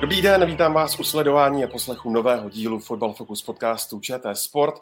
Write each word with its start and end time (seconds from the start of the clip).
Dobrý 0.00 0.22
den, 0.22 0.46
vítám 0.46 0.74
vás 0.74 1.00
u 1.00 1.04
sledování 1.04 1.64
a 1.64 1.68
poslechu 1.68 2.10
nového 2.10 2.50
dílu 2.50 2.78
Football 2.78 3.12
Focus 3.12 3.42
podcastu 3.42 4.00
ČT 4.00 4.36
Sport. 4.36 4.74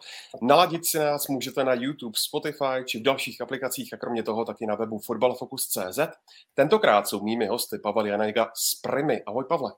Naladit 0.43 0.87
si 0.87 0.99
nás 0.99 1.29
můžete 1.29 1.65
na 1.65 1.75
YouTube, 1.75 2.13
Spotify 2.17 2.85
či 2.85 2.99
v 2.99 3.03
dalších 3.03 3.41
aplikacích 3.41 3.95
a 3.95 3.97
kromě 3.97 4.23
toho 4.23 4.45
taky 4.45 4.67
na 4.67 4.75
webu 4.75 4.99
footballfocus.cz. 4.99 5.99
Tentokrát 6.55 7.09
jsou 7.09 7.25
mými 7.25 7.47
hosty 7.47 7.79
Pavel 7.79 8.07
Janejga 8.07 8.51
z 8.55 8.81
Primy. 8.81 9.23
Ahoj 9.23 9.45
Pavle. 9.49 9.73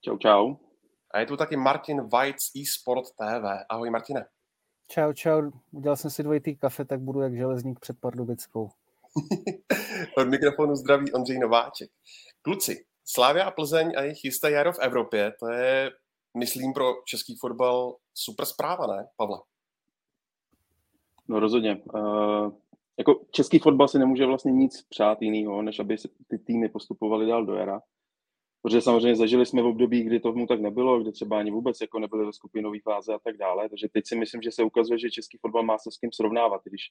Čau, 0.00 0.18
čau. 0.18 0.54
A 1.10 1.20
je 1.20 1.26
tu 1.26 1.36
taky 1.36 1.56
Martin 1.56 2.08
Weitz 2.08 2.50
eSport 2.62 3.04
TV. 3.04 3.64
Ahoj 3.68 3.90
Martine. 3.90 4.26
Čau, 4.88 5.12
čau. 5.12 5.42
Udělal 5.72 5.96
jsem 5.96 6.10
si 6.10 6.22
dvojitý 6.22 6.56
kafe, 6.56 6.84
tak 6.84 7.00
budu 7.00 7.20
jak 7.20 7.36
železník 7.36 7.80
před 7.80 8.00
Pardubickou. 8.00 8.70
Od 10.16 10.28
mikrofonu 10.28 10.76
zdraví 10.76 11.12
Ondřej 11.12 11.38
Nováček. 11.38 11.90
Kluci, 12.42 12.84
Slávia 13.10 13.44
a 13.44 13.50
Plzeň 13.50 13.92
a 13.96 14.02
jejich 14.02 14.24
jisté 14.24 14.50
jaro 14.50 14.72
v 14.72 14.78
Evropě, 14.78 15.32
to 15.40 15.48
je, 15.48 15.90
myslím, 16.38 16.72
pro 16.72 16.94
český 17.04 17.36
fotbal 17.36 17.96
super 18.14 18.46
zpráva, 18.46 18.86
ne, 18.86 19.08
Pavle? 19.16 19.38
No 21.28 21.40
rozhodně. 21.40 21.82
Uh, 21.94 22.52
jako 22.98 23.20
český 23.30 23.58
fotbal 23.58 23.88
si 23.88 23.98
nemůže 23.98 24.26
vlastně 24.26 24.52
nic 24.52 24.82
přát 24.82 25.22
jiného, 25.22 25.62
než 25.62 25.78
aby 25.78 25.96
ty 26.28 26.38
týmy 26.38 26.68
postupovaly 26.68 27.26
dál 27.26 27.46
do 27.46 27.54
jara. 27.54 27.80
Protože 28.62 28.80
samozřejmě 28.80 29.16
zažili 29.16 29.46
jsme 29.46 29.62
v 29.62 29.66
období, 29.66 30.02
kdy 30.02 30.20
tomu 30.20 30.46
tak 30.46 30.60
nebylo, 30.60 31.00
kdy 31.00 31.12
třeba 31.12 31.38
ani 31.38 31.50
vůbec 31.50 31.80
jako 31.80 31.98
nebyly 31.98 32.26
ve 32.26 32.32
skupinové 32.32 32.78
fáze 32.84 33.14
a 33.14 33.18
tak 33.18 33.36
dále. 33.36 33.68
Takže 33.68 33.88
teď 33.92 34.06
si 34.06 34.16
myslím, 34.16 34.42
že 34.42 34.52
se 34.52 34.62
ukazuje, 34.62 34.98
že 34.98 35.10
český 35.10 35.38
fotbal 35.38 35.62
má 35.62 35.78
se 35.78 35.90
s 35.90 35.96
kým 35.96 36.12
srovnávat, 36.12 36.60
když 36.64 36.82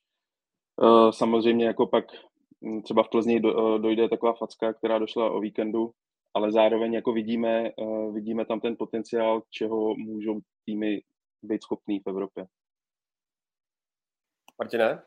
uh, 0.81 1.11
samozřejmě 1.11 1.65
jako 1.65 1.87
pak 1.87 2.05
hm, 2.63 2.81
třeba 2.81 3.03
v 3.03 3.09
Plzni 3.09 3.39
do, 3.39 3.77
dojde 3.77 4.09
taková 4.09 4.33
facka, 4.33 4.73
která 4.73 4.99
došla 4.99 5.31
o 5.31 5.39
víkendu, 5.39 5.91
ale 6.37 6.51
zároveň 6.51 6.93
jako 6.93 7.13
vidíme, 7.13 7.71
uh, 7.77 8.13
vidíme 8.13 8.45
tam 8.45 8.59
ten 8.59 8.75
potenciál, 8.77 9.41
čeho 9.49 9.95
můžou 9.95 10.39
týmy 10.65 11.01
být 11.43 11.63
schopný 11.63 11.99
v 11.99 12.09
Evropě. 12.09 12.45
Martine? 14.59 15.01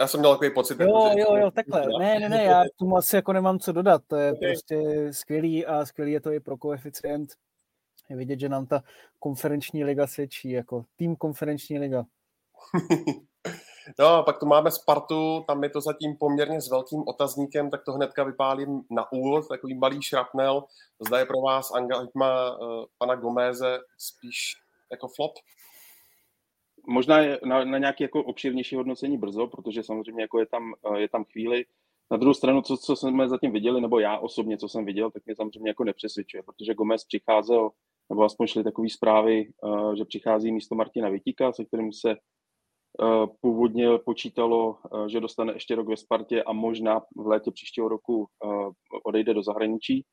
Já 0.00 0.06
jsem 0.06 0.20
měl 0.20 0.32
takový 0.32 0.54
pocit. 0.54 0.80
Jo, 0.80 0.86
jako, 0.86 1.10
že... 1.12 1.20
jo, 1.20 1.36
jo, 1.36 1.50
takhle. 1.50 1.86
Ne, 1.98 2.20
ne, 2.20 2.28
ne, 2.28 2.44
já 2.44 2.62
tomu 2.76 2.96
asi 2.96 3.16
jako 3.16 3.32
nemám 3.32 3.58
co 3.58 3.72
dodat. 3.72 4.02
To 4.06 4.16
je 4.16 4.32
okay. 4.32 4.48
prostě 4.48 5.08
skvělý 5.12 5.66
a 5.66 5.86
skvělý 5.86 6.12
je 6.12 6.20
to 6.20 6.32
i 6.32 6.40
pro 6.40 6.56
koeficient. 6.56 7.30
Je 8.10 8.16
vidět, 8.16 8.40
že 8.40 8.48
nám 8.48 8.66
ta 8.66 8.82
konferenční 9.18 9.84
liga 9.84 10.06
svědčí, 10.06 10.50
jako 10.50 10.84
tým 10.96 11.16
konferenční 11.16 11.78
liga. 11.78 12.04
No, 13.98 14.22
pak 14.22 14.38
tu 14.38 14.46
máme 14.46 14.70
Spartu, 14.70 15.44
tam 15.46 15.62
je 15.62 15.70
to 15.70 15.80
zatím 15.80 16.16
poměrně 16.16 16.60
s 16.60 16.70
velkým 16.70 17.02
otazníkem, 17.06 17.70
tak 17.70 17.84
to 17.84 17.92
hnedka 17.92 18.24
vypálím 18.24 18.82
na 18.90 19.12
úvod, 19.12 19.48
takový 19.48 19.74
malý 19.74 20.02
šrapnel. 20.02 20.64
Zda 21.06 21.18
je 21.18 21.26
pro 21.26 21.40
vás 21.40 21.74
angažma 21.74 22.58
uh, 22.58 22.84
pana 22.98 23.14
Goméze 23.14 23.78
spíš 23.98 24.54
jako 24.90 25.08
flop? 25.08 25.32
Možná 26.88 27.18
je 27.18 27.40
na, 27.44 27.64
na 27.64 27.78
nějaké 27.78 28.04
jako 28.04 28.22
obširnější 28.22 28.76
hodnocení 28.76 29.18
brzo, 29.18 29.46
protože 29.46 29.82
samozřejmě 29.82 30.22
jako 30.22 30.38
je, 30.38 30.46
tam, 30.46 30.74
je 30.96 31.08
tam 31.08 31.24
chvíli. 31.24 31.64
Na 32.10 32.16
druhou 32.16 32.34
stranu, 32.34 32.62
co, 32.62 32.76
co 32.76 32.96
jsme 32.96 33.28
zatím 33.28 33.52
viděli, 33.52 33.80
nebo 33.80 33.98
já 33.98 34.18
osobně, 34.18 34.58
co 34.58 34.68
jsem 34.68 34.84
viděl, 34.84 35.10
tak 35.10 35.26
mě 35.26 35.36
samozřejmě 35.36 35.70
jako 35.70 35.84
nepřesvědčuje, 35.84 36.42
protože 36.42 36.74
Gomez 36.74 37.04
přicházel, 37.04 37.70
nebo 38.10 38.22
aspoň 38.22 38.46
šly 38.46 38.64
takové 38.64 38.88
zprávy, 38.88 39.52
že 39.96 40.04
přichází 40.04 40.52
místo 40.52 40.74
Martina 40.74 41.08
Vitíka, 41.08 41.52
se 41.52 41.64
kterým 41.64 41.92
se 41.92 42.16
Původně 43.40 43.98
počítalo, 43.98 44.76
že 45.06 45.20
dostane 45.20 45.52
ještě 45.52 45.74
rok 45.74 45.88
ve 45.88 45.96
Spartě 45.96 46.42
a 46.42 46.52
možná 46.52 47.00
v 47.00 47.26
létě 47.26 47.50
příštího 47.50 47.88
roku 47.88 48.26
odejde 49.04 49.34
do 49.34 49.42
zahraničí. 49.42 50.04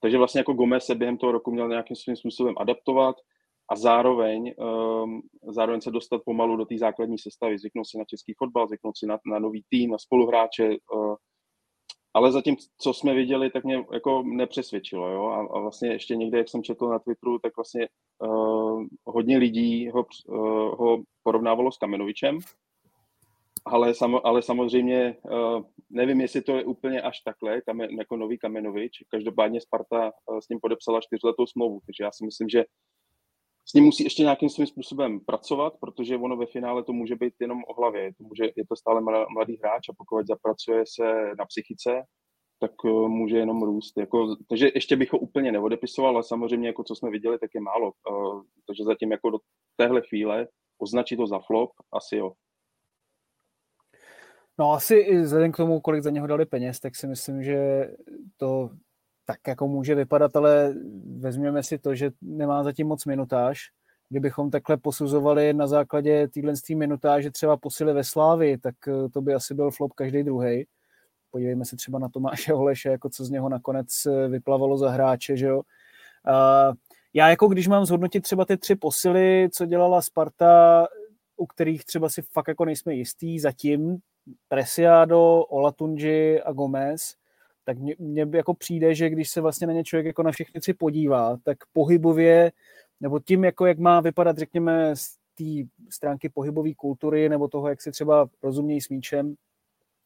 Takže 0.00 0.18
vlastně 0.18 0.40
jako 0.40 0.52
Gomez 0.52 0.84
se 0.84 0.94
během 0.94 1.18
toho 1.18 1.32
roku 1.32 1.50
měl 1.50 1.68
nějakým 1.68 1.96
svým 1.96 2.16
způsobem 2.16 2.54
adaptovat 2.58 3.16
a 3.70 3.76
zároveň, 3.76 4.54
zároveň 5.48 5.80
se 5.80 5.90
dostat 5.90 6.20
pomalu 6.24 6.56
do 6.56 6.64
té 6.64 6.78
základní 6.78 7.18
sestavy, 7.18 7.58
zvyknout 7.58 7.86
si 7.86 7.98
na 7.98 8.04
český 8.04 8.34
fotbal, 8.38 8.68
zvyknout 8.68 8.98
si 8.98 9.06
na, 9.06 9.18
na 9.26 9.38
nový 9.38 9.64
tým, 9.68 9.90
na 9.90 9.98
spoluhráče, 9.98 10.76
ale 12.18 12.32
zatím, 12.32 12.56
co 12.78 12.92
jsme 12.92 13.14
viděli, 13.14 13.50
tak 13.50 13.64
mě 13.64 13.84
jako 13.92 14.22
nepřesvědčilo. 14.22 15.08
Jo? 15.08 15.26
A, 15.26 15.56
a 15.56 15.60
vlastně 15.60 15.88
ještě 15.88 16.16
někde, 16.16 16.38
jak 16.38 16.48
jsem 16.48 16.62
četl 16.62 16.88
na 16.88 16.98
Twitteru, 16.98 17.38
tak 17.38 17.56
vlastně 17.56 17.88
uh, 18.18 18.84
hodně 19.04 19.38
lidí 19.38 19.88
ho, 19.88 20.04
uh, 20.28 20.36
ho 20.78 21.02
porovnávalo 21.22 21.72
s 21.72 21.78
Kamenovičem, 21.78 22.38
ale, 23.64 23.94
sam, 23.94 24.20
ale 24.24 24.42
samozřejmě 24.42 25.16
uh, 25.22 25.62
nevím, 25.90 26.20
jestli 26.20 26.42
to 26.42 26.56
je 26.56 26.64
úplně 26.64 27.02
až 27.02 27.20
takhle, 27.20 27.60
kamen, 27.60 27.90
jako 27.90 28.16
nový 28.16 28.38
Kamenovič. 28.38 28.92
Každopádně 29.10 29.60
Sparta 29.60 30.12
uh, 30.26 30.38
s 30.38 30.48
ním 30.48 30.60
podepsala 30.60 31.00
čtyřletou 31.00 31.46
smlouvu, 31.46 31.80
takže 31.86 32.04
já 32.04 32.10
si 32.12 32.24
myslím, 32.24 32.48
že 32.48 32.64
s 33.70 33.74
ním 33.74 33.84
musí 33.84 34.04
ještě 34.04 34.22
nějakým 34.22 34.48
svým 34.48 34.66
způsobem 34.66 35.20
pracovat, 35.20 35.72
protože 35.80 36.16
ono 36.16 36.36
ve 36.36 36.46
finále 36.46 36.84
to 36.84 36.92
může 36.92 37.16
být 37.16 37.34
jenom 37.40 37.62
o 37.68 37.74
hlavě. 37.80 38.14
To, 38.14 38.24
může, 38.24 38.44
je 38.44 38.66
to 38.68 38.76
stále 38.76 39.00
mladý 39.34 39.56
hráč 39.56 39.88
a 39.88 39.92
pokud 39.96 40.26
zapracuje 40.26 40.84
se 40.86 41.34
na 41.38 41.44
psychice, 41.46 42.02
tak 42.60 42.70
eh, 42.84 42.88
může 42.90 43.38
jenom 43.38 43.62
růst. 43.62 43.96
Jako, 43.98 44.36
takže 44.48 44.70
ještě 44.74 44.96
bych 44.96 45.12
ho 45.12 45.18
úplně 45.18 45.52
neodepisoval, 45.52 46.14
ale 46.14 46.22
samozřejmě, 46.22 46.68
jako 46.68 46.84
co 46.84 46.94
jsme 46.94 47.10
viděli, 47.10 47.38
tak 47.38 47.50
je 47.54 47.60
málo. 47.60 47.92
Uh, 48.10 48.42
takže 48.66 48.84
zatím 48.84 49.12
jako 49.12 49.30
do 49.30 49.38
téhle 49.76 50.02
chvíle 50.08 50.48
označit 50.78 51.16
to 51.16 51.26
za 51.26 51.38
flop, 51.38 51.70
asi 51.92 52.16
jo. 52.16 52.32
No 54.58 54.72
asi 54.72 54.94
i 54.94 55.18
vzhledem 55.18 55.52
k 55.52 55.56
tomu, 55.56 55.80
kolik 55.80 56.02
za 56.02 56.10
něho 56.10 56.26
dali 56.26 56.46
peněz, 56.46 56.80
tak 56.80 56.96
si 56.96 57.06
myslím, 57.06 57.42
že 57.42 57.90
to 58.36 58.70
tak 59.28 59.38
jako 59.48 59.68
může 59.68 59.94
vypadat, 59.94 60.36
ale 60.36 60.74
vezměme 61.18 61.62
si 61.62 61.78
to, 61.78 61.94
že 61.94 62.10
nemá 62.22 62.64
zatím 62.64 62.86
moc 62.86 63.04
minutáž. 63.04 63.58
Kdybychom 64.08 64.50
takhle 64.50 64.76
posuzovali 64.76 65.52
na 65.52 65.66
základě 65.66 66.28
téhle 66.28 66.52
minutáže 66.76 67.30
třeba 67.30 67.56
posily 67.56 67.92
ve 67.92 68.04
Slávi, 68.04 68.58
tak 68.58 68.74
eh, 68.88 69.08
to 69.08 69.20
by 69.20 69.34
asi 69.34 69.54
byl 69.54 69.70
flop 69.70 69.92
každý 69.92 70.22
druhý. 70.22 70.66
Podívejme 71.30 71.64
se 71.64 71.76
třeba 71.76 71.98
na 71.98 72.08
Tomáše 72.08 72.52
Holeše, 72.52 72.88
jako 72.88 73.10
co 73.10 73.24
z 73.24 73.30
něho 73.30 73.48
nakonec 73.48 73.88
eh, 74.06 74.28
vyplavalo 74.28 74.78
za 74.78 74.90
hráče, 74.90 75.36
že 75.36 75.46
jo. 75.46 75.62
A 76.26 76.72
já 77.14 77.28
jako 77.28 77.48
když 77.48 77.68
mám 77.68 77.84
zhodnotit 77.84 78.20
třeba 78.20 78.44
ty 78.44 78.56
tři 78.56 78.76
posily, 78.76 79.48
co 79.52 79.66
dělala 79.66 80.02
Sparta, 80.02 80.86
u 81.36 81.46
kterých 81.46 81.84
třeba 81.84 82.08
si 82.08 82.22
fakt 82.22 82.48
jako 82.48 82.64
nejsme 82.64 82.94
jistý 82.94 83.38
zatím, 83.38 83.98
Presiado, 84.48 85.44
Olatunji 85.44 86.42
a 86.42 86.52
Gomez, 86.52 87.14
tak 87.68 87.78
mně, 87.78 88.26
jako 88.34 88.54
přijde, 88.54 88.94
že 88.94 89.10
když 89.10 89.30
se 89.30 89.40
vlastně 89.40 89.66
na 89.66 89.72
ně 89.72 89.84
člověk 89.84 90.06
jako 90.06 90.22
na 90.22 90.32
všechny 90.32 90.60
tři 90.60 90.74
podívá, 90.74 91.36
tak 91.44 91.58
pohybově, 91.72 92.52
nebo 93.00 93.20
tím, 93.20 93.44
jako 93.44 93.66
jak 93.66 93.78
má 93.78 94.00
vypadat, 94.00 94.38
řekněme, 94.38 94.96
z 94.96 95.16
té 95.34 95.44
stránky 95.90 96.28
pohybové 96.28 96.74
kultury, 96.74 97.28
nebo 97.28 97.48
toho, 97.48 97.68
jak 97.68 97.82
si 97.82 97.90
třeba 97.90 98.28
rozumějí 98.42 98.80
s 98.80 98.88
míčem, 98.88 99.34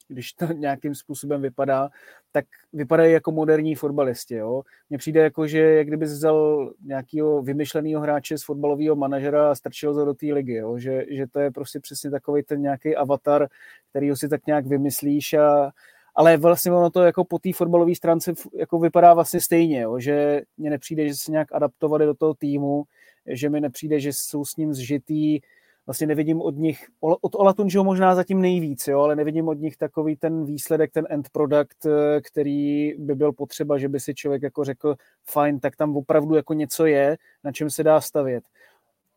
když 0.09 0.33
to 0.33 0.47
nějakým 0.53 0.95
způsobem 0.95 1.43
vypadá, 1.43 1.91
tak 2.33 2.45
vypadají 2.73 3.13
jako 3.13 3.33
moderní 3.33 3.75
fotbalisti. 3.75 4.35
Jo? 4.35 4.63
Mně 4.91 4.99
přijde 4.99 5.21
jako, 5.21 5.47
že 5.47 5.61
jak 5.61 5.87
kdyby 5.87 6.05
vzal 6.05 6.73
nějakého 6.85 7.43
vymyšleného 7.43 8.01
hráče 8.01 8.39
z 8.39 8.45
fotbalového 8.45 8.97
manažera 8.97 9.51
a 9.51 9.55
strčil 9.55 9.95
ho 9.95 10.05
do 10.05 10.15
té 10.15 10.27
ligy. 10.27 10.55
Jo? 10.55 10.79
Že, 10.79 11.05
že 11.11 11.27
to 11.27 11.41
je 11.41 11.51
prostě 11.51 11.81
přesně 11.81 12.11
takový 12.11 12.43
ten 12.43 12.63
nějaký 12.63 12.97
avatar, 12.97 13.49
který 13.91 14.17
si 14.17 14.29
tak 14.29 14.47
nějak 14.47 14.67
vymyslíš 14.67 15.35
a, 15.35 15.73
ale 16.15 16.37
vlastně 16.37 16.73
ono 16.73 16.91
to 16.91 17.03
jako 17.03 17.25
po 17.25 17.39
té 17.39 17.53
fotbalové 17.53 17.95
stránce 17.95 18.33
jako 18.55 18.79
vypadá 18.79 19.15
vlastně 19.15 19.41
stejně, 19.41 19.81
jo? 19.81 19.99
že 19.99 20.43
mně 20.57 20.71
nepřijde, 20.71 21.09
že 21.09 21.15
se 21.15 21.33
nějak 21.33 21.49
adaptovali 21.53 22.07
do 22.07 22.15
toho 22.15 22.35
týmu, 22.35 22.85
že 23.27 23.51
mi 23.51 23.61
nepřijde, 23.61 24.01
že 24.01 24.13
jsou 24.13 24.45
s 24.45 24.57
ním 24.57 24.75
zžitý, 24.75 25.41
vlastně 25.87 26.07
nevidím 26.07 26.43
od 26.43 26.57
nich, 26.57 26.87
od 27.01 27.35
Olatunžiho 27.35 27.85
možná 27.85 28.15
zatím 28.15 28.41
nejvíc, 28.41 28.89
jo, 28.89 29.01
ale 29.01 29.17
nevidím 29.17 29.49
od 29.49 29.59
nich 29.59 29.77
takový 29.77 30.17
ten 30.17 30.45
výsledek, 30.45 30.93
ten 30.93 31.07
end 31.11 31.29
product, 31.31 31.87
který 32.23 32.93
by 32.99 33.15
byl 33.15 33.33
potřeba, 33.33 33.79
že 33.79 33.89
by 33.89 34.01
si 34.01 34.15
člověk 34.15 34.43
jako 34.43 34.65
řekl, 34.65 34.97
fajn, 35.25 35.61
tak 35.61 35.77
tam 35.77 35.97
opravdu 35.97 36.35
jako 36.35 36.55
něco 36.55 36.87
je, 36.87 37.17
na 37.45 37.53
čem 37.53 37.71
se 37.71 37.83
dá 37.85 38.01
stavět. 38.01 38.45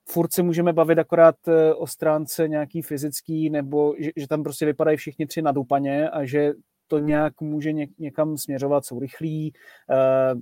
Furt 0.08 0.34
se 0.34 0.44
můžeme 0.44 0.74
bavit 0.74 1.00
akorát 1.00 1.36
eh, 1.48 1.74
o 1.74 1.88
stránce 1.88 2.48
nějaký 2.48 2.82
fyzický, 2.82 3.50
nebo 3.50 3.96
že, 3.98 4.12
že 4.16 4.28
tam 4.28 4.44
prostě 4.44 4.66
vypadají 4.66 4.98
všichni 4.98 5.26
tři 5.28 5.42
nadupaně 5.42 6.10
a 6.10 6.26
že 6.26 6.54
to 6.88 7.00
nějak 7.00 7.42
může 7.42 7.74
někam 8.00 8.38
směřovat, 8.38 8.86
jsou 8.86 9.00
rychlí, 9.00 9.54
eh, 9.90 10.36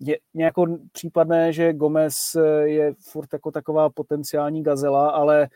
je 0.00 0.18
nějako 0.34 0.66
případné, 0.92 1.52
že 1.52 1.72
Gomez 1.72 2.36
je 2.62 2.94
furt 3.00 3.32
jako 3.32 3.50
taková 3.50 3.90
potenciální 3.90 4.62
gazela, 4.62 5.10
ale 5.10 5.48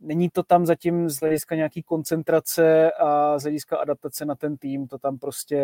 není 0.00 0.30
to 0.30 0.42
tam 0.42 0.66
zatím 0.66 1.10
z 1.10 1.20
hlediska 1.20 1.54
nějaký 1.54 1.82
koncentrace 1.82 2.92
a 2.92 3.38
z 3.38 3.42
hlediska 3.42 3.76
adaptace 3.76 4.24
na 4.24 4.34
ten 4.34 4.56
tým, 4.56 4.86
to 4.86 4.98
tam 4.98 5.18
prostě, 5.18 5.60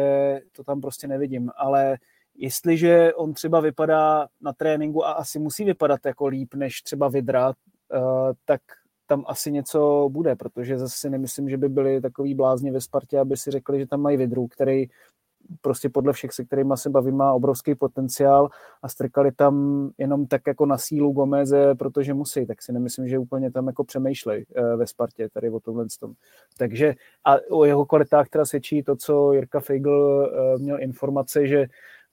to 0.52 0.64
tam 0.64 0.80
prostě 0.80 1.08
nevidím, 1.08 1.50
ale 1.56 1.98
jestliže 2.34 3.14
on 3.14 3.32
třeba 3.34 3.60
vypadá 3.60 4.28
na 4.40 4.52
tréninku 4.52 5.06
a 5.06 5.12
asi 5.12 5.38
musí 5.38 5.64
vypadat 5.64 6.00
jako 6.06 6.26
líp 6.26 6.54
než 6.54 6.82
třeba 6.82 7.08
Vidra, 7.08 7.52
eh, 7.94 7.98
tak 8.44 8.60
tam 9.08 9.24
asi 9.26 9.52
něco 9.52 10.08
bude, 10.12 10.36
protože 10.36 10.78
zase 10.78 11.10
nemyslím, 11.10 11.48
že 11.48 11.56
by 11.56 11.68
byli 11.68 12.00
takový 12.00 12.34
blázni 12.34 12.70
ve 12.70 12.80
Spartě, 12.80 13.18
aby 13.18 13.36
si 13.36 13.50
řekli, 13.50 13.78
že 13.78 13.86
tam 13.86 14.00
mají 14.00 14.16
Vidru, 14.16 14.46
který 14.46 14.86
prostě 15.60 15.88
podle 15.88 16.12
všech, 16.12 16.32
se 16.32 16.44
kterými 16.44 16.74
se 16.76 16.90
bavím, 16.90 17.16
má 17.16 17.32
obrovský 17.32 17.74
potenciál 17.74 18.48
a 18.82 18.88
strkali 18.88 19.32
tam 19.32 19.90
jenom 19.98 20.26
tak 20.26 20.42
jako 20.46 20.66
na 20.66 20.78
sílu 20.78 21.12
Gomeze, 21.12 21.74
protože 21.74 22.14
musí, 22.14 22.46
tak 22.46 22.62
si 22.62 22.72
nemyslím, 22.72 23.08
že 23.08 23.18
úplně 23.18 23.50
tam 23.50 23.66
jako 23.66 23.84
přemýšlej 23.84 24.46
eh, 24.56 24.76
ve 24.76 24.86
Spartě 24.86 25.28
tady 25.28 25.50
o 25.50 25.60
tomhle 25.60 25.86
tom. 26.00 26.12
Takže 26.58 26.94
a 27.24 27.36
o 27.50 27.64
jeho 27.64 27.86
kvalitách 27.86 28.28
teda 28.28 28.44
svědčí 28.44 28.82
to, 28.82 28.96
co 28.96 29.32
Jirka 29.32 29.60
Feigl 29.60 30.30
eh, 30.32 30.58
měl 30.58 30.82
informace, 30.82 31.46
že 31.46 31.66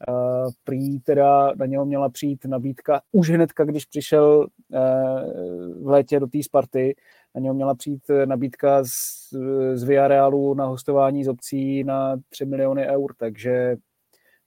Uh, 0.10 0.52
prý 0.64 1.00
teda 1.00 1.54
na 1.56 1.66
něho 1.66 1.86
měla 1.86 2.10
přijít 2.10 2.46
nabídka 2.46 3.02
už 3.12 3.30
hnedka, 3.30 3.64
když 3.64 3.86
přišel 3.86 4.48
v 5.82 5.88
létě 5.88 6.20
do 6.20 6.28
té 6.28 6.44
Sparty, 6.44 6.96
na 7.36 7.42
něho 7.42 7.54
měla 7.54 7.76
přijít 7.76 8.04
nabídka 8.26 8.84
z, 8.84 9.34
z 9.74 9.84
Villarealu 9.84 10.54
na 10.54 10.66
hostování 10.66 11.24
z 11.24 11.28
obcí 11.28 11.84
na 11.84 12.18
3 12.30 12.46
miliony 12.46 12.88
eur, 12.88 13.14
takže 13.18 13.76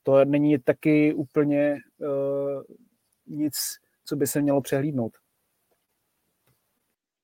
to 0.03 0.25
není 0.25 0.59
taky 0.59 1.15
úplně 1.15 1.77
uh, 1.99 2.63
nic, 3.27 3.55
co 4.05 4.17
by 4.17 4.27
se 4.27 4.41
mělo 4.41 4.61
přehlídnout. 4.61 5.13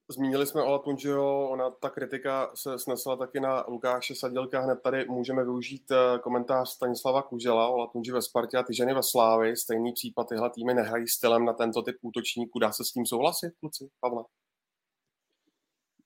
Zmínili 0.08 0.46
jsme 0.46 0.62
Ola 0.62 0.78
Tunžiho, 0.78 1.50
ona 1.50 1.70
ta 1.70 1.90
kritika 1.90 2.50
se 2.54 2.78
snesla 2.78 3.16
taky 3.16 3.40
na 3.40 3.64
Lukáše 3.68 4.14
Sadilka. 4.14 4.60
Hned 4.60 4.82
tady 4.82 5.04
můžeme 5.08 5.44
využít 5.44 5.90
eh, 5.90 6.18
komentář 6.18 6.70
Stanislava 6.70 7.22
Kužela, 7.22 7.68
Ola 7.68 7.86
Tunži 7.86 8.12
ve 8.12 8.22
Spartě 8.22 8.56
a 8.56 8.62
ty 8.62 8.74
ženy 8.74 8.94
ve 8.94 9.02
Slávy. 9.02 9.56
Stejný 9.56 9.92
případ, 9.92 10.28
tyhle 10.28 10.50
týmy 10.50 10.74
nehrají 10.74 11.08
stylem 11.08 11.44
na 11.44 11.52
tento 11.52 11.82
typ 11.82 11.96
útočníků. 12.02 12.58
Dá 12.58 12.72
se 12.72 12.84
s 12.84 12.92
tím 12.92 13.06
souhlasit, 13.06 13.52
kluci? 13.60 13.88
Pavle? 14.00 14.24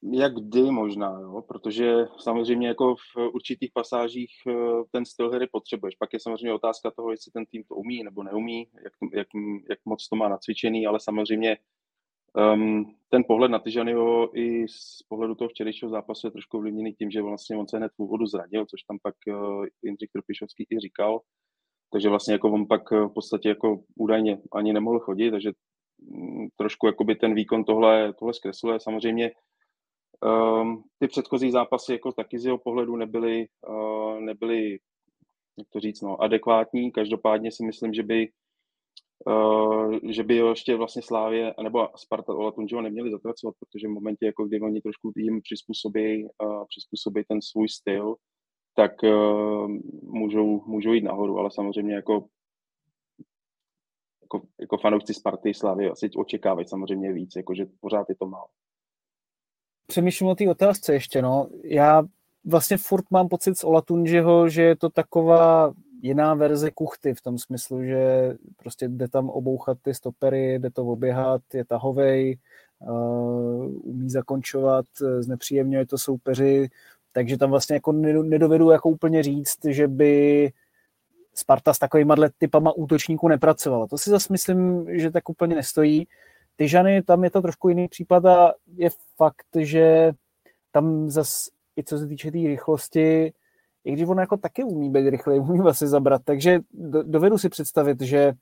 Jak 0.02 0.34
kdy 0.34 0.62
možná, 0.62 1.20
jo? 1.20 1.42
protože 1.48 2.06
samozřejmě 2.18 2.68
jako 2.68 2.94
v 2.94 3.16
určitých 3.34 3.70
pasážích 3.74 4.30
eh, 4.48 4.52
ten 4.90 5.04
styl 5.04 5.30
hry 5.30 5.46
potřebuješ. 5.46 5.94
Pak 5.94 6.12
je 6.12 6.20
samozřejmě 6.20 6.52
otázka 6.52 6.90
toho, 6.90 7.10
jestli 7.10 7.32
ten 7.32 7.46
tým 7.46 7.64
to 7.64 7.74
umí 7.74 8.04
nebo 8.04 8.22
neumí, 8.22 8.68
jak, 8.84 8.92
jak, 9.12 9.26
jak 9.70 9.78
moc 9.84 10.08
to 10.08 10.16
má 10.16 10.28
nacvičený, 10.28 10.86
ale 10.86 11.00
samozřejmě 11.00 11.56
um, 12.54 12.94
ten 13.10 13.24
pohled 13.24 13.50
na 13.50 13.58
Tyžanyho 13.58 14.38
i 14.38 14.68
z 14.68 15.02
pohledu 15.08 15.34
toho 15.34 15.48
včerejšího 15.48 15.90
zápasu 15.90 16.26
je 16.26 16.30
trošku 16.30 16.56
ovlivněný 16.56 16.92
tím, 16.92 17.10
že 17.10 17.22
vlastně 17.22 17.56
on 17.56 17.68
se 17.68 17.76
hned 17.76 17.92
v 17.92 17.98
úvodu 18.02 18.26
zradil, 18.26 18.66
což 18.66 18.82
tam 18.82 18.98
pak 19.02 19.14
uh, 19.28 19.66
Jindřich 19.82 20.10
Trpišovský 20.12 20.66
i 20.70 20.78
říkal. 20.78 21.20
Takže 21.92 22.08
vlastně 22.08 22.32
jako 22.32 22.52
on 22.52 22.66
pak 22.66 22.92
eh, 22.92 23.04
v 23.04 23.12
podstatě 23.14 23.48
jako 23.48 23.84
údajně 23.94 24.38
ani 24.52 24.72
nemohl 24.72 25.00
chodit, 25.00 25.30
takže 25.30 25.52
um, 25.98 26.48
trošku 26.56 26.86
jakoby 26.86 27.14
ten 27.14 27.34
výkon 27.34 27.64
tohle, 27.64 28.12
tohle 28.12 28.34
zkresluje. 28.34 28.80
Samozřejmě 28.80 29.30
Um, 30.24 30.82
ty 30.98 31.08
předchozí 31.08 31.50
zápasy 31.50 31.92
jako 31.92 32.12
taky 32.12 32.38
z 32.38 32.44
jeho 32.44 32.58
pohledu 32.58 32.96
nebyly, 32.96 33.46
uh, 33.68 34.20
nebyly 34.20 34.78
jak 35.58 35.68
to 35.68 35.80
říct, 35.80 36.00
no, 36.00 36.22
adekvátní. 36.22 36.92
Každopádně 36.92 37.52
si 37.52 37.64
myslím, 37.64 37.94
že 37.94 38.02
by 38.02 38.28
Uh, 39.26 39.98
že 40.10 40.22
by 40.22 40.36
ještě 40.36 40.76
vlastně 40.76 41.02
Slávě 41.02 41.54
nebo 41.62 41.88
Sparta 41.96 42.34
Ola 42.34 42.52
Tunžiho 42.52 42.82
neměli 42.82 43.10
zatracovat, 43.10 43.54
protože 43.58 43.88
v 43.88 43.90
momentě, 43.90 44.26
jako 44.26 44.44
kdy 44.44 44.60
oni 44.60 44.80
trošku 44.80 45.12
jim 45.16 45.40
přizpůsobí, 45.42 46.24
uh, 46.24 46.64
přizpůsobí 46.68 47.24
ten 47.28 47.42
svůj 47.42 47.68
styl, 47.68 48.14
tak 48.74 48.92
uh, 49.02 49.70
můžou, 50.02 50.62
můžou 50.66 50.92
jít 50.92 51.04
nahoru, 51.04 51.38
ale 51.38 51.50
samozřejmě 51.50 51.94
jako 51.94 52.26
jako, 54.22 54.46
jako 54.60 54.78
fanoušci 54.78 55.14
Sparty 55.14 55.54
Slávy 55.54 55.88
asi 55.88 56.10
očekávají 56.16 56.68
samozřejmě 56.68 57.12
víc, 57.12 57.36
jakože 57.36 57.66
pořád 57.80 58.08
je 58.08 58.14
to 58.14 58.26
málo 58.26 58.48
přemýšlím 59.88 60.28
o 60.28 60.34
té 60.34 60.50
otázce 60.50 60.92
ještě, 60.92 61.22
no. 61.22 61.48
Já 61.64 62.02
vlastně 62.44 62.76
furt 62.76 63.04
mám 63.10 63.28
pocit 63.28 63.58
z 63.58 63.64
Olatunžiho, 63.64 64.48
že 64.48 64.62
je 64.62 64.76
to 64.76 64.88
taková 64.90 65.72
jiná 66.02 66.34
verze 66.34 66.70
kuchty 66.70 67.14
v 67.14 67.20
tom 67.20 67.38
smyslu, 67.38 67.84
že 67.84 68.34
prostě 68.56 68.88
jde 68.88 69.08
tam 69.08 69.30
obouchat 69.30 69.78
ty 69.82 69.94
stopery, 69.94 70.58
jde 70.58 70.70
to 70.70 70.84
oběhat, 70.84 71.42
je 71.54 71.64
tahovej, 71.64 72.38
uh, 72.78 73.70
umí 73.82 74.10
zakončovat, 74.10 74.86
znepříjemňuje 75.20 75.86
to 75.86 75.98
soupeři, 75.98 76.68
takže 77.12 77.38
tam 77.38 77.50
vlastně 77.50 77.74
jako 77.74 77.92
nedovedu 77.92 78.70
jako 78.70 78.88
úplně 78.88 79.22
říct, 79.22 79.64
že 79.64 79.88
by 79.88 80.52
Sparta 81.34 81.74
s 81.74 81.78
takovýma 81.78 82.16
typama 82.38 82.72
útočníků 82.72 83.28
nepracovala. 83.28 83.86
To 83.86 83.98
si 83.98 84.10
zase 84.10 84.32
myslím, 84.32 84.86
že 84.98 85.10
tak 85.10 85.28
úplně 85.28 85.56
nestojí. 85.56 86.06
Ty 86.58 86.68
Žany, 86.68 87.02
tam 87.02 87.24
je 87.24 87.30
to 87.30 87.42
trošku 87.42 87.68
jiný 87.68 87.88
případ 87.88 88.26
a 88.26 88.52
je 88.76 88.90
fakt, 89.16 89.46
že 89.58 90.12
tam 90.72 91.10
zas, 91.10 91.48
i 91.76 91.84
co 91.84 91.98
se 91.98 92.06
týče 92.06 92.30
té 92.30 92.38
rychlosti, 92.38 93.32
i 93.84 93.92
když 93.92 94.08
on 94.08 94.18
jako 94.18 94.36
taky 94.36 94.64
umí 94.64 94.90
být 94.90 95.10
rychlej, 95.10 95.40
umí 95.48 95.60
vlastně 95.60 95.86
zabrat, 95.86 96.22
takže 96.24 96.60
dovedu 97.02 97.38
si 97.38 97.48
představit, 97.48 98.00
že 98.00 98.32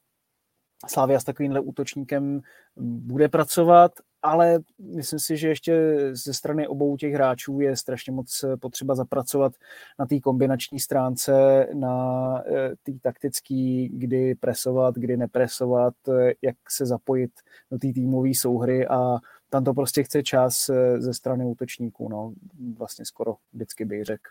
Slávia 0.86 1.20
s 1.20 1.24
takovýmhle 1.24 1.60
útočníkem 1.60 2.40
bude 2.76 3.28
pracovat, 3.28 3.92
ale 4.26 4.58
myslím 4.78 5.18
si, 5.18 5.36
že 5.36 5.48
ještě 5.48 5.98
ze 6.12 6.34
strany 6.34 6.68
obou 6.68 6.96
těch 6.96 7.12
hráčů 7.12 7.60
je 7.60 7.76
strašně 7.76 8.12
moc 8.12 8.44
potřeba 8.60 8.94
zapracovat 8.94 9.52
na 9.98 10.06
té 10.06 10.20
kombinační 10.20 10.80
stránce, 10.80 11.66
na 11.74 12.42
eh, 12.46 12.70
té 12.82 12.92
taktické, 13.02 13.86
kdy 13.90 14.34
presovat, 14.34 14.94
kdy 14.94 15.16
nepresovat, 15.16 15.94
eh, 16.08 16.32
jak 16.42 16.56
se 16.68 16.86
zapojit 16.86 17.30
do 17.70 17.78
té 17.78 17.92
týmové 17.92 18.30
souhry 18.34 18.86
a 18.86 19.16
tam 19.50 19.64
to 19.64 19.74
prostě 19.74 20.02
chce 20.02 20.22
čas 20.22 20.68
eh, 20.68 21.00
ze 21.00 21.14
strany 21.14 21.44
útočníků, 21.44 22.08
no, 22.08 22.32
vlastně 22.78 23.04
skoro 23.04 23.36
vždycky 23.52 23.84
bych 23.84 24.04
řekl. 24.04 24.30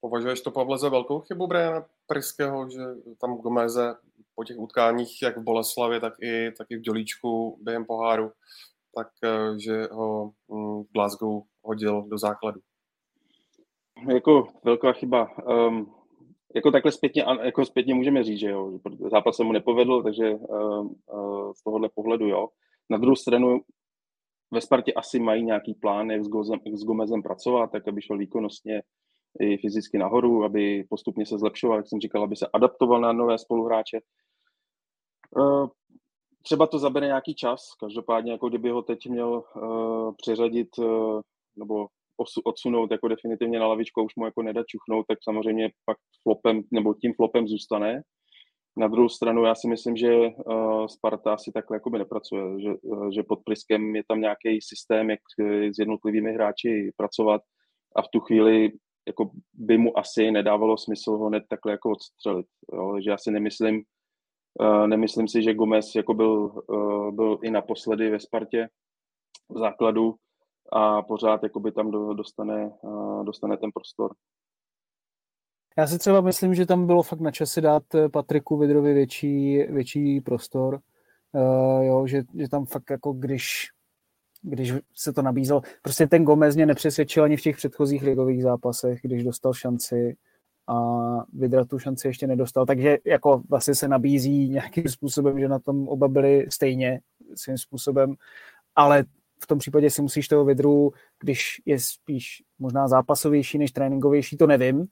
Považuješ 0.00 0.40
to, 0.40 0.50
Pavle, 0.50 0.78
za 0.78 0.88
velkou 0.88 1.20
chybu 1.20 1.46
Briana 1.46 1.84
Priského, 2.06 2.70
že 2.70 2.80
tam 3.20 3.36
Gomeze 3.36 3.94
po 4.34 4.44
těch 4.44 4.58
utkáních, 4.58 5.22
jak 5.22 5.36
v 5.36 5.42
Boleslavě, 5.42 6.00
tak 6.00 6.14
i, 6.22 6.52
tak 6.58 6.66
i 6.70 6.76
v 6.76 6.80
Dělíčku 6.80 7.58
během 7.62 7.84
poháru, 7.84 8.30
tak 8.94 9.08
eh, 9.24 9.58
že 9.58 9.88
ho 9.92 10.32
v 10.48 10.84
Glasgow 10.94 11.42
hodil 11.62 12.02
do 12.02 12.18
základu? 12.18 12.60
Jako 14.08 14.48
velká 14.64 14.92
chyba. 14.92 15.28
Um, 15.46 15.94
jako 16.54 16.70
takhle 16.70 16.92
zpětně, 16.92 17.24
jako 17.42 17.64
zpětně 17.64 17.94
můžeme 17.94 18.24
říct, 18.24 18.38
že 18.38 18.50
jo, 18.50 18.78
zápas 19.10 19.36
se 19.36 19.44
mu 19.44 19.52
nepovedl, 19.52 20.02
takže 20.02 20.30
uh, 20.30 20.86
uh, 20.86 21.52
z 21.52 21.62
tohohle 21.62 21.88
pohledu 21.94 22.28
jo. 22.28 22.48
Na 22.90 22.98
druhou 22.98 23.16
stranu 23.16 23.60
ve 24.50 24.60
Spartě 24.60 24.92
asi 24.92 25.18
mají 25.18 25.42
nějaký 25.42 25.74
plán, 25.74 26.10
jak 26.10 26.24
s, 26.24 26.28
Gozem, 26.28 26.60
s 26.72 26.84
Gomezem 26.84 27.22
pracovat, 27.22 27.72
tak 27.72 27.88
aby 27.88 28.02
šel 28.02 28.18
výkonnostně 28.18 28.82
i 29.40 29.56
fyzicky 29.56 29.98
nahoru, 29.98 30.44
aby 30.44 30.84
postupně 30.90 31.26
se 31.26 31.38
zlepšoval, 31.38 31.76
jak 31.76 31.88
jsem 31.88 32.00
říkal, 32.00 32.22
aby 32.22 32.36
se 32.36 32.46
adaptoval 32.52 33.00
na 33.00 33.12
nové 33.12 33.38
spoluhráče. 33.38 33.98
Eh, 35.38 35.66
třeba 36.42 36.66
to 36.66 36.78
zabere 36.78 37.06
nějaký 37.06 37.34
čas, 37.34 37.74
každopádně 37.80 38.32
jako 38.32 38.48
kdyby 38.48 38.70
ho 38.70 38.82
teď 38.82 39.08
měl 39.08 39.44
uh, 39.56 40.14
přeřadit 40.16 40.78
uh, 40.78 41.20
nebo 41.56 41.86
odsunout 42.44 42.90
jako 42.90 43.08
definitivně 43.08 43.58
na 43.58 43.66
lavičku, 43.66 44.02
už 44.02 44.16
mu 44.16 44.24
jako 44.24 44.42
nedat 44.42 44.66
čuchnout, 44.66 45.06
tak 45.08 45.18
samozřejmě 45.22 45.70
pak 45.84 45.96
flopem, 46.22 46.62
nebo 46.70 46.94
tím 46.94 47.14
flopem 47.14 47.48
zůstane. 47.48 48.02
Na 48.76 48.88
druhou 48.88 49.08
stranu 49.08 49.44
já 49.44 49.54
si 49.54 49.68
myslím, 49.68 49.96
že 49.96 50.30
Sparta 50.86 51.38
si 51.38 51.52
takhle 51.52 51.76
jakoby 51.76 51.98
nepracuje, 51.98 52.42
že, 52.60 52.70
že 53.14 53.22
pod 53.22 53.38
Priskem 53.44 53.96
je 53.96 54.02
tam 54.08 54.20
nějaký 54.20 54.60
systém, 54.62 55.10
jak 55.10 55.20
s 55.74 55.78
jednotlivými 55.78 56.32
hráči 56.32 56.92
pracovat 56.96 57.42
a 57.96 58.02
v 58.02 58.08
tu 58.12 58.20
chvíli 58.20 58.72
jako 59.06 59.30
by 59.54 59.78
mu 59.78 59.98
asi 59.98 60.30
nedávalo 60.30 60.78
smysl 60.78 61.10
ho 61.10 61.26
hned 61.26 61.44
takhle 61.48 61.72
jako 61.72 61.90
odstřelit. 61.90 62.46
Jo? 62.72 63.00
Že 63.04 63.10
já 63.10 63.18
si 63.18 63.30
nemyslím, 63.30 63.82
uh, 64.60 64.86
nemyslím 64.86 65.28
si, 65.28 65.42
že 65.42 65.54
Gomez 65.54 65.94
jako 65.94 66.14
byl, 66.14 66.62
uh, 66.68 67.10
byl 67.14 67.38
i 67.42 67.50
naposledy 67.50 68.10
ve 68.10 68.20
Spartě 68.20 68.68
v 69.48 69.58
základu 69.58 70.14
a 70.72 71.02
pořád 71.02 71.42
jakoby 71.42 71.72
tam 71.72 71.90
do, 71.90 72.14
dostane, 72.14 72.70
uh, 72.82 73.24
dostane 73.24 73.56
ten 73.56 73.70
prostor. 73.74 74.14
Já 75.78 75.86
si 75.86 75.98
třeba 75.98 76.20
myslím, 76.20 76.54
že 76.54 76.66
tam 76.66 76.86
bylo 76.86 77.02
fakt 77.02 77.20
na 77.20 77.30
čase 77.30 77.60
dát 77.60 77.82
Patriku 78.12 78.56
Vidrovi 78.56 78.94
větší, 78.94 79.58
větší 79.58 80.20
prostor. 80.20 80.80
Uh, 81.32 81.84
jo, 81.84 82.06
že, 82.06 82.22
že 82.38 82.48
tam 82.48 82.66
fakt 82.66 82.90
jako 82.90 83.12
když 83.12 83.68
když 84.42 84.72
se 84.94 85.12
to 85.12 85.22
nabízelo. 85.22 85.62
Prostě 85.82 86.06
ten 86.06 86.24
Gomez 86.24 86.56
mě 86.56 86.66
nepřesvědčil 86.66 87.24
ani 87.24 87.36
v 87.36 87.40
těch 87.40 87.56
předchozích 87.56 88.02
ligových 88.02 88.42
zápasech, 88.42 89.00
když 89.02 89.24
dostal 89.24 89.54
šanci. 89.54 90.16
a 90.68 90.76
Vidra 91.32 91.64
tu 91.64 91.78
šanci 91.78 92.08
ještě 92.08 92.26
nedostal, 92.26 92.66
takže 92.66 92.98
jako 93.04 93.42
vlastně 93.48 93.74
se 93.74 93.88
nabízí 93.88 94.48
nějakým 94.48 94.88
způsobem, 94.88 95.40
že 95.40 95.48
na 95.48 95.58
tom 95.58 95.88
oba 95.88 96.08
byli 96.08 96.46
stejně 96.50 97.00
svým 97.34 97.58
způsobem, 97.58 98.14
ale 98.76 99.04
v 99.42 99.46
tom 99.46 99.58
případě 99.58 99.90
si 99.90 100.02
musíš 100.02 100.28
toho 100.28 100.44
Vidru, 100.44 100.92
když 101.20 101.62
je 101.66 101.80
spíš 101.80 102.42
možná 102.58 102.88
zápasovější 102.88 103.58
než 103.58 103.72
tréninkovější, 103.72 104.36
to 104.36 104.46
nevím, 104.46 104.86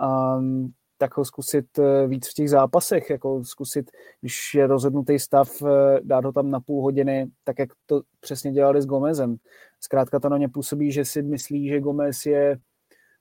um, 0.00 0.72
tak 0.98 1.16
ho 1.16 1.24
zkusit 1.24 1.78
eh, 1.78 2.06
víc 2.06 2.28
v 2.30 2.34
těch 2.34 2.50
zápasech, 2.50 3.10
jako 3.10 3.44
zkusit, 3.44 3.90
když 4.20 4.54
je 4.54 4.66
rozhodnutý 4.66 5.18
stav, 5.18 5.62
eh, 5.62 6.00
dát 6.02 6.24
ho 6.24 6.32
tam 6.32 6.50
na 6.50 6.60
půl 6.60 6.82
hodiny, 6.82 7.26
tak 7.44 7.58
jak 7.58 7.68
to 7.86 8.02
přesně 8.20 8.52
dělali 8.52 8.82
s 8.82 8.86
Gomezem. 8.86 9.36
Zkrátka 9.80 10.20
to 10.20 10.28
na 10.28 10.38
ně 10.38 10.48
působí, 10.48 10.92
že 10.92 11.04
si 11.04 11.22
myslí, 11.22 11.68
že 11.68 11.80
Gomez 11.80 12.26
je 12.26 12.58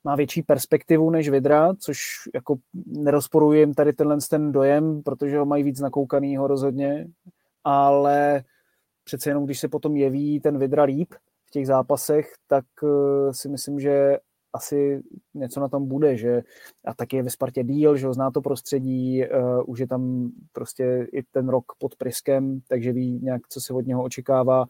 má 0.05 0.15
větší 0.15 0.41
perspektivu 0.41 1.09
než 1.09 1.29
Vidra, 1.29 1.73
což 1.79 1.99
jako 2.33 2.55
nerozporuji 2.85 3.59
jim 3.59 3.73
tady 3.73 3.93
tenhle 3.93 4.17
ten 4.29 4.51
dojem, 4.51 5.03
protože 5.03 5.37
ho 5.37 5.45
mají 5.45 5.63
víc 5.63 5.79
nakoukanýho 5.79 6.47
rozhodně, 6.47 7.07
ale 7.63 8.43
přece 9.03 9.29
jenom, 9.29 9.45
když 9.45 9.59
se 9.59 9.67
potom 9.67 9.95
jeví 9.95 10.39
ten 10.39 10.59
Vidra 10.59 10.83
líp 10.83 11.13
v 11.45 11.51
těch 11.51 11.67
zápasech, 11.67 12.31
tak 12.47 12.65
eh, 12.83 13.33
si 13.33 13.49
myslím, 13.49 13.79
že 13.79 14.17
asi 14.55 15.03
něco 15.33 15.59
na 15.59 15.67
tom 15.67 15.87
bude, 15.87 16.17
že 16.17 16.41
a 16.85 16.93
taky 16.93 17.17
je 17.17 17.23
ve 17.23 17.29
Spartě 17.29 17.63
díl, 17.63 17.97
že 17.97 18.07
ho 18.07 18.13
zná 18.13 18.31
to 18.31 18.41
prostředí, 18.41 19.23
uh, 19.23 19.63
už 19.65 19.79
je 19.79 19.87
tam 19.87 20.31
prostě 20.51 21.07
i 21.13 21.23
ten 21.23 21.49
rok 21.49 21.65
pod 21.79 21.95
Priskem, 21.95 22.61
takže 22.67 22.91
ví 22.91 23.19
nějak, 23.23 23.41
co 23.49 23.61
se 23.61 23.73
od 23.73 23.87
něho 23.87 24.03
očekává. 24.03 24.65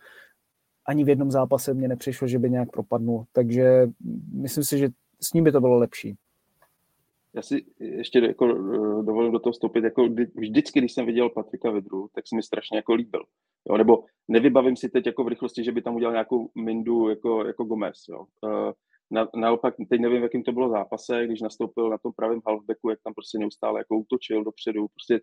Ani 0.87 1.03
v 1.03 1.09
jednom 1.09 1.31
zápase 1.31 1.73
mě 1.73 1.87
nepřišlo, 1.87 2.27
že 2.27 2.39
by 2.39 2.49
nějak 2.49 2.71
propadnul, 2.71 3.25
takže 3.31 3.87
myslím 4.33 4.63
si, 4.63 4.77
že 4.77 4.89
s 5.21 5.33
ním 5.33 5.43
by 5.43 5.51
to 5.51 5.61
bylo 5.61 5.77
lepší. 5.77 6.17
Já 7.33 7.41
si 7.41 7.65
ještě 7.79 8.19
jako 8.19 8.45
eh, 8.45 9.03
dovolím 9.03 9.31
do 9.31 9.39
toho 9.39 9.53
vstoupit, 9.53 9.83
jako 9.83 10.07
vždycky, 10.35 10.79
když 10.79 10.93
jsem 10.93 11.05
viděl 11.05 11.29
Patrika 11.29 11.71
Vedru, 11.71 12.09
tak 12.15 12.27
se 12.27 12.35
mi 12.35 12.43
strašně 12.43 12.77
jako 12.77 12.93
líbil. 12.93 13.23
Jo, 13.69 13.77
nebo 13.77 14.03
nevybavím 14.27 14.75
si 14.75 14.89
teď 14.89 15.05
jako 15.05 15.23
v 15.23 15.27
rychlosti, 15.27 15.63
že 15.63 15.71
by 15.71 15.81
tam 15.81 15.95
udělal 15.95 16.13
nějakou 16.13 16.49
mindu 16.55 17.09
jako, 17.09 17.45
jako 17.45 17.63
Gomez. 17.63 18.05
Jo. 18.09 18.25
Na, 19.11 19.27
naopak, 19.35 19.75
teď 19.89 20.01
nevím, 20.01 20.23
jakým 20.23 20.43
to 20.43 20.51
bylo 20.51 20.69
zápase, 20.69 21.25
když 21.25 21.41
nastoupil 21.41 21.89
na 21.89 21.97
tom 21.97 22.11
pravém 22.15 22.41
halfbacku, 22.47 22.89
jak 22.89 22.99
tam 23.03 23.13
prostě 23.13 23.37
neustále 23.37 23.79
jako 23.79 23.97
útočil 23.97 24.43
dopředu. 24.43 24.87
Prostě 24.87 25.19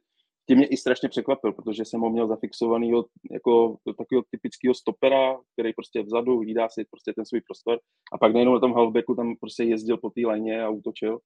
tím 0.46 0.58
mě 0.58 0.66
i 0.66 0.76
strašně 0.76 1.08
překvapil, 1.08 1.52
protože 1.52 1.84
jsem 1.84 2.00
ho 2.00 2.10
měl 2.10 2.28
zafixovaný 2.28 2.92
jako 3.30 3.76
takového 3.98 4.24
typického 4.30 4.74
stopera, 4.74 5.40
který 5.52 5.72
prostě 5.72 6.02
vzadu 6.02 6.38
hlídá 6.38 6.68
si 6.68 6.84
prostě 6.90 7.12
ten 7.12 7.24
svůj 7.26 7.40
prostor 7.40 7.80
a 8.12 8.18
pak 8.18 8.32
nejenom 8.32 8.54
na 8.54 8.60
tom 8.60 8.72
halfbacku 8.72 9.14
tam 9.14 9.36
prostě 9.36 9.64
jezdil 9.64 9.96
po 9.96 10.10
té 10.10 10.20
léně 10.26 10.62
a 10.62 10.68
útočil. 10.70 11.18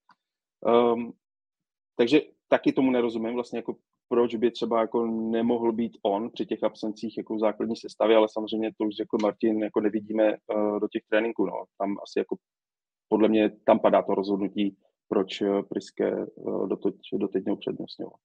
Um, 0.95 1.13
takže 1.97 2.23
taky 2.49 2.73
tomu 2.73 2.91
nerozumím 2.91 3.35
vlastně 3.35 3.59
jako 3.59 3.77
proč 4.09 4.35
by 4.35 4.51
třeba 4.51 4.81
jako 4.81 5.07
nemohl 5.07 5.73
být 5.73 5.99
on 6.03 6.31
při 6.31 6.47
těch 6.47 6.63
absencích 6.63 7.19
jako 7.19 7.35
v 7.35 7.41
základní 7.41 7.77
sestavě, 7.77 8.17
ale 8.17 8.29
samozřejmě 8.31 8.71
to 8.79 8.85
už 8.85 8.97
řekl 8.97 9.17
Martin, 9.23 9.63
jako 9.63 9.81
nevidíme 9.81 10.37
uh, 10.37 10.81
do 10.81 10.89
těch 10.89 11.03
tréninků, 11.11 11.47
no. 11.47 11.65
Tam 11.79 11.97
asi 12.03 12.19
jako 12.19 12.37
podle 13.09 13.29
mě 13.29 13.51
tam 13.51 13.79
padá 13.79 14.03
to 14.03 14.15
rozhodnutí, 14.15 14.77
proč 15.09 15.41
uh, 15.41 15.63
Priske 15.63 16.27
uh, 16.27 16.69
doteď, 16.69 16.95
doteď 17.13 17.45
neupřednostňoval. 17.47 18.19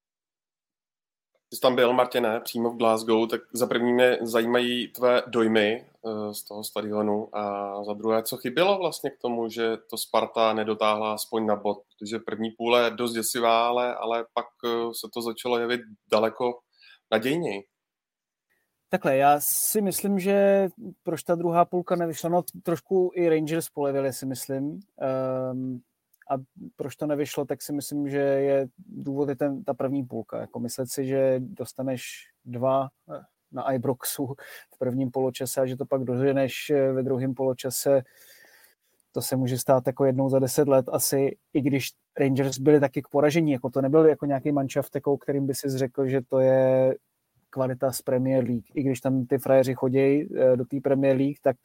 Ty 1.52 1.56
jsi 1.56 1.62
tam 1.62 1.76
byl, 1.76 1.94
Martine, 1.94 2.40
přímo 2.40 2.70
v 2.70 2.78
Glasgow, 2.78 3.30
tak 3.30 3.42
za 3.54 3.68
první 3.68 3.94
mě 3.94 4.18
zajímají 4.22 4.88
tvé 4.88 5.24
dojmy 5.28 5.86
uh, 6.02 6.32
z 6.32 6.44
toho 6.44 6.64
stadionu 6.64 7.36
a 7.36 7.74
za 7.84 7.94
druhé, 7.94 8.24
co 8.24 8.38
chybělo 8.38 8.78
vlastně 8.78 9.10
k 9.10 9.18
tomu, 9.18 9.50
že 9.50 9.78
to 9.90 9.98
Sparta 9.98 10.54
nedotáhla 10.54 11.14
aspoň 11.14 11.46
na 11.46 11.56
bod, 11.56 11.78
protože 11.78 12.20
první 12.20 12.52
půle 12.52 12.84
je 12.84 12.92
dost 12.92 13.14
děsivá, 13.14 13.68
ale, 13.68 13.96
ale 13.96 14.26
pak 14.34 14.46
uh, 14.64 14.92
se 14.92 15.08
to 15.14 15.22
začalo 15.22 15.60
jevit 15.60 15.82
daleko 16.12 16.60
nadějněji. 17.12 17.64
Takhle, 18.90 19.18
já 19.18 19.40
si 19.40 19.82
myslím, 19.82 20.20
že 20.20 20.68
proč 21.04 21.24
ta 21.24 21.36
druhá 21.36 21.66
půlka 21.66 21.96
nevyšla, 21.96 22.30
no 22.30 22.44
trošku 22.64 23.12
i 23.16 23.30
Rangers 23.30 23.70
polevili 23.70 24.14
si 24.14 24.26
myslím. 24.26 24.80
Um, 25.52 25.82
a 26.32 26.38
proč 26.76 26.96
to 26.96 27.08
nevyšlo, 27.08 27.46
tak 27.46 27.62
si 27.62 27.74
myslím, 27.74 28.10
že 28.10 28.18
je 28.20 28.68
důvod 28.88 29.30
je 29.30 29.36
ten, 29.36 29.64
ta 29.64 29.74
první 29.74 30.04
půlka. 30.04 30.40
Jako 30.40 30.60
myslet 30.60 30.90
si, 30.90 31.06
že 31.06 31.36
dostaneš 31.40 32.04
dva 32.46 32.90
eh, 33.10 33.22
na 33.52 33.72
Ibroxu 33.72 34.26
v 34.76 34.78
prvním 34.80 35.12
poločase 35.12 35.62
a 35.62 35.66
že 35.66 35.78
to 35.78 35.86
pak 35.86 36.04
doženeš 36.04 36.70
eh, 36.70 36.92
ve 36.92 37.04
druhém 37.04 37.34
poločase, 37.34 38.02
to 39.12 39.22
se 39.22 39.36
může 39.36 39.58
stát 39.58 39.88
jako 39.88 40.06
jednou 40.06 40.30
za 40.30 40.40
deset 40.40 40.68
let 40.68 40.86
asi, 40.92 41.38
i 41.54 41.62
když 41.62 41.90
Rangers 42.20 42.60
byli 42.60 42.80
taky 42.80 43.02
k 43.02 43.08
poražení, 43.08 43.52
jako 43.52 43.70
to 43.70 43.82
nebyl 43.82 44.06
jako 44.06 44.26
nějaký 44.26 44.52
manšaft, 44.52 44.96
jako 44.96 45.18
kterým 45.18 45.48
by 45.48 45.56
si 45.56 45.70
řekl, 45.70 46.08
že 46.08 46.22
to 46.30 46.40
je 46.40 46.96
kvalita 47.50 47.92
z 47.92 48.02
Premier 48.02 48.44
League. 48.44 48.66
I 48.76 48.84
když 48.84 49.02
tam 49.02 49.26
ty 49.26 49.38
frajeři 49.38 49.74
chodí 49.74 50.00
eh, 50.00 50.56
do 50.56 50.66
té 50.66 50.82
Premier 50.82 51.18
League, 51.18 51.38
tak 51.42 51.58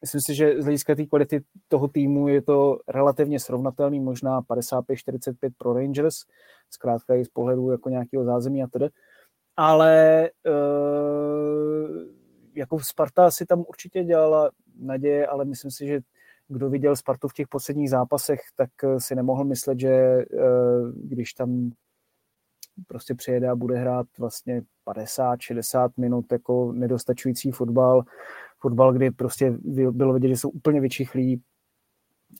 Myslím 0.00 0.20
si, 0.20 0.34
že 0.34 0.62
z 0.62 0.64
hlediska 0.64 0.94
té 0.94 1.06
kvality 1.06 1.44
toho 1.68 1.88
týmu 1.88 2.28
je 2.28 2.42
to 2.42 2.78
relativně 2.88 3.40
srovnatelný, 3.40 4.00
možná 4.00 4.42
55-45 4.42 5.34
pro 5.58 5.72
Rangers, 5.72 6.16
zkrátka 6.70 7.14
i 7.14 7.24
z 7.24 7.28
pohledu 7.28 7.70
jako 7.70 7.88
nějakého 7.88 8.24
zázemí 8.24 8.62
a 8.62 8.66
tedy. 8.66 8.88
Ale 9.56 10.30
uh, 10.46 12.02
jako 12.54 12.78
Sparta 12.80 13.30
si 13.30 13.46
tam 13.46 13.64
určitě 13.68 14.04
dělala 14.04 14.50
naděje, 14.80 15.26
ale 15.26 15.44
myslím 15.44 15.70
si, 15.70 15.86
že 15.86 16.00
kdo 16.48 16.70
viděl 16.70 16.96
Spartu 16.96 17.28
v 17.28 17.32
těch 17.32 17.48
posledních 17.48 17.90
zápasech, 17.90 18.40
tak 18.56 18.70
eh, 18.84 19.00
si 19.00 19.14
nemohl 19.14 19.44
myslet, 19.44 19.80
že 19.80 20.24
uh, 20.32 20.90
když 20.94 21.32
tam 21.32 21.70
prostě 22.86 23.14
přijede 23.14 23.48
a 23.48 23.56
bude 23.56 23.78
hrát 23.78 24.06
vlastně 24.18 24.62
50-60 24.86 25.90
minut 25.96 26.32
jako 26.32 26.72
nedostačující 26.72 27.50
fotbal, 27.50 28.02
fotbal, 28.60 28.92
kdy 28.92 29.10
prostě 29.10 29.54
bylo 29.90 30.12
vidět, 30.12 30.28
že 30.28 30.36
jsou 30.36 30.48
úplně 30.48 30.80
vyčichlí, 30.80 31.42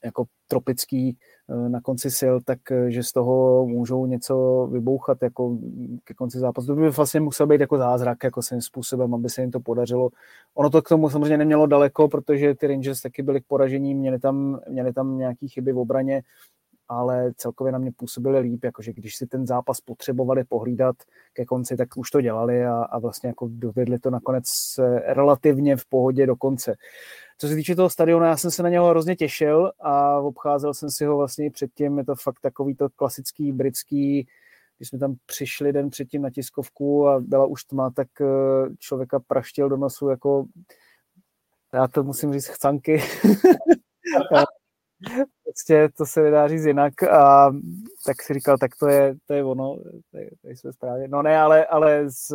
jako 0.04 0.25
tropický 0.48 1.16
eh, 1.48 1.68
na 1.68 1.80
konci 1.80 2.10
sil, 2.18 2.34
tak 2.44 2.72
eh, 2.72 2.90
že 2.90 3.02
z 3.02 3.12
toho 3.12 3.66
můžou 3.66 4.06
něco 4.06 4.66
vybouchat 4.72 5.22
jako 5.22 5.58
ke 6.04 6.14
konci 6.14 6.38
zápasu. 6.38 6.66
To 6.66 6.75
by 6.75 6.90
vlastně 6.90 7.20
musel 7.20 7.46
být 7.46 7.60
jako 7.60 7.78
zázrak 7.78 8.25
jako 8.25 8.42
svým 8.42 8.60
způsobem, 8.60 9.14
aby 9.14 9.30
se 9.30 9.40
jim 9.40 9.50
to 9.50 9.60
podařilo. 9.60 10.10
Ono 10.54 10.70
to 10.70 10.82
k 10.82 10.88
tomu 10.88 11.10
samozřejmě 11.10 11.38
nemělo 11.38 11.66
daleko, 11.66 12.08
protože 12.08 12.54
ty 12.54 12.66
Rangers 12.66 13.02
taky 13.02 13.22
byli 13.22 13.40
k 13.40 13.46
poražení, 13.46 13.94
měli 13.94 14.18
tam, 14.18 14.60
měli 14.68 14.92
tam 14.92 15.18
nějaký 15.18 15.48
chyby 15.48 15.72
v 15.72 15.78
obraně, 15.78 16.22
ale 16.88 17.33
celkově 17.37 17.73
na 17.73 17.78
mě 17.78 17.92
působili 17.92 18.38
líp, 18.38 18.64
jakože 18.64 18.92
když 18.92 19.16
si 19.16 19.26
ten 19.26 19.47
zápas 19.47 19.80
potřebovali 19.80 20.45
pohlídat 20.45 20.97
ke 21.33 21.45
konci, 21.45 21.76
tak 21.76 21.88
už 21.97 22.11
to 22.11 22.21
dělali 22.21 22.66
a, 22.66 22.75
a 22.75 22.99
vlastně 22.99 23.28
jako 23.28 23.49
dovedli 23.50 23.99
to 23.99 24.11
nakonec 24.11 24.45
relativně 25.04 25.76
v 25.76 25.87
pohodě 25.87 26.26
do 26.26 26.37
konce. 26.37 26.76
Co 27.38 27.49
se 27.49 27.54
týče 27.54 27.75
toho 27.75 27.90
stadionu, 27.90 28.25
já 28.25 28.37
jsem 28.37 28.50
se 28.50 28.62
na 28.62 28.68
něho 28.68 28.90
hrozně 28.90 29.16
těšil 29.16 29.73
a 29.80 30.18
obcházel 30.18 30.75
jsem 30.75 30.90
si 30.90 31.04
ho 31.04 31.16
vlastně 31.16 31.47
i 31.47 31.50
předtím, 31.50 31.99
je 31.99 32.04
to 32.04 32.14
fakt 32.14 32.40
takový 32.42 32.75
to 32.75 32.88
klasický 32.88 33.52
britský, 33.52 34.26
když 34.76 34.88
jsme 34.88 34.99
tam 34.99 35.14
přišli 35.26 35.73
den 35.73 35.90
předtím 35.90 36.23
na 36.23 36.30
tiskovku 36.30 37.09
a 37.09 37.21
byla 37.21 37.47
už 37.47 37.64
tma, 37.64 37.90
tak 37.90 38.09
eh, 38.21 38.26
člověka 38.78 39.21
praštil 39.21 39.68
do 39.68 39.76
nosu 39.76 40.09
jako 40.09 40.47
já 41.73 41.88
to 41.88 42.02
musím 42.02 42.33
říct 42.33 42.47
chcanky. 42.47 43.02
prostě 45.45 45.88
to 45.97 46.07
se 46.07 46.23
nedá 46.23 46.49
říct 46.49 46.64
jinak 46.64 47.02
a 47.02 47.52
tak 48.07 48.23
si 48.23 48.35
říkal, 48.35 48.59
tak 48.59 48.71
to 48.81 48.88
je, 48.88 49.14
to 49.26 49.35
je 49.35 49.45
ono, 49.45 49.78
tady 50.43 50.57
jsme 50.57 50.73
správně. 50.73 51.09
No 51.09 51.23
ne, 51.23 51.38
ale, 51.38 51.67
ale 51.67 52.11
z 52.11 52.35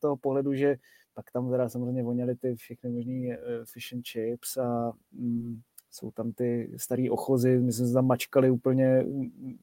toho 0.00 0.16
pohledu, 0.16 0.54
že 0.54 0.76
pak 1.14 1.30
tam 1.32 1.50
teda 1.50 1.68
samozřejmě 1.68 2.02
voněly 2.02 2.36
ty 2.36 2.54
všechny 2.54 2.90
možný 2.90 3.28
uh, 3.28 3.34
fish 3.72 3.92
and 3.92 4.02
chips 4.12 4.56
a 4.56 4.92
mm, 5.12 5.60
jsou 5.94 6.10
tam 6.10 6.32
ty 6.32 6.70
starý 6.76 7.10
ochozy, 7.10 7.58
my 7.58 7.72
jsme 7.72 7.86
se 7.86 7.92
tam 7.92 8.06
mačkali 8.06 8.50
úplně 8.50 9.04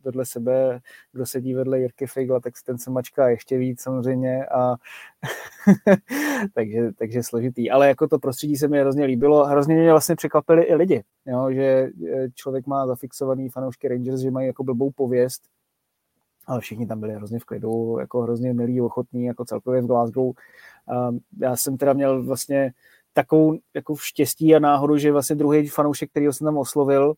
vedle 0.04 0.26
sebe, 0.26 0.80
kdo 1.12 1.26
sedí 1.26 1.54
vedle 1.54 1.80
Jirky 1.80 2.08
Fejgla, 2.08 2.40
tak 2.40 2.54
ten 2.66 2.78
se 2.78 2.92
mačká 2.92 3.30
ještě 3.30 3.58
víc 3.58 3.82
samozřejmě 3.82 4.46
a 4.46 4.76
takže, 6.54 6.92
takže 6.98 7.24
složitý. 7.24 7.72
Ale 7.72 7.88
jako 7.88 8.08
to 8.08 8.20
prostředí 8.20 8.56
se 8.56 8.68
mi 8.68 8.80
hrozně 8.80 9.06
líbilo. 9.06 9.46
Hrozně 9.46 9.76
mě 9.76 9.92
vlastně 9.92 10.16
překvapili 10.16 10.64
i 10.64 10.76
lidi, 10.76 11.04
jo, 11.26 11.52
že 11.52 11.62
e, 11.62 11.90
člověk 12.36 12.68
má 12.68 12.88
zafixovaný 12.88 13.50
fanoušky 13.50 13.88
Rangers, 13.88 14.22
že 14.22 14.32
mají 14.32 14.48
jako 14.48 14.64
blbou 14.64 14.92
pověst, 14.92 15.42
ale 16.48 16.62
všichni 16.62 16.88
tam 16.88 17.00
byli 17.00 17.14
hrozně 17.14 17.40
v 17.40 17.46
klidu, 17.46 17.98
jako 18.00 18.22
hrozně 18.22 18.54
milí, 18.54 18.82
ochotní, 18.82 19.26
jako 19.26 19.46
celkově 19.46 19.82
v 19.82 19.88
Glasgow. 19.88 20.32
Já 21.40 21.56
jsem 21.56 21.78
teda 21.78 21.94
měl 21.94 22.24
vlastně 22.24 22.74
takovou 23.14 23.58
jako 23.74 23.96
štěstí 23.96 24.56
a 24.56 24.60
náhodu, 24.60 24.98
že 24.98 25.12
vlastně 25.12 25.36
druhý 25.36 25.68
fanoušek, 25.68 26.10
který 26.10 26.26
jsem 26.26 26.46
tam 26.46 26.58
oslovil, 26.58 27.14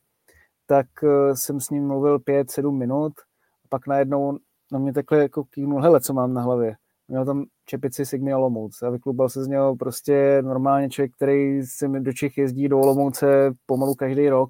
tak 0.66 0.88
eh, 1.04 1.36
jsem 1.36 1.60
s 1.60 1.70
ním 1.70 1.88
mluvil 1.88 2.20
pět, 2.20 2.52
sedm 2.52 2.78
minut 2.78 3.14
a 3.66 3.68
pak 3.70 3.88
najednou 3.88 4.38
na 4.72 4.80
mě 4.80 4.94
takhle 4.94 5.22
jako 5.22 5.44
kývnul, 5.44 5.82
hele, 5.82 6.02
co 6.02 6.14
mám 6.14 6.34
na 6.34 6.42
hlavě. 6.42 6.76
Měl 7.08 7.26
tam 7.26 7.46
čepici 7.66 8.06
Sigmy 8.06 8.36
Olomouc 8.36 8.82
a 8.82 8.90
vyklubal 8.90 9.30
se 9.30 9.44
z 9.44 9.48
něho 9.48 9.76
prostě 9.76 10.42
normálně 10.42 10.90
člověk, 10.90 11.12
který 11.16 11.64
si 11.64 11.88
do 11.88 12.14
Čech 12.14 12.38
jezdí 12.38 12.68
do 12.68 12.80
Olomouce 12.80 13.52
pomalu 13.66 13.96
každý 13.96 14.30
rok 14.30 14.50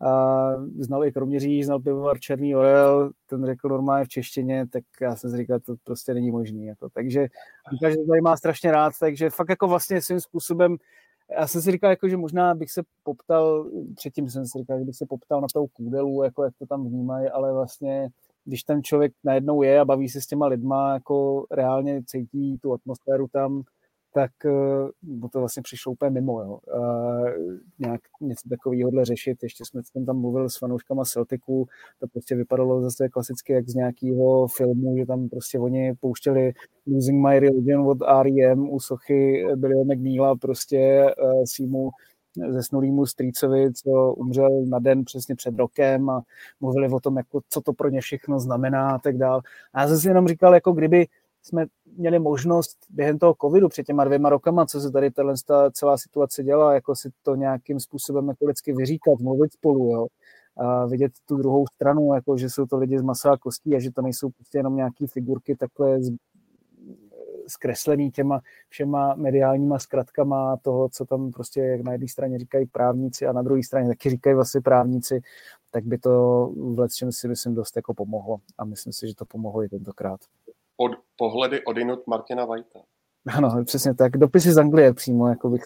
a 0.00 0.52
znal 0.78 1.04
i 1.04 1.12
Kroměříž, 1.12 1.66
znal 1.66 1.80
pivovar 1.80 2.18
Černý 2.18 2.56
Orel, 2.56 3.10
ten 3.26 3.46
řekl 3.46 3.68
normálně 3.68 4.04
v 4.04 4.08
češtině, 4.08 4.66
tak 4.72 4.84
já 5.00 5.16
jsem 5.16 5.30
si 5.30 5.36
říkal, 5.36 5.60
to 5.60 5.74
prostě 5.84 6.14
není 6.14 6.30
možný. 6.30 6.66
Jako. 6.66 6.88
Takže 6.88 7.28
že 7.90 7.96
to 7.96 8.22
má 8.22 8.36
strašně 8.36 8.72
rád, 8.72 8.92
takže 9.00 9.30
fakt 9.30 9.48
jako 9.48 9.68
vlastně 9.68 10.02
svým 10.02 10.20
způsobem 10.20 10.76
já 11.38 11.46
jsem 11.46 11.62
si 11.62 11.70
říkal, 11.70 11.90
jako, 11.90 12.08
že 12.08 12.16
možná 12.16 12.54
bych 12.54 12.70
se 12.70 12.82
poptal, 13.02 13.70
předtím 13.94 14.28
jsem 14.28 14.46
si 14.46 14.58
říkal, 14.58 14.78
že 14.78 14.84
bych 14.84 14.96
se 14.96 15.06
poptal 15.06 15.40
na 15.40 15.46
tou 15.54 15.66
kůdelu, 15.66 16.22
jako 16.22 16.44
jak 16.44 16.54
to 16.58 16.66
tam 16.66 16.88
vnímají, 16.88 17.28
ale 17.28 17.52
vlastně 17.52 18.08
když 18.44 18.62
ten 18.62 18.82
člověk 18.82 19.12
najednou 19.24 19.62
je 19.62 19.80
a 19.80 19.84
baví 19.84 20.08
se 20.08 20.20
s 20.20 20.26
těma 20.26 20.46
lidma, 20.46 20.92
jako 20.92 21.46
reálně 21.50 22.02
cítí 22.06 22.58
tu 22.58 22.72
atmosféru 22.72 23.28
tam, 23.32 23.62
tak 24.14 24.30
uh, 24.44 25.28
to 25.28 25.38
vlastně 25.38 25.62
přišlo 25.62 25.92
úplně 25.92 26.10
mimo. 26.10 26.40
Jo. 26.40 26.58
Uh, 26.76 27.28
nějak 27.78 28.00
něco 28.20 28.48
takového 28.48 28.90
řešit. 29.02 29.42
Ještě 29.42 29.64
jsme 29.64 30.04
tam 30.06 30.20
mluvili 30.20 30.50
s 30.50 30.58
fanouškama 30.58 31.04
Celticu, 31.04 31.66
to 31.98 32.06
prostě 32.06 32.36
vypadalo 32.36 32.82
zase 32.82 33.08
klasicky 33.08 33.52
jak 33.52 33.68
z 33.68 33.74
nějakého 33.74 34.46
filmu, 34.46 34.96
že 34.98 35.06
tam 35.06 35.28
prostě 35.28 35.58
oni 35.58 35.94
pouštěli 36.00 36.52
Losing 36.86 37.26
My 37.26 37.40
Religion 37.40 37.88
od 37.88 37.98
R.E.M. 38.02 38.70
u 38.70 38.80
sochy 38.80 39.44
Billyho 39.56 39.84
McNeila 39.84 40.36
prostě 40.36 41.06
uh, 41.22 41.44
svýmu 41.44 41.90
zesnulýmu 42.50 43.06
strýcovi, 43.06 43.72
co 43.72 44.14
umřel 44.14 44.64
na 44.64 44.78
den 44.78 45.04
přesně 45.04 45.36
před 45.36 45.56
rokem 45.56 46.10
a 46.10 46.22
mluvili 46.60 46.88
o 46.88 47.00
tom, 47.00 47.16
jako, 47.16 47.40
co 47.48 47.60
to 47.60 47.72
pro 47.72 47.88
ně 47.88 48.00
všechno 48.00 48.40
znamená 48.40 48.90
a 48.90 48.98
tak 48.98 49.18
dále. 49.18 49.42
A 49.72 49.80
já 49.80 49.88
jsem 49.88 49.98
si 49.98 50.08
jenom 50.08 50.28
říkal, 50.28 50.54
jako 50.54 50.72
kdyby 50.72 51.06
jsme 51.42 51.66
měli 51.96 52.18
možnost 52.18 52.78
během 52.90 53.18
toho 53.18 53.34
covidu 53.40 53.68
před 53.68 53.86
těma 53.86 54.04
dvěma 54.04 54.28
rokama, 54.28 54.66
co 54.66 54.80
se 54.80 54.90
tady 54.90 55.10
tato 55.10 55.70
celá 55.72 55.98
situace 55.98 56.42
dělá, 56.42 56.74
jako 56.74 56.96
si 56.96 57.10
to 57.22 57.34
nějakým 57.34 57.80
způsobem 57.80 58.28
jako 58.28 58.44
vždycky 58.44 58.72
vyříkat, 58.72 59.20
mluvit 59.20 59.52
spolu, 59.52 59.90
jo. 59.90 60.06
A 60.56 60.86
vidět 60.86 61.12
tu 61.26 61.36
druhou 61.36 61.66
stranu, 61.66 62.14
jako 62.14 62.36
že 62.36 62.50
jsou 62.50 62.66
to 62.66 62.78
lidi 62.78 62.98
z 62.98 63.02
masa 63.02 63.32
a 63.32 63.36
kostí 63.36 63.76
a 63.76 63.78
že 63.78 63.90
to 63.90 64.02
nejsou 64.02 64.30
prostě 64.30 64.58
jenom 64.58 64.76
nějaké 64.76 65.06
figurky 65.06 65.56
takhle 65.56 65.98
zkreslený 67.46 68.10
těma 68.10 68.40
všema 68.68 69.14
mediálníma 69.14 69.78
zkratkama 69.78 70.56
toho, 70.56 70.88
co 70.88 71.04
tam 71.04 71.30
prostě 71.30 71.60
jak 71.60 71.80
na 71.80 71.92
jedné 71.92 72.08
straně 72.08 72.38
říkají 72.38 72.66
právníci 72.66 73.26
a 73.26 73.32
na 73.32 73.42
druhé 73.42 73.62
straně 73.62 73.88
taky 73.88 74.10
říkají 74.10 74.34
vlastně 74.34 74.60
právníci, 74.60 75.20
tak 75.70 75.84
by 75.84 75.98
to 75.98 76.46
v 76.56 76.88
si 77.10 77.28
myslím 77.28 77.54
dost 77.54 77.76
jako 77.76 77.94
pomohlo 77.94 78.38
a 78.58 78.64
myslím 78.64 78.92
si, 78.92 79.08
že 79.08 79.14
to 79.14 79.24
pomohlo 79.24 79.62
i 79.62 79.68
tentokrát. 79.68 80.20
Pod 80.80 80.92
pohledy 81.16 81.64
odinut 81.64 82.06
Martina 82.06 82.44
Vajta. 82.44 82.80
Ano, 83.36 83.64
přesně 83.64 83.94
tak. 83.94 84.16
Dopisy 84.16 84.52
z 84.52 84.58
Anglie 84.58 84.94
přímo, 84.94 85.28
jako 85.28 85.48
bych 85.48 85.62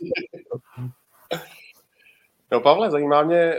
No 2.53 2.61
Pavle, 2.61 2.91
zajímá 2.91 3.23
mě, 3.23 3.37
eh, 3.37 3.59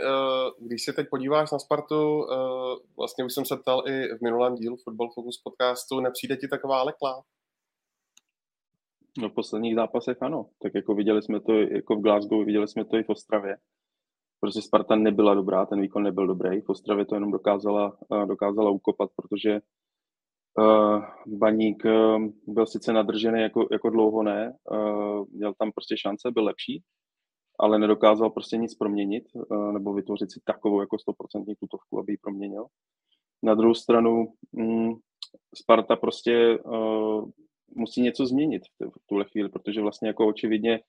když 0.58 0.84
se 0.84 0.92
teď 0.92 1.06
podíváš 1.10 1.50
na 1.50 1.58
Spartu, 1.58 2.26
eh, 2.30 2.36
vlastně 2.96 3.24
už 3.24 3.34
jsem 3.34 3.44
se 3.44 3.56
ptal 3.56 3.82
i 3.88 4.16
v 4.18 4.22
minulém 4.22 4.54
dílu 4.54 4.76
Football 4.76 5.10
Focus 5.14 5.40
podcastu, 5.44 6.00
nepřijde 6.00 6.36
ti 6.36 6.48
taková 6.48 6.82
leklá? 6.82 7.22
No 9.18 9.28
v 9.28 9.34
posledních 9.34 9.74
zápasech 9.74 10.16
ano. 10.20 10.46
Tak 10.62 10.74
jako 10.74 10.94
viděli 10.94 11.22
jsme 11.22 11.40
to 11.40 11.52
jako 11.52 11.96
v 11.96 12.00
Glasgow, 12.00 12.44
viděli 12.44 12.68
jsme 12.68 12.84
to 12.84 12.96
i 12.96 13.02
v 13.02 13.08
Ostravě. 13.08 13.56
Protože 14.40 14.62
Sparta 14.62 14.96
nebyla 14.96 15.34
dobrá, 15.34 15.66
ten 15.66 15.80
výkon 15.80 16.02
nebyl 16.02 16.26
dobrý. 16.26 16.60
V 16.60 16.68
Ostravě 16.68 17.04
to 17.04 17.14
jenom 17.14 17.30
dokázala, 17.30 17.96
eh, 18.12 18.26
dokázala 18.26 18.70
ukopat, 18.70 19.10
protože 19.16 19.60
uh, 20.58 21.04
Baník 21.26 21.84
uh, 21.84 22.26
byl 22.46 22.66
sice 22.66 22.92
nadržený 22.92 23.40
jako, 23.40 23.68
jako 23.72 23.90
dlouho 23.90 24.22
ne, 24.22 24.52
uh, 24.70 25.24
měl 25.30 25.54
tam 25.58 25.72
prostě 25.72 25.96
šance, 25.98 26.30
byl 26.30 26.44
lepší, 26.44 26.82
ale 27.58 27.78
nedokázal 27.78 28.30
prostě 28.30 28.56
nic 28.56 28.74
proměnit 28.74 29.24
uh, 29.34 29.72
nebo 29.72 29.94
vytvořit 29.94 30.32
si 30.32 30.40
takovou 30.44 30.80
jako 30.80 30.96
100% 30.96 31.54
tutovku, 31.60 31.98
aby 31.98 32.12
ji 32.12 32.16
proměnil. 32.16 32.66
Na 33.42 33.54
druhou 33.54 33.74
stranu 33.74 34.32
um, 34.52 35.00
Sparta 35.54 35.96
prostě 35.96 36.58
uh, 36.58 37.30
musí 37.76 38.02
něco 38.02 38.26
změnit 38.26 38.62
v 38.80 39.06
tuhle 39.06 39.24
chvíli, 39.24 39.48
protože 39.48 39.80
vlastně 39.80 40.08
jako 40.08 40.26
očividně 40.26 40.80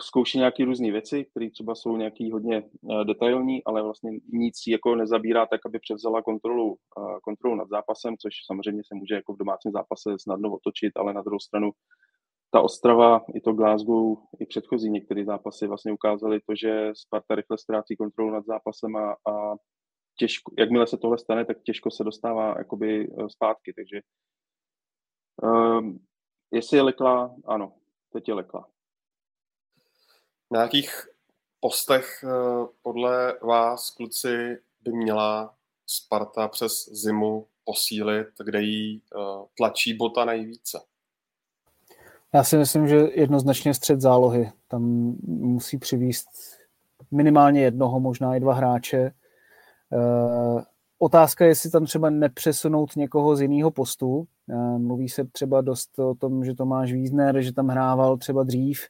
zkouší 0.00 0.38
nějaké 0.38 0.64
různé 0.64 0.90
věci, 0.90 1.24
které 1.24 1.50
třeba 1.50 1.74
jsou 1.74 1.96
nějaký 1.96 2.30
hodně 2.32 2.62
uh, 2.62 3.04
detailní, 3.04 3.64
ale 3.64 3.82
vlastně 3.82 4.10
nic 4.32 4.54
jako 4.68 4.94
nezabírá 4.94 5.46
tak, 5.46 5.60
aby 5.66 5.78
převzala 5.78 6.22
kontrolu, 6.22 6.66
uh, 6.66 7.18
kontrolu 7.22 7.56
nad 7.56 7.68
zápasem, 7.68 8.16
což 8.18 8.32
samozřejmě 8.46 8.82
se 8.86 8.94
může 8.94 9.14
jako 9.14 9.34
v 9.34 9.38
domácím 9.38 9.72
zápase 9.72 10.10
snadno 10.18 10.52
otočit, 10.54 10.96
ale 10.96 11.14
na 11.14 11.22
druhou 11.22 11.40
stranu 11.40 11.70
ta 12.50 12.60
Ostrava, 12.60 13.20
i 13.34 13.40
to 13.40 13.52
Glasgow, 13.52 14.16
i 14.40 14.46
předchozí 14.46 14.90
některé 14.90 15.24
zápasy 15.24 15.66
vlastně 15.66 15.92
ukázaly 15.92 16.40
to, 16.40 16.54
že 16.54 16.90
Sparta 16.94 17.34
rychle 17.34 17.58
ztrácí 17.58 17.96
kontrolu 17.96 18.30
nad 18.30 18.46
zápasem 18.46 18.96
a, 18.96 19.12
a 19.12 19.54
těžko, 20.18 20.52
jakmile 20.58 20.86
se 20.86 20.96
tohle 20.98 21.18
stane, 21.18 21.44
tak 21.44 21.62
těžko 21.62 21.90
se 21.90 22.04
dostává 22.04 22.54
jakoby 22.58 23.08
zpátky, 23.28 23.72
takže 23.76 24.00
Uh, 25.42 25.92
jestli 26.52 26.76
je 26.76 26.82
lekla, 26.82 27.36
ano, 27.44 27.72
teď 28.12 28.28
je 28.28 28.34
lekla. 28.34 28.68
Na 30.50 30.62
jakých 30.62 31.08
postech 31.60 32.24
uh, 32.24 32.66
podle 32.82 33.38
vás, 33.42 33.90
kluci, 33.90 34.58
by 34.82 34.92
měla 34.92 35.54
Sparta 35.86 36.48
přes 36.48 36.88
zimu 36.92 37.46
posílit, 37.64 38.28
kde 38.44 38.60
jí 38.60 39.02
uh, 39.16 39.44
tlačí 39.56 39.94
bota 39.94 40.24
nejvíce? 40.24 40.80
Já 42.34 42.44
si 42.44 42.56
myslím, 42.56 42.88
že 42.88 42.96
jednoznačně 42.96 43.74
střed 43.74 44.00
zálohy. 44.00 44.52
Tam 44.68 44.82
musí 45.26 45.78
přivíst 45.78 46.28
minimálně 47.10 47.62
jednoho, 47.62 48.00
možná 48.00 48.36
i 48.36 48.40
dva 48.40 48.54
hráče. 48.54 49.12
Uh, 49.90 50.62
Otázka 50.98 51.44
je, 51.44 51.50
jestli 51.50 51.70
tam 51.70 51.84
třeba 51.84 52.10
nepřesunout 52.10 52.96
někoho 52.96 53.36
z 53.36 53.40
jiného 53.40 53.70
postu. 53.70 54.26
Eh, 54.50 54.78
mluví 54.78 55.08
se 55.08 55.24
třeba 55.24 55.60
dost 55.60 55.98
o 55.98 56.14
tom, 56.14 56.44
že 56.44 56.54
Tomáš 56.54 56.92
Vízner, 56.92 57.40
že 57.40 57.52
tam 57.52 57.68
hrával 57.68 58.16
třeba 58.16 58.42
dřív. 58.42 58.80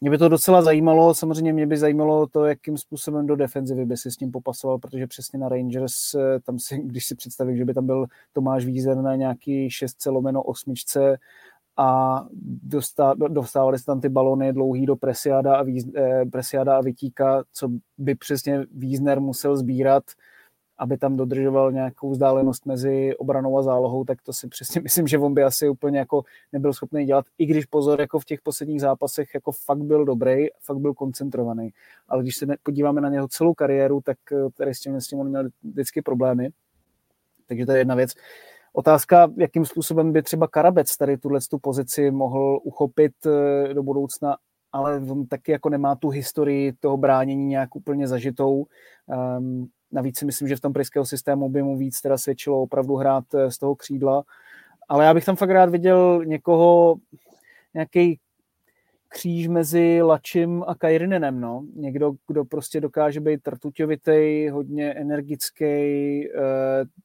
Mě 0.00 0.10
by 0.10 0.18
to 0.18 0.28
docela 0.28 0.62
zajímalo, 0.62 1.14
samozřejmě 1.14 1.52
mě 1.52 1.66
by 1.66 1.76
zajímalo 1.76 2.26
to, 2.26 2.44
jakým 2.44 2.76
způsobem 2.76 3.26
do 3.26 3.36
defenzivy 3.36 3.84
by 3.84 3.96
si 3.96 4.10
s 4.10 4.16
tím 4.16 4.30
popasoval, 4.30 4.78
protože 4.78 5.06
přesně 5.06 5.38
na 5.38 5.48
Rangers, 5.48 6.14
eh, 6.14 6.40
tam 6.40 6.58
si, 6.58 6.78
když 6.84 7.06
si 7.06 7.14
představím, 7.14 7.56
že 7.56 7.64
by 7.64 7.74
tam 7.74 7.86
byl 7.86 8.06
Tomáš 8.32 8.64
Vízer 8.64 8.96
na 8.96 9.16
nějaký 9.16 9.70
6 9.70 10.06
lomeno 10.06 10.42
osmičce 10.42 11.16
a 11.76 12.20
dostávali 13.28 13.78
se 13.78 13.84
tam 13.84 14.00
ty 14.00 14.08
balony 14.08 14.52
dlouhý 14.52 14.86
do 14.86 14.96
Presiada 14.96 15.56
a, 15.56 15.62
Víz, 15.62 15.84
eh, 15.96 16.24
Presiada 16.32 16.76
a 16.76 16.80
Vytíka, 16.80 17.44
co 17.52 17.68
by 17.98 18.14
přesně 18.14 18.64
Vízner 18.70 19.20
musel 19.20 19.56
sbírat, 19.56 20.04
aby 20.78 20.98
tam 20.98 21.16
dodržoval 21.16 21.72
nějakou 21.72 22.10
vzdálenost 22.10 22.66
mezi 22.66 23.16
obranou 23.16 23.58
a 23.58 23.62
zálohou, 23.62 24.04
tak 24.04 24.22
to 24.22 24.32
si 24.32 24.48
přesně 24.48 24.80
myslím, 24.82 25.06
že 25.06 25.18
on 25.18 25.34
by 25.34 25.42
asi 25.42 25.68
úplně 25.68 25.98
jako 25.98 26.22
nebyl 26.52 26.72
schopný 26.72 27.04
dělat, 27.04 27.24
i 27.38 27.46
když 27.46 27.64
pozor, 27.64 28.00
jako 28.00 28.18
v 28.18 28.24
těch 28.24 28.40
posledních 28.42 28.80
zápasech 28.80 29.28
jako 29.34 29.52
fakt 29.52 29.82
byl 29.82 30.04
dobrý, 30.04 30.46
fakt 30.60 30.78
byl 30.78 30.94
koncentrovaný. 30.94 31.70
Ale 32.08 32.22
když 32.22 32.36
se 32.36 32.46
podíváme 32.62 33.00
na 33.00 33.08
něho 33.08 33.28
celou 33.28 33.54
kariéru, 33.54 34.00
tak 34.00 34.18
eh, 34.32 34.50
tady 34.56 34.74
s 34.74 34.80
tím, 34.80 35.00
s 35.00 35.08
tím 35.08 35.18
on 35.18 35.28
měl 35.28 35.48
vždycky 35.62 36.02
problémy. 36.02 36.50
Takže 37.46 37.66
to 37.66 37.72
je 37.72 37.78
jedna 37.78 37.94
věc. 37.94 38.12
Otázka, 38.72 39.32
jakým 39.36 39.64
způsobem 39.64 40.12
by 40.12 40.22
třeba 40.22 40.48
Karabec 40.48 40.96
tady 40.96 41.16
tuhle 41.16 41.40
tu 41.50 41.58
pozici 41.58 42.10
mohl 42.10 42.60
uchopit 42.62 43.12
eh, 43.26 43.74
do 43.74 43.82
budoucna, 43.82 44.36
ale 44.72 45.00
on 45.10 45.26
taky 45.26 45.52
jako 45.52 45.68
nemá 45.68 45.94
tu 45.94 46.08
historii 46.08 46.72
toho 46.72 46.96
bránění 46.96 47.46
nějak 47.46 47.76
úplně 47.76 48.08
zažitou. 48.08 48.66
Um, 49.38 49.68
Navíc 49.96 50.18
si 50.18 50.24
myslím, 50.24 50.48
že 50.48 50.56
v 50.56 50.60
tom 50.60 50.72
pryského 50.72 51.06
systému 51.06 51.48
by 51.48 51.62
mu 51.62 51.76
víc 51.76 52.00
teda 52.00 52.18
svědčilo 52.18 52.62
opravdu 52.62 52.96
hrát 52.96 53.24
eh, 53.34 53.50
z 53.50 53.58
toho 53.58 53.74
křídla. 53.74 54.22
Ale 54.88 55.04
já 55.04 55.14
bych 55.14 55.24
tam 55.24 55.36
fakt 55.36 55.50
rád 55.50 55.70
viděl 55.70 56.24
někoho, 56.24 56.96
nějaký 57.74 58.20
kříž 59.08 59.48
mezi 59.48 60.02
Lačím 60.02 60.64
a 60.66 60.74
Kajrinenem, 60.74 61.40
no. 61.40 61.64
Někdo, 61.74 62.12
kdo 62.28 62.44
prostě 62.44 62.80
dokáže 62.80 63.20
být 63.20 63.48
rtuťovitý, 63.48 64.48
hodně 64.48 64.92
energický, 64.92 65.64
eh, 65.64 66.30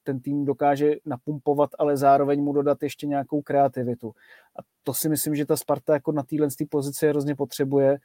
ten 0.04 0.20
tým 0.20 0.46
dokáže 0.46 0.96
napumpovat, 1.06 1.70
ale 1.80 1.98
zároveň 1.98 2.44
mu 2.44 2.54
dodat 2.54 2.84
ještě 2.84 3.08
nějakou 3.08 3.42
kreativitu. 3.42 4.12
A 4.60 4.62
to 4.84 4.94
si 4.94 5.10
myslím, 5.10 5.36
že 5.36 5.46
ta 5.46 5.58
Sparta 5.58 5.94
jako 5.94 6.12
na 6.12 6.24
téhle 6.24 6.48
pozici 6.70 7.08
hrozně 7.08 7.36
potřebuje 7.36 7.98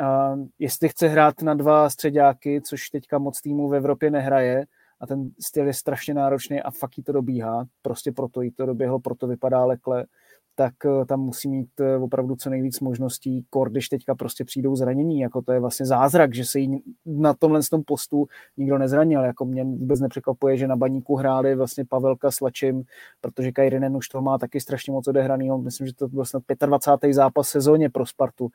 Uh, 0.00 0.46
jestli 0.58 0.88
chce 0.88 1.08
hrát 1.08 1.42
na 1.42 1.54
dva 1.54 1.90
středáky, 1.90 2.60
což 2.62 2.90
teďka 2.90 3.18
moc 3.18 3.40
týmů 3.40 3.68
v 3.68 3.74
Evropě 3.74 4.10
nehraje, 4.10 4.66
a 5.00 5.06
ten 5.06 5.30
styl 5.40 5.66
je 5.66 5.74
strašně 5.74 6.14
náročný 6.14 6.62
a 6.62 6.70
fakt 6.70 6.98
jí 6.98 7.04
to 7.04 7.12
dobíhá, 7.12 7.66
prostě 7.82 8.12
proto 8.12 8.42
jí 8.42 8.50
to 8.50 8.66
doběhlo, 8.66 9.00
proto 9.00 9.26
vypadá 9.26 9.64
lekle, 9.64 10.06
tak 10.54 10.74
uh, 10.84 11.04
tam 11.04 11.20
musí 11.20 11.48
mít 11.48 11.68
uh, 11.80 12.04
opravdu 12.04 12.36
co 12.36 12.50
nejvíc 12.50 12.80
možností, 12.80 13.46
kor, 13.50 13.70
když 13.70 13.88
teďka 13.88 14.14
prostě 14.14 14.44
přijdou 14.44 14.76
zranění, 14.76 15.20
jako 15.20 15.42
to 15.42 15.52
je 15.52 15.60
vlastně 15.60 15.86
zázrak, 15.86 16.34
že 16.34 16.44
se 16.44 16.60
jí 16.60 16.82
na 17.06 17.34
tomhle 17.34 17.60
tom 17.70 17.82
postu 17.86 18.26
nikdo 18.56 18.78
nezranil, 18.78 19.24
jako 19.24 19.44
mě 19.44 19.64
vůbec 19.64 20.00
nepřekvapuje, 20.00 20.56
že 20.56 20.68
na 20.68 20.76
baníku 20.76 21.16
hráli 21.16 21.54
vlastně 21.54 21.84
Pavelka 21.84 22.30
s 22.30 22.40
Lačím, 22.40 22.82
protože 23.20 23.52
Kajrinen 23.52 23.96
už 23.96 24.08
toho 24.08 24.22
má 24.22 24.38
taky 24.38 24.60
strašně 24.60 24.92
moc 24.92 25.08
odehranýho, 25.08 25.58
myslím, 25.58 25.86
že 25.86 25.94
to 25.94 26.08
byl 26.08 26.24
snad 26.24 26.42
25. 26.66 27.14
zápas 27.14 27.48
sezóně 27.48 27.90
pro 27.90 28.06
Spartu. 28.06 28.48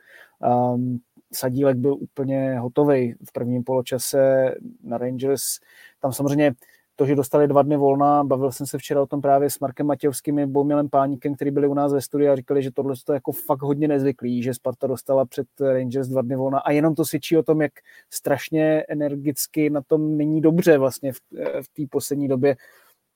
Um, 0.74 1.00
Sadílek 1.34 1.76
byl 1.76 1.94
úplně 1.94 2.58
hotový 2.58 3.14
v 3.28 3.32
prvním 3.32 3.64
poločase 3.64 4.54
na 4.84 4.98
Rangers. 4.98 5.42
Tam 6.00 6.12
samozřejmě 6.12 6.52
to, 6.96 7.06
že 7.06 7.14
dostali 7.14 7.48
dva 7.48 7.62
dny 7.62 7.76
volna, 7.76 8.24
bavil 8.24 8.52
jsem 8.52 8.66
se 8.66 8.78
včera 8.78 9.02
o 9.02 9.06
tom 9.06 9.20
právě 9.20 9.50
s 9.50 9.58
Markem 9.58 9.86
Matějovským 9.86 10.38
a 10.38 10.46
Boumilem 10.46 10.88
Páníkem, 10.88 11.34
který 11.34 11.50
byli 11.50 11.68
u 11.68 11.74
nás 11.74 11.92
ve 11.92 12.00
studiu 12.00 12.32
a 12.32 12.36
říkali, 12.36 12.62
že 12.62 12.70
tohle 12.70 12.94
je 13.08 13.14
jako 13.14 13.32
fakt 13.32 13.62
hodně 13.62 13.88
nezvyklý, 13.88 14.42
že 14.42 14.54
Sparta 14.54 14.86
dostala 14.86 15.24
před 15.24 15.46
Rangers 15.60 16.08
dva 16.08 16.22
dny 16.22 16.36
volna 16.36 16.58
a 16.58 16.70
jenom 16.70 16.94
to 16.94 17.04
svědčí 17.04 17.36
o 17.36 17.42
tom, 17.42 17.62
jak 17.62 17.72
strašně 18.10 18.84
energicky 18.88 19.70
na 19.70 19.82
tom 19.82 20.16
není 20.16 20.40
dobře 20.40 20.78
vlastně 20.78 21.12
v, 21.12 21.18
v 21.62 21.68
té 21.76 21.82
poslední 21.90 22.28
době. 22.28 22.56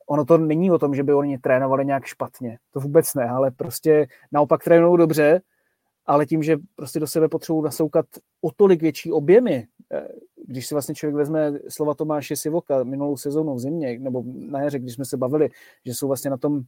Ono 0.07 0.25
to 0.25 0.39
není 0.39 0.71
o 0.71 0.79
tom, 0.79 0.95
že 0.95 1.03
by 1.03 1.15
oni 1.15 1.39
trénovali 1.39 1.87
nějak 1.87 2.05
špatně, 2.05 2.59
to 2.71 2.81
vůbec 2.81 3.15
ne, 3.15 3.29
ale 3.29 3.51
prostě 3.51 4.07
naopak 4.33 4.65
trénují 4.65 4.99
dobře, 4.99 5.41
ale 6.07 6.27
tím, 6.27 6.43
že 6.43 6.57
prostě 6.77 7.01
do 7.01 7.07
sebe 7.07 7.29
potřebují 7.29 7.65
nasoukat 7.65 8.07
o 8.41 8.51
tolik 8.51 8.83
větší 8.83 9.13
objemy, 9.13 9.67
eh, 9.93 10.09
když 10.47 10.67
si 10.67 10.75
vlastně 10.75 10.95
člověk 10.95 11.17
vezme 11.17 11.53
slova 11.69 11.95
Tomáše 11.95 12.37
Sivoka 12.37 12.85
minulou 12.85 13.17
sezónu 13.17 13.55
v 13.55 13.61
zimě, 13.61 13.99
nebo 13.99 14.25
na 14.27 14.61
jaře, 14.61 14.79
když 14.79 14.95
jsme 14.95 15.05
se 15.05 15.17
bavili, 15.17 15.49
že 15.85 15.95
jsou 15.95 16.07
vlastně 16.07 16.31
na 16.31 16.37
tom 16.37 16.63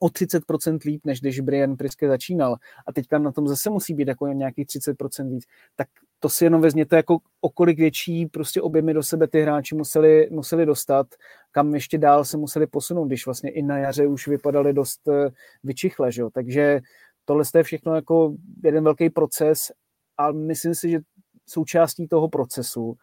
o 0.00 0.08
30% 0.08 0.84
líp, 0.84 1.00
než 1.04 1.20
když 1.20 1.40
Brian 1.40 1.76
Priske 1.76 2.08
začínal 2.08 2.56
a 2.86 2.92
teďka 2.92 3.18
na 3.18 3.32
tom 3.32 3.48
zase 3.48 3.70
musí 3.70 3.94
být 3.94 4.08
jako 4.08 4.26
nějakých 4.26 4.66
30% 4.66 5.30
víc, 5.30 5.44
tak 5.76 5.88
to 6.20 6.28
si 6.28 6.44
jenom 6.44 6.60
vezměte 6.60 6.96
jako 6.96 7.18
o 7.40 7.50
kolik 7.50 7.78
větší 7.78 8.26
prostě 8.26 8.62
objemy 8.62 8.94
do 8.94 9.02
sebe 9.02 9.28
ty 9.28 9.42
hráči 9.42 9.74
museli, 9.74 10.28
museli 10.30 10.66
dostat, 10.66 11.06
kam 11.50 11.74
ještě 11.74 11.98
dál 11.98 12.24
se 12.24 12.36
museli 12.36 12.66
posunout, 12.66 13.06
když 13.06 13.26
vlastně 13.26 13.50
i 13.50 13.62
na 13.62 13.78
jaře 13.78 14.06
už 14.06 14.28
vypadali 14.28 14.72
dost 14.72 15.08
eh, 15.08 15.30
vyčichle, 15.64 16.12
že 16.12 16.22
jo? 16.22 16.30
takže 16.30 16.80
tohle 17.28 17.44
je 17.54 17.62
všechno 17.62 17.94
jako 17.94 18.34
jeden 18.64 18.84
velký 18.84 19.10
proces 19.10 19.72
a 20.18 20.32
myslím 20.32 20.74
si, 20.74 20.90
že 20.90 20.98
součástí 21.46 22.08
toho 22.08 22.28
procesu 22.28 22.96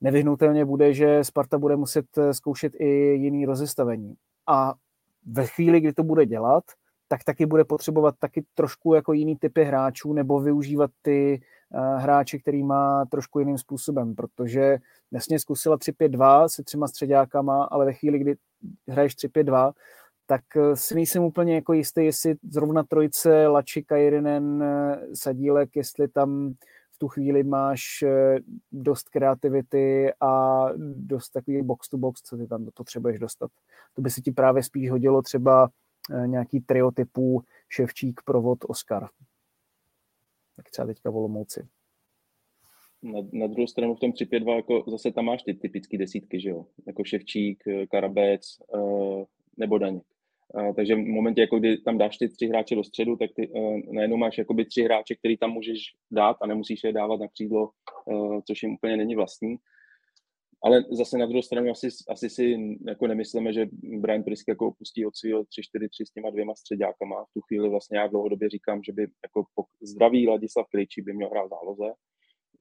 nevyhnutelně 0.00 0.64
bude, 0.64 0.94
že 0.94 1.24
Sparta 1.24 1.58
bude 1.58 1.76
muset 1.76 2.06
eh, 2.18 2.34
zkoušet 2.34 2.72
i 2.74 2.88
jiný 3.14 3.46
rozestavení. 3.46 4.14
A 4.46 4.74
ve 5.26 5.46
chvíli, 5.46 5.80
kdy 5.80 5.92
to 5.92 6.02
bude 6.02 6.26
dělat, 6.26 6.64
tak 7.08 7.24
taky 7.24 7.46
bude 7.46 7.64
potřebovat 7.64 8.14
taky 8.18 8.44
trošku 8.54 8.94
jako 8.94 9.12
jiný 9.12 9.36
typy 9.36 9.64
hráčů 9.64 10.12
nebo 10.12 10.40
využívat 10.40 10.90
ty 11.02 11.40
uh, 11.70 12.00
hráče, 12.00 12.38
který 12.38 12.62
má 12.62 13.04
trošku 13.04 13.38
jiným 13.38 13.58
způsobem, 13.58 14.14
protože 14.14 14.78
jasně 15.12 15.38
zkusila 15.38 15.76
3-5-2 15.76 16.48
se 16.48 16.62
třema 16.62 16.88
středákama, 16.88 17.64
ale 17.64 17.84
ve 17.84 17.92
chvíli, 17.92 18.18
kdy 18.18 18.34
hraješ 18.88 19.16
3-5-2, 19.16 19.72
tak 20.26 20.56
eh, 20.56 20.76
si 20.76 20.94
nejsem 20.94 21.22
úplně 21.22 21.54
jako 21.54 21.72
jistý, 21.72 22.04
jestli 22.04 22.34
zrovna 22.50 22.82
trojice 22.82 23.46
Lači, 23.46 23.82
Kajrinen, 23.82 24.64
Sadílek, 25.14 25.76
jestli 25.76 26.08
tam 26.08 26.54
v 26.96 26.98
tu 26.98 27.08
chvíli 27.08 27.42
máš 27.42 28.02
eh, 28.02 28.38
dost 28.72 29.08
kreativity 29.08 30.12
a 30.20 30.64
dost 30.96 31.30
takový 31.30 31.62
box 31.62 31.88
to 31.88 31.98
box, 31.98 32.22
co 32.22 32.36
ty 32.36 32.46
tam 32.46 32.68
potřebuješ 32.74 33.18
dostat. 33.18 33.50
To 33.94 34.02
by 34.02 34.10
se 34.10 34.20
ti 34.20 34.32
právě 34.32 34.62
spíš 34.62 34.90
hodilo 34.90 35.22
třeba 35.22 35.70
eh, 36.10 36.26
nějaký 36.26 36.60
trio 36.60 36.90
typů 36.90 37.42
Ševčík, 37.68 38.20
Provod, 38.24 38.58
Oscar. 38.68 39.08
Tak 40.56 40.70
třeba 40.70 40.86
teďka 40.86 41.10
Volomouci. 41.10 41.66
Na, 43.02 43.20
na 43.32 43.46
druhou 43.46 43.66
stranu 43.66 43.94
v 43.94 44.00
tom 44.00 44.10
3-5-2 44.10 44.56
jako 44.56 44.84
zase 44.90 45.12
tam 45.12 45.24
máš 45.24 45.42
ty 45.42 45.54
typické 45.54 45.98
desítky, 45.98 46.40
že 46.40 46.48
jo? 46.48 46.66
Jako 46.86 47.04
Ševčík, 47.04 47.64
Karabec 47.90 48.58
nebo 49.56 49.78
Daněk. 49.78 50.15
Takže 50.76 50.94
v 50.94 50.98
momentě, 50.98 51.40
jako 51.40 51.58
kdy 51.58 51.78
tam 51.78 51.98
dáš 51.98 52.16
ty 52.16 52.28
tři 52.28 52.46
hráče 52.46 52.74
do 52.74 52.84
středu, 52.84 53.16
tak 53.16 53.30
ty 53.36 53.48
uh, 53.48 53.80
najednou 53.92 54.16
máš 54.16 54.38
jakoby 54.38 54.64
tři 54.64 54.82
hráče, 54.82 55.14
který 55.14 55.36
tam 55.36 55.50
můžeš 55.50 55.78
dát 56.10 56.36
a 56.42 56.46
nemusíš 56.46 56.84
je 56.84 56.92
dávat 56.92 57.20
na 57.20 57.28
křídlo, 57.28 57.70
uh, 58.06 58.40
což 58.46 58.62
jim 58.62 58.72
úplně 58.74 58.96
není 58.96 59.16
vlastní. 59.16 59.56
Ale 60.62 60.84
zase 60.90 61.18
na 61.18 61.26
druhou 61.26 61.42
stranu 61.42 61.70
asi, 61.70 61.88
asi 62.08 62.30
si 62.30 62.56
jako 62.86 63.06
nemyslíme, 63.06 63.52
že 63.52 63.66
Brian 63.82 64.22
Prisk 64.22 64.48
jako 64.48 64.66
opustí 64.66 65.06
od 65.06 65.16
svého 65.16 65.42
3-4-3 65.42 65.46
s 66.06 66.10
těma 66.10 66.30
dvěma 66.30 66.54
středákama. 66.54 67.24
V 67.24 67.32
tu 67.34 67.40
chvíli 67.40 67.68
vlastně 67.68 67.98
já 67.98 68.06
dlouhodobě 68.06 68.48
říkám, 68.48 68.82
že 68.82 68.92
by 68.92 69.02
jako 69.02 69.44
zdravý 69.82 70.28
Ladislav 70.28 70.66
Krejčí 70.70 71.02
by 71.02 71.12
měl 71.12 71.28
hrát 71.28 71.48
záloze. 71.48 71.92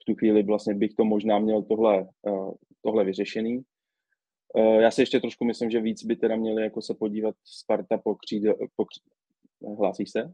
V 0.02 0.06
tu 0.06 0.16
chvíli 0.16 0.44
vlastně 0.44 0.74
bych 0.74 0.94
to 0.94 1.06
možná 1.06 1.40
měl 1.40 1.64
tohle, 1.64 2.08
tohle 2.82 3.04
vyřešený. 3.04 3.62
Eh, 4.58 4.82
já 4.82 4.92
si 4.92 5.02
ještě 5.02 5.20
trošku 5.20 5.46
myslím, 5.46 5.70
že 5.70 5.82
víc 5.82 6.04
by 6.04 6.16
teda 6.16 6.36
měli 6.36 6.64
jako 6.64 6.82
se 6.82 6.94
podívat 6.94 7.36
Sparta 7.44 7.98
po 7.98 8.16
křídě, 8.16 8.54
po 8.76 8.86
křídě. 8.86 9.10
Hlásíš 9.78 10.12
se? 10.12 10.34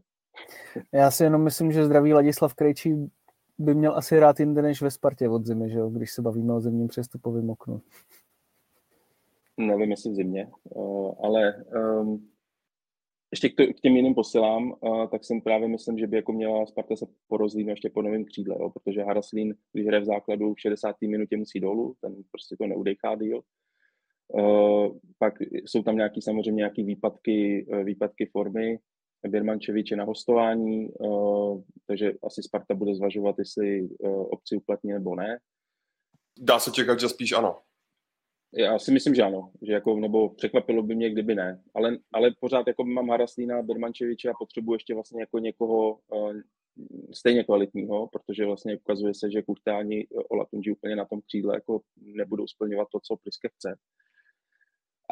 Já 0.92 1.10
si 1.10 1.24
jenom 1.24 1.44
myslím, 1.44 1.72
že 1.72 1.84
zdravý 1.84 2.12
Ladislav 2.12 2.54
Krejčí 2.54 3.10
by 3.58 3.74
měl 3.74 3.96
asi 3.96 4.16
hrát 4.16 4.40
jinde 4.40 4.62
než 4.62 4.82
ve 4.82 4.90
Spartě 4.90 5.28
od 5.28 5.46
zimy, 5.46 5.70
že 5.70 5.78
jo? 5.78 5.90
když 5.90 6.12
se 6.12 6.22
bavíme 6.22 6.54
o 6.54 6.60
zimním 6.60 6.88
přestupovém 6.88 7.50
oknu. 7.50 7.80
Nevím, 9.56 9.90
jestli 9.90 10.10
v 10.10 10.14
zimě, 10.14 10.50
eh, 10.76 11.14
ale 11.22 11.64
um, 12.00 12.28
ještě 13.30 13.48
k, 13.48 13.80
těm 13.82 13.96
jiným 13.96 14.14
posilám, 14.14 14.74
uh, 14.80 15.06
tak 15.06 15.24
jsem 15.24 15.40
právě 15.40 15.68
myslím, 15.68 15.98
že 15.98 16.06
by 16.06 16.16
jako 16.16 16.32
měla 16.32 16.66
Sparta 16.66 16.96
se 16.96 17.06
porozlít 17.28 17.68
ještě 17.68 17.90
po 17.90 18.02
novém 18.02 18.24
křídle, 18.24 18.56
jo? 18.60 18.70
protože 18.70 19.02
Haraslín, 19.02 19.54
když 19.72 19.86
hraje 19.86 20.00
v 20.00 20.04
základu 20.04 20.54
v 20.54 20.60
60. 20.60 20.96
minutě 21.02 21.36
musí 21.36 21.60
dolů, 21.60 21.94
ten 22.00 22.14
prostě 22.30 22.56
to 22.56 22.66
neudechá 22.66 23.14
díl. 23.14 23.42
Eh, 24.38 24.88
pak 25.18 25.34
jsou 25.40 25.82
tam 25.82 25.96
nějaký 25.96 26.22
samozřejmě 26.22 26.58
nějaký 26.58 26.84
výpadky, 26.84 27.66
eh, 27.72 27.84
výpadky 27.84 28.26
formy. 28.26 28.78
Birmančevič 29.28 29.90
je 29.90 29.96
na 29.96 30.04
hostování, 30.04 30.88
eh, 30.88 31.62
takže 31.86 32.12
asi 32.26 32.42
Sparta 32.42 32.74
bude 32.74 32.94
zvažovat, 32.94 33.38
jestli 33.38 33.88
obci 34.30 34.56
uplatní 34.56 34.92
nebo 34.92 35.14
ne. 35.14 35.38
Dá 36.38 36.58
se 36.58 36.70
čekat, 36.70 37.00
že 37.00 37.08
spíš 37.08 37.32
ano. 37.32 37.58
Já 38.54 38.78
si 38.78 38.92
myslím, 38.92 39.14
že 39.14 39.22
ano, 39.22 39.52
že 39.62 39.72
jako, 39.72 39.96
nebo 39.96 40.28
překvapilo 40.28 40.82
by 40.82 40.94
mě, 40.94 41.10
kdyby 41.10 41.34
ne, 41.34 41.62
ale, 41.74 41.98
ale 42.12 42.34
pořád 42.40 42.66
jako 42.66 42.84
mám 42.84 43.10
Haraslína, 43.10 43.62
Birmančeviče 43.62 44.28
a 44.28 44.34
potřebuji 44.38 44.72
ještě 44.72 44.94
vlastně 44.94 45.20
jako 45.20 45.38
někoho 45.38 45.98
uh, 46.12 46.32
stejně 47.14 47.44
kvalitního, 47.44 48.08
protože 48.08 48.46
vlastně 48.46 48.76
ukazuje 48.76 49.14
se, 49.14 49.30
že 49.30 49.42
Kurtáni 49.42 50.06
Olatunji 50.30 50.72
úplně 50.72 50.96
na 50.96 51.04
tom 51.04 51.20
křídle 51.20 51.56
jako 51.56 51.80
nebudou 51.96 52.46
splňovat 52.46 52.88
to, 52.92 53.00
co 53.00 53.16
Priske 53.16 53.48
chce. 53.48 53.76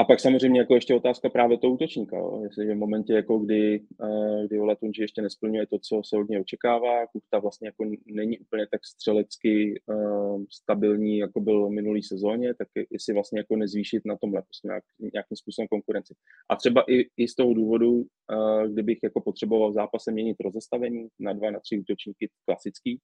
A 0.01 0.05
pak 0.05 0.21
samozřejmě 0.21 0.61
jako 0.61 0.75
ještě 0.75 0.95
otázka 0.95 1.29
právě 1.29 1.59
toho 1.59 1.73
útočníka. 1.73 2.17
Jo. 2.17 2.41
Jestliže 2.43 2.75
v 2.75 2.79
momentě, 2.79 3.13
jako 3.13 3.39
kdy, 3.39 3.81
uh, 3.99 4.45
kdy 4.47 4.61
Ola 4.61 4.75
Tunži 4.75 5.03
ještě 5.03 5.23
nesplňuje 5.23 5.67
to, 5.67 5.79
co 5.79 6.03
se 6.05 6.17
od 6.17 6.29
něj 6.29 6.41
očekává, 6.41 7.07
Kuchta 7.07 7.39
vlastně 7.39 7.69
jako 7.69 7.85
není 8.07 8.39
úplně 8.39 8.67
tak 8.71 8.85
střelecky 8.85 9.81
uh, 9.87 10.45
stabilní, 10.51 11.19
jako 11.19 11.41
byl 11.41 11.67
v 11.67 11.71
minulý 11.71 12.03
sezóně, 12.03 12.55
tak 12.55 12.69
jestli 12.91 13.15
vlastně 13.15 13.41
jako 13.41 13.57
nezvýšit 13.57 14.03
na 14.07 14.17
tomhle 14.17 14.43
prostě 14.43 14.69
nějak, 14.69 14.85
nějakým 15.13 15.37
způsobem 15.37 15.69
konkurenci. 15.69 16.15
A 16.49 16.57
třeba 16.57 16.85
i, 16.89 17.07
i 17.17 17.29
z 17.29 17.35
toho 17.35 17.55
důvodu, 17.55 17.93
uh, 17.93 18.67
kdybych 18.73 18.99
jako 19.03 19.21
potřeboval 19.21 19.71
v 19.71 19.75
zápase 19.75 20.13
měnit 20.13 20.37
rozestavení 20.41 21.09
na 21.19 21.33
dva, 21.33 21.51
na 21.51 21.61
tři 21.61 21.79
útočníky 21.79 22.29
klasický, 22.47 23.01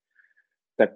tak 0.77 0.91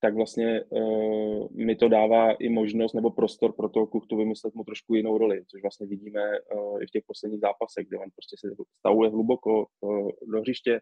tak 0.00 0.14
vlastně 0.14 0.64
uh, 0.68 1.48
mi 1.50 1.76
to 1.76 1.88
dává 1.88 2.32
i 2.32 2.48
možnost 2.48 2.92
nebo 2.92 3.10
prostor 3.10 3.52
pro 3.52 3.68
toho 3.68 3.86
Kuchtu 3.86 4.16
vymyslet 4.16 4.54
mu 4.54 4.64
trošku 4.64 4.94
jinou 4.94 5.18
roli, 5.18 5.44
což 5.46 5.62
vlastně 5.62 5.86
vidíme 5.86 6.20
uh, 6.54 6.82
i 6.82 6.86
v 6.86 6.90
těch 6.90 7.04
posledních 7.06 7.40
zápasech, 7.40 7.86
kde 7.88 7.98
on 7.98 8.10
prostě 8.14 8.36
se 8.38 8.54
stavuje 8.78 9.10
hluboko 9.10 9.66
uh, 9.80 10.10
do 10.32 10.40
hřiště, 10.40 10.80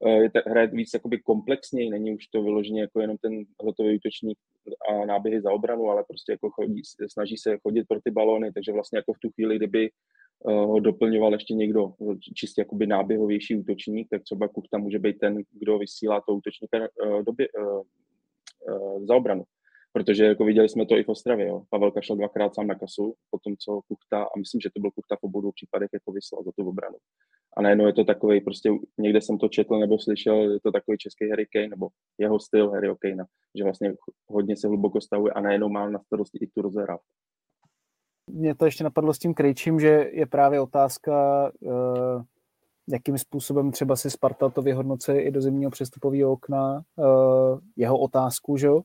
uh, 0.00 0.22
je 0.22 0.30
hraje 0.46 0.66
víc 0.66 0.90
jakoby 0.94 1.18
komplexněji, 1.18 1.90
není 1.90 2.14
už 2.14 2.26
to 2.26 2.42
vyloženě 2.42 2.80
jako 2.80 3.00
jenom 3.00 3.16
ten 3.16 3.44
hotový 3.62 3.96
útočník 3.96 4.38
a 4.90 5.06
náběhy 5.06 5.40
za 5.40 5.52
obranu, 5.52 5.90
ale 5.90 6.04
prostě 6.08 6.32
jako 6.32 6.50
chodí, 6.50 6.82
snaží 7.08 7.36
se 7.36 7.58
chodit 7.58 7.84
pro 7.88 8.00
ty 8.00 8.10
balony, 8.10 8.52
takže 8.52 8.72
vlastně 8.72 8.98
jako 8.98 9.12
v 9.12 9.18
tu 9.18 9.30
chvíli, 9.30 9.56
kdyby 9.56 9.90
ho 10.44 10.80
doplňoval 10.80 11.32
ještě 11.32 11.54
někdo 11.54 11.92
čistě 12.34 12.60
jakoby 12.60 12.86
náběhovější 12.86 13.56
útočník, 13.56 14.08
tak 14.10 14.22
třeba 14.22 14.48
Kuchta 14.48 14.78
může 14.78 14.98
být 14.98 15.18
ten, 15.18 15.38
kdo 15.52 15.78
vysílá 15.78 16.20
to 16.20 16.34
útočníka 16.34 16.78
do, 17.26 17.32
uh, 18.68 19.06
za 19.06 19.16
obranu. 19.16 19.44
Protože 19.92 20.24
jako 20.24 20.44
viděli 20.44 20.68
jsme 20.68 20.86
to 20.86 20.96
i 20.96 21.04
v 21.04 21.08
Ostravě. 21.08 21.46
Jo. 21.46 21.62
Pavelka 21.70 22.00
šel 22.00 22.16
dvakrát 22.16 22.54
sám 22.54 22.66
na 22.66 22.74
kasu, 22.74 23.14
potom 23.30 23.56
co 23.56 23.80
Kuchta, 23.88 24.22
a 24.22 24.38
myslím, 24.38 24.60
že 24.60 24.70
to 24.74 24.80
byl 24.80 24.90
Kuchta 24.90 25.16
v 25.16 25.22
obou 25.22 25.52
případech, 25.52 25.90
jako 25.92 26.12
vyslal 26.12 26.42
za 26.44 26.50
tu 26.58 26.68
obranu. 26.68 26.96
A 27.56 27.62
najednou 27.62 27.86
je 27.86 27.92
to 27.92 28.04
takový, 28.04 28.40
prostě 28.40 28.70
někde 28.98 29.20
jsem 29.20 29.38
to 29.38 29.48
četl 29.48 29.78
nebo 29.78 29.98
slyšel, 29.98 30.52
je 30.52 30.60
to 30.60 30.72
takový 30.72 30.98
český 30.98 31.30
Harry 31.30 31.46
Kane, 31.46 31.68
nebo 31.68 31.88
jeho 32.18 32.40
styl 32.40 32.70
Harry 32.70 32.88
Kane, 32.98 33.24
že 33.58 33.64
vlastně 33.64 33.94
hodně 34.28 34.56
se 34.56 34.68
hluboko 34.68 35.00
stavuje 35.00 35.32
a 35.32 35.40
najednou 35.40 35.68
má 35.68 35.90
na 35.90 35.98
starosti 35.98 36.38
i 36.38 36.46
tu 36.46 36.62
rozehrávku. 36.62 37.06
Mě 38.30 38.54
to 38.54 38.64
ještě 38.64 38.84
napadlo 38.84 39.14
s 39.14 39.18
tím 39.18 39.34
Krejčím, 39.34 39.80
že 39.80 40.10
je 40.12 40.26
právě 40.26 40.60
otázka, 40.60 41.12
uh 41.60 42.22
jakým 42.90 43.18
způsobem 43.18 43.70
třeba 43.70 43.96
si 43.96 44.10
Sparta 44.10 44.48
to 44.48 44.62
vyhodnocuje 44.62 45.22
i 45.22 45.30
do 45.30 45.40
zimního 45.40 45.70
přestupového 45.70 46.32
okna, 46.32 46.82
eh, 46.98 47.02
jeho 47.76 47.98
otázku, 47.98 48.56
že 48.56 48.66
jo? 48.66 48.82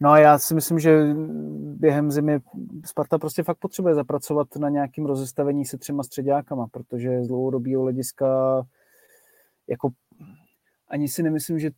No 0.00 0.10
a 0.10 0.18
já 0.18 0.38
si 0.38 0.54
myslím, 0.54 0.78
že 0.78 1.14
během 1.58 2.10
zimy 2.10 2.40
Sparta 2.84 3.18
prostě 3.18 3.42
fakt 3.42 3.58
potřebuje 3.58 3.94
zapracovat 3.94 4.56
na 4.56 4.68
nějakým 4.68 5.06
rozestavení 5.06 5.64
se 5.64 5.78
třema 5.78 6.02
středákama, 6.02 6.66
protože 6.72 7.22
z 7.24 7.28
dlouhodobého 7.28 7.82
hlediska 7.82 8.26
jako 9.68 9.90
ani 10.88 11.08
si 11.08 11.22
nemyslím, 11.22 11.58
že 11.58 11.70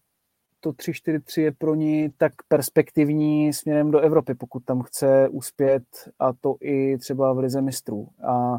to 0.60 0.72
3-4-3 0.72 1.42
je 1.42 1.52
pro 1.52 1.74
ní 1.74 2.10
tak 2.18 2.32
perspektivní 2.48 3.52
směrem 3.52 3.90
do 3.90 4.00
Evropy, 4.00 4.34
pokud 4.34 4.64
tam 4.64 4.82
chce 4.82 5.28
uspět 5.28 5.84
a 6.18 6.32
to 6.32 6.56
i 6.60 6.98
třeba 6.98 7.32
v 7.32 7.38
Lize 7.38 7.62
mistrů. 7.62 8.08
A 8.28 8.58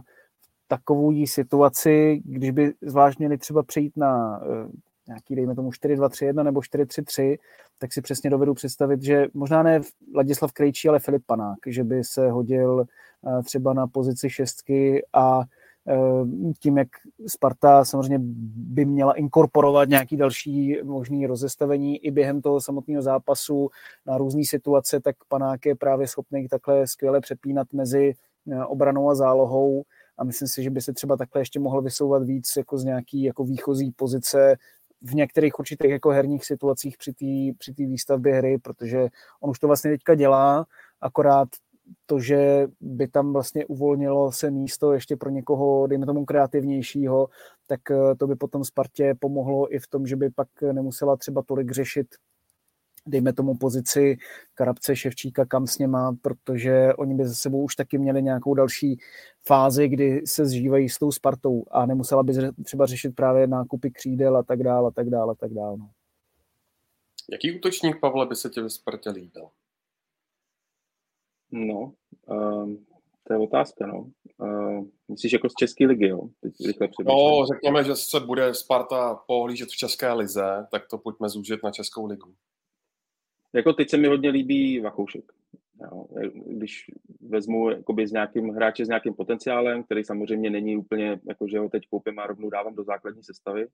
takovou 0.67 1.25
situaci, 1.25 2.21
když 2.25 2.51
by 2.51 2.73
zvlášť 2.81 3.19
měli 3.19 3.37
třeba 3.37 3.63
přejít 3.63 3.97
na 3.97 4.39
uh, 4.39 4.71
nějaký, 5.07 5.35
dejme 5.35 5.55
tomu 5.55 5.69
4-2-3-1 5.69 6.43
nebo 6.43 6.59
4-3-3, 6.59 7.37
tak 7.77 7.93
si 7.93 8.01
přesně 8.01 8.29
dovedu 8.29 8.53
představit, 8.53 9.01
že 9.01 9.27
možná 9.33 9.63
ne 9.63 9.81
Ladislav 10.15 10.51
Krejčí, 10.51 10.89
ale 10.89 10.99
Filip 10.99 11.23
Panák, 11.25 11.57
že 11.67 11.83
by 11.83 12.03
se 12.03 12.31
hodil 12.31 12.85
uh, 13.21 13.43
třeba 13.43 13.73
na 13.73 13.87
pozici 13.87 14.29
šestky 14.29 15.05
a 15.13 15.37
uh, 15.37 15.45
tím, 16.59 16.77
jak 16.77 16.87
Sparta 17.27 17.85
samozřejmě 17.85 18.19
by 18.55 18.85
měla 18.85 19.13
inkorporovat 19.13 19.89
nějaký 19.89 20.17
další 20.17 20.77
možný 20.83 21.27
rozestavení 21.27 22.05
i 22.05 22.11
během 22.11 22.41
toho 22.41 22.61
samotného 22.61 23.01
zápasu 23.01 23.69
na 24.05 24.17
různé 24.17 24.41
situace, 24.45 24.99
tak 24.99 25.15
Panák 25.27 25.65
je 25.65 25.75
právě 25.75 26.07
schopný 26.07 26.47
takhle 26.47 26.87
skvěle 26.87 27.21
přepínat 27.21 27.73
mezi 27.73 28.15
obranou 28.67 29.09
a 29.09 29.15
zálohou 29.15 29.83
a 30.17 30.23
myslím 30.23 30.47
si, 30.47 30.63
že 30.63 30.69
by 30.69 30.81
se 30.81 30.93
třeba 30.93 31.17
takhle 31.17 31.41
ještě 31.41 31.59
mohl 31.59 31.81
vysouvat 31.81 32.23
víc 32.23 32.53
jako 32.57 32.77
z 32.77 32.83
nějaký 32.83 33.23
jako 33.23 33.43
výchozí 33.43 33.91
pozice 33.91 34.57
v 35.01 35.15
některých 35.15 35.59
určitých 35.59 35.91
jako 35.91 36.09
herních 36.09 36.45
situacích 36.45 36.97
při 36.97 37.13
té 37.13 37.57
při 37.57 37.85
výstavbě 37.85 38.35
hry, 38.35 38.57
protože 38.57 39.07
on 39.41 39.49
už 39.49 39.59
to 39.59 39.67
vlastně 39.67 39.91
teďka 39.91 40.15
dělá, 40.15 40.65
akorát 41.01 41.49
to, 42.05 42.19
že 42.19 42.67
by 42.81 43.07
tam 43.07 43.33
vlastně 43.33 43.65
uvolnilo 43.65 44.31
se 44.31 44.51
místo 44.51 44.93
ještě 44.93 45.15
pro 45.15 45.29
někoho, 45.29 45.87
dejme 45.87 46.05
tomu 46.05 46.25
kreativnějšího, 46.25 47.29
tak 47.67 47.91
eh, 47.91 48.15
to 48.15 48.27
by 48.27 48.35
potom 48.35 48.63
Spartě 48.63 49.15
pomohlo 49.19 49.75
i 49.75 49.79
v 49.79 49.87
tom, 49.87 50.07
že 50.07 50.15
by 50.15 50.29
pak 50.29 50.47
nemusela 50.71 51.17
třeba 51.17 51.41
tolik 51.41 51.71
řešit 51.71 52.07
dejme 53.07 53.33
tomu 53.33 53.57
pozici 53.57 54.17
Karabce 54.53 54.95
Ševčíka, 54.95 55.45
kam 55.45 55.67
s 55.67 55.77
něma, 55.77 56.17
protože 56.21 56.93
oni 56.93 57.15
by 57.15 57.27
za 57.27 57.33
sebou 57.33 57.63
už 57.63 57.75
taky 57.75 57.97
měli 57.97 58.23
nějakou 58.23 58.53
další 58.53 58.99
fázi, 59.45 59.87
kdy 59.87 60.21
se 60.25 60.45
zžívají 60.45 60.89
s 60.89 60.97
tou 60.97 61.11
Spartou 61.11 61.63
a 61.71 61.85
nemusela 61.85 62.23
by 62.23 62.33
třeba 62.63 62.85
řešit 62.85 63.15
právě 63.15 63.47
nákupy 63.47 63.91
křídel 63.91 64.37
a 64.37 64.43
tak 64.43 64.63
dále, 64.63 64.87
a 64.87 64.91
tak 64.91 65.09
dále, 65.09 65.31
a 65.31 65.35
tak 65.35 65.53
dále. 65.53 65.77
No. 65.77 65.89
Jaký 67.31 67.57
útočník, 67.57 67.99
Pavle, 67.99 68.25
by 68.25 68.35
se 68.35 68.49
tě 68.49 68.61
ve 68.61 68.69
Spartě 68.69 69.09
líbil? 69.09 69.49
No, 71.51 71.93
um, 72.27 72.85
to 73.23 73.33
je 73.33 73.39
otázka, 73.39 73.87
no. 73.87 74.11
Uh, 74.37 74.85
myslíš 75.07 75.33
jako 75.33 75.49
z 75.49 75.53
České 75.53 75.85
ligy, 75.85 76.07
jo? 76.07 76.29
Teď 76.41 76.53
no, 77.05 77.45
řekněme, 77.53 77.83
že 77.83 77.95
se 77.95 78.19
bude 78.19 78.53
Sparta 78.53 79.15
pohlížet 79.15 79.69
v 79.69 79.75
České 79.75 80.13
lize, 80.13 80.67
tak 80.71 80.87
to 80.87 80.97
pojďme 80.97 81.29
zúžit 81.29 81.63
na 81.63 81.71
Českou 81.71 82.05
ligu. 82.05 82.33
Jako 83.53 83.73
teď 83.73 83.89
se 83.89 83.97
mi 83.97 84.07
hodně 84.07 84.29
líbí 84.29 84.79
Vakoušek. 84.79 85.31
Jo, 85.81 86.05
když 86.45 86.91
vezmu 87.21 87.69
jakoby 87.69 88.07
s 88.07 88.11
nějakým 88.11 88.49
hráče 88.49 88.85
s 88.85 88.87
nějakým 88.87 89.13
potenciálem, 89.13 89.83
který 89.83 90.03
samozřejmě 90.03 90.49
není 90.49 90.77
úplně, 90.77 91.19
jako 91.27 91.47
že 91.47 91.59
ho 91.59 91.69
teď 91.69 91.87
koupím 91.89 92.19
a 92.19 92.27
rovnou 92.27 92.49
dávám 92.49 92.75
do 92.75 92.83
základní 92.83 93.23
sestavy, 93.23 93.67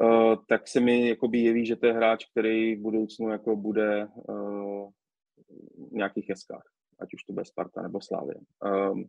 uh, 0.00 0.34
tak 0.48 0.68
se 0.68 0.80
mi 0.80 1.08
jakoby 1.08 1.38
jeví, 1.38 1.66
že 1.66 1.76
to 1.76 1.86
je 1.86 1.92
hráč, 1.92 2.26
který 2.30 2.76
v 2.76 2.80
budoucnu 2.80 3.28
jako 3.28 3.56
bude 3.56 4.06
uh, 4.06 4.90
v 5.88 5.92
nějakých 5.92 6.28
jeskách, 6.28 6.64
ať 6.98 7.14
už 7.14 7.24
to 7.24 7.32
bude 7.32 7.44
Sparta 7.44 7.82
nebo 7.82 8.00
Slávě. 8.00 8.34
Um, 8.90 9.08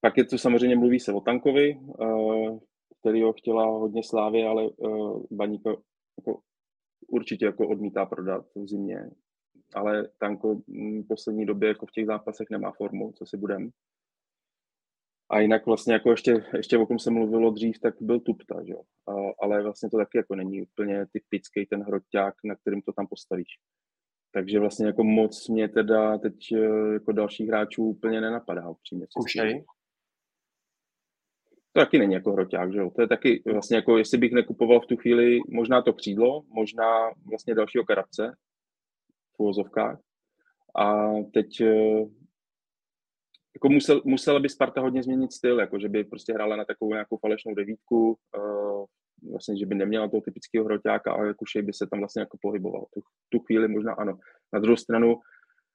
pak 0.00 0.16
je 0.16 0.24
tu 0.24 0.38
samozřejmě 0.38 0.76
mluví 0.76 1.00
se 1.00 1.12
o 1.12 1.20
Tankovi, 1.20 1.76
uh, 1.76 2.58
který 3.00 3.22
ho 3.22 3.32
chtěla 3.32 3.64
hodně 3.64 4.02
Slávě, 4.04 4.48
ale 4.48 4.68
uh, 4.68 5.22
Baníka 5.30 5.70
jako 6.18 6.40
určitě 7.10 7.44
jako 7.44 7.68
odmítá 7.68 8.06
prodat 8.06 8.46
v 8.54 8.66
zimě, 8.66 9.10
ale 9.74 10.08
Tanko 10.18 10.54
v 10.68 11.06
poslední 11.08 11.46
době 11.46 11.68
jako 11.68 11.86
v 11.86 11.90
těch 11.90 12.06
zápasech 12.06 12.50
nemá 12.50 12.72
formu, 12.72 13.12
co 13.12 13.26
si 13.26 13.36
budem. 13.36 13.70
A 15.30 15.40
jinak 15.40 15.66
vlastně 15.66 15.92
jako 15.92 16.10
ještě, 16.10 16.44
ještě 16.56 16.78
o 16.78 16.86
kom 16.86 16.98
se 16.98 17.10
mluvilo 17.10 17.50
dřív, 17.50 17.78
tak 17.78 17.94
byl 18.00 18.20
Tupta, 18.20 18.64
že? 18.64 18.74
A, 19.08 19.12
ale 19.42 19.62
vlastně 19.62 19.90
to 19.90 19.96
taky 19.96 20.18
jako 20.18 20.34
není 20.34 20.62
úplně 20.62 21.06
typický 21.12 21.66
ten 21.66 21.82
hroťák, 21.82 22.34
na 22.44 22.54
kterým 22.56 22.82
to 22.82 22.92
tam 22.92 23.06
postavíš. 23.06 23.48
Takže 24.32 24.58
vlastně 24.58 24.86
jako 24.86 25.04
moc 25.04 25.48
mě 25.48 25.68
teda 25.68 26.18
teď 26.18 26.52
eh, 26.52 26.92
jako 26.92 27.12
dalších 27.12 27.48
hráčů 27.48 27.84
úplně 27.84 28.20
nenapadá 28.20 28.68
upřímně. 28.68 29.06
Kušej? 29.16 29.64
To 31.72 31.80
taky 31.80 31.98
není 31.98 32.14
jako 32.14 32.32
hroťák, 32.32 32.72
že 32.72 32.78
jo? 32.78 32.90
To 32.90 33.02
je 33.02 33.08
taky 33.08 33.42
vlastně 33.52 33.76
jako, 33.76 33.98
jestli 33.98 34.18
bych 34.18 34.32
nekupoval 34.32 34.80
v 34.80 34.86
tu 34.86 34.96
chvíli 34.96 35.38
možná 35.48 35.82
to 35.82 35.92
křídlo, 35.92 36.42
možná 36.48 37.10
vlastně 37.30 37.54
dalšího 37.54 37.84
karabce 37.84 38.32
v 39.36 39.40
uvozovkách. 39.40 40.00
A 40.78 41.12
teď 41.34 41.60
eh, 41.60 42.04
jako 43.54 43.68
musel, 43.68 44.02
musela 44.04 44.40
by 44.40 44.48
Sparta 44.48 44.80
hodně 44.80 45.02
změnit 45.02 45.32
styl, 45.32 45.60
jako 45.60 45.78
že 45.78 45.88
by 45.88 46.04
prostě 46.04 46.32
hrála 46.32 46.56
na 46.56 46.64
takovou 46.64 46.92
nějakou 46.92 47.16
falešnou 47.16 47.54
devítku, 47.54 48.18
uh, 48.38 48.84
vlastně, 49.30 49.58
že 49.58 49.66
by 49.66 49.74
neměla 49.74 50.08
toho 50.08 50.20
typického 50.20 50.64
hroťáka, 50.64 51.12
ale 51.12 51.34
Kušej 51.34 51.62
by 51.62 51.72
se 51.72 51.86
tam 51.86 51.98
vlastně 51.98 52.20
jako 52.22 52.38
pohyboval. 52.42 52.86
Tu, 52.94 53.00
tu 53.28 53.38
chvíli 53.38 53.68
možná 53.68 53.92
ano. 53.92 54.18
Na 54.52 54.58
druhou 54.58 54.76
stranu, 54.76 55.16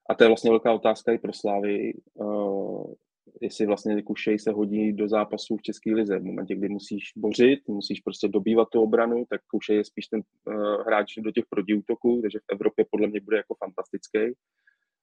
a 0.09 0.15
to 0.15 0.23
je 0.23 0.27
vlastně 0.27 0.51
velká 0.51 0.73
otázka 0.73 1.11
i 1.11 1.17
pro 1.17 1.33
Slávy, 1.33 1.93
uh, 2.13 2.93
jestli 3.41 3.65
vlastně 3.65 4.03
Kušej 4.03 4.39
se 4.39 4.51
hodí 4.51 4.93
do 4.93 5.07
zápasů 5.07 5.57
v 5.57 5.61
České 5.61 5.91
lize. 5.93 6.19
V 6.19 6.23
momentě, 6.23 6.55
kdy 6.55 6.69
musíš 6.69 7.11
bořit, 7.15 7.67
musíš 7.67 7.99
prostě 7.99 8.27
dobývat 8.27 8.69
tu 8.69 8.81
obranu, 8.81 9.25
tak 9.29 9.41
Kušej 9.47 9.77
je 9.77 9.85
spíš 9.85 10.07
ten 10.07 10.21
uh, 10.47 10.55
hráč 10.85 11.15
do 11.17 11.31
těch 11.31 11.45
protiútoků, 11.49 12.21
takže 12.21 12.39
v 12.39 12.53
Evropě 12.53 12.85
podle 12.91 13.07
mě 13.07 13.21
bude 13.21 13.37
jako 13.37 13.55
fantastický. 13.55 14.19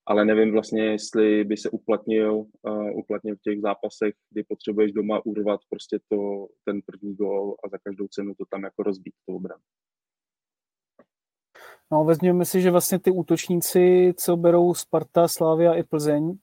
Ale 0.06 0.24
nevím 0.24 0.52
vlastně, 0.52 0.82
jestli 0.82 1.44
by 1.44 1.56
se 1.56 1.70
uplatnil, 1.70 2.34
uh, 2.62 2.90
uplatnil 2.94 3.36
v 3.36 3.42
těch 3.42 3.60
zápasech, 3.60 4.14
kdy 4.30 4.44
potřebuješ 4.44 4.92
doma 4.92 5.26
urvat 5.26 5.60
prostě 5.70 5.98
to, 6.08 6.46
ten 6.64 6.80
první 6.86 7.14
gol 7.14 7.54
a 7.64 7.68
za 7.68 7.78
každou 7.78 8.08
cenu 8.08 8.34
to 8.34 8.44
tam 8.50 8.62
jako 8.62 8.82
rozbít, 8.82 9.14
tu 9.26 9.36
obranu. 9.36 9.62
No, 11.92 12.04
vezměme 12.04 12.44
si, 12.44 12.60
že 12.60 12.70
vlastně 12.70 12.98
ty 12.98 13.10
útočníci, 13.10 14.14
co 14.16 14.36
berou 14.36 14.74
Sparta, 14.74 15.28
Slávia 15.28 15.74
i 15.74 15.82
Plzeň, 15.82 16.38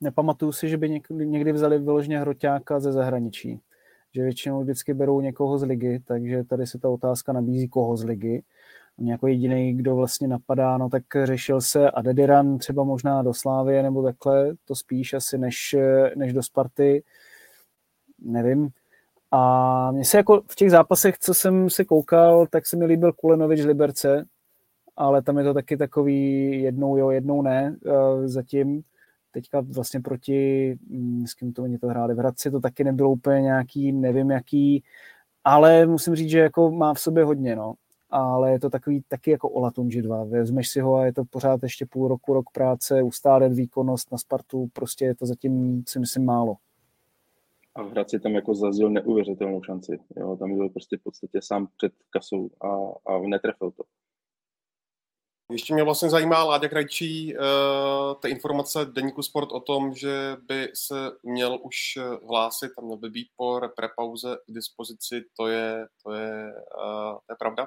nepamatuju 0.00 0.52
si, 0.52 0.68
že 0.68 0.76
by 0.76 0.90
někdy, 0.90 1.26
někdy 1.26 1.52
vzali 1.52 1.78
vyloženě 1.78 2.18
hroťáka 2.18 2.80
ze 2.80 2.92
zahraničí. 2.92 3.60
Že 4.14 4.22
většinou 4.22 4.62
vždycky 4.62 4.94
berou 4.94 5.20
někoho 5.20 5.58
z 5.58 5.62
ligy, 5.62 6.00
takže 6.04 6.44
tady 6.44 6.66
se 6.66 6.78
ta 6.78 6.88
otázka 6.88 7.32
nabízí 7.32 7.68
koho 7.68 7.96
z 7.96 8.04
ligy. 8.04 8.42
Jako 8.98 9.26
jediný, 9.26 9.74
kdo 9.74 9.96
vlastně 9.96 10.28
napadá, 10.28 10.78
no 10.78 10.88
tak 10.88 11.02
řešil 11.24 11.60
se 11.60 11.90
Adediran 11.90 12.58
třeba 12.58 12.84
možná 12.84 13.22
do 13.22 13.34
Slávie 13.34 13.82
nebo 13.82 14.02
takhle, 14.02 14.54
to 14.64 14.74
spíš 14.74 15.14
asi 15.14 15.38
než, 15.38 15.76
než 16.16 16.32
do 16.32 16.42
Sparty, 16.42 17.02
nevím. 18.18 18.68
A 19.30 19.92
mně 19.92 20.04
se 20.04 20.16
jako 20.16 20.42
v 20.50 20.54
těch 20.54 20.70
zápasech, 20.70 21.18
co 21.18 21.34
jsem 21.34 21.70
se 21.70 21.84
koukal, 21.84 22.46
tak 22.46 22.66
se 22.66 22.76
mi 22.76 22.84
líbil 22.84 23.12
Kulenovič 23.12 23.64
Liberce, 23.64 24.26
ale 24.96 25.22
tam 25.22 25.38
je 25.38 25.44
to 25.44 25.54
taky 25.54 25.76
takový 25.76 26.50
jednou 26.62 26.96
jo, 26.96 27.10
jednou 27.10 27.42
ne 27.42 27.76
uh, 27.86 28.26
zatím 28.26 28.82
teďka 29.36 29.60
vlastně 29.60 30.00
proti, 30.00 30.78
mm, 30.88 31.26
s 31.26 31.34
kým 31.34 31.52
to 31.52 31.62
oni 31.62 31.78
to 31.78 31.86
hráli 31.86 32.14
v 32.14 32.18
Hradci, 32.18 32.50
to 32.50 32.60
taky 32.60 32.84
nebylo 32.84 33.10
úplně 33.10 33.40
nějaký, 33.40 33.92
nevím 33.92 34.30
jaký, 34.30 34.84
ale 35.44 35.86
musím 35.86 36.14
říct, 36.14 36.30
že 36.30 36.38
jako 36.38 36.70
má 36.70 36.94
v 36.94 37.00
sobě 37.00 37.24
hodně, 37.24 37.56
no. 37.56 37.74
Ale 38.10 38.52
je 38.52 38.60
to 38.60 38.70
takový 38.70 39.02
taky 39.08 39.30
jako 39.30 39.48
Olatunji 39.48 40.02
2. 40.02 40.24
Vezmeš 40.24 40.68
si 40.68 40.80
ho 40.80 40.96
a 40.96 41.06
je 41.06 41.12
to 41.12 41.24
pořád 41.24 41.62
ještě 41.62 41.86
půl 41.86 42.08
roku, 42.08 42.34
rok 42.34 42.50
práce, 42.52 43.02
ustálet 43.02 43.52
výkonnost 43.52 44.12
na 44.12 44.18
Spartu, 44.18 44.68
prostě 44.72 45.04
je 45.04 45.14
to 45.14 45.26
zatím, 45.26 45.84
si 45.88 45.98
myslím, 45.98 46.24
málo. 46.24 46.56
A 47.74 47.82
v 47.82 47.90
Hradci 47.90 48.20
tam 48.20 48.32
jako 48.32 48.54
zazil 48.54 48.90
neuvěřitelnou 48.90 49.62
šanci. 49.62 49.98
Jo, 50.16 50.36
tam 50.36 50.54
byl 50.54 50.68
prostě 50.68 50.96
v 50.96 51.02
podstatě 51.02 51.38
sám 51.42 51.68
před 51.76 51.92
kasou 52.10 52.50
a, 52.60 52.68
a 53.12 53.18
netrefil 53.18 53.70
to. 53.70 53.84
Ještě 55.50 55.74
mě 55.74 55.82
vlastně 55.82 56.10
zajímá 56.10 56.44
Láďa 56.44 56.68
Krajčí, 56.68 57.34
uh, 57.36 57.42
ta 58.20 58.28
informace 58.28 58.84
Deníku 58.84 59.22
Sport 59.22 59.52
o 59.52 59.60
tom, 59.60 59.94
že 59.94 60.36
by 60.48 60.68
se 60.74 60.94
měl 61.22 61.58
už 61.62 61.76
eh, 61.96 62.26
hlásit 62.26 62.72
a 62.78 62.80
měl 62.80 62.96
by 62.96 63.10
být 63.10 63.28
po 63.36 63.60
repauze 63.78 64.36
k 64.46 64.52
dispozici, 64.52 65.24
to 65.36 65.46
je, 65.46 65.86
to 66.02 66.12
je, 66.12 66.52
uh, 66.54 67.12
to 67.12 67.32
je 67.32 67.36
pravda? 67.38 67.66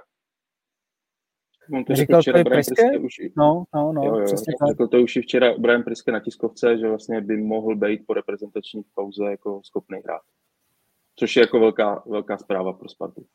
On 1.73 1.85
to 1.85 1.95
říkal 1.95 2.21
včera 2.21 2.43
Brian 2.43 2.63
Priske? 2.65 2.99
Už, 2.99 3.13
no, 3.37 3.63
no, 3.75 3.93
no, 3.93 4.03
jo, 4.03 4.15
jo, 4.15 4.25
přesně 4.25 4.53
řekl 4.67 4.87
to 4.87 5.01
už 5.01 5.15
i 5.15 5.21
včera 5.21 5.57
Brian 5.57 5.83
Priske 5.83 6.11
na 6.11 6.19
tiskovce, 6.19 6.77
že 6.77 6.87
vlastně 6.87 7.21
by 7.21 7.37
mohl 7.37 7.75
být 7.75 8.05
po 8.07 8.13
reprezentační 8.13 8.83
pauze 8.93 9.25
jako 9.25 9.61
schopný 9.63 9.99
hrát. 10.05 10.21
Což 11.15 11.35
je 11.35 11.41
jako 11.41 11.59
velká, 11.59 12.03
velká 12.05 12.37
zpráva 12.37 12.73
pro 12.73 12.89
Spartu. 12.89 13.25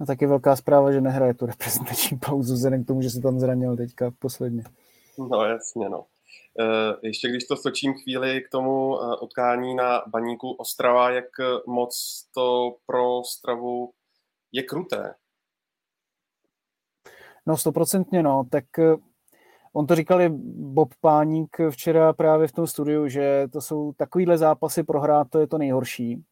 A 0.00 0.06
taky 0.06 0.26
velká 0.26 0.56
zpráva, 0.56 0.92
že 0.92 1.00
nehraje 1.00 1.34
tu 1.34 1.46
reprezentační 1.46 2.18
pauzu, 2.18 2.54
vzhledem 2.54 2.84
k 2.84 2.86
tomu, 2.86 3.02
že 3.02 3.10
se 3.10 3.20
tam 3.20 3.40
zranil 3.40 3.76
teďka 3.76 4.10
posledně. 4.18 4.64
No 5.30 5.44
jasně, 5.44 5.88
no. 5.88 6.06
Eh, 6.60 6.96
ještě 7.02 7.28
když 7.28 7.44
to 7.44 7.56
stočím 7.56 7.94
chvíli 7.94 8.40
k 8.40 8.48
tomu 8.48 9.02
eh, 9.02 9.16
utkání 9.22 9.74
na 9.74 10.02
baníku 10.06 10.52
Ostrava, 10.52 11.10
jak 11.10 11.24
moc 11.66 12.24
to 12.34 12.76
pro 12.86 13.18
Ostravu 13.18 13.92
je 14.52 14.62
kruté, 14.62 15.14
No 17.46 17.56
stoprocentně 17.56 18.22
no, 18.22 18.44
tak 18.50 18.64
on 19.72 19.86
to 19.86 19.94
říkal 19.94 20.22
i 20.22 20.28
Bob 20.58 20.94
Páník 21.00 21.56
včera 21.70 22.12
právě 22.12 22.48
v 22.48 22.52
tom 22.52 22.66
studiu, 22.66 23.08
že 23.08 23.48
to 23.52 23.60
jsou 23.60 23.92
takovýhle 23.92 24.38
zápasy 24.38 24.82
prohrát, 24.82 25.30
to 25.30 25.38
je 25.38 25.46
to 25.46 25.58
nejhorší. 25.58 26.24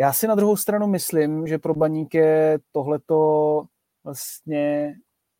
Já 0.00 0.12
si 0.12 0.26
na 0.26 0.34
druhou 0.34 0.56
stranu 0.56 0.86
myslím, 0.86 1.46
že 1.46 1.58
pro 1.58 1.74
Baník 1.74 2.14
je 2.14 2.58
tohleto 2.72 3.64
vlastně 4.04 4.94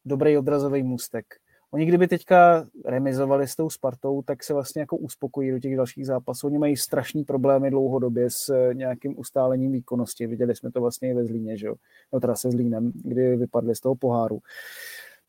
dobrý 0.05 0.39
odrazový 0.39 0.83
můstek. 0.83 1.25
Oni 1.71 1.87
kdyby 1.87 2.09
teďka 2.09 2.67
remizovali 2.85 3.49
s 3.49 3.57
tou 3.57 3.71
Spartou, 3.71 4.23
tak 4.23 4.45
se 4.45 4.55
vlastně 4.55 4.81
jako 4.81 4.97
uspokojí 4.97 5.51
do 5.51 5.59
těch 5.59 5.77
dalších 5.77 6.07
zápasů. 6.07 6.47
Oni 6.47 6.59
mají 6.59 6.77
strašný 6.77 7.25
problémy 7.25 7.71
dlouhodobě 7.71 8.31
s 8.31 8.49
eh, 8.49 8.75
nějakým 8.75 9.19
ustálením 9.19 9.73
výkonnosti. 9.73 10.27
Viděli 10.27 10.57
jsme 10.57 10.71
to 10.71 10.81
vlastně 10.81 11.11
i 11.11 11.15
ve 11.15 11.25
Zlíně, 11.25 11.57
že 11.57 11.67
jo? 11.67 11.75
No 12.13 12.21
teda 12.21 12.35
se 12.35 12.51
Zlínem, 12.51 12.93
kdy 12.95 13.37
vypadli 13.37 13.75
z 13.77 13.81
toho 13.81 13.95
poháru. 13.95 14.41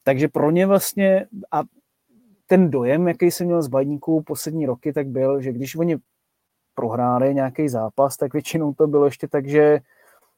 Takže 0.03 0.27
pro 0.27 0.51
ně 0.51 0.67
vlastně, 0.67 1.27
a 1.51 1.63
ten 2.47 2.69
dojem, 2.69 3.07
jaký 3.07 3.31
jsem 3.31 3.47
měl 3.47 3.61
z 3.61 3.67
Baníků 3.67 4.23
poslední 4.23 4.65
roky, 4.65 4.93
tak 4.93 5.07
byl, 5.07 5.41
že 5.41 5.51
když 5.51 5.75
oni 5.75 5.97
prohráli 6.75 7.35
nějaký 7.35 7.69
zápas, 7.69 8.17
tak 8.17 8.33
většinou 8.33 8.73
to 8.73 8.87
bylo 8.87 9.05
ještě 9.05 9.27
tak, 9.27 9.47
že 9.47 9.79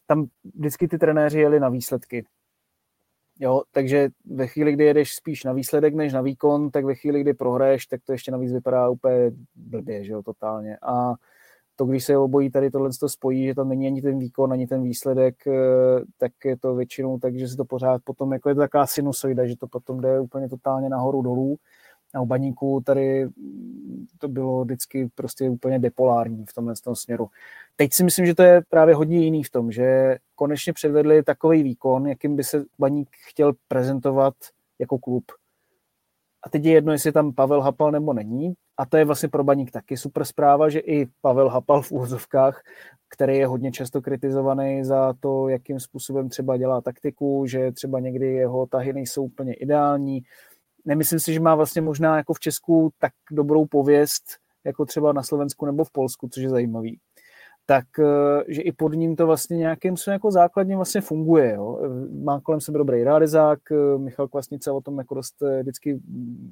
tam 0.08 0.26
vždycky 0.56 0.88
ty 0.88 0.98
trenéři 0.98 1.39
jeli 1.39 1.60
na 1.60 1.69
výsledky. 1.69 2.26
Jo, 3.39 3.62
takže 3.72 4.10
ve 4.26 4.48
chvíli, 4.48 4.74
kdy 4.74 4.84
jedeš 4.86 5.15
spíš 5.15 5.43
na 5.43 5.54
výsledek 5.54 5.96
než 5.96 6.13
na 6.13 6.22
výkon, 6.22 6.72
tak 6.72 6.86
ve 6.86 6.96
chvíli, 6.96 7.22
kdy 7.22 7.34
prohraješ, 7.34 7.86
tak 7.86 8.02
to 8.06 8.12
ještě 8.12 8.32
navíc 8.32 8.54
vypadá 8.54 8.89
úplně 8.89 9.32
blbě, 9.56 10.04
že 10.04 10.12
jo, 10.12 10.24
totálně. 10.24 10.78
A 10.82 11.13
to, 11.76 11.86
když 11.86 12.04
se 12.04 12.17
obojí 12.17 12.50
tady 12.52 12.72
tohle 12.72 12.89
to 13.00 13.10
spojí, 13.10 13.46
že 13.46 13.56
tam 13.56 13.69
není 13.69 13.88
ani 13.88 14.02
ten 14.02 14.19
výkon, 14.19 14.54
ani 14.54 14.67
ten 14.67 14.84
výsledek, 14.84 15.48
eh, 15.48 15.52
tak 16.17 16.32
je 16.46 16.58
to 16.58 16.76
většinou 16.76 17.19
tak, 17.19 17.36
že 17.36 17.48
se 17.48 17.58
to 17.58 17.65
pořád 17.65 18.02
potom, 18.04 18.34
jako 18.34 18.50
je 18.50 18.56
to 18.56 18.62
taková 18.62 18.86
sinusoida, 18.88 19.48
že 19.48 19.58
to 19.58 19.67
potom 19.67 20.02
jde 20.02 20.19
úplně 20.19 20.50
totálně 20.50 20.89
nahoru 20.89 21.22
dolů. 21.22 21.58
A 22.13 22.21
u 22.21 22.26
baníku 22.26 22.82
tady 22.86 23.28
to 24.17 24.28
bylo 24.28 24.63
vždycky 24.63 25.10
prostě 25.15 25.49
úplně 25.49 25.80
depolární 25.80 26.45
v 26.45 26.54
tomhle 26.54 26.73
tom 26.84 26.95
směru. 26.95 27.28
Teď 27.76 27.93
si 27.93 28.04
myslím, 28.04 28.26
že 28.26 28.36
to 28.36 28.43
je 28.43 28.62
právě 28.69 28.95
hodně 28.95 29.17
jiný 29.17 29.43
v 29.43 29.49
tom, 29.49 29.71
že 29.71 30.17
konečně 30.36 30.73
předvedli 30.73 31.23
takový 31.23 31.63
výkon, 31.63 32.08
jakým 32.08 32.36
by 32.36 32.43
se 32.43 32.63
baník 32.80 33.10
chtěl 33.30 33.54
prezentovat 33.67 34.34
jako 34.80 34.97
klub. 34.97 35.23
A 36.43 36.49
teď 36.49 36.65
je 36.65 36.71
jedno, 36.71 36.91
jestli 36.91 37.12
tam 37.12 37.34
Pavel 37.34 37.62
Hapal 37.62 37.91
nebo 37.91 38.13
není. 38.13 38.54
A 38.78 38.86
to 38.86 38.97
je 38.97 39.06
vlastně 39.06 39.30
pro 39.30 39.43
baník 39.43 39.71
taky 39.71 39.97
super 39.97 40.26
zpráva, 40.26 40.69
že 40.69 40.80
i 40.80 41.08
Pavel 41.21 41.49
Hapal 41.49 41.82
v 41.82 41.91
úvozovkách, 41.91 42.62
který 43.10 43.38
je 43.38 43.47
hodně 43.47 43.71
často 43.71 44.02
kritizovaný 44.02 44.84
za 44.84 45.13
to, 45.19 45.49
jakým 45.49 45.80
způsobem 45.80 46.30
třeba 46.30 46.58
dělá 46.58 46.82
taktiku, 46.82 47.45
že 47.47 47.71
třeba 47.71 47.99
někdy 47.99 48.34
jeho 48.34 48.65
tahy 48.65 48.93
nejsou 48.93 49.23
úplně 49.23 49.54
ideální, 49.54 50.23
nemyslím 50.86 51.19
si, 51.19 51.34
že 51.34 51.39
má 51.39 51.56
vlastně 51.56 51.82
možná 51.82 52.17
jako 52.17 52.34
v 52.34 52.39
Česku 52.39 52.91
tak 53.00 53.13
dobrou 53.32 53.65
pověst, 53.65 54.24
jako 54.63 54.86
třeba 54.86 55.13
na 55.13 55.24
Slovensku 55.24 55.65
nebo 55.65 55.84
v 55.84 55.91
Polsku, 55.91 56.30
což 56.32 56.43
je 56.43 56.50
zajímavý. 56.50 57.00
Tak, 57.65 57.86
eh, 58.00 58.43
že 58.48 58.62
i 58.62 58.72
pod 58.72 58.93
ním 58.93 59.15
to 59.15 59.28
vlastně 59.28 59.58
nějakým 59.58 59.98
svým 59.98 60.12
jako 60.12 60.32
základně 60.32 60.76
vlastně 60.76 61.02
funguje. 61.02 61.54
Jo. 61.54 61.80
Má 62.24 62.41
kolem 62.41 62.62
sebe 62.62 62.78
dobrý 62.78 63.04
rádezák, 63.04 63.60
eh, 63.72 63.98
Michal 63.98 64.28
Kvasnice 64.28 64.72
o 64.72 64.82
tom 64.82 64.98
jako 64.98 65.15
dost 65.15 65.41
eh, 65.41 65.62
vždycky 65.62 66.00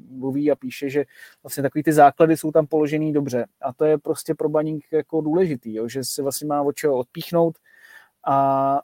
mluví 0.10 0.52
a 0.52 0.56
píše, 0.56 0.90
že 0.90 1.06
vlastně 1.44 1.64
takový 1.64 1.84
ty 1.84 1.94
základy 1.94 2.38
jsou 2.38 2.52
tam 2.52 2.68
položený 2.68 3.14
dobře. 3.14 3.46
A 3.62 3.74
to 3.74 3.86
je 3.86 3.98
prostě 3.98 4.36
pro 4.36 4.50
baník 4.50 4.86
jako 4.92 5.22
důležitý, 5.22 5.74
jo, 5.74 5.88
že 5.88 6.04
se 6.04 6.22
vlastně 6.22 6.48
má 6.48 6.62
od 6.62 6.76
čeho 6.76 6.98
odpíchnout 6.98 7.58
a 8.28 8.80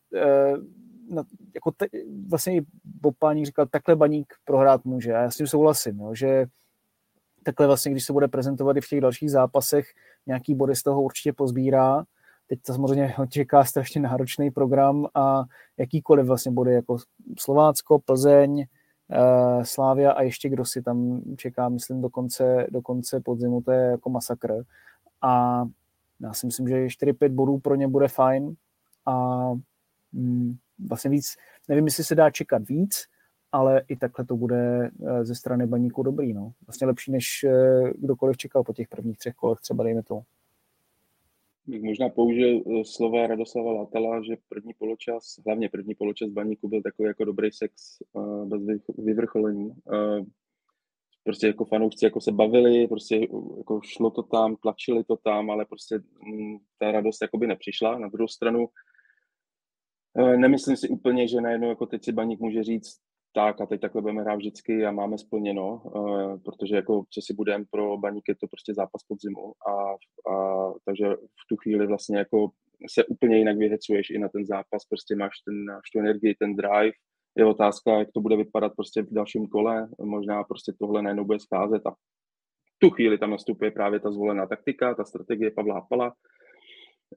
na, 1.09 1.23
jako 1.55 1.71
te, 1.71 1.85
vlastně 2.27 2.55
i 2.55 2.65
Bob 2.83 3.15
Páník 3.19 3.45
říkal, 3.45 3.65
takhle 3.65 3.95
baník 3.95 4.33
prohrát 4.45 4.85
může. 4.85 5.13
A 5.13 5.21
já 5.21 5.31
s 5.31 5.37
tím 5.37 5.47
souhlasím, 5.47 5.99
jo, 5.99 6.15
že 6.15 6.45
takhle 7.43 7.67
vlastně, 7.67 7.91
když 7.91 8.05
se 8.05 8.13
bude 8.13 8.27
prezentovat 8.27 8.77
i 8.77 8.81
v 8.81 8.87
těch 8.87 9.01
dalších 9.01 9.31
zápasech, 9.31 9.87
nějaký 10.25 10.55
body 10.55 10.75
z 10.75 10.83
toho 10.83 11.01
určitě 11.01 11.33
pozbírá. 11.33 12.03
Teď 12.47 12.59
to 12.61 12.73
samozřejmě 12.73 13.15
čeká 13.29 13.63
strašně 13.63 14.01
náročný 14.01 14.51
program 14.51 15.07
a 15.13 15.43
jakýkoliv 15.77 16.25
vlastně 16.25 16.51
body 16.51 16.73
jako 16.73 16.97
Slovácko, 17.39 17.99
Plzeň, 17.99 18.57
uh, 18.59 19.63
Slávia 19.63 20.11
a 20.11 20.21
ještě 20.21 20.49
kdo 20.49 20.65
si 20.65 20.81
tam 20.81 21.21
čeká, 21.37 21.69
myslím, 21.69 22.01
do 22.01 22.09
konce, 22.09 22.67
do 22.69 22.81
konce 22.81 23.19
podzimu, 23.19 23.61
to 23.61 23.71
je 23.71 23.91
jako 23.91 24.09
masakr. 24.09 24.63
A 25.21 25.63
já 26.19 26.33
si 26.33 26.45
myslím, 26.45 26.67
že 26.67 26.85
4-5 26.85 27.29
bodů 27.29 27.59
pro 27.59 27.75
ně 27.75 27.87
bude 27.87 28.07
fajn 28.07 28.55
a 29.05 29.37
mm, 30.13 30.55
vlastně 30.79 31.09
víc, 31.11 31.35
nevím, 31.69 31.85
jestli 31.85 32.03
se 32.03 32.15
dá 32.15 32.31
čekat 32.31 32.67
víc, 32.67 33.07
ale 33.51 33.81
i 33.87 33.95
takhle 33.95 34.25
to 34.25 34.35
bude 34.35 34.91
eh, 35.07 35.25
ze 35.25 35.35
strany 35.35 35.67
baníku 35.67 36.03
dobrý. 36.03 36.33
No. 36.33 36.51
Vlastně 36.67 36.87
lepší, 36.87 37.11
než 37.11 37.43
eh, 37.43 37.93
kdokoliv 37.95 38.37
čekal 38.37 38.63
po 38.63 38.73
těch 38.73 38.87
prvních 38.87 39.17
třech 39.17 39.35
kolech, 39.35 39.59
třeba 39.59 39.83
dejme 39.83 40.03
to. 40.03 40.21
Bych 41.67 41.83
možná 41.83 42.09
použil 42.09 42.63
eh, 42.67 42.85
slova 42.85 43.27
Radoslava 43.27 43.71
Látala, 43.71 44.23
že 44.23 44.37
první 44.49 44.73
poločas, 44.73 45.39
hlavně 45.45 45.69
první 45.69 45.95
poločas 45.95 46.29
baníku 46.29 46.67
byl 46.67 46.81
takový 46.81 47.07
jako 47.07 47.25
dobrý 47.25 47.51
sex 47.51 47.97
bez 48.45 48.61
vyvrcholení. 48.97 49.71
Prostě 51.23 51.47
jako 51.47 51.65
fanoušci 51.65 52.05
jako 52.05 52.21
se 52.21 52.31
bavili, 52.31 52.87
prostě 52.87 53.15
jako 53.57 53.81
šlo 53.83 54.09
to 54.11 54.23
tam, 54.23 54.55
tlačili 54.55 55.03
to 55.03 55.17
tam, 55.17 55.49
ale 55.49 55.65
prostě 55.65 55.95
mm, 55.97 56.57
ta 56.79 56.91
radost 56.91 57.21
jakoby 57.21 57.47
nepřišla. 57.47 57.99
Na 57.99 58.07
druhou 58.07 58.27
stranu 58.27 58.67
nemyslím 60.17 60.77
si 60.77 60.89
úplně, 60.89 61.27
že 61.27 61.41
najednou 61.41 61.69
jako 61.69 61.85
teď 61.85 62.03
si 62.05 62.11
baník 62.11 62.39
může 62.39 62.63
říct, 62.63 62.97
tak 63.33 63.61
a 63.61 63.65
teď 63.65 63.81
takhle 63.81 64.01
budeme 64.01 64.21
hrát 64.21 64.35
vždycky 64.35 64.85
a 64.85 64.91
máme 64.91 65.17
splněno, 65.17 65.81
eh, 65.85 66.37
protože 66.45 66.75
jako 66.75 67.03
co 67.09 67.21
si 67.21 67.33
budeme 67.33 67.65
pro 67.71 67.97
baník 67.97 68.23
je 68.29 68.35
to 68.35 68.47
prostě 68.47 68.73
zápas 68.73 69.01
podzimu 69.07 69.53
a, 69.69 69.73
a 70.31 70.73
takže 70.85 71.05
v 71.13 71.43
tu 71.49 71.55
chvíli 71.57 71.87
vlastně 71.87 72.17
jako 72.17 72.49
se 72.89 73.05
úplně 73.05 73.37
jinak 73.37 73.57
vyhecuješ 73.57 74.09
i 74.09 74.19
na 74.19 74.29
ten 74.29 74.45
zápas, 74.45 74.85
prostě 74.89 75.15
máš, 75.15 75.33
ten, 75.45 75.65
máš 75.65 75.89
tu 75.93 75.99
energii, 75.99 76.35
ten 76.39 76.55
drive, 76.55 76.91
je 77.37 77.45
otázka, 77.45 77.99
jak 77.99 78.11
to 78.13 78.21
bude 78.21 78.35
vypadat 78.35 78.71
prostě 78.75 79.01
v 79.01 79.13
dalším 79.13 79.47
kole, 79.47 79.89
možná 80.01 80.43
prostě 80.43 80.73
tohle 80.79 81.01
najednou 81.01 81.25
bude 81.25 81.39
scházet 81.39 81.81
a 81.85 81.91
v 81.91 82.79
tu 82.79 82.89
chvíli 82.89 83.17
tam 83.17 83.31
nastupuje 83.31 83.71
právě 83.71 83.99
ta 83.99 84.11
zvolená 84.11 84.47
taktika, 84.47 84.95
ta 84.95 85.05
strategie 85.05 85.51
Pavla 85.51 85.75
Hapala, 85.75 86.13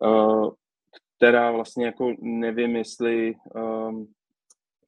uh, 0.03 0.51
která 1.21 1.51
vlastně 1.51 1.87
jako 1.87 2.15
nevím, 2.21 2.77
jestli 2.77 3.35
um, 3.55 4.13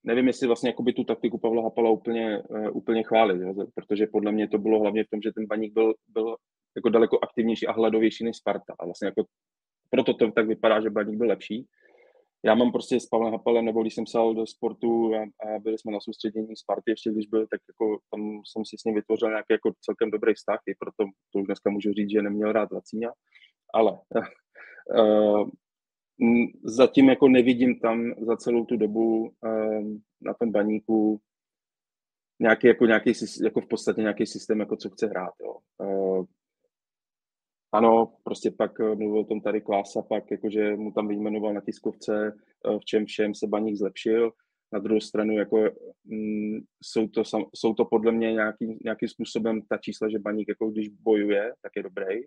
nevím, 0.04 0.26
jestli 0.26 0.46
vlastně 0.46 0.70
jako 0.70 0.82
by 0.82 0.92
tu 0.92 1.04
taktiku 1.04 1.38
Pavla 1.38 1.62
Hapala 1.62 1.90
úplně, 1.90 2.42
uh, 2.48 2.76
úplně 2.76 3.02
chválit, 3.02 3.40
jo? 3.40 3.54
protože 3.74 4.06
podle 4.06 4.32
mě 4.32 4.48
to 4.48 4.58
bylo 4.58 4.80
hlavně 4.80 5.04
v 5.04 5.10
tom, 5.10 5.22
že 5.22 5.32
ten 5.32 5.46
baník 5.46 5.72
byl, 5.72 5.94
byl 6.08 6.36
jako 6.76 6.88
daleko 6.88 7.18
aktivnější 7.22 7.66
a 7.66 7.72
hladovější 7.72 8.24
než 8.24 8.36
Sparta. 8.36 8.74
A 8.78 8.84
vlastně 8.84 9.06
jako 9.06 9.24
proto 9.90 10.14
to 10.14 10.30
tak 10.30 10.46
vypadá, 10.46 10.80
že 10.80 10.90
baník 10.90 11.16
byl 11.16 11.28
lepší. 11.28 11.66
Já 12.44 12.54
mám 12.54 12.72
prostě 12.72 13.00
s 13.00 13.06
Pavlem 13.06 13.32
Hapalem, 13.32 13.64
nebo 13.64 13.82
když 13.82 13.94
jsem 13.94 14.04
psal 14.04 14.34
do 14.34 14.46
sportu 14.46 15.14
a, 15.14 15.20
a 15.20 15.58
byli 15.58 15.78
jsme 15.78 15.92
na 15.92 16.00
soustředění 16.00 16.56
Sparty, 16.56 16.90
ještě 16.90 17.10
když 17.10 17.26
byl, 17.26 17.46
tak 17.50 17.60
jako 17.68 17.98
tam 18.10 18.20
jsem 18.52 18.64
si 18.64 18.76
s 18.78 18.84
ním 18.84 18.94
vytvořil 18.94 19.28
nějaký 19.28 19.50
jako 19.50 19.72
celkem 19.80 20.10
dobrý 20.10 20.34
vztah, 20.34 20.60
i 20.66 20.74
proto 20.78 21.10
to 21.32 21.38
už 21.38 21.46
dneska 21.46 21.70
můžu 21.70 21.92
říct, 21.92 22.10
že 22.10 22.22
neměl 22.22 22.52
rád 22.52 22.72
Vacíňa, 22.72 23.12
ale 23.74 23.92
uh, 23.92 25.48
zatím 26.62 27.08
jako 27.08 27.28
nevidím 27.28 27.80
tam 27.80 28.14
za 28.20 28.36
celou 28.36 28.64
tu 28.64 28.76
dobu 28.76 29.20
um, 29.20 30.02
na 30.20 30.34
tom 30.34 30.52
baníku 30.52 31.20
nějaký, 32.40 32.66
jako, 32.66 32.86
nějaký, 32.86 33.12
jako 33.44 33.60
v 33.60 33.68
podstatě 33.68 34.00
nějaký 34.00 34.26
systém, 34.26 34.60
jako 34.60 34.76
co 34.76 34.90
chce 34.90 35.06
hrát. 35.06 35.32
Jo. 35.40 35.56
Uh, 35.78 36.24
ano, 37.72 38.12
prostě 38.24 38.50
pak 38.50 38.80
eh, 38.80 38.94
mluvil 38.94 39.20
o 39.20 39.24
tom 39.24 39.40
tady 39.40 39.60
Klása, 39.60 40.02
pak 40.02 40.30
jakože 40.30 40.76
mu 40.76 40.92
tam 40.92 41.08
vyjmenoval 41.08 41.54
na 41.54 41.60
tiskovce, 41.60 42.32
uh, 42.68 42.78
v 42.78 42.84
čem 42.84 43.06
všem 43.06 43.34
se 43.34 43.46
baník 43.46 43.76
zlepšil. 43.76 44.32
Na 44.72 44.78
druhou 44.78 45.00
stranu 45.00 45.38
jako, 45.38 45.70
mm, 46.04 46.58
jsou, 46.82 47.08
to, 47.08 47.22
jsou 47.54 47.74
to 47.74 47.84
podle 47.84 48.12
mě 48.12 48.32
nějaký, 48.32 48.78
nějakým 48.84 49.08
způsobem 49.08 49.62
ta 49.62 49.78
čísla, 49.78 50.08
že 50.08 50.18
baník 50.18 50.48
jako 50.48 50.70
když 50.70 50.88
bojuje, 50.88 51.52
tak 51.62 51.72
je 51.76 51.82
dobrý. 51.82 52.20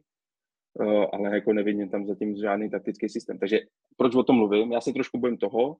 Eh, 0.81 1.07
ale 1.13 1.35
jako 1.35 1.53
nevidím 1.53 1.89
tam 1.89 2.05
zatím 2.05 2.35
žádný 2.35 2.69
taktický 2.69 3.09
systém. 3.09 3.39
Takže 3.39 3.59
proč 3.97 4.15
o 4.15 4.23
tom 4.23 4.35
mluvím? 4.35 4.71
Já 4.71 4.81
se 4.81 4.93
trošku 4.93 5.19
bojím 5.19 5.37
toho, 5.37 5.77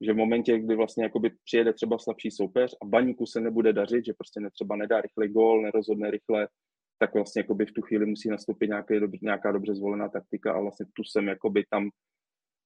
že 0.00 0.12
v 0.12 0.16
momentě, 0.16 0.58
kdy 0.58 0.76
vlastně 0.76 1.04
jakoby 1.04 1.30
přijede 1.44 1.72
třeba 1.72 1.98
slabší 1.98 2.30
soupeř 2.30 2.76
a 2.82 2.86
baníku 2.86 3.26
se 3.26 3.40
nebude 3.40 3.72
dařit, 3.72 4.04
že 4.04 4.12
prostě 4.12 4.40
netřeba 4.40 4.76
nedá 4.76 5.00
rychle 5.00 5.28
gól, 5.28 5.62
nerozhodne 5.62 6.10
rychle, 6.10 6.48
tak 6.98 7.14
vlastně 7.14 7.40
jakoby 7.40 7.66
v 7.66 7.72
tu 7.72 7.82
chvíli 7.82 8.06
musí 8.06 8.28
nastoupit 8.28 8.68
nějaký, 8.68 8.94
nějaká 9.22 9.52
dobře 9.52 9.74
zvolená 9.74 10.08
taktika 10.08 10.52
a 10.52 10.60
vlastně 10.60 10.86
tu 10.92 11.04
jsem 11.04 11.28
jakoby 11.28 11.64
tam 11.70 11.88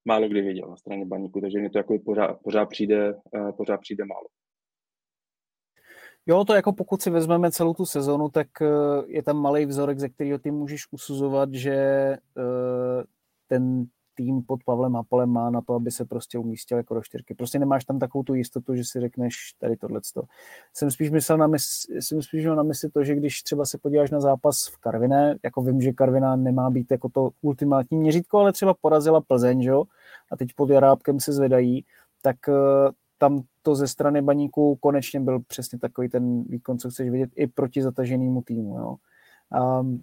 málo 0.05 0.29
kdy 0.29 0.41
viděl 0.41 0.69
na 0.69 0.77
straně 0.77 1.07
baníku, 1.07 1.41
takže 1.41 1.59
mě 1.59 1.71
to 1.71 1.79
jako 1.79 1.99
pořád, 1.99 2.39
pořád, 2.45 2.67
přijde, 2.67 3.15
eh, 3.35 3.53
pořád 3.53 3.81
přijde 3.81 4.05
málo. 4.05 4.27
Jo, 6.27 6.45
to 6.45 6.55
jako 6.55 6.73
pokud 6.73 7.03
si 7.03 7.11
vezmeme 7.11 7.51
celou 7.51 7.75
tu 7.75 7.87
sezonu, 7.87 8.29
tak 8.29 8.47
eh, 8.63 8.67
je 9.07 9.23
tam 9.23 9.37
malý 9.37 9.67
vzorek, 9.67 9.99
ze 9.99 10.09
kterého 10.09 10.39
ty 10.39 10.51
můžeš 10.51 10.93
usuzovat, 10.93 11.55
že 11.55 11.75
eh, 11.75 13.05
ten 13.47 13.87
tým 14.15 14.43
pod 14.43 14.65
Pavlem 14.65 14.95
Hapalem 14.95 15.31
má 15.31 15.51
na 15.51 15.61
to, 15.61 15.75
aby 15.75 15.91
se 15.91 16.05
prostě 16.05 16.39
umístil 16.39 16.77
jako 16.77 16.95
do 16.95 17.03
čtyřky. 17.03 17.35
Prostě 17.35 17.59
nemáš 17.59 17.85
tam 17.85 17.99
takovou 17.99 18.25
tu 18.25 18.35
jistotu, 18.35 18.75
že 18.75 18.85
si 18.85 19.01
řekneš 19.01 19.35
tady 19.59 19.77
tohleto. 19.77 20.23
Jsem 20.75 20.91
spíš 20.91 21.11
myslel 21.11 21.39
na 21.39 21.47
mysl, 21.47 22.01
jsem 22.01 22.23
spíš 22.23 22.45
na 22.45 22.63
mysli 22.63 22.91
to, 22.91 23.05
že 23.05 23.15
když 23.15 23.43
třeba 23.43 23.65
se 23.65 23.79
podíváš 23.79 24.11
na 24.11 24.21
zápas 24.21 24.67
v 24.67 24.79
Karviné, 24.79 25.39
jako 25.43 25.63
vím, 25.63 25.81
že 25.81 25.93
Karviná 25.93 26.37
nemá 26.37 26.71
být 26.71 26.91
jako 26.91 27.09
to 27.09 27.31
ultimátní 27.43 27.99
měřítko, 27.99 28.39
ale 28.39 28.53
třeba 28.53 28.75
porazila 28.75 29.21
Plzeň, 29.21 29.63
že? 29.63 29.73
a 30.33 30.37
teď 30.37 30.49
pod 30.57 30.71
Jarábkem 30.71 31.21
se 31.21 31.33
zvedají, 31.33 31.85
tak 32.23 32.37
eh, 32.49 32.53
tam 33.25 33.43
to 33.63 33.75
ze 33.75 33.89
strany 33.89 34.23
baníků 34.23 34.77
konečně 34.77 35.21
byl 35.21 35.41
přesně 35.41 35.79
takový 35.79 36.09
ten 36.09 36.43
výkon, 36.43 36.79
co 36.79 36.91
chceš 36.91 37.11
vidět 37.11 37.31
i 37.37 37.47
proti 37.47 37.83
zataženému 37.83 38.43
týmu. 38.43 38.79
Jo. 38.79 38.97
Um, 39.81 40.03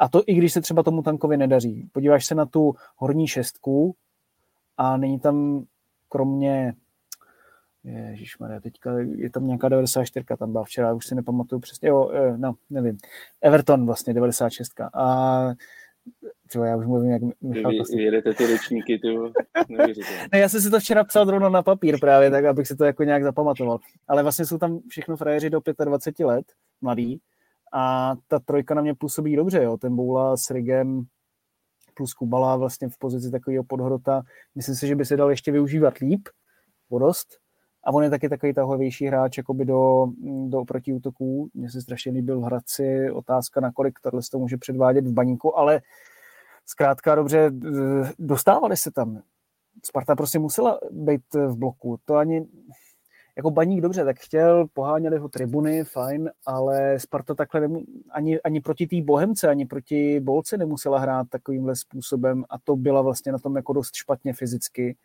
a 0.00 0.08
to 0.08 0.22
i 0.26 0.34
když 0.34 0.52
se 0.52 0.60
třeba 0.60 0.82
tomu 0.82 1.02
tankovi 1.02 1.36
nedaří. 1.36 1.88
Podíváš 1.92 2.26
se 2.26 2.34
na 2.34 2.46
tu 2.46 2.74
horní 2.96 3.26
šestku 3.26 3.94
a 4.76 4.96
není 4.96 5.20
tam 5.20 5.64
kromě 6.08 6.74
Ježišmarja, 7.84 8.60
teďka 8.60 8.98
je 8.98 9.30
tam 9.30 9.46
nějaká 9.46 9.68
94, 9.68 10.26
tam 10.38 10.52
byla 10.52 10.64
včera, 10.64 10.92
už 10.92 11.06
si 11.06 11.14
nepamatuju 11.14 11.60
přesně, 11.60 11.88
jo, 11.88 12.10
eh, 12.10 12.38
no, 12.38 12.54
nevím, 12.70 12.98
Everton 13.40 13.86
vlastně, 13.86 14.14
96. 14.14 14.80
A 14.94 15.54
Třeba 16.50 16.66
já 16.66 16.76
už 16.76 16.86
mluvím, 16.86 17.10
jak 17.10 17.22
Michal 17.40 17.72
Vy, 17.72 18.02
jedete 18.02 18.34
ty 18.34 18.46
ročníky, 18.46 18.98
to 18.98 19.08
ne, 20.32 20.38
já 20.38 20.48
jsem 20.48 20.60
si 20.60 20.70
to 20.70 20.80
včera 20.80 21.04
psal 21.04 21.26
zrovna 21.26 21.48
na 21.48 21.62
papír 21.62 22.00
právě, 22.00 22.30
tak 22.30 22.44
abych 22.44 22.66
si 22.66 22.76
to 22.76 22.84
jako 22.84 23.04
nějak 23.04 23.22
zapamatoval. 23.22 23.78
Ale 24.08 24.22
vlastně 24.22 24.46
jsou 24.46 24.58
tam 24.58 24.80
všechno 24.88 25.16
frajeři 25.16 25.50
do 25.50 25.60
25 25.84 26.26
let, 26.26 26.44
mladí, 26.80 27.20
a 27.72 28.14
ta 28.28 28.38
trojka 28.38 28.74
na 28.74 28.82
mě 28.82 28.94
působí 28.94 29.36
dobře, 29.36 29.62
jo. 29.62 29.76
Ten 29.76 29.96
Boula 29.96 30.36
s 30.36 30.50
Rigem 30.50 31.04
plus 31.94 32.14
Kubala 32.14 32.56
vlastně 32.56 32.88
v 32.88 32.98
pozici 32.98 33.30
takového 33.30 33.64
podhrota. 33.64 34.22
Myslím 34.54 34.74
si, 34.74 34.86
že 34.86 34.96
by 34.96 35.04
se 35.04 35.16
dal 35.16 35.30
ještě 35.30 35.52
využívat 35.52 35.98
líp, 35.98 36.28
porost. 36.88 37.28
A 37.84 37.92
on 37.92 38.02
je 38.02 38.10
taky 38.10 38.28
takový 38.28 38.54
tahovější 38.54 39.06
hráč 39.06 39.36
jakoby 39.36 39.64
do, 39.64 40.06
do 40.48 40.64
protiútoků. 40.64 41.50
Mně 41.54 41.70
se 41.70 41.82
strašně 41.82 42.12
líbil 42.12 42.40
v 42.40 42.44
Hradci. 42.44 43.10
Otázka, 43.10 43.60
nakolik 43.60 44.00
tohle 44.02 44.20
to 44.30 44.38
může 44.38 44.56
předvádět 44.56 45.06
v 45.06 45.12
baníku, 45.12 45.58
ale 45.58 45.80
zkrátka 46.66 47.14
dobře, 47.14 47.50
dostávali 48.18 48.76
se 48.76 48.90
tam. 48.90 49.22
Sparta 49.86 50.16
prostě 50.16 50.38
musela 50.38 50.78
být 50.90 51.34
v 51.34 51.56
bloku. 51.56 51.98
To 52.04 52.14
ani, 52.14 52.46
jako 53.36 53.50
baník 53.50 53.80
dobře, 53.80 54.04
tak 54.04 54.18
chtěl, 54.18 54.66
poháněli 54.72 55.18
ho 55.18 55.28
tribuny, 55.28 55.84
fajn, 55.84 56.30
ale 56.46 56.98
Sparta 56.98 57.34
takhle 57.34 57.60
nemu, 57.60 57.82
ani, 58.10 58.40
ani 58.40 58.60
proti 58.60 58.86
té 58.86 59.02
Bohemce, 59.02 59.48
ani 59.48 59.66
proti 59.66 60.20
Bolce 60.20 60.56
nemusela 60.56 60.98
hrát 60.98 61.26
takovýmhle 61.30 61.76
způsobem 61.76 62.44
a 62.50 62.58
to 62.64 62.76
byla 62.76 63.02
vlastně 63.02 63.32
na 63.32 63.38
tom 63.38 63.56
jako 63.56 63.72
dost 63.72 63.94
špatně 63.94 64.32
fyzicky 64.32 64.96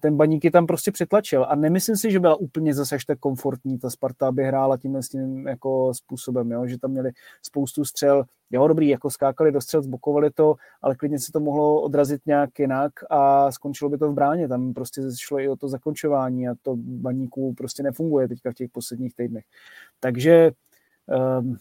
ten 0.00 0.16
baník 0.16 0.44
je 0.44 0.50
tam 0.50 0.66
prostě 0.66 0.92
přetlačil 0.92 1.46
a 1.48 1.54
nemyslím 1.54 1.96
si, 1.96 2.10
že 2.10 2.20
byla 2.20 2.34
úplně 2.34 2.74
zase 2.74 2.94
až 2.94 3.04
tak 3.04 3.18
komfortní 3.18 3.78
ta 3.78 3.90
Sparta, 3.90 4.28
aby 4.28 4.44
hrála 4.44 4.76
tímhle 4.76 5.02
s 5.02 5.08
tím 5.08 5.46
jako 5.46 5.94
způsobem, 5.94 6.50
jo? 6.50 6.66
že 6.66 6.78
tam 6.78 6.90
měli 6.90 7.10
spoustu 7.42 7.84
střel, 7.84 8.24
jo 8.50 8.68
dobrý, 8.68 8.88
jako 8.88 9.10
skákali 9.10 9.52
do 9.52 9.60
střel, 9.60 9.82
zbokovali 9.82 10.30
to, 10.30 10.54
ale 10.82 10.94
klidně 10.94 11.18
se 11.18 11.32
to 11.32 11.40
mohlo 11.40 11.82
odrazit 11.82 12.26
nějak 12.26 12.58
jinak 12.58 12.92
a 13.10 13.52
skončilo 13.52 13.90
by 13.90 13.98
to 13.98 14.12
v 14.12 14.14
bráně, 14.14 14.48
tam 14.48 14.74
prostě 14.74 15.02
šlo 15.18 15.40
i 15.40 15.48
o 15.48 15.56
to 15.56 15.68
zakončování 15.68 16.48
a 16.48 16.54
to 16.62 16.76
baníků 16.76 17.54
prostě 17.54 17.82
nefunguje 17.82 18.28
teďka 18.28 18.50
v 18.50 18.54
těch 18.54 18.70
posledních 18.70 19.14
týdnech. 19.14 19.44
Takže 20.00 20.50
um, 21.40 21.56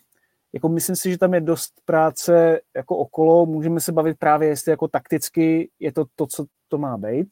jako 0.53 0.69
myslím 0.69 0.95
si, 0.95 1.11
že 1.11 1.17
tam 1.17 1.33
je 1.33 1.41
dost 1.41 1.73
práce 1.85 2.59
jako 2.75 2.97
okolo, 2.97 3.45
můžeme 3.45 3.79
se 3.79 3.91
bavit 3.91 4.17
právě, 4.19 4.49
jestli 4.49 4.71
jako 4.71 4.87
takticky 4.87 5.69
je 5.79 5.91
to 5.91 6.05
to, 6.15 6.27
co 6.27 6.45
to 6.67 6.77
má 6.77 6.97
být, 6.97 7.27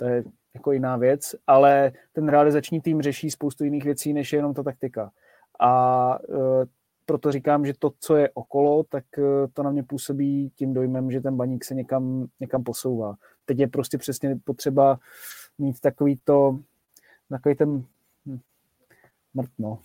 to 0.00 0.06
je 0.06 0.24
jako 0.54 0.72
jiná 0.72 0.96
věc, 0.96 1.34
ale 1.46 1.92
ten 2.12 2.28
realizační 2.28 2.80
tým 2.80 3.02
řeší 3.02 3.30
spoustu 3.30 3.64
jiných 3.64 3.84
věcí, 3.84 4.12
než 4.12 4.32
je 4.32 4.38
jenom 4.38 4.54
ta 4.54 4.62
taktika. 4.62 5.10
A 5.60 6.18
e, 6.22 6.66
proto 7.06 7.32
říkám, 7.32 7.66
že 7.66 7.72
to, 7.78 7.92
co 8.00 8.16
je 8.16 8.30
okolo, 8.34 8.84
tak 8.84 9.04
e, 9.18 9.22
to 9.52 9.62
na 9.62 9.70
mě 9.70 9.82
působí 9.82 10.50
tím 10.54 10.74
dojmem, 10.74 11.10
že 11.10 11.20
ten 11.20 11.36
baník 11.36 11.64
se 11.64 11.74
někam, 11.74 12.26
někam 12.40 12.62
posouvá. 12.62 13.14
Teď 13.44 13.58
je 13.58 13.68
prostě 13.68 13.98
přesně 13.98 14.38
potřeba 14.44 14.98
mít 15.58 15.80
takový 15.80 16.20
to, 16.24 16.58
takový 17.30 17.54
ten 17.54 17.84
hm, 18.26 18.38
mrt, 19.34 19.50
no. 19.58 19.78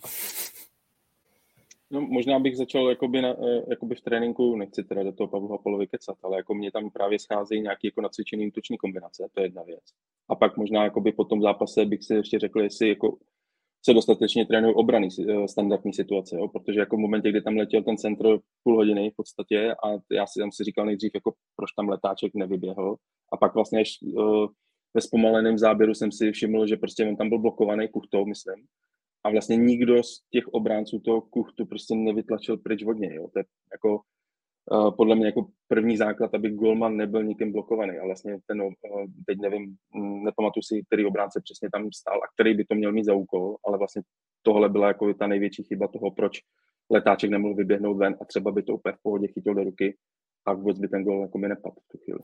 No, 1.90 2.00
možná 2.00 2.38
bych 2.38 2.56
začal 2.56 2.88
jakoby, 2.88 3.22
na, 3.22 3.28
eh, 3.28 3.62
jakoby 3.70 3.94
v 3.94 4.00
tréninku, 4.00 4.56
nechci 4.56 4.84
teda 4.84 5.02
do 5.02 5.12
toho 5.12 5.28
Pavlu 5.28 5.48
Hapolovi 5.48 5.86
kecat, 5.86 6.18
ale 6.22 6.36
jako 6.36 6.54
mě 6.54 6.72
tam 6.72 6.90
právě 6.90 7.18
scházejí 7.18 7.60
nějaké 7.60 7.88
jako 7.88 8.00
nacvičený 8.00 8.48
útoční 8.48 8.78
kombinace, 8.78 9.28
to 9.34 9.40
je 9.40 9.46
jedna 9.46 9.62
věc. 9.62 9.84
A 10.28 10.34
pak 10.34 10.56
možná 10.56 10.84
jakoby 10.84 11.12
po 11.12 11.24
tom 11.24 11.42
zápase 11.42 11.84
bych 11.84 12.04
si 12.04 12.14
ještě 12.14 12.38
řekl, 12.38 12.60
jestli 12.60 12.88
jako 12.88 13.18
se 13.84 13.94
dostatečně 13.94 14.46
trénují 14.46 14.74
obrany 14.74 15.08
eh, 15.20 15.48
standardní 15.48 15.92
situace, 15.92 16.36
jo? 16.36 16.48
protože 16.48 16.80
jako 16.80 16.96
v 16.96 17.00
momentě, 17.00 17.30
kdy 17.30 17.42
tam 17.42 17.56
letěl 17.56 17.82
ten 17.82 17.96
centr 17.96 18.38
půl 18.62 18.76
hodiny 18.76 19.10
v 19.10 19.16
podstatě 19.16 19.74
a 19.84 19.88
já 20.10 20.26
si 20.26 20.40
tam 20.40 20.52
si 20.52 20.64
říkal 20.64 20.86
nejdřív, 20.86 21.10
jako 21.14 21.32
proč 21.56 21.72
tam 21.76 21.88
letáček 21.88 22.34
nevyběhl 22.34 22.96
a 23.32 23.36
pak 23.36 23.54
vlastně 23.54 23.80
až 23.80 23.98
uh, 24.02 24.46
ve 24.94 25.00
zpomaleném 25.00 25.58
záběru 25.58 25.94
jsem 25.94 26.12
si 26.12 26.32
všiml, 26.32 26.66
že 26.66 26.76
prostě 26.76 27.04
on 27.04 27.16
tam 27.16 27.28
byl 27.28 27.38
blokovaný 27.38 27.88
kuchtou, 27.88 28.26
myslím, 28.26 28.54
a 29.26 29.30
vlastně 29.30 29.56
nikdo 29.56 30.02
z 30.02 30.22
těch 30.30 30.48
obránců 30.48 31.00
toho 31.00 31.20
kuchtu 31.20 31.66
prostě 31.66 31.94
nevytlačil 31.94 32.56
pryč 32.56 32.84
od 32.84 32.98
něj. 32.98 33.14
Jo. 33.14 33.28
To 33.32 33.38
je 33.38 33.44
jako 33.72 34.00
uh, 34.70 34.96
podle 34.96 35.16
mě 35.16 35.26
jako 35.26 35.46
první 35.68 35.96
základ, 35.96 36.34
aby 36.34 36.50
golman 36.50 36.96
nebyl 36.96 37.24
nikým 37.24 37.52
blokovaný. 37.52 37.98
A 37.98 38.04
vlastně 38.04 38.38
ten, 38.46 38.62
uh, 38.62 38.72
teď 39.26 39.38
nevím, 39.38 39.76
mm, 39.94 40.24
nepamatuji 40.24 40.62
si, 40.62 40.82
který 40.86 41.04
obránce 41.06 41.40
přesně 41.44 41.68
tam 41.72 41.92
stál 41.92 42.16
a 42.16 42.28
který 42.34 42.54
by 42.54 42.64
to 42.64 42.74
měl 42.74 42.92
mít 42.92 43.04
za 43.04 43.14
úkol, 43.14 43.56
ale 43.66 43.78
vlastně 43.78 44.02
tohle 44.42 44.68
byla 44.68 44.88
jako 44.88 45.14
ta 45.14 45.26
největší 45.26 45.62
chyba 45.62 45.88
toho, 45.88 46.10
proč 46.10 46.40
letáček 46.90 47.30
nemohl 47.30 47.54
vyběhnout 47.54 47.96
ven 47.96 48.16
a 48.20 48.24
třeba 48.24 48.50
by 48.50 48.62
to 48.62 48.74
úplně 48.74 48.92
v 48.92 49.02
pohodě 49.02 49.26
chytil 49.28 49.54
do 49.54 49.64
ruky 49.64 49.96
a 50.46 50.52
vůbec 50.52 50.78
by 50.78 50.88
ten 50.88 51.04
gol 51.04 51.22
jako 51.22 51.38
mi 51.38 51.48
nepadl 51.48 51.74
v 51.88 51.92
tu 51.92 51.98
chvíli. 51.98 52.20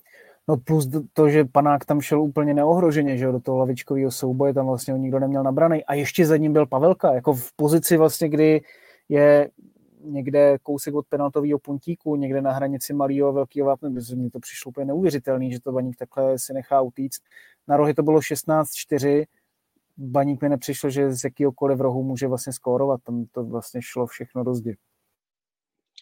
No 0.49 0.57
plus 0.57 0.89
to, 1.13 1.29
že 1.29 1.45
panák 1.45 1.85
tam 1.85 2.01
šel 2.01 2.23
úplně 2.23 2.55
neohroženě, 2.55 3.17
že 3.17 3.27
do 3.27 3.41
toho 3.41 3.59
lavičkového 3.59 4.11
souboje, 4.11 4.55
tam 4.55 4.67
vlastně 4.67 4.93
ho 4.93 4.99
nikdo 4.99 5.19
neměl 5.19 5.43
nabraný 5.43 5.85
a 5.85 5.95
ještě 5.95 6.27
za 6.27 6.37
ním 6.37 6.53
byl 6.53 6.67
Pavelka, 6.67 7.15
jako 7.15 7.35
v 7.35 7.53
pozici 7.57 7.97
vlastně, 7.97 8.29
kdy 8.29 8.61
je 9.09 9.51
někde 10.05 10.59
kousek 10.63 10.95
od 10.95 11.07
penaltového 11.07 11.59
puntíku, 11.59 12.17
někde 12.17 12.43
na 12.43 12.53
hranici 12.53 12.93
malého 12.93 13.33
velkého 13.33 13.67
vápna, 13.67 13.89
mně 14.15 14.31
to 14.31 14.41
přišlo 14.41 14.69
úplně 14.69 14.85
neuvěřitelný, 14.85 15.53
že 15.53 15.61
to 15.61 15.73
Baník 15.73 15.97
takhle 15.97 16.39
si 16.39 16.55
nechá 16.55 16.81
utíct. 16.81 17.23
Na 17.69 17.77
rohy 17.77 17.95
to 17.95 18.03
bylo 18.03 18.19
16-4, 18.19 19.25
Baník 19.97 20.43
mi 20.43 20.49
nepřišlo, 20.49 20.91
že 20.91 21.13
z 21.13 21.25
jakýhokoliv 21.25 21.81
rohu 21.81 22.03
může 22.03 22.27
vlastně 22.29 22.53
skórovat, 22.53 23.01
tam 23.03 23.25
to 23.33 23.45
vlastně 23.45 23.81
šlo 23.83 24.07
všechno 24.07 24.45
do 24.45 24.55
zdi. 24.55 24.77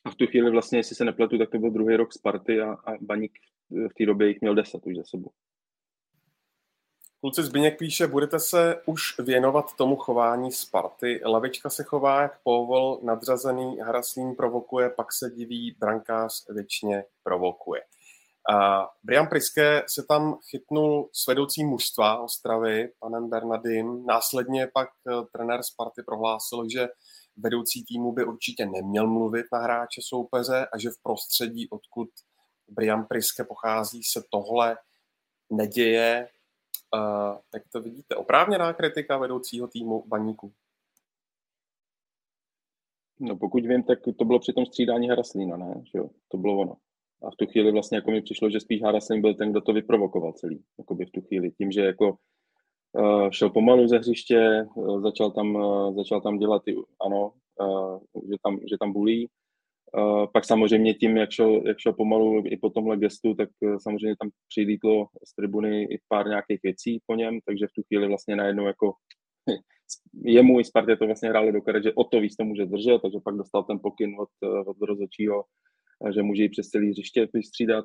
A 0.05 0.11
v 0.11 0.15
tu 0.15 0.27
chvíli 0.27 0.51
vlastně, 0.51 0.79
jestli 0.79 0.97
se 0.97 1.05
nepletu, 1.05 1.39
tak 1.39 1.51
to 1.51 1.59
byl 1.59 1.71
druhý 1.71 1.97
rok 1.97 2.13
Sparty 2.13 2.61
a, 2.61 2.73
a 2.73 2.93
Baník 3.01 3.33
v 3.71 3.95
té 3.99 4.07
době 4.07 4.29
jich 4.29 4.41
měl 4.41 4.55
deset 4.55 4.87
už 4.87 4.97
za 4.97 5.05
sebou. 5.05 5.31
Kluci 7.21 7.43
Zbyněk 7.43 7.79
píše, 7.79 8.07
budete 8.07 8.39
se 8.39 8.83
už 8.87 9.19
věnovat 9.19 9.77
tomu 9.77 9.97
chování 9.97 10.53
Sparty. 10.53 11.21
Lavička 11.25 11.71
se 11.71 11.85
chová 11.85 12.23
jak 12.23 12.43
povol, 12.43 13.01
nadřazený, 13.03 13.77
Hraslín 13.81 14.35
provokuje, 14.35 14.91
pak 14.91 15.13
se 15.13 15.31
diví, 15.31 15.77
brankář 15.81 16.47
věčně 16.49 17.05
provokuje. 17.23 17.83
Uh, 18.53 18.57
Brian 19.03 19.27
Priske 19.27 19.83
se 19.87 20.03
tam 20.03 20.39
chytnul 20.51 21.09
s 21.13 21.27
vedoucím 21.27 21.69
mužstva 21.69 22.21
Ostravy, 22.21 22.93
panem 22.99 23.29
Bernardin. 23.29 24.07
Následně 24.07 24.67
pak 24.75 24.89
uh, 25.05 25.25
trenér 25.33 25.63
Sparty 25.63 26.03
prohlásil, 26.03 26.69
že 26.69 26.89
vedoucí 27.37 27.85
týmu 27.85 28.13
by 28.13 28.25
určitě 28.25 28.67
neměl 28.67 29.07
mluvit 29.07 29.47
na 29.53 29.59
hráče 29.59 30.01
soupeře 30.05 30.67
a 30.73 30.79
že 30.79 30.91
v 30.91 31.03
prostředí, 31.03 31.71
odkud 31.71 32.09
Brian 32.69 33.05
Priske 33.05 33.45
pochází, 33.45 34.03
se 34.03 34.23
tohle 34.31 34.77
neděje. 35.53 36.29
Uh, 36.95 37.39
jak 37.55 37.63
to 37.73 37.81
vidíte? 37.81 38.17
Oprávněná 38.17 38.73
kritika 38.73 39.19
vedoucího 39.19 39.69
týmu 39.69 40.05
baníku? 40.07 40.53
No 43.21 43.37
pokud 43.37 43.67
vím, 43.67 43.83
tak 43.83 43.99
to 44.19 44.25
bylo 44.25 44.39
při 44.39 44.53
tom 44.53 44.67
střídání 44.67 45.09
Haraslína, 45.09 45.57
ne? 45.57 45.83
Že 45.93 45.99
jo? 45.99 46.11
To 46.29 46.37
bylo 46.37 46.61
ono. 46.61 46.77
A 47.23 47.31
v 47.31 47.37
tu 47.37 47.47
chvíli 47.47 47.73
vlastně 47.73 47.97
jako 47.97 48.11
mi 48.11 48.23
přišlo, 48.23 48.51
že 48.51 48.61
spíš 48.61 48.83
Haraslín 48.83 49.21
byl 49.21 49.35
ten, 49.35 49.51
kdo 49.51 49.61
to 49.61 49.73
vyprovokoval 49.73 50.33
celý. 50.33 50.65
Jakoby 50.79 51.07
v 51.07 51.11
tu 51.11 51.21
chvíli. 51.21 51.51
Tím, 51.51 51.73
že 51.73 51.81
jako 51.81 52.19
šel 53.31 53.51
pomalu 53.51 53.89
ze 53.89 53.99
hřiště, 53.99 54.67
uh, 54.75 55.03
začal, 55.03 55.31
tam, 55.31 55.55
uh, 55.55 55.97
začal 55.97 56.21
tam 56.21 56.39
dělat, 56.39 56.63
ty, 56.65 56.77
ano, 57.07 57.33
že, 58.31 58.37
tam, 58.43 58.59
že 58.71 58.77
tam 58.81 58.93
bulí, 58.93 59.29
pak 60.33 60.45
samozřejmě 60.45 60.95
tím, 60.95 61.17
jak 61.17 61.31
šel, 61.31 61.63
jak 61.67 61.79
šel 61.79 61.93
pomalu 61.93 62.43
i 62.47 62.57
po 62.57 62.71
tomhle 62.71 62.97
gestu, 62.97 63.35
tak 63.35 63.49
samozřejmě 63.83 64.17
tam 64.21 64.31
přilítlo 64.49 65.07
z 65.25 65.35
tribuny 65.35 65.83
i 65.83 65.99
pár 66.09 66.29
nějakých 66.29 66.61
věcí 66.63 67.01
po 67.07 67.15
něm, 67.15 67.39
takže 67.47 67.67
v 67.67 67.73
tu 67.73 67.83
chvíli 67.89 68.09
vlastně 68.09 68.37
najednou 68.37 68.67
jako 68.67 68.93
jemu 70.25 70.61
i 70.61 70.65
Spartě 70.65 70.97
to 70.97 71.07
vlastně 71.07 71.29
hráli 71.29 71.53
do 71.53 71.63
karet, 71.63 71.85
že 71.85 71.93
o 71.93 72.05
to 72.05 72.21
víc 72.21 72.37
to 72.37 72.45
může 72.45 72.67
držet, 72.67 73.03
takže 73.03 73.19
pak 73.25 73.35
dostal 73.35 73.65
ten 73.65 73.79
pokyn 73.79 74.17
od, 74.21 74.29
eh, 74.45 74.65
od 74.67 74.77
rozhodčího, 74.81 75.45
že 76.15 76.23
může 76.23 76.45
i 76.45 76.49
přes 76.49 76.69
celý 76.69 76.91
hřiště 76.91 77.29
vystřídat. 77.35 77.85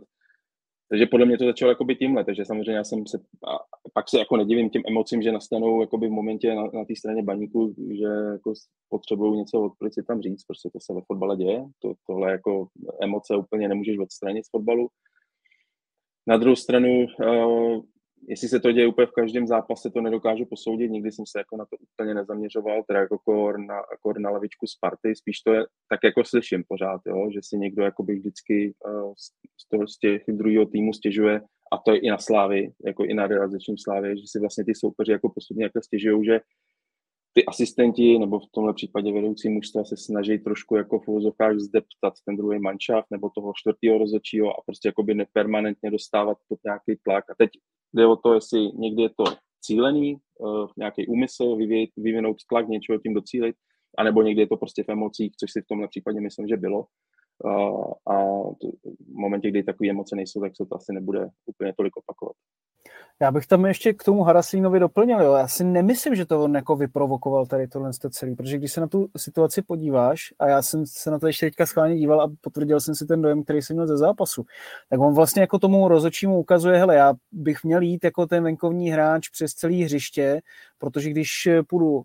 Takže 0.89 1.05
podle 1.05 1.25
mě 1.25 1.37
to 1.37 1.45
začalo 1.45 1.71
jakoby 1.71 1.95
tímhle, 1.95 2.25
takže 2.25 2.45
samozřejmě 2.45 2.71
já 2.71 2.83
jsem 2.83 3.07
se, 3.07 3.17
a 3.47 3.57
pak 3.93 4.09
se 4.09 4.19
jako 4.19 4.37
nedivím 4.37 4.69
těm 4.69 4.81
emocím, 4.87 5.21
že 5.21 5.31
nastanou 5.31 5.81
jakoby 5.81 6.07
v 6.07 6.11
momentě 6.11 6.55
na, 6.55 6.63
na 6.63 6.85
té 6.85 6.95
straně 6.97 7.23
baníku, 7.23 7.75
že 7.91 8.05
jako 8.31 8.53
potřebují 8.89 9.37
něco 9.37 9.61
od 9.61 9.93
si 9.93 10.03
tam 10.03 10.21
říct, 10.21 10.43
prostě 10.43 10.69
to 10.73 10.79
se 10.81 10.93
ve 10.93 11.01
fotbale 11.01 11.37
děje, 11.37 11.65
to, 11.79 11.93
tohle 12.07 12.31
jako 12.31 12.67
emoce 13.01 13.35
úplně 13.35 13.67
nemůžeš 13.67 13.97
odstranit 13.97 14.45
z 14.45 14.49
fotbalu. 14.49 14.87
Na 16.27 16.37
druhou 16.37 16.55
stranu, 16.55 17.05
uh, 17.19 17.81
jestli 18.27 18.47
se 18.47 18.59
to 18.59 18.71
děje 18.71 18.87
úplně 18.87 19.07
v 19.07 19.11
každém 19.11 19.47
zápase, 19.47 19.89
to 19.89 20.01
nedokážu 20.01 20.45
posoudit, 20.45 20.91
nikdy 20.91 21.11
jsem 21.11 21.25
se 21.25 21.39
jako 21.39 21.57
na 21.57 21.65
to 21.65 21.77
úplně 21.77 22.13
nezaměřoval, 22.13 22.83
teda 22.87 22.99
jako 22.99 23.17
kor 23.17 23.59
na, 23.59 23.81
kor 24.01 24.19
na 24.19 24.29
lavičku 24.29 24.67
Sparty, 24.67 25.15
spíš 25.15 25.39
to 25.41 25.53
je, 25.53 25.65
tak 25.89 25.99
jako 26.03 26.23
slyším 26.25 26.63
pořád, 26.67 27.01
jo, 27.05 27.29
že 27.33 27.39
si 27.43 27.57
někdo 27.57 27.83
jako 27.83 28.03
by 28.03 28.15
vždycky 28.15 28.73
uh, 28.87 29.13
z, 29.61 29.69
toho, 29.69 29.87
z 29.87 29.97
těch 29.97 30.23
druhého 30.27 30.65
týmu 30.65 30.93
stěžuje, 30.93 31.41
a 31.71 31.77
to 31.77 31.91
je 31.91 31.99
i 31.99 32.09
na 32.09 32.17
Slávy, 32.17 32.71
jako 32.85 33.05
i 33.05 33.13
na 33.13 33.27
realizačním 33.27 33.77
Slávě, 33.77 34.17
že 34.17 34.23
si 34.25 34.39
vlastně 34.39 34.65
ty 34.65 34.75
soupeři 34.75 35.11
jako 35.11 35.29
postupně 35.29 35.63
jako 35.63 35.81
stěžují, 35.81 36.25
že 36.25 36.39
ty 37.33 37.45
asistenti 37.45 38.19
nebo 38.19 38.39
v 38.39 38.51
tomhle 38.51 38.73
případě 38.73 39.11
vedoucí 39.11 39.49
mužstva 39.49 39.83
se 39.83 39.97
snaží 39.97 40.39
trošku 40.39 40.75
jako 40.75 40.99
v 40.99 41.07
uvozovkách 41.07 41.59
zdeptat 41.59 42.13
ten 42.25 42.37
druhý 42.37 42.59
manšaft 42.59 43.11
nebo 43.11 43.29
toho 43.35 43.51
čtvrtého 43.55 43.97
rozhodčího 43.97 44.59
a 44.59 44.61
prostě 44.65 44.87
jako 44.87 45.03
by 45.03 45.13
nepermanentně 45.13 45.91
dostávat 45.91 46.37
pod 46.47 46.59
nějaký 46.65 47.01
tlak. 47.03 47.23
A 47.29 47.35
teď 47.37 47.49
jde 47.95 48.07
o 48.07 48.15
to, 48.15 48.33
jestli 48.33 48.71
někdy 48.73 49.01
je 49.01 49.09
to 49.09 49.23
cílený, 49.61 50.17
uh, 50.39 50.67
nějaký 50.77 51.07
úmysl, 51.07 51.55
vyvinout, 51.55 51.89
vyvinout 51.97 52.37
tlak, 52.49 52.67
něčeho 52.67 52.99
tím 52.99 53.13
docílit, 53.13 53.55
anebo 53.97 54.21
někdy 54.21 54.41
je 54.41 54.47
to 54.47 54.57
prostě 54.57 54.83
v 54.83 54.89
emocích, 54.89 55.35
což 55.39 55.51
si 55.51 55.61
v 55.61 55.67
tomhle 55.67 55.87
případě 55.87 56.21
myslím, 56.21 56.47
že 56.47 56.57
bylo. 56.57 56.85
A 58.07 58.23
v 58.83 59.13
momentě, 59.13 59.49
kdy 59.49 59.63
takové 59.63 59.89
emoce 59.89 60.15
nejsou, 60.15 60.41
tak 60.41 60.51
se 60.55 60.65
to 60.65 60.75
asi 60.75 60.93
nebude 60.93 61.29
úplně 61.45 61.73
tolik 61.77 61.97
opakovat. 61.97 62.35
Já 63.19 63.31
bych 63.31 63.47
tam 63.47 63.65
ještě 63.65 63.93
k 63.93 64.03
tomu 64.03 64.23
Haraslínovi 64.23 64.79
doplnil. 64.79 65.21
Jo. 65.21 65.33
Já 65.33 65.47
si 65.47 65.63
nemyslím, 65.63 66.15
že 66.15 66.25
to 66.25 66.43
on 66.43 66.55
jako 66.55 66.75
vyprovokoval 66.75 67.45
tady 67.45 67.67
tohle 67.67 67.91
celý, 68.09 68.35
protože 68.35 68.57
když 68.57 68.71
se 68.71 68.81
na 68.81 68.87
tu 68.87 69.07
situaci 69.17 69.61
podíváš, 69.61 70.33
a 70.39 70.47
já 70.47 70.61
jsem 70.61 70.85
se 70.85 71.11
na 71.11 71.19
to 71.19 71.27
ještě 71.27 71.45
teďka 71.45 71.65
schválně 71.65 71.95
díval 71.95 72.21
a 72.21 72.31
potvrdil 72.41 72.79
jsem 72.79 72.95
si 72.95 73.05
ten 73.05 73.21
dojem, 73.21 73.43
který 73.43 73.61
jsem 73.61 73.75
měl 73.75 73.87
ze 73.87 73.97
zápasu, 73.97 74.45
tak 74.89 74.99
on 74.99 75.13
vlastně 75.13 75.41
jako 75.41 75.59
tomu 75.59 75.87
rozočímu 75.87 76.39
ukazuje, 76.39 76.77
hele, 76.77 76.95
já 76.95 77.13
bych 77.31 77.63
měl 77.63 77.81
jít 77.81 78.03
jako 78.03 78.25
ten 78.27 78.43
venkovní 78.43 78.89
hráč 78.89 79.29
přes 79.29 79.51
celý 79.51 79.83
hřiště, 79.83 80.41
protože 80.77 81.09
když 81.09 81.47
půjdu 81.67 81.91
uh, 81.91 82.03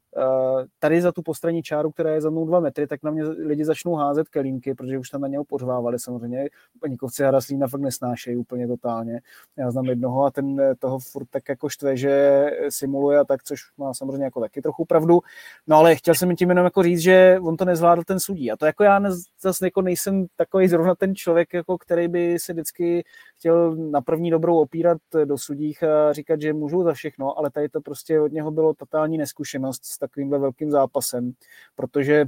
tady 0.78 1.02
za 1.02 1.12
tu 1.12 1.22
postranní 1.22 1.62
čáru, 1.62 1.90
která 1.90 2.10
je 2.10 2.20
za 2.20 2.30
mnou 2.30 2.46
dva 2.46 2.60
metry, 2.60 2.86
tak 2.86 3.02
na 3.02 3.10
mě 3.10 3.24
lidi 3.24 3.64
začnou 3.64 3.94
házet 3.94 4.28
kelínky, 4.28 4.74
protože 4.74 4.98
už 4.98 5.10
tam 5.10 5.20
na 5.20 5.28
něho 5.28 5.44
pořvávali 5.44 5.98
samozřejmě. 5.98 6.48
Panikovci 6.80 7.22
Haraslína 7.22 7.68
fakt 7.68 7.80
nesnášejí 7.80 8.36
úplně 8.36 8.68
totálně. 8.68 9.20
Já 9.58 9.70
znám 9.70 9.84
jednoho 9.84 10.24
a 10.24 10.30
ten 10.30 10.69
toho 10.74 10.98
furt 10.98 11.26
tak 11.30 11.48
jako 11.48 11.68
štve, 11.68 11.96
že 11.96 12.44
simuluje 12.68 13.18
a 13.18 13.24
tak, 13.24 13.42
což 13.42 13.60
má 13.78 13.94
samozřejmě 13.94 14.24
jako 14.24 14.40
taky 14.40 14.62
trochu 14.62 14.84
pravdu. 14.84 15.20
No 15.66 15.76
ale 15.76 15.96
chtěl 15.96 16.14
jsem 16.14 16.36
tím 16.36 16.48
jenom 16.48 16.64
jako 16.64 16.82
říct, 16.82 17.00
že 17.00 17.38
on 17.42 17.56
to 17.56 17.64
nezvládl 17.64 18.02
ten 18.04 18.20
sudí. 18.20 18.50
A 18.52 18.56
to 18.56 18.66
jako 18.66 18.84
já 18.84 19.00
zase 19.40 19.66
jako 19.66 19.82
nejsem 19.82 20.26
takový 20.36 20.68
zrovna 20.68 20.94
ten 20.94 21.14
člověk, 21.14 21.54
jako 21.54 21.78
který 21.78 22.08
by 22.08 22.38
se 22.38 22.52
vždycky 22.52 23.04
chtěl 23.38 23.76
na 23.76 24.00
první 24.00 24.30
dobrou 24.30 24.58
opírat 24.58 24.98
do 25.24 25.38
sudích 25.38 25.82
a 25.82 26.12
říkat, 26.12 26.40
že 26.40 26.52
můžu 26.52 26.82
za 26.82 26.92
všechno, 26.92 27.38
ale 27.38 27.50
tady 27.50 27.68
to 27.68 27.80
prostě 27.80 28.20
od 28.20 28.32
něho 28.32 28.50
bylo 28.50 28.74
totální 28.74 29.18
neskušenost 29.18 29.84
s 29.84 29.98
takovýmhle 29.98 30.38
velkým 30.38 30.70
zápasem, 30.70 31.32
protože 31.74 32.24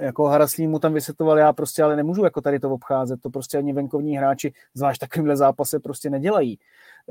jako 0.00 0.24
Haraslí 0.24 0.66
mu 0.66 0.78
tam 0.78 0.94
vysvětloval, 0.94 1.38
já 1.38 1.52
prostě 1.52 1.82
ale 1.82 1.96
nemůžu 1.96 2.24
jako 2.24 2.40
tady 2.40 2.60
to 2.60 2.70
obcházet, 2.70 3.20
to 3.20 3.30
prostě 3.30 3.58
ani 3.58 3.72
venkovní 3.72 4.16
hráči, 4.16 4.52
zvlášť 4.74 5.00
takovýmhle 5.00 5.36
zápase 5.36 5.80
prostě 5.80 6.10
nedělají. 6.10 6.58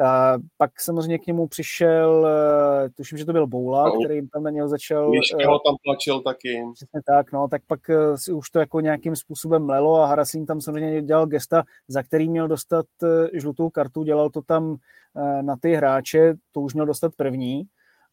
A 0.04 0.38
pak 0.58 0.82
samozřejmě 0.82 1.20
k 1.20 1.28
němu 1.28 1.48
přišel, 1.48 2.28
eh, 2.28 2.90
tuším, 2.90 3.18
že 3.18 3.26
to 3.26 3.34
byl 3.34 3.48
Boula, 3.48 3.90
no, 3.90 3.92
který 4.06 4.28
tam 4.28 4.44
na 4.44 4.50
něho 4.50 4.68
začal... 4.68 5.14
Ještě 5.14 5.46
ho 5.48 5.60
tam 5.60 5.76
tlačil 5.86 6.22
taky. 6.22 6.64
Přesně 6.74 7.02
tak, 7.06 7.32
no, 7.32 7.48
tak 7.48 7.62
pak 7.68 7.90
eh, 7.90 8.18
si 8.18 8.34
už 8.34 8.50
to 8.50 8.60
jako 8.60 8.80
nějakým 8.80 9.16
způsobem 9.16 9.66
mlelo 9.66 9.96
a 9.96 10.06
Haraslín 10.06 10.46
tam 10.46 10.62
samozřejmě 10.62 11.02
dělal 11.02 11.26
gesta, 11.26 11.64
za 11.88 12.04
který 12.04 12.30
měl 12.30 12.48
dostat 12.48 12.86
eh, 13.04 13.40
žlutou 13.40 13.70
kartu, 13.70 14.04
dělal 14.04 14.30
to 14.30 14.42
tam 14.42 14.76
na 15.42 15.56
ty 15.62 15.74
hráče, 15.74 16.34
to 16.52 16.62
už 16.62 16.74
měl 16.74 16.86
dostat 16.86 17.12
první, 17.16 17.64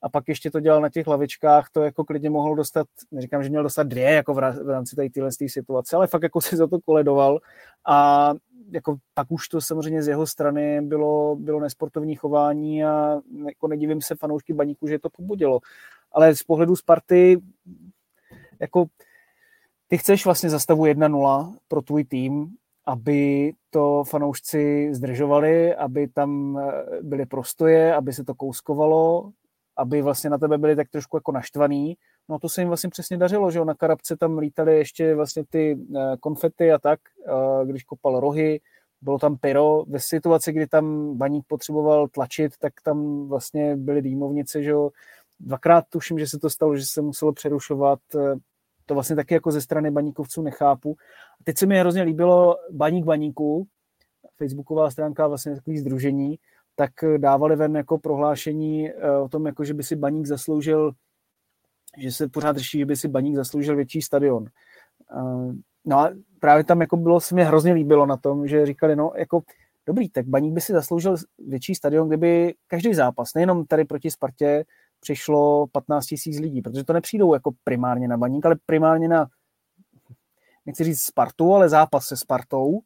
a 0.04 0.08
pak 0.08 0.28
ještě 0.28 0.50
to 0.50 0.60
dělal 0.60 0.80
na 0.80 0.88
těch 0.88 1.06
lavičkách, 1.06 1.70
to 1.72 1.82
jako 1.82 2.04
klidně 2.04 2.30
mohl 2.30 2.54
dostat, 2.54 2.86
neříkám, 3.10 3.42
že 3.42 3.48
měl 3.48 3.62
dostat 3.62 3.82
dvě 3.82 4.10
jako 4.10 4.34
v 4.34 4.38
rámci 4.68 4.96
tady 4.96 5.10
téhle 5.10 5.30
situace, 5.46 5.96
ale 5.96 6.06
fakt 6.06 6.22
jako 6.22 6.40
si 6.40 6.56
za 6.56 6.66
to 6.66 6.80
koledoval 6.80 7.40
a 7.86 8.30
jako 8.70 8.96
pak 9.14 9.30
už 9.30 9.48
to 9.48 9.60
samozřejmě 9.60 10.02
z 10.02 10.08
jeho 10.08 10.26
strany 10.26 10.82
bylo, 10.82 11.36
bylo 11.36 11.60
nesportovní 11.60 12.16
chování 12.16 12.84
a 12.84 13.20
jako 13.48 13.68
nedivím 13.68 14.02
se 14.02 14.14
fanoušky 14.14 14.52
baníku, 14.52 14.86
že 14.86 14.98
to 14.98 15.10
pobudilo. 15.10 15.60
Ale 16.12 16.34
z 16.34 16.42
pohledu 16.42 16.76
Sparty 16.76 17.42
jako 18.60 18.86
ty 19.88 19.98
chceš 19.98 20.24
vlastně 20.24 20.50
zastavu 20.50 20.84
1-0 20.84 21.54
pro 21.68 21.82
tvůj 21.82 22.04
tým, 22.04 22.48
aby 22.86 23.52
to 23.70 24.04
fanoušci 24.04 24.88
zdržovali, 24.94 25.74
aby 25.74 26.08
tam 26.08 26.60
byly 27.02 27.26
prostoje, 27.26 27.94
aby 27.94 28.12
se 28.12 28.24
to 28.24 28.34
kouskovalo, 28.34 29.32
aby 29.76 30.02
vlastně 30.02 30.30
na 30.30 30.38
tebe 30.38 30.58
byli 30.58 30.76
tak 30.76 30.88
trošku 30.88 31.16
jako 31.16 31.32
naštvaný. 31.32 31.96
No 32.28 32.38
to 32.38 32.48
se 32.48 32.60
jim 32.60 32.68
vlastně 32.68 32.90
přesně 32.90 33.16
dařilo, 33.16 33.50
že 33.50 33.64
na 33.64 33.74
Karabce 33.74 34.16
tam 34.16 34.38
lítali 34.38 34.78
ještě 34.78 35.14
vlastně 35.14 35.44
ty 35.50 35.78
eh, 35.96 36.16
konfety 36.20 36.72
a 36.72 36.78
tak, 36.78 37.00
eh, 37.28 37.66
když 37.66 37.84
kopal 37.84 38.20
rohy, 38.20 38.60
bylo 39.02 39.18
tam 39.18 39.36
pyro. 39.36 39.84
Ve 39.88 40.00
situaci, 40.00 40.52
kdy 40.52 40.66
tam 40.66 41.16
baník 41.18 41.44
potřeboval 41.46 42.08
tlačit, 42.08 42.52
tak 42.58 42.72
tam 42.84 43.28
vlastně 43.28 43.76
byly 43.76 44.02
dýmovnice, 44.02 44.62
že 44.62 44.70
jo. 44.70 44.90
Dvakrát 45.40 45.84
tuším, 45.88 46.18
že 46.18 46.26
se 46.26 46.38
to 46.38 46.50
stalo, 46.50 46.76
že 46.76 46.86
se 46.86 47.02
muselo 47.02 47.32
přerušovat. 47.32 47.98
Eh, 48.16 48.34
to 48.86 48.94
vlastně 48.94 49.16
taky 49.16 49.34
jako 49.34 49.50
ze 49.50 49.60
strany 49.60 49.90
baníkovců 49.90 50.42
nechápu. 50.42 50.96
A 51.40 51.44
teď 51.44 51.58
se 51.58 51.66
mi 51.66 51.78
hrozně 51.78 52.02
líbilo 52.02 52.56
Baník 52.70 53.04
baníku, 53.04 53.66
facebooková 54.36 54.90
stránka 54.90 55.26
vlastně 55.26 55.54
takový 55.54 55.78
združení, 55.78 56.38
tak 56.76 56.90
dávali 57.16 57.56
ven 57.56 57.76
jako 57.76 57.98
prohlášení 57.98 58.90
eh, 58.90 59.10
o 59.10 59.28
tom, 59.28 59.46
jako 59.46 59.64
že 59.64 59.74
by 59.74 59.82
si 59.82 59.96
Baník 59.96 60.26
zasloužil, 60.26 60.92
že 61.98 62.12
se 62.12 62.28
pořád 62.28 62.56
řeší, 62.56 62.78
že 62.78 62.86
by 62.86 62.96
si 62.96 63.08
Baník 63.08 63.36
zasloužil 63.36 63.76
větší 63.76 64.02
stadion. 64.02 64.46
Eh, 65.16 65.52
no 65.84 65.98
a 65.98 66.10
právě 66.40 66.64
tam 66.64 66.80
jako 66.80 66.96
bylo, 66.96 67.20
se 67.20 67.34
mi 67.34 67.44
hrozně 67.44 67.72
líbilo 67.72 68.06
na 68.06 68.16
tom, 68.16 68.46
že 68.46 68.66
říkali, 68.66 68.96
no 68.96 69.12
jako 69.16 69.42
dobrý, 69.86 70.10
tak 70.10 70.26
Baník 70.26 70.54
by 70.54 70.60
si 70.60 70.72
zasloužil 70.72 71.16
větší 71.38 71.74
stadion, 71.74 72.08
kdyby 72.08 72.54
každý 72.66 72.94
zápas, 72.94 73.34
nejenom 73.34 73.66
tady 73.66 73.84
proti 73.84 74.10
Spartě, 74.10 74.64
přišlo 75.00 75.66
15 75.72 76.06
tisíc 76.06 76.38
lidí, 76.38 76.62
protože 76.62 76.84
to 76.84 76.92
nepřijdou 76.92 77.34
jako 77.34 77.50
primárně 77.64 78.08
na 78.08 78.16
Baník, 78.16 78.46
ale 78.46 78.56
primárně 78.66 79.08
na, 79.08 79.26
nechci 80.66 80.84
říct 80.84 81.00
Spartu, 81.00 81.54
ale 81.54 81.68
zápas 81.68 82.06
se 82.06 82.16
Spartou, 82.16 82.80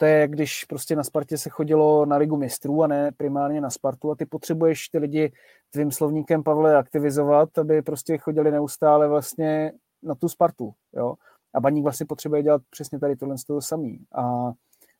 to 0.00 0.06
je, 0.06 0.28
když 0.28 0.64
prostě 0.64 0.96
na 0.96 1.04
Spartě 1.04 1.38
se 1.38 1.50
chodilo 1.50 2.06
na 2.06 2.16
ligu 2.16 2.36
mistrů 2.36 2.82
a 2.82 2.86
ne 2.86 3.10
primárně 3.16 3.60
na 3.60 3.70
Spartu 3.70 4.10
a 4.10 4.14
ty 4.14 4.26
potřebuješ 4.26 4.88
ty 4.88 4.98
lidi 4.98 5.32
tvým 5.70 5.90
slovníkem, 5.90 6.42
Pavle, 6.42 6.76
aktivizovat, 6.76 7.58
aby 7.58 7.82
prostě 7.82 8.18
chodili 8.18 8.50
neustále 8.50 9.08
vlastně 9.08 9.72
na 10.02 10.14
tu 10.14 10.28
Spartu, 10.28 10.72
jo. 10.92 11.14
A 11.54 11.60
Baník 11.60 11.84
vlastně 11.84 12.06
potřebuje 12.06 12.42
dělat 12.42 12.62
přesně 12.70 12.98
tady 12.98 13.16
tohle 13.16 13.38
z 13.38 13.44
toho 13.44 13.60
samý. 13.60 14.00
A 14.14 14.52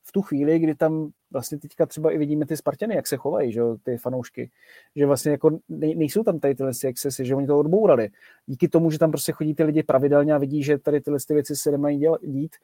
v 0.08 0.12
tu 0.12 0.22
chvíli, 0.22 0.58
kdy 0.58 0.74
tam 0.74 1.10
vlastně 1.30 1.58
teďka 1.58 1.86
třeba 1.86 2.10
i 2.10 2.18
vidíme 2.18 2.46
ty 2.46 2.56
Spartany, 2.56 2.94
jak 2.94 3.06
se 3.06 3.16
chovají, 3.16 3.52
že 3.52 3.60
ty 3.82 3.96
fanoušky, 3.96 4.50
že 4.96 5.06
vlastně 5.06 5.32
jako 5.32 5.58
nejsou 5.68 6.22
tam 6.22 6.40
tady 6.40 6.54
tyhle 6.54 6.72
excesy, 6.84 7.24
že 7.24 7.34
oni 7.34 7.46
to 7.46 7.58
odbourali. 7.58 8.08
Díky 8.46 8.68
tomu, 8.68 8.90
že 8.90 8.98
tam 8.98 9.10
prostě 9.10 9.32
chodí 9.32 9.54
ty 9.54 9.62
lidi 9.64 9.82
pravidelně 9.82 10.34
a 10.34 10.38
vidí, 10.38 10.62
že 10.62 10.78
tady 10.78 11.00
tyhle 11.00 11.18
věci 11.30 11.56
se 11.56 11.70
nemají 11.70 11.98
dělat, 11.98 12.20
dít, 12.22 12.56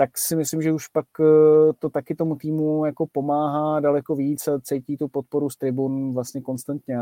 tak 0.00 0.18
si 0.18 0.36
myslím, 0.36 0.62
že 0.62 0.72
už 0.72 0.88
pak 0.88 1.06
eh, 1.20 1.72
to 1.78 1.90
taky 1.90 2.14
tomu 2.14 2.36
týmu 2.36 2.84
jako 2.84 3.06
pomáhá 3.12 3.80
daleko 3.80 4.14
víc 4.16 4.48
a 4.48 4.60
cítí 4.60 4.96
tu 4.96 5.08
podporu 5.08 5.50
z 5.50 5.56
tribun 5.56 6.14
vlastně 6.14 6.40
konstantně. 6.40 6.98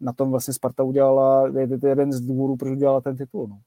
Na 0.00 0.12
tom 0.12 0.30
vlastně 0.30 0.54
Sparta 0.54 0.82
udělala, 0.82 1.48
je 1.58 1.78
to 1.78 1.86
jeden 1.86 2.12
z 2.12 2.20
důvodů, 2.20 2.56
proč 2.56 2.72
udělala 2.72 3.00
ten 3.00 3.16
titul. 3.16 3.46
No. 3.48 3.58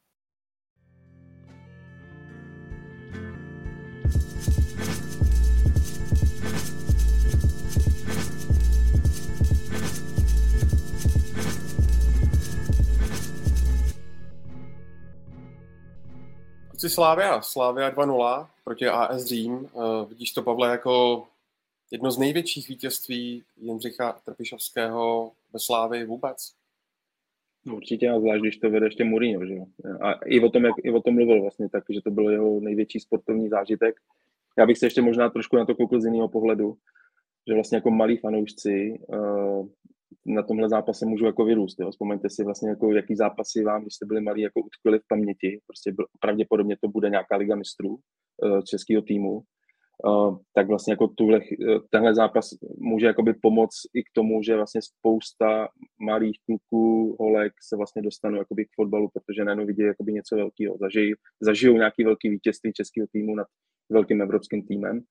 Kluci 16.77 16.89
Slávia, 16.89 17.41
Slávia 17.41 17.91
2-0 17.91 18.47
proti 18.63 18.87
AS 18.87 19.25
Řím. 19.25 19.51
Uh, 19.51 20.09
vidíš 20.09 20.31
to, 20.31 20.43
Pavle, 20.43 20.69
jako 20.69 21.23
jedno 21.91 22.11
z 22.11 22.17
největších 22.17 22.69
vítězství 22.69 23.43
Jindřicha 23.61 24.21
Trpišovského 24.25 25.31
ve 25.53 25.59
Slávii 25.59 26.05
vůbec? 26.05 26.53
No, 27.65 27.75
určitě, 27.75 28.09
a 28.09 28.19
zvlášť, 28.19 28.41
když 28.41 28.57
to 28.57 28.69
vede 28.69 28.85
ještě 28.85 29.03
Mourinho, 29.03 29.45
že. 29.45 29.55
A 30.01 30.11
i 30.11 30.39
o 30.39 30.49
tom, 30.49 30.65
jak, 30.65 30.75
i 30.83 30.91
o 30.91 31.01
tom 31.01 31.13
mluvil 31.13 31.41
vlastně, 31.41 31.69
tak, 31.69 31.83
že 31.89 32.01
to 32.01 32.11
byl 32.11 32.29
jeho 32.29 32.59
největší 32.59 32.99
sportovní 32.99 33.49
zážitek. 33.49 33.95
Já 34.57 34.65
bych 34.65 34.77
se 34.77 34.85
ještě 34.85 35.01
možná 35.01 35.29
trošku 35.29 35.57
na 35.57 35.65
to 35.65 35.75
koukl 35.75 36.01
z 36.01 36.05
jiného 36.05 36.27
pohledu. 36.27 36.77
že 37.47 37.53
vlastně 37.53 37.77
jako 37.77 37.91
malí 37.91 38.17
fanoušci 38.17 38.99
uh, 39.07 39.67
na 40.25 40.43
tomhle 40.43 40.69
zápase 40.69 41.05
můžou 41.05 41.25
jako 41.25 41.45
vyrůst. 41.45 41.79
Jo. 41.79 41.91
Vzpomeňte 41.91 42.29
si 42.29 42.43
vlastně, 42.43 42.69
jako, 42.69 42.93
jaký 42.93 43.15
zápasy 43.15 43.63
vám, 43.63 43.81
když 43.81 43.93
jste 43.93 44.05
byli 44.05 44.21
malí, 44.21 44.41
jako 44.41 44.59
utkvěli 44.59 44.99
v 44.99 45.07
paměti. 45.09 45.59
Prostě 45.67 45.91
byl, 45.91 46.05
pravděpodobně 46.19 46.77
to 46.81 46.87
bude 46.87 47.09
nějaká 47.09 47.37
liga 47.37 47.55
mistrů 47.55 47.89
uh, 47.89 48.61
českého 48.61 49.01
týmu. 49.01 49.41
Uh, 50.05 50.37
tak 50.53 50.67
vlastně 50.67 50.93
jako 50.93 51.07
tuhle, 51.07 51.39
uh, 51.39 51.77
tenhle 51.89 52.15
zápas 52.15 52.49
může 52.77 53.05
jakoby 53.05 53.33
pomoct 53.33 53.77
i 53.93 54.03
k 54.03 54.11
tomu, 54.13 54.43
že 54.43 54.55
vlastně 54.55 54.81
spousta 54.81 55.67
malých 56.01 56.37
kluků, 56.45 57.15
holek 57.19 57.53
se 57.69 57.77
vlastně 57.77 58.01
dostanou 58.01 58.37
jakoby 58.37 58.65
k 58.65 58.75
fotbalu, 58.75 59.09
protože 59.13 59.43
najednou 59.43 59.65
vidí 59.65 59.81
jakoby 59.81 60.13
něco 60.13 60.35
velkého. 60.35 60.77
Zažij, 60.77 61.15
zažijou 61.41 61.73
nějaký 61.77 62.03
velký 62.03 62.29
vítězství 62.29 62.73
českého 62.73 63.07
týmu 63.11 63.35
nad 63.35 63.47
velkým 63.89 64.21
evropským 64.21 64.65
týmem. 64.67 65.01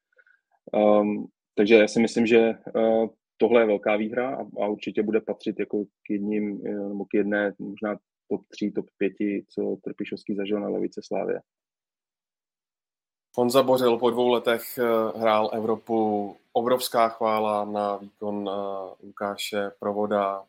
Um, 0.72 1.26
takže 1.55 1.74
já 1.74 1.88
si 1.88 2.01
myslím, 2.01 2.26
že 2.26 2.55
uh, 2.76 3.09
tohle 3.37 3.62
je 3.62 3.66
velká 3.66 3.97
výhra 3.97 4.37
a, 4.37 4.41
a 4.41 4.68
určitě 4.68 5.03
bude 5.03 5.20
patřit 5.20 5.59
jako 5.59 5.84
k 5.84 6.11
jedním, 6.11 6.66
eh, 6.66 6.70
nebo 6.70 7.05
k 7.05 7.14
jedné, 7.14 7.55
možná 7.59 7.97
top 8.28 8.41
3, 8.49 8.70
top 8.70 8.87
5, 8.99 9.12
co 9.49 9.76
Trpišovský 9.84 10.34
zažil 10.34 10.61
na 10.61 10.68
levice 10.68 11.01
Slávě. 11.05 11.41
Honza 13.37 13.62
Bořil 13.62 13.99
po 13.99 14.11
dvou 14.11 14.28
letech 14.28 14.78
eh, 14.78 15.18
hrál 15.18 15.51
Evropu. 15.53 16.37
Obrovská 16.53 17.09
chvála 17.09 17.64
na 17.64 17.97
výkon 17.97 18.51
Lukáše 19.03 19.70
Provoda. 19.80 20.43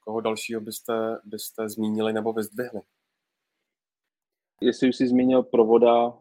Koho 0.00 0.20
dalšího 0.20 0.60
byste, 0.60 1.18
byste 1.24 1.68
zmínili 1.68 2.12
nebo 2.12 2.32
vyzdvihli? 2.32 2.80
Jestli 4.60 4.88
už 4.88 4.96
jsi 4.96 5.06
zmínil 5.06 5.42
Provoda, 5.42 6.12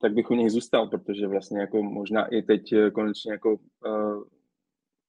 tak 0.00 0.14
bych 0.14 0.30
u 0.30 0.34
něj 0.34 0.50
zůstal, 0.50 0.88
protože 0.88 1.26
vlastně 1.26 1.60
jako 1.60 1.82
možná 1.82 2.26
i 2.26 2.42
teď 2.42 2.72
eh, 2.72 2.90
konečně 2.90 3.32
jako 3.32 3.58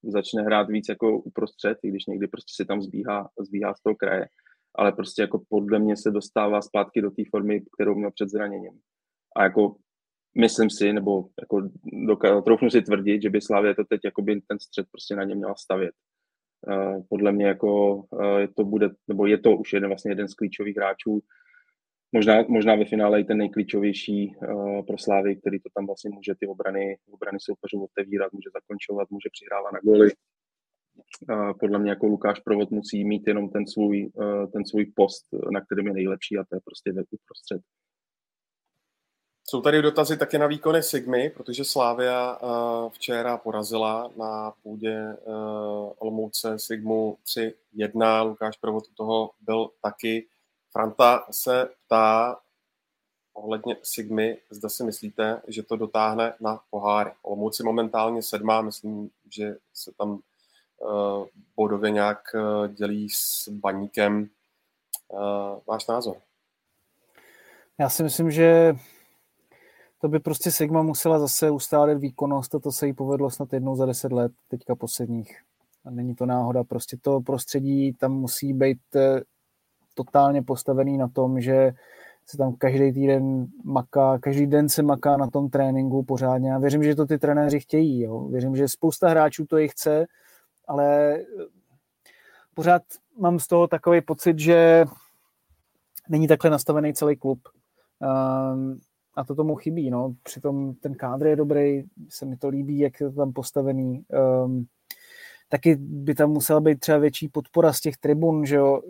začne 0.04 0.42
hrát 0.42 0.70
víc 0.70 0.86
jako 0.90 1.20
uprostřed, 1.20 1.78
i 1.84 1.90
když 1.90 2.06
někdy 2.06 2.28
prostě 2.28 2.64
se 2.64 2.66
tam 2.66 2.82
zbíhá, 2.82 3.30
zbíhá 3.40 3.74
z 3.74 3.82
toho 3.82 3.96
kraje, 3.96 4.28
ale 4.76 4.92
prostě 4.92 5.22
jako 5.22 5.42
podle 5.50 5.80
mě 5.80 5.98
se 5.98 6.12
dostává 6.12 6.62
zpátky 6.62 7.02
do 7.02 7.12
té 7.12 7.24
formy, 7.32 7.62
kterou 7.76 7.96
měl 7.96 8.12
před 8.12 8.30
zraněním. 8.30 8.80
A 9.36 9.44
jako 9.44 9.76
myslím 10.38 10.70
si, 10.70 10.94
nebo 10.94 11.26
jako 11.42 11.70
doka- 12.08 12.42
troufnu 12.44 12.70
si 12.70 12.82
tvrdit, 12.82 13.22
že 13.22 13.30
by 13.30 13.42
Slávě 13.42 13.76
to 13.76 13.84
teď 13.84 14.02
jako 14.04 14.22
by 14.22 14.42
ten 14.48 14.60
střed 14.60 14.88
prostě 14.92 15.16
na 15.16 15.24
ně 15.24 15.36
měla 15.36 15.56
stavět. 15.56 15.94
Uh, 16.68 17.04
podle 17.10 17.32
mě 17.32 17.46
jako 17.46 17.96
uh, 17.96 18.46
to 18.56 18.64
bude, 18.64 18.90
nebo 19.08 19.26
je 19.26 19.38
to 19.38 19.58
už 19.58 19.74
jeden 19.74 19.90
vlastně 19.90 20.12
jeden 20.12 20.28
z 20.28 20.34
klíčových 20.34 20.78
hráčů, 20.78 21.22
možná, 22.12 22.44
možná 22.48 22.76
ve 22.76 22.86
finále 22.86 23.22
i 23.22 23.24
ten 23.24 23.38
nejklíčovější 23.38 24.36
uh, 24.36 24.86
pro 24.86 24.98
Slávy, 24.98 25.36
který 25.36 25.60
to 25.60 25.70
tam 25.76 25.86
vlastně 25.86 26.12
může 26.14 26.36
ty 26.40 26.48
obrany, 26.48 26.98
obrany 27.12 27.38
soupeřů 27.42 27.84
otevírat, 27.84 28.34
může 28.34 28.50
zakončovat, 28.54 29.10
může 29.10 29.30
přihrávat 29.32 29.74
na 29.74 29.80
goly. 29.84 30.12
Uh, 31.30 31.54
podle 31.60 31.80
mě 31.80 31.90
jako 31.90 32.06
Lukáš 32.08 32.40
Provod 32.40 32.72
musí 32.72 33.06
mít 33.06 33.28
jenom 33.28 33.50
ten 33.50 33.68
svůj, 33.68 34.12
uh, 34.14 34.52
ten 34.52 34.66
svůj 34.66 34.86
post, 34.96 35.26
na 35.52 35.62
kterém 35.62 35.88
je 35.88 35.94
nejlepší 35.94 36.38
a 36.38 36.44
to 36.44 36.56
je 36.56 36.62
prostě 36.66 36.92
ve 36.92 37.04
uprostřed. 37.12 37.62
Jsou 39.50 39.62
tady 39.62 39.82
dotazy 39.82 40.18
taky 40.18 40.38
na 40.38 40.48
výkony 40.48 40.84
Sigmy, 40.84 41.30
protože 41.30 41.66
Slávia 41.66 42.38
uh, 42.38 42.90
včera 42.90 43.38
porazila 43.38 44.12
na 44.18 44.54
půdě 44.64 45.16
uh, 45.26 45.34
Olomouce 45.98 46.60
Sigmu 46.60 47.18
3-1. 47.76 48.28
Lukáš 48.28 48.58
Provod 48.58 48.84
u 48.88 48.94
toho 48.94 49.32
byl 49.42 49.70
taky. 49.82 50.28
Franta 50.72 51.26
se 51.32 51.70
ptá 51.86 52.40
ohledně 53.34 53.78
Sigmy, 53.84 54.38
zda 54.50 54.70
si 54.70 54.84
myslíte, 54.84 55.42
že 55.48 55.64
to 55.64 55.76
dotáhne 55.76 56.34
na 56.40 56.60
poháry. 56.70 57.12
Olomouci 57.22 57.64
momentálně 57.64 58.22
sedmá, 58.22 58.62
myslím, 58.62 59.10
že 59.30 59.56
se 59.74 59.92
tam 59.98 60.10
uh, 60.12 61.26
bodově 61.56 61.92
nějak 61.92 62.20
uh, 62.34 62.68
dělí 62.68 63.10
s 63.10 63.50
baníkem. 63.50 64.30
Uh, 65.08 65.20
váš 65.68 65.88
názor? 65.88 66.16
Já 67.78 67.90
si 67.90 68.04
myslím, 68.04 68.32
že 68.32 68.76
to 70.02 70.08
by 70.08 70.20
prostě 70.20 70.52
Sigma 70.52 70.82
musela 70.82 71.20
zase 71.20 71.52
ustálet 71.52 71.98
výkonnost 71.98 72.56
a 72.56 72.60
to 72.60 72.72
se 72.72 72.88
jí 72.88 72.94
povedlo 72.94 73.30
snad 73.30 73.54
jednou 73.54 73.76
za 73.76 73.86
deset 73.86 74.12
let, 74.12 74.32
teďka 74.48 74.76
posledních. 74.76 75.42
A 75.86 75.90
není 75.90 76.16
to 76.16 76.26
náhoda, 76.26 76.64
prostě 76.64 76.98
to 77.02 77.22
prostředí 77.22 77.94
tam 77.94 78.12
musí 78.12 78.54
být 78.54 78.82
totálně 80.04 80.42
postavený 80.42 80.98
na 80.98 81.08
tom, 81.08 81.42
že 81.42 81.72
se 82.26 82.38
tam 82.38 82.56
každý 82.56 82.94
týden 82.94 83.48
maká, 83.64 84.20
každý 84.20 84.48
den 84.48 84.70
se 84.70 84.84
maká 84.84 85.18
na 85.18 85.28
tom 85.28 85.50
tréninku 85.50 86.04
pořádně. 86.04 86.50
Já 86.50 86.60
věřím, 86.60 86.84
že 86.84 86.96
to 86.96 87.06
ty 87.06 87.18
trenéři 87.18 87.60
chtějí. 87.60 88.02
Jo. 88.02 88.28
Věřím, 88.32 88.56
že 88.56 88.68
spousta 88.68 89.10
hráčů 89.10 89.46
to 89.46 89.58
i 89.58 89.68
chce, 89.68 90.06
ale 90.68 91.18
pořád 92.54 92.82
mám 93.20 93.40
z 93.40 93.48
toho 93.48 93.68
takový 93.68 94.02
pocit, 94.02 94.40
že 94.40 94.86
není 96.10 96.28
takhle 96.28 96.52
nastavený 96.52 96.94
celý 96.94 97.16
klub. 97.18 97.40
Um, 98.00 98.80
a 99.16 99.24
to 99.24 99.36
tomu 99.36 99.56
chybí. 99.56 99.90
No. 99.90 100.14
Přitom 100.24 100.74
ten 100.74 100.96
kádr 100.96 101.28
je 101.28 101.36
dobrý, 101.36 101.84
se 102.10 102.26
mi 102.26 102.38
to 102.38 102.48
líbí, 102.48 102.80
jak 102.80 103.00
je 103.02 103.10
to 103.10 103.16
tam 103.16 103.34
postavený. 103.34 104.04
Um, 104.46 104.66
taky 105.50 105.76
by 105.76 106.16
tam 106.16 106.30
musela 106.30 106.60
být 106.60 106.80
třeba 106.80 106.98
větší 106.98 107.28
podpora 107.28 107.74
z 107.74 107.82
těch 107.82 107.98
tribun, 107.98 108.46
že 108.46 108.56
jo. 108.56 108.82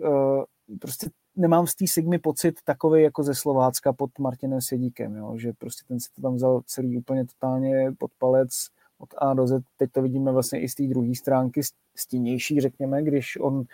Prostě 0.78 1.10
nemám 1.36 1.66
z 1.66 1.74
té 1.74 1.84
Sigmy 1.88 2.18
pocit 2.18 2.54
takový 2.64 3.02
jako 3.02 3.22
ze 3.22 3.34
Slovácka 3.34 3.92
pod 3.92 4.18
Martinem 4.18 4.60
Sjedíkem, 4.60 5.16
jo? 5.16 5.38
že 5.38 5.52
prostě 5.58 5.84
ten 5.88 6.00
si 6.00 6.08
to 6.16 6.22
tam 6.22 6.34
vzal 6.34 6.62
celý 6.66 6.98
úplně 6.98 7.26
totálně 7.26 7.92
pod 7.98 8.10
palec 8.18 8.50
od 8.98 9.08
A 9.18 9.34
do 9.34 9.46
Z. 9.46 9.62
Teď 9.76 9.92
to 9.92 10.02
vidíme 10.02 10.32
vlastně 10.32 10.60
i 10.60 10.68
z 10.68 10.74
té 10.74 10.82
druhé 10.82 11.14
stránky, 11.14 11.60
stínější, 11.96 12.60
řekněme, 12.60 13.02
když 13.02 13.38
on 13.40 13.64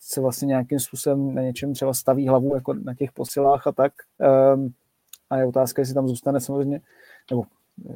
se 0.00 0.20
vlastně 0.20 0.46
nějakým 0.46 0.80
způsobem 0.80 1.34
na 1.34 1.42
něčem 1.42 1.74
třeba 1.74 1.94
staví 1.94 2.28
hlavu 2.28 2.54
jako 2.54 2.74
na 2.74 2.94
těch 2.94 3.12
posilách 3.12 3.66
a 3.66 3.72
tak. 3.72 3.92
Um, 4.54 4.74
a 5.30 5.36
je 5.36 5.46
otázka, 5.46 5.82
jestli 5.82 5.94
tam 5.94 6.08
zůstane 6.08 6.40
samozřejmě, 6.40 6.80
nebo 7.30 7.44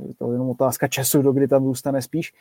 je 0.08 0.14
to 0.14 0.32
jenom 0.32 0.50
otázka 0.50 0.88
času, 0.88 1.22
do 1.22 1.32
kdy 1.32 1.48
tam 1.48 1.64
zůstane 1.64 2.02
spíš, 2.02 2.34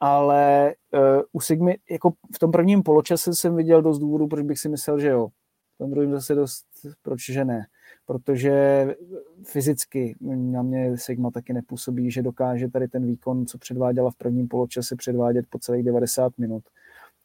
ale 0.00 0.74
uh, 0.92 1.22
u 1.32 1.40
Sigmy, 1.40 1.78
jako 1.90 2.12
v 2.34 2.38
tom 2.38 2.52
prvním 2.52 2.82
poločase 2.82 3.34
jsem 3.34 3.56
viděl 3.56 3.82
dost 3.82 3.98
důvodů, 3.98 4.28
proč 4.28 4.44
bych 4.44 4.58
si 4.58 4.68
myslel, 4.68 5.00
že 5.00 5.08
jo, 5.08 5.28
tom 5.78 5.90
druhém 5.90 6.12
zase 6.12 6.34
dost, 6.34 6.64
proč 7.02 7.20
že 7.30 7.44
ne. 7.44 7.66
Protože 8.06 8.86
fyzicky 9.44 10.16
na 10.20 10.62
mě 10.62 10.98
Sigma 10.98 11.30
taky 11.30 11.52
nepůsobí, 11.52 12.10
že 12.10 12.22
dokáže 12.22 12.68
tady 12.68 12.88
ten 12.88 13.06
výkon, 13.06 13.46
co 13.46 13.58
předváděla 13.58 14.10
v 14.10 14.14
prvním 14.16 14.48
poločase, 14.48 14.96
předvádět 14.96 15.46
po 15.50 15.58
celých 15.58 15.84
90 15.84 16.38
minut. 16.38 16.64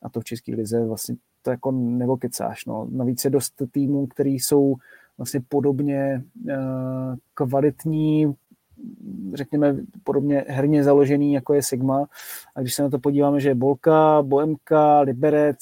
A 0.02 0.10
to 0.10 0.22
v 0.22 0.24
České 0.24 0.56
lize 0.56 0.86
vlastně 0.86 1.16
to 1.42 1.52
jako 1.52 1.72
nebo 1.72 2.18
kecáš. 2.18 2.66
No. 2.66 2.88
Navíc 2.92 3.26
je 3.26 3.30
dost 3.30 3.54
týmů, 3.72 4.08
který 4.08 4.40
jsou 4.40 4.76
vlastně 5.18 5.42
podobně 5.50 6.24
uh, 6.46 7.16
kvalitní, 7.34 8.36
řekněme, 9.34 9.78
podobně 10.04 10.46
herně 10.48 10.84
založený, 10.84 11.34
jako 11.34 11.54
je 11.54 11.64
Sigma. 11.64 12.08
A 12.56 12.62
když 12.62 12.74
se 12.74 12.84
na 12.84 12.90
to 12.90 13.00
podíváme, 13.00 13.40
že 13.40 13.50
je 13.50 13.56
Bolka, 13.56 14.22
Boemka, 14.22 15.00
Liberec, 15.00 15.60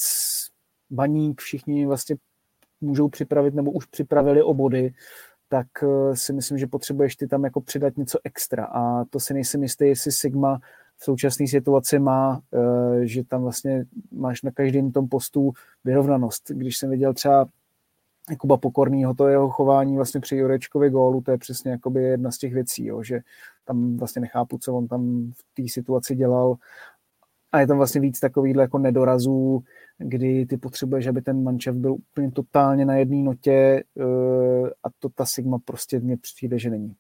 Baník, 0.90 1.42
všichni 1.42 1.86
vlastně 1.86 2.16
můžou 2.82 3.10
připravit 3.10 3.54
nebo 3.54 3.72
už 3.72 3.86
připravili 3.86 4.44
o 4.44 4.54
body, 4.54 4.94
tak 5.50 5.68
eh, 5.84 6.16
si 6.16 6.34
myslím, 6.34 6.58
že 6.58 6.68
potřebuješ 6.68 7.16
ty 7.16 7.28
tam 7.28 7.44
jako 7.44 7.62
přidat 7.62 7.98
něco 7.98 8.20
extra 8.24 8.66
a 8.66 9.06
to 9.06 9.20
si 9.20 9.34
nejsem 9.34 9.64
jistý, 9.64 9.86
jestli 9.86 10.12
Sigma 10.12 10.60
v 10.98 11.04
současné 11.04 11.48
situaci 11.48 12.00
má, 12.00 12.42
eh, 12.54 13.08
že 13.08 13.24
tam 13.24 13.42
vlastně 13.42 13.86
máš 14.12 14.42
na 14.42 14.52
každém 14.52 14.92
tom 14.92 15.08
postu 15.08 15.54
vyrovnanost. 15.84 16.52
Když 16.52 16.78
jsem 16.78 16.90
viděl 16.90 17.14
třeba 17.14 17.48
Kuba 18.38 18.58
Pokornýho, 18.58 19.14
to 19.14 19.28
jeho 19.28 19.50
chování 19.50 19.96
vlastně 19.96 20.22
při 20.22 20.36
Jurečkovi 20.36 20.90
gólu, 20.90 21.22
to 21.22 21.32
je 21.32 21.38
přesně 21.38 21.72
jakoby 21.72 22.04
jedna 22.04 22.32
z 22.32 22.38
těch 22.38 22.54
věcí, 22.54 22.86
jo, 22.86 23.04
že 23.04 23.20
tam 23.66 23.98
vlastně 23.98 24.20
nechápu, 24.20 24.58
co 24.58 24.74
on 24.74 24.88
tam 24.88 25.32
v 25.32 25.62
té 25.62 25.70
situaci 25.70 26.16
dělal 26.16 26.56
a 27.52 27.60
je 27.60 27.68
tam 27.68 27.78
vlastně 27.78 28.02
víc 28.02 28.20
takovýhle 28.20 28.64
jako 28.64 28.78
nedorazů, 28.78 29.64
kdy 29.98 30.46
ty 30.46 30.58
potřebuješ, 30.58 31.08
aby 31.08 31.22
ten 31.22 31.44
mančev 31.44 31.76
byl 31.76 31.94
úplně 31.94 32.32
totálně 32.32 32.86
na 32.86 32.96
jedné 32.96 33.24
notě 33.24 33.84
uh, 33.94 34.68
a 34.84 34.88
to 35.00 35.10
ta 35.10 35.26
Sigma 35.26 35.58
prostě 35.66 36.00
mně 36.00 36.18
přijde, 36.18 36.60
že 36.60 36.70
není. 36.70 36.96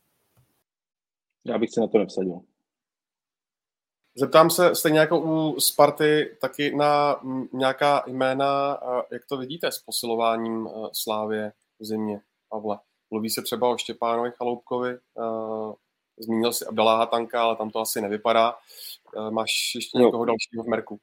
Já 1.45 1.57
bych 1.57 1.69
se 1.73 1.81
na 1.81 1.87
to 1.87 1.97
nevsadil. 1.97 2.41
Zeptám 4.19 4.49
se 4.49 4.75
stejně 4.75 4.99
jako 4.99 5.19
u 5.19 5.59
Sparty 5.59 6.37
taky 6.41 6.75
na 6.75 7.21
nějaká 7.53 8.03
jména, 8.07 8.79
jak 9.11 9.21
to 9.29 9.37
vidíte 9.37 9.71
s 9.71 9.79
posilováním 9.79 10.67
e, 10.67 10.71
Slávě 10.93 11.53
v 11.79 11.85
zimě, 11.85 12.21
Pavle. 12.49 12.79
Mluví 13.11 13.29
se 13.29 13.41
třeba 13.41 13.69
o 13.69 13.77
Štěpánovi 13.77 14.31
Chaloupkovi, 14.31 14.91
e, 14.91 14.99
zmínil 16.19 16.53
si 16.53 16.65
Abdalá 16.65 16.97
Hatanka, 16.97 17.43
ale 17.43 17.55
tam 17.55 17.69
to 17.69 17.79
asi 17.79 18.01
nevypadá. 18.01 18.55
Máš 19.29 19.51
ještě 19.75 19.97
někoho 19.97 20.25
dalšího 20.25 20.63
v 20.63 20.67
Merku? 20.67 20.99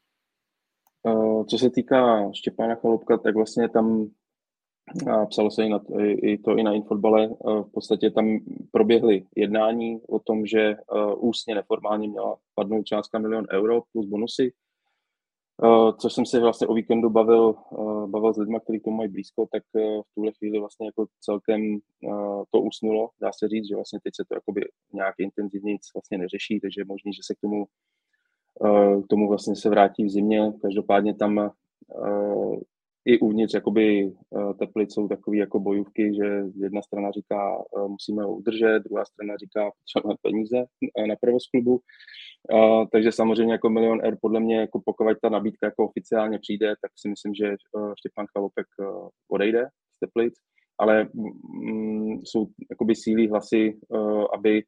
Co 1.50 1.58
se 1.58 1.70
týká 1.70 2.32
Štěpána 2.32 2.74
Chaloupka, 2.74 3.18
tak 3.18 3.34
vlastně 3.34 3.68
tam 3.68 4.10
a 5.12 5.26
psalo 5.26 5.50
se 5.50 5.64
i, 5.64 5.68
na, 5.68 5.80
i 6.02 6.38
to 6.38 6.56
i 6.56 6.62
na 6.62 6.72
Infotbale. 6.72 7.28
V 7.44 7.70
podstatě 7.72 8.10
tam 8.10 8.38
proběhly 8.72 9.26
jednání 9.36 10.00
o 10.08 10.18
tom, 10.18 10.46
že 10.46 10.76
ústně 11.16 11.54
neformálně 11.54 12.08
měla 12.08 12.36
padnout 12.54 12.86
částka 12.86 13.18
milion 13.18 13.46
euro 13.52 13.82
plus 13.92 14.06
bonusy. 14.06 14.52
Co 15.98 16.10
jsem 16.10 16.26
si 16.26 16.40
vlastně 16.40 16.66
o 16.66 16.74
víkendu 16.74 17.10
bavil, 17.10 17.54
bavil 18.06 18.34
s 18.34 18.36
lidmi, 18.36 18.58
kteří 18.62 18.80
tomu 18.80 18.96
mají 18.96 19.08
blízko, 19.08 19.48
tak 19.52 19.62
v 19.74 20.14
tuhle 20.14 20.32
chvíli 20.32 20.60
vlastně 20.60 20.86
jako 20.86 21.06
celkem 21.20 21.78
to 22.50 22.60
usnulo. 22.60 23.10
Dá 23.20 23.30
se 23.32 23.48
říct, 23.48 23.68
že 23.68 23.74
vlastně 23.74 23.98
teď 24.02 24.12
se 24.16 24.24
to 24.28 24.34
jakoby 24.34 24.60
nějak 24.92 25.14
intenzivně 25.18 25.72
nic 25.72 25.82
vlastně 25.94 26.18
neřeší, 26.18 26.60
takže 26.60 26.80
je 26.80 26.84
možný, 26.84 27.12
že 27.12 27.20
se 27.24 27.34
k 27.34 27.40
tomu, 27.40 27.64
k 29.04 29.06
tomu 29.08 29.28
vlastně 29.28 29.56
se 29.56 29.70
vrátí 29.70 30.04
v 30.04 30.10
zimě. 30.10 30.52
Každopádně 30.62 31.14
tam 31.14 31.50
i 33.04 33.18
uvnitř 33.18 33.54
jakoby 33.54 34.06
eh, 34.06 34.54
Teplic 34.54 34.94
jsou 34.94 35.08
takové 35.08 35.36
jako 35.36 35.60
bojůvky, 35.60 36.14
že 36.14 36.44
jedna 36.56 36.82
strana 36.82 37.10
říká, 37.10 37.56
eh, 37.58 37.88
musíme 37.88 38.22
ho 38.22 38.36
udržet, 38.36 38.82
druhá 38.84 39.04
strana 39.04 39.36
říká, 39.36 39.70
potřebujeme 39.78 40.16
peníze 40.22 40.64
eh, 40.98 41.06
na 41.06 41.14
provoz 41.20 41.46
klubu. 41.46 41.80
Takže 42.92 43.12
samozřejmě 43.12 43.52
jako 43.52 43.70
milion 43.70 44.00
R 44.04 44.16
podle 44.20 44.40
mě, 44.40 44.60
jako 44.60 44.80
pokud 44.84 45.06
ta 45.22 45.28
nabídka 45.28 45.66
jako 45.66 45.84
oficiálně 45.84 46.38
přijde, 46.38 46.74
tak 46.82 46.90
si 46.96 47.08
myslím, 47.08 47.34
že 47.34 47.56
Štěpán 47.98 48.26
Chalopek 48.32 48.66
odejde 49.30 49.68
z 49.96 49.98
Teplic, 50.00 50.34
ale 50.78 51.08
mm, 51.14 52.20
jsou 52.24 52.46
jakoby 52.70 52.94
sílí 52.94 53.28
hlasy, 53.28 53.78
aby 54.34 54.62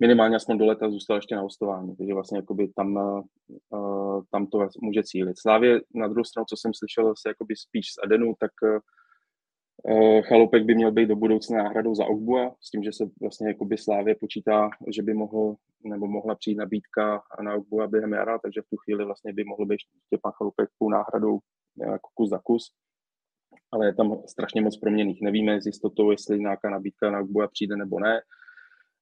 minimálně 0.00 0.36
aspoň 0.36 0.58
do 0.58 0.66
leta 0.66 0.90
zůstal 0.90 1.16
ještě 1.16 1.34
na 1.34 1.42
hostování, 1.42 1.96
takže 1.96 2.14
vlastně 2.14 2.38
jakoby 2.38 2.68
tam, 2.68 2.96
uh, 2.96 4.22
tam 4.30 4.46
to 4.46 4.68
může 4.80 5.02
cílit. 5.02 5.38
Slávě 5.38 5.80
na 5.94 6.08
druhou 6.08 6.24
stranu, 6.24 6.44
co 6.48 6.56
jsem 6.56 6.74
slyšel 6.74 7.14
se 7.16 7.28
jakoby 7.28 7.56
spíš 7.56 7.86
z 7.86 7.98
Adenu, 8.04 8.34
tak 8.38 8.50
uh, 8.62 10.22
Chalupek 10.22 10.64
by 10.64 10.74
měl 10.74 10.92
být 10.92 11.06
do 11.06 11.16
budoucna 11.16 11.62
náhradou 11.62 11.94
za 11.94 12.06
Ogbua, 12.06 12.54
s 12.60 12.70
tím, 12.70 12.82
že 12.82 12.92
se 12.92 13.04
vlastně 13.20 13.48
jakoby 13.48 13.78
Slávě 13.78 14.14
počítá, 14.20 14.70
že 14.94 15.02
by 15.02 15.14
mohl 15.14 15.56
nebo 15.84 16.06
mohla 16.06 16.34
přijít 16.34 16.56
nabídka 16.56 17.22
na 17.42 17.54
Ogbua 17.54 17.86
během 17.86 18.12
jara, 18.12 18.38
takže 18.38 18.62
v 18.62 18.70
tu 18.70 18.76
chvíli 18.76 19.04
vlastně 19.04 19.32
by 19.32 19.44
mohl 19.44 19.66
být 19.66 19.80
Štěpán 20.06 20.32
Chalupek 20.32 20.68
půl 20.78 20.90
náhradou 20.90 21.38
jako 21.76 22.08
kus 22.14 22.30
za 22.30 22.38
kus 22.44 22.72
ale 23.72 23.86
je 23.86 23.94
tam 23.94 24.22
strašně 24.26 24.60
moc 24.60 24.76
proměných. 24.76 25.22
Nevíme 25.22 25.62
s 25.62 25.66
jistotou, 25.66 26.10
jestli 26.10 26.40
nějaká 26.40 26.70
nabídka 26.70 27.10
na 27.10 27.20
Ogbua 27.20 27.48
přijde 27.48 27.76
nebo 27.76 28.00
ne. 28.00 28.20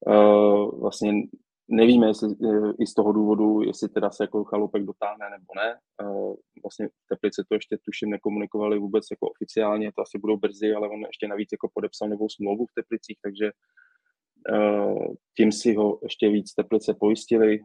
Eh, 0.08 0.66
vlastně 0.80 1.12
nevíme, 1.68 2.06
jestli 2.06 2.28
eh, 2.28 2.72
i 2.78 2.86
z 2.86 2.94
toho 2.94 3.12
důvodu, 3.12 3.62
jestli 3.62 3.88
teda 3.88 4.10
se 4.10 4.24
jako 4.24 4.44
chalupek 4.44 4.82
dotáhne 4.84 5.30
nebo 5.30 5.46
ne. 5.56 5.78
Eh, 6.02 6.34
vlastně 6.62 6.88
Teplice 7.08 7.44
to 7.48 7.54
ještě 7.54 7.78
tuším 7.84 8.10
nekomunikovali 8.10 8.78
vůbec 8.78 9.04
jako 9.10 9.28
oficiálně, 9.30 9.92
to 9.92 10.02
asi 10.02 10.18
budou 10.18 10.36
brzy, 10.36 10.72
ale 10.72 10.88
on 10.88 11.00
ještě 11.00 11.28
navíc 11.28 11.48
jako 11.52 11.68
podepsal 11.74 12.08
novou 12.08 12.28
smlouvu 12.28 12.66
v 12.66 12.74
Teplicích, 12.74 13.18
takže 13.22 13.50
tím 15.36 15.52
si 15.52 15.74
ho 15.74 15.98
ještě 16.02 16.28
víc 16.28 16.54
Teplice 16.54 16.94
pojistili 16.94 17.58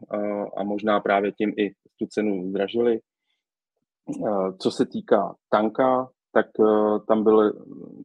a 0.56 0.64
možná 0.64 1.00
právě 1.00 1.32
tím 1.32 1.54
i 1.58 1.70
tu 1.98 2.06
cenu 2.06 2.48
zdražili. 2.48 3.00
Co 4.58 4.70
se 4.70 4.86
týká 4.86 5.34
tanka, 5.50 6.10
tak 6.32 6.46
tam 7.08 7.24
byl 7.24 7.52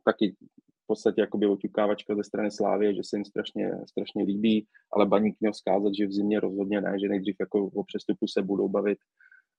taky 0.04 0.36
podstatě 0.92 1.22
jakoby 1.22 1.46
oťukávačka 1.48 2.16
ze 2.16 2.24
strany 2.24 2.52
Slávy, 2.52 2.96
že 2.96 3.02
se 3.04 3.18
jim 3.18 3.26
strašně, 3.26 3.72
strašně 3.90 4.24
líbí, 4.24 4.68
ale 4.94 5.06
Baník 5.06 5.36
měl 5.40 5.54
zkázat, 5.54 5.94
že 5.96 6.08
v 6.08 6.12
zimě 6.12 6.40
rozhodně 6.40 6.82
ne, 6.82 7.00
že 7.02 7.10
nejdřív 7.10 7.36
jako 7.40 7.58
o 7.66 7.84
přestupu 7.84 8.28
se 8.28 8.42
budou 8.42 8.68
bavit, 8.70 8.98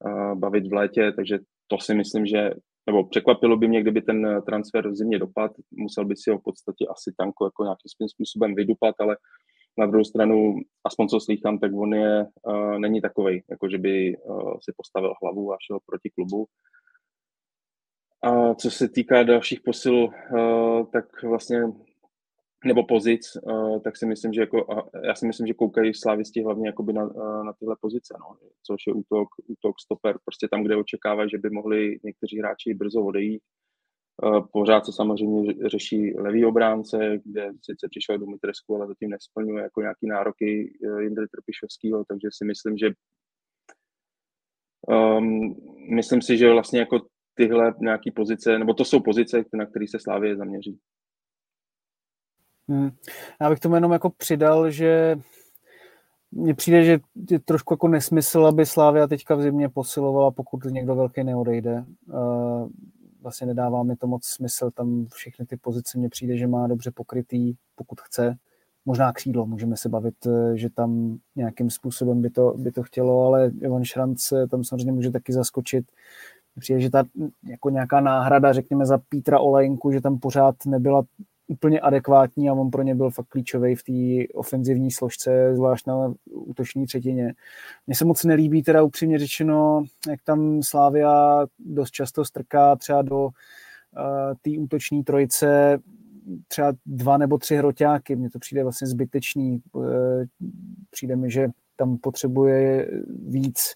uh, 0.05 0.35
bavit 0.35 0.67
v 0.69 0.73
létě, 0.73 1.13
takže 1.17 1.39
to 1.67 1.77
si 1.79 1.95
myslím, 1.95 2.27
že 2.27 2.51
nebo 2.87 3.05
překvapilo 3.05 3.57
by 3.57 3.69
mě, 3.69 3.81
kdyby 3.81 4.03
ten 4.03 4.43
transfer 4.47 4.89
v 4.89 4.97
zimě 4.97 5.19
dopad, 5.19 5.51
musel 5.71 6.05
by 6.05 6.15
si 6.17 6.31
ho 6.31 6.39
v 6.39 6.43
podstatě 6.45 6.85
asi 6.91 7.15
tanko 7.19 7.45
jako 7.45 7.65
nějakým 7.65 8.09
způsobem 8.09 8.55
vydupat, 8.55 8.95
ale 8.99 9.17
na 9.79 9.87
druhou 9.87 10.05
stranu, 10.05 10.55
aspoň 10.85 11.09
co 11.09 11.21
slýchám, 11.21 11.59
tak 11.59 11.73
on 11.75 11.95
je, 11.95 12.27
uh, 12.47 12.79
není 12.79 13.01
takový, 13.01 13.43
jako 13.51 13.69
že 13.69 13.79
by 13.79 14.17
uh, 14.17 14.53
si 14.65 14.73
postavil 14.77 15.15
hlavu 15.23 15.53
a 15.53 15.57
šel 15.67 15.79
proti 15.87 16.11
klubu. 16.11 16.47
A 18.23 18.55
co 18.55 18.71
se 18.71 18.89
týká 18.89 19.23
dalších 19.23 19.61
posil, 19.61 20.09
eh, 20.13 20.85
tak 20.93 21.23
vlastně 21.23 21.63
nebo 22.65 22.85
pozic, 22.87 23.37
eh, 23.37 23.81
tak 23.81 23.97
si 23.97 24.07
myslím, 24.07 24.33
že 24.33 24.41
jako, 24.41 24.91
já 25.05 25.15
si 25.15 25.27
myslím, 25.27 25.47
že 25.47 25.55
koukají 25.55 25.95
slávisti 25.95 26.43
hlavně 26.43 26.73
na, 26.93 27.03
eh, 27.03 27.45
na 27.45 27.53
tyhle 27.53 27.77
pozice, 27.81 28.15
no, 28.21 28.37
což 28.63 28.87
je 28.87 28.93
útok, 28.93 29.29
útok, 29.47 29.81
stoper, 29.81 30.19
prostě 30.25 30.49
tam, 30.49 30.63
kde 30.63 30.77
očekávají, 30.77 31.31
že 31.31 31.39
by 31.39 31.51
mohli 31.51 31.99
někteří 32.05 32.39
hráči 32.39 32.75
brzo 32.75 33.03
odejít. 33.05 33.43
Pořád 34.53 34.87
se 34.87 34.93
samozřejmě 34.93 35.55
řeší 35.69 36.15
levý 36.15 36.45
obránce, 36.45 37.19
kde 37.25 37.53
sice 37.63 37.89
přišel 37.91 38.19
do 38.19 38.27
Mitresku, 38.27 38.77
ale 38.77 38.87
zatím 38.87 39.11
nesplňuje 39.11 39.63
jako 39.63 39.81
nějaký 39.81 40.07
nároky 40.07 40.79
Jindry 41.01 41.29
Trpišovského, 41.29 42.05
takže 42.05 42.29
si 42.33 42.45
myslím, 42.45 42.79
že 42.79 42.91
um, 44.89 45.57
myslím 45.97 46.23
si, 46.23 46.39
že 46.39 46.53
vlastně 46.53 46.81
jako 46.81 47.01
tyhle 47.35 47.75
nějaké 47.81 48.11
pozice, 48.11 48.59
nebo 48.59 48.75
to 48.75 48.85
jsou 48.85 49.01
pozice, 49.01 49.45
na 49.53 49.67
které 49.67 49.87
se 49.89 49.99
Slávě 49.99 50.37
zaměří. 50.37 50.79
Hmm. 52.69 52.91
Já 53.41 53.51
bych 53.51 53.61
tomu 53.61 53.75
jenom 53.75 53.93
jako 53.93 54.11
přidal, 54.11 54.71
že 54.71 55.19
mně 56.33 56.55
přijde, 56.55 56.85
že 56.85 57.01
je 57.31 57.41
trošku 57.41 57.75
jako 57.75 57.89
nesmysl, 57.89 58.47
aby 58.47 58.67
Slávia 58.67 59.07
teďka 59.07 59.35
v 59.35 59.43
zimě 59.43 59.69
posilovala, 59.69 60.31
pokud 60.31 60.65
někdo 60.65 60.95
velký 60.95 61.25
neodejde. 61.25 61.85
Vlastně 63.21 63.47
nedává 63.47 63.83
mi 63.83 63.97
to 63.97 64.07
moc 64.07 64.27
smysl, 64.27 64.71
tam 64.71 65.07
všechny 65.07 65.47
ty 65.47 65.57
pozice 65.57 65.99
mně 65.99 66.09
přijde, 66.09 66.37
že 66.37 66.47
má 66.47 66.67
dobře 66.67 66.91
pokrytý, 66.91 67.55
pokud 67.75 68.01
chce. 68.01 68.37
Možná 68.85 69.13
křídlo, 69.13 69.47
můžeme 69.47 69.77
se 69.77 69.89
bavit, 69.89 70.15
že 70.55 70.71
tam 70.71 71.19
nějakým 71.37 71.71
způsobem 71.71 72.23
by 72.23 72.31
to, 72.31 72.55
by 72.57 72.73
to 72.73 72.83
chtělo, 72.83 73.27
ale 73.27 73.53
Ivan 73.61 73.85
Šranc 73.85 74.33
tam 74.51 74.65
samozřejmě 74.65 74.93
může 74.93 75.11
taky 75.11 75.33
zaskočit 75.33 75.85
přijde, 76.59 76.81
že 76.81 76.91
ta 76.91 77.05
jako 77.49 77.71
nějaká 77.71 78.01
náhrada, 78.01 78.53
řekněme, 78.53 78.87
za 78.87 78.99
Pítra 79.09 79.41
Olejnku, 79.41 79.93
že 79.93 80.01
tam 80.01 80.19
pořád 80.19 80.55
nebyla 80.67 81.03
úplně 81.47 81.81
adekvátní 81.81 82.49
a 82.49 82.53
on 82.53 82.71
pro 82.71 82.83
ně 82.83 82.95
byl 82.95 83.11
fakt 83.11 83.27
klíčový 83.27 83.75
v 83.75 83.83
té 83.83 84.33
ofenzivní 84.35 84.91
složce, 84.91 85.55
zvlášť 85.55 85.87
na 85.87 86.15
útoční 86.31 86.87
třetině. 86.87 87.35
Mně 87.87 87.97
se 87.97 88.05
moc 88.05 88.25
nelíbí 88.25 88.63
teda 88.63 88.83
upřímně 88.83 89.19
řečeno, 89.19 89.85
jak 90.09 90.23
tam 90.23 90.63
Slávia 90.63 91.47
dost 91.59 91.91
často 91.91 92.25
strká 92.25 92.77
třeba 92.77 93.03
do 93.03 93.25
uh, 93.25 93.31
té 94.43 94.51
útoční 94.59 95.05
trojice 95.05 95.79
třeba 96.49 96.73
dva 96.87 97.17
nebo 97.19 97.39
tři 97.39 97.57
hroťáky. 97.57 98.17
Mně 98.17 98.31
to 98.31 98.39
přijde 98.39 98.63
vlastně 98.63 98.87
zbytečný. 98.87 99.63
Uh, 99.73 99.85
přijde 100.91 101.17
mi, 101.17 101.31
že 101.31 101.49
tam 101.77 101.99
potřebuje 101.99 102.91
víc 103.29 103.75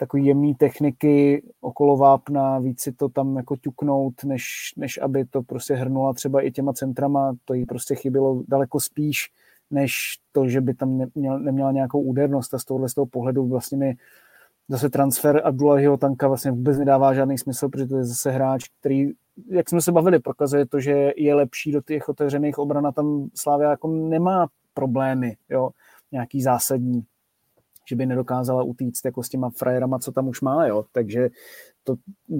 takový 0.00 0.26
jemný 0.26 0.54
techniky 0.54 1.42
okolo 1.60 1.96
vápna, 1.96 2.58
víc 2.58 2.80
si 2.80 2.92
to 2.92 3.08
tam 3.08 3.36
jako 3.36 3.56
ťuknout, 3.56 4.24
než, 4.24 4.72
než 4.76 4.98
aby 5.02 5.24
to 5.24 5.42
prostě 5.42 5.74
hrnula 5.74 6.12
třeba 6.12 6.40
i 6.40 6.50
těma 6.50 6.72
centrama, 6.72 7.36
to 7.44 7.54
jí 7.54 7.66
prostě 7.66 7.94
chybělo 7.94 8.42
daleko 8.48 8.80
spíš, 8.80 9.28
než 9.70 10.18
to, 10.32 10.48
že 10.48 10.60
by 10.60 10.74
tam 10.74 10.98
neměl, 10.98 11.38
neměla 11.38 11.72
nějakou 11.72 12.00
údernost. 12.00 12.54
A 12.54 12.58
z 12.58 12.64
tohohle 12.64 12.88
z 12.88 12.94
toho 12.94 13.06
pohledu 13.06 13.46
vlastně 13.46 13.78
mi 13.78 13.94
zase 14.68 14.90
transfer 14.90 15.40
Abdullahiho 15.44 15.96
Tanka 15.96 16.28
vlastně 16.28 16.50
vůbec 16.50 16.78
nedává 16.78 17.14
žádný 17.14 17.38
smysl, 17.38 17.68
protože 17.68 17.86
to 17.86 17.96
je 17.96 18.04
zase 18.04 18.30
hráč, 18.30 18.64
který, 18.80 19.10
jak 19.50 19.68
jsme 19.68 19.80
se 19.80 19.92
bavili, 19.92 20.18
prokazuje 20.18 20.66
to, 20.66 20.80
že 20.80 21.12
je 21.16 21.34
lepší 21.34 21.72
do 21.72 21.80
těch 21.80 22.08
otevřených 22.08 22.58
obran 22.58 22.86
a 22.86 22.92
tam 22.92 23.28
Slávia 23.34 23.70
jako 23.70 23.88
nemá 23.88 24.48
problémy, 24.74 25.36
jo, 25.48 25.70
nějaký 26.12 26.42
zásadní 26.42 27.04
že 27.90 27.96
by 27.96 28.06
nedokázala 28.06 28.62
utíct 28.62 29.04
jako 29.04 29.22
s 29.22 29.28
těma 29.28 29.50
frajerama, 29.50 29.98
co 29.98 30.12
tam 30.12 30.28
už 30.28 30.40
má, 30.40 30.66
jo. 30.66 30.84
Takže 30.92 31.28
to 31.84 31.94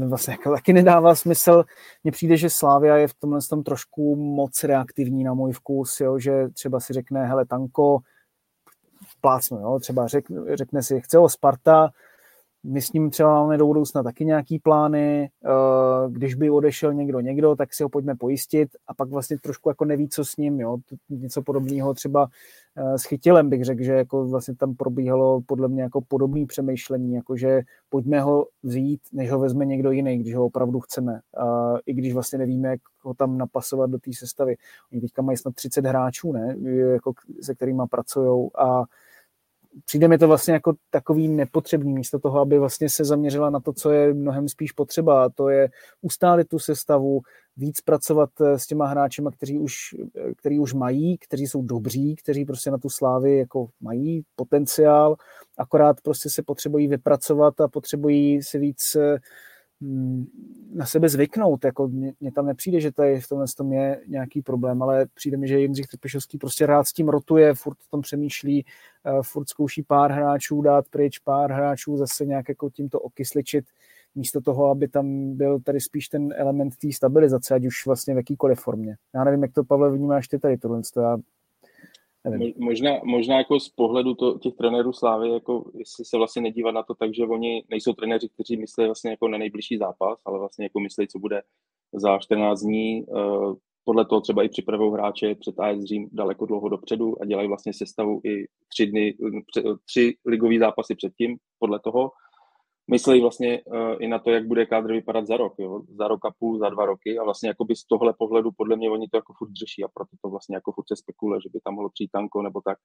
vlastně 0.09 0.33
jako 0.33 0.51
taky 0.51 0.73
nedává 0.73 1.15
smysl. 1.15 1.65
Mně 2.05 2.13
přijde, 2.13 2.37
že 2.37 2.51
Slávia 2.51 2.97
je 2.97 3.09
v 3.09 3.15
tomhle 3.15 3.41
tom 3.51 3.63
trošku 3.63 4.17
moc 4.17 4.65
reaktivní 4.65 5.25
na 5.25 5.35
můj 5.35 5.53
vkus, 5.53 6.01
jo, 6.01 6.19
že 6.19 6.49
třeba 6.49 6.81
si 6.81 6.93
řekne, 6.93 7.27
hele, 7.27 7.47
tanko, 7.47 7.99
plácnu, 9.21 9.59
jo, 9.59 9.79
třeba 9.79 10.07
řekne, 10.07 10.57
řekne 10.57 10.83
si, 10.83 11.01
chce 11.01 11.19
ho 11.19 11.29
Sparta, 11.29 11.91
my 12.65 12.83
s 12.83 12.93
ním 12.93 13.11
třeba 13.11 13.35
máme 13.35 13.59
do 13.59 13.67
budoucna 13.67 14.03
taky 14.03 14.25
nějaký 14.25 14.59
plány, 14.59 15.31
eh, 15.45 16.11
když 16.11 16.35
by 16.35 16.51
odešel 16.51 16.95
někdo 16.95 17.21
někdo, 17.21 17.57
tak 17.57 17.75
si 17.75 17.83
ho 17.83 17.89
pojďme 17.89 18.15
pojistit 18.17 18.69
a 18.87 18.95
pak 18.95 19.09
vlastně 19.09 19.39
trošku 19.39 19.69
jako 19.69 19.85
neví, 19.85 20.09
co 20.09 20.25
s 20.25 20.37
ním, 20.37 20.61
jo. 20.61 20.79
něco 21.09 21.43
podobného 21.43 21.95
třeba 21.95 22.29
eh, 22.77 22.99
s 22.99 23.05
chytilem 23.05 23.51
bych 23.51 23.65
řekl, 23.65 23.83
že 23.83 23.93
jako 23.93 24.27
vlastně 24.29 24.55
tam 24.57 24.75
probíhalo 24.75 25.41
podle 25.47 25.69
mě 25.69 25.83
jako 25.83 26.01
podobné 26.01 26.47
přemýšlení, 26.47 27.15
jako 27.15 27.37
že 27.37 27.61
pojďme 27.89 28.21
ho 28.21 28.47
vzít, 28.63 29.01
než 29.13 29.31
ho 29.31 29.39
vezme 29.39 29.67
někdo 29.67 29.91
jiný, 29.91 30.19
když 30.19 30.35
ho 30.35 30.47
opravdu 30.47 30.81
chceme. 30.81 31.21
I 31.87 31.95
když 31.95 32.15
vlastně 32.15 32.39
nevíme, 32.39 32.69
jak 32.69 32.81
ho 33.03 33.15
tam 33.15 33.39
napasovat 33.39 33.91
do 33.91 33.99
té 33.99 34.11
sestavy. 34.15 34.57
Oni 34.93 35.01
teďka 35.01 35.23
mají 35.23 35.39
snad 35.39 35.55
30 35.55 35.87
hráčů, 35.87 36.33
ne, 36.33 36.57
jako, 36.93 37.13
se 37.43 37.55
kterými 37.55 37.83
pracují 37.91 38.51
a 38.59 38.85
přijde 39.85 40.09
mi 40.09 40.19
to 40.19 40.29
vlastně 40.29 40.55
jako 40.55 40.75
takový 40.91 41.29
nepotřebný 41.29 41.93
místo 41.93 42.19
toho, 42.19 42.41
aby 42.41 42.59
vlastně 42.59 42.89
se 42.89 43.05
zaměřila 43.05 43.51
na 43.51 43.61
to, 43.61 43.73
co 43.73 43.91
je 43.91 44.15
mnohem 44.15 44.49
spíš 44.49 44.73
potřeba, 44.73 45.25
a 45.25 45.29
to 45.29 45.49
je 45.49 45.69
ustálit 46.03 46.49
tu 46.49 46.59
sestavu, 46.59 47.21
víc 47.57 47.81
pracovat 47.81 48.31
eh, 48.41 48.59
s 48.59 48.67
těma 48.67 48.87
hráči, 48.87 49.23
kteří 49.37 49.59
už, 49.59 49.75
eh, 50.17 50.35
který 50.35 50.59
už 50.59 50.73
mají, 50.73 51.19
kteří 51.19 51.47
jsou 51.47 51.63
dobří, 51.63 52.17
kteří 52.17 52.45
prostě 52.45 52.71
na 52.71 52.79
tu 52.79 52.89
slávy 52.89 53.39
jako 53.39 53.69
mají 53.81 54.23
potenciál, 54.37 55.17
akorát 55.59 56.01
prostě 56.01 56.31
se 56.31 56.43
potřebují 56.43 56.89
vypracovat 56.89 57.61
a 57.61 57.69
potřebují 57.69 58.43
si 58.43 58.59
víc 58.59 58.95
eh, 58.95 59.19
na 60.75 60.87
sebe 60.87 61.09
zvyknout. 61.09 61.65
Jako 61.65 61.89
mně, 61.89 62.33
tam 62.35 62.47
nepřijde, 62.47 62.81
že 62.81 62.93
tady 62.93 63.21
v 63.21 63.29
tomhle 63.29 63.47
tom 63.57 63.73
je 63.73 64.01
nějaký 64.09 64.43
problém, 64.43 64.83
ale 64.83 65.07
přijde 65.15 65.37
mi, 65.37 65.49
že 65.49 65.61
Jindřich 65.61 65.87
Trpišovský 65.87 66.39
prostě 66.39 66.67
rád 66.67 66.85
s 66.85 66.93
tím 66.93 67.09
rotuje, 67.09 67.55
furt 67.55 67.77
o 67.77 67.91
tom 67.91 68.01
přemýšlí, 68.01 68.65
furt 69.23 69.49
zkouší 69.49 69.83
pár 69.83 70.13
hráčů 70.13 70.63
dát 70.63 70.89
pryč, 70.89 71.19
pár 71.19 71.53
hráčů 71.53 71.97
zase 71.97 72.27
nějak 72.27 72.49
jako 72.49 72.71
tímto 72.71 73.01
okysličit 73.01 73.65
místo 74.15 74.41
toho, 74.41 74.71
aby 74.71 74.89
tam 74.89 75.37
byl 75.37 75.61
tady 75.61 75.81
spíš 75.81 76.09
ten 76.09 76.35
element 76.37 76.77
té 76.77 76.93
stabilizace, 76.93 77.55
ať 77.55 77.67
už 77.67 77.87
vlastně 77.87 78.15
v 78.15 78.17
jakýkoliv 78.17 78.61
formě. 78.61 78.97
Já 79.15 79.25
nevím, 79.25 79.43
jak 79.43 79.53
to, 79.53 79.65
Pavle, 79.65 79.93
vnímáš 79.93 80.29
ty 80.29 80.39
tady 80.39 80.59
tohle, 80.59 80.81
to 80.95 81.01
já 81.01 81.19
Možná, 82.57 82.91
možná 83.05 83.39
jako 83.39 83.61
z 83.61 83.69
pohledu 83.69 84.15
to, 84.15 84.39
těch 84.39 84.55
trenérů 84.55 84.93
Slávy, 84.93 85.31
jako 85.31 85.71
jestli 85.75 86.05
se 86.05 86.17
vlastně 86.17 86.43
nedívat 86.43 86.75
na 86.75 86.83
to 86.83 86.95
tak, 86.95 87.15
že 87.15 87.27
oni 87.27 87.65
nejsou 87.71 87.93
trenéři, 87.93 88.29
kteří 88.29 88.57
myslí 88.57 88.85
vlastně 88.85 89.11
jako 89.11 89.29
na 89.29 89.39
nejbližší 89.39 89.77
zápas, 89.77 90.19
ale 90.25 90.39
vlastně 90.39 90.65
jako 90.65 90.81
myslí, 90.81 91.09
co 91.09 91.19
bude 91.19 91.43
za 91.93 92.19
14 92.19 92.61
dní. 92.61 93.05
Eh, 93.09 93.55
podle 93.85 94.05
toho 94.05 94.21
třeba 94.21 94.43
i 94.43 94.49
připravují 94.49 94.93
hráče 94.93 95.35
před 95.35 95.61
AS 95.61 95.85
Řím 95.85 96.09
daleko 96.13 96.47
dlouho 96.47 96.69
dopředu 96.69 97.23
a 97.23 97.25
dělají 97.25 97.49
vlastně 97.49 97.73
sestavu 97.73 98.21
i 98.25 98.47
tři, 98.69 98.87
dny, 98.87 99.15
tři 99.85 100.15
ligové 100.27 100.59
zápasy 100.59 100.95
předtím 100.95 101.37
podle 101.59 101.79
toho 101.79 102.11
myslí 102.91 103.21
vlastně 103.21 103.63
uh, 103.63 103.97
i 103.99 104.09
na 104.09 104.19
to, 104.19 104.31
jak 104.31 104.47
bude 104.47 104.67
kádr 104.67 104.93
vypadat 104.93 105.27
za 105.27 105.37
rok, 105.37 105.55
jo? 105.59 105.83
za 105.89 106.09
rok 106.09 106.25
a 106.25 106.31
půl, 106.39 106.59
za 106.59 106.69
dva 106.69 106.85
roky 106.87 107.19
a 107.19 107.25
vlastně 107.25 107.49
jakoby 107.49 107.77
z 107.77 107.85
tohle 107.85 108.15
pohledu 108.19 108.51
podle 108.57 108.77
mě 108.77 108.91
oni 108.91 109.09
to 109.09 109.17
jako 109.17 109.33
furt 109.39 109.53
řeší 109.55 109.85
a 109.85 109.89
proto 109.89 110.17
to 110.23 110.31
vlastně 110.31 110.57
jako 110.57 110.73
furt 110.73 110.89
se 110.89 110.97
spekuluje, 110.97 111.41
že 111.41 111.49
by 111.53 111.61
tam 111.61 111.75
mohlo 111.75 111.91
přijít 111.91 112.11
tanko 112.13 112.43
nebo 112.43 112.61
tak, 112.61 112.79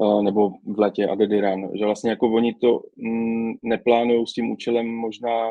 uh, 0.00 0.22
nebo 0.22 0.50
v 0.50 0.78
letě 0.78 1.08
Adediran, 1.08 1.70
že 1.78 1.84
vlastně 1.84 2.10
jako 2.10 2.32
oni 2.32 2.54
to 2.54 2.80
mm, 2.96 3.52
neplánují 3.62 4.26
s 4.26 4.32
tím 4.32 4.50
účelem 4.50 4.86
možná, 4.86 5.50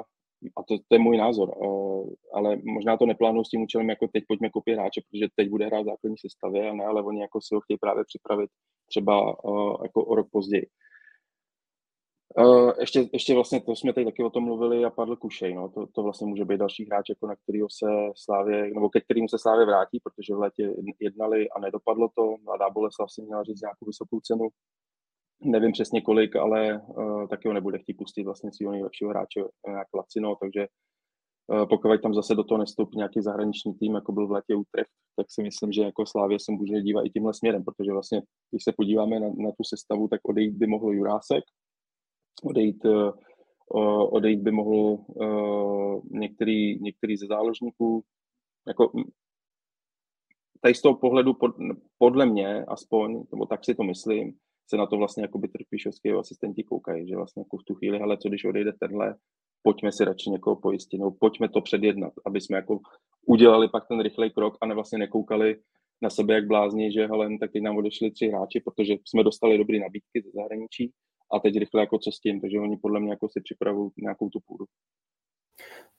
a 0.58 0.64
to, 0.68 0.78
to 0.78 0.96
je 0.96 1.00
můj 1.00 1.18
názor, 1.18 1.54
uh, 1.58 2.10
ale 2.34 2.58
možná 2.64 2.98
to 2.98 3.06
neplánují 3.06 3.46
s 3.46 3.50
tím 3.50 3.62
účelem 3.62 3.90
jako 3.90 4.08
teď 4.08 4.24
pojďme 4.28 4.50
kopit 4.50 4.76
hráče, 4.76 5.02
protože 5.02 5.28
teď 5.36 5.50
bude 5.50 5.66
hrát 5.66 5.86
základní 5.86 6.18
sestavě, 6.18 6.70
a 6.70 6.74
ne, 6.74 6.86
ale 6.86 7.04
oni 7.04 7.22
jako 7.22 7.42
si 7.42 7.56
ho 7.56 7.62
chtějí 7.62 7.78
právě 7.78 8.04
připravit 8.04 8.50
třeba 8.90 9.36
jako 9.84 10.06
o 10.06 10.16
rok 10.16 10.28
později. 10.32 10.68
Uh, 12.38 12.72
ještě, 12.80 13.10
ještě 13.14 13.34
vlastně, 13.34 13.62
to 13.62 13.76
jsme 13.76 13.94
tady 13.94 14.06
taky 14.06 14.24
o 14.24 14.30
tom 14.30 14.44
mluvili 14.44 14.86
a 14.86 14.90
padl 14.90 15.16
Kušej, 15.16 15.54
no. 15.54 15.70
to, 15.70 15.88
to 15.88 16.04
vlastně 16.04 16.28
může 16.28 16.46
být 16.46 16.58
další 16.58 16.86
hráč, 16.86 17.10
jako 17.10 17.28
na 17.28 17.36
kterého 17.36 17.68
se 17.70 17.86
Slávě, 18.16 18.74
nebo 18.74 18.90
ke 18.90 19.02
kterému 19.02 19.28
se 19.30 19.40
Slávě 19.40 19.66
vrátí, 19.66 20.00
protože 20.04 20.36
v 20.36 20.40
létě 20.40 20.74
jednali 21.00 21.50
a 21.50 21.60
nedopadlo 21.60 22.10
to. 22.16 22.36
Mladá 22.44 22.70
Boleslav 22.70 23.12
si 23.12 23.22
měla 23.22 23.44
říct 23.44 23.62
nějakou 23.62 23.86
vysokou 23.86 24.20
cenu, 24.20 24.48
nevím 25.42 25.72
přesně 25.72 26.02
kolik, 26.02 26.36
ale 26.36 26.82
uh, 26.82 27.28
taky 27.28 27.48
ho 27.48 27.54
nebude 27.54 27.80
chtít 27.80 27.94
pustit 27.94 28.24
vlastně 28.24 28.52
svého 28.54 28.72
nejlepšího 28.72 29.10
hráče 29.10 29.44
nějak 29.68 29.88
Lacino, 29.94 30.36
takže 30.42 30.68
pokud 31.70 32.02
tam 32.02 32.14
zase 32.14 32.36
do 32.36 32.44
toho 32.44 32.58
nestoupí 32.58 32.98
nějaký 32.98 33.22
zahraniční 33.22 33.74
tým, 33.74 33.96
jako 33.96 34.12
byl 34.12 34.28
v 34.28 34.32
létě 34.32 34.56
Utrecht, 34.56 34.90
tak 35.16 35.26
si 35.30 35.44
myslím, 35.44 35.72
že 35.72 35.82
jako 35.82 36.06
Slávě 36.06 36.40
se 36.40 36.52
může 36.52 36.82
dívat 36.82 37.06
i 37.06 37.10
tímhle 37.10 37.34
směrem, 37.34 37.64
protože 37.64 37.92
vlastně, 37.92 38.22
když 38.52 38.64
se 38.64 38.74
podíváme 38.78 39.20
na, 39.20 39.28
na 39.28 39.52
tu 39.52 39.64
sestavu, 39.64 40.08
tak 40.08 40.20
odejít 40.30 40.56
by 40.58 40.68
mohl 40.68 40.94
Jurásek, 40.94 41.44
odejít, 42.44 42.86
eh, 42.86 43.12
odejít 44.12 44.40
by 44.40 44.52
mohl 44.52 44.98
eh, 45.22 46.18
některý, 46.20 46.80
některý 46.82 47.18
ze 47.18 47.28
záložníků. 47.28 48.04
Jako, 48.68 48.92
tady 50.62 50.76
z 50.76 50.82
toho 50.82 50.96
pohledu, 50.96 51.34
podle 51.98 52.26
mě 52.26 52.66
aspoň, 52.66 53.24
nebo 53.32 53.46
tak 53.46 53.66
si 53.66 53.76
to 53.76 53.84
myslím, 53.84 54.34
se 54.70 54.78
na 54.78 54.86
to 54.86 54.98
vlastně 54.98 55.24
jako 55.24 55.38
by 55.38 55.48
Trpišovský 55.48 56.12
asistenti 56.12 56.64
koukají, 56.64 57.08
že 57.08 57.16
vlastně 57.16 57.42
jako 57.42 57.58
v 57.58 57.64
tu 57.64 57.76
chvíli, 57.76 58.00
hele, 58.00 58.18
co 58.18 58.30
když 58.30 58.46
odejde 58.46 58.74
tenhle, 58.80 59.16
pojďme 59.62 59.92
si 59.92 60.06
radši 60.06 60.30
někoho 60.30 60.56
pojistit, 60.56 60.98
nebo 60.98 61.12
pojďme 61.12 61.50
to 61.50 61.62
předjednat, 61.62 62.14
aby 62.26 62.42
jsme 62.42 62.58
jako 62.58 62.80
udělali 63.28 63.70
pak 63.70 63.88
ten 63.88 64.00
rychlej 64.00 64.30
krok 64.30 64.58
a 64.62 64.66
ne 64.66 64.76
vlastně 64.76 64.98
nekoukali 64.98 65.60
na 66.02 66.10
sebe 66.10 66.34
jak 66.34 66.48
blázni, 66.48 66.92
že 66.92 67.08
hele, 67.08 67.30
tak 67.40 67.52
teď 67.52 67.64
nám 67.64 67.78
odešli 67.78 68.12
tři 68.12 68.28
hráči, 68.28 68.62
protože 68.66 68.94
jsme 69.06 69.24
dostali 69.24 69.58
dobré 69.58 69.80
nabídky 69.80 70.22
ze 70.22 70.32
zahraničí 70.32 70.92
a 71.34 71.40
teď 71.40 71.58
rychle 71.58 71.82
jako 71.82 71.98
co 72.00 72.12
s 72.12 72.20
tím, 72.20 72.42
takže 72.42 72.60
oni 72.60 72.78
podle 72.78 73.00
mě 73.00 73.10
jako 73.10 73.30
si 73.30 73.42
připravují 73.42 73.92
nějakou 73.98 74.30
tu 74.30 74.40
půdu. 74.48 74.66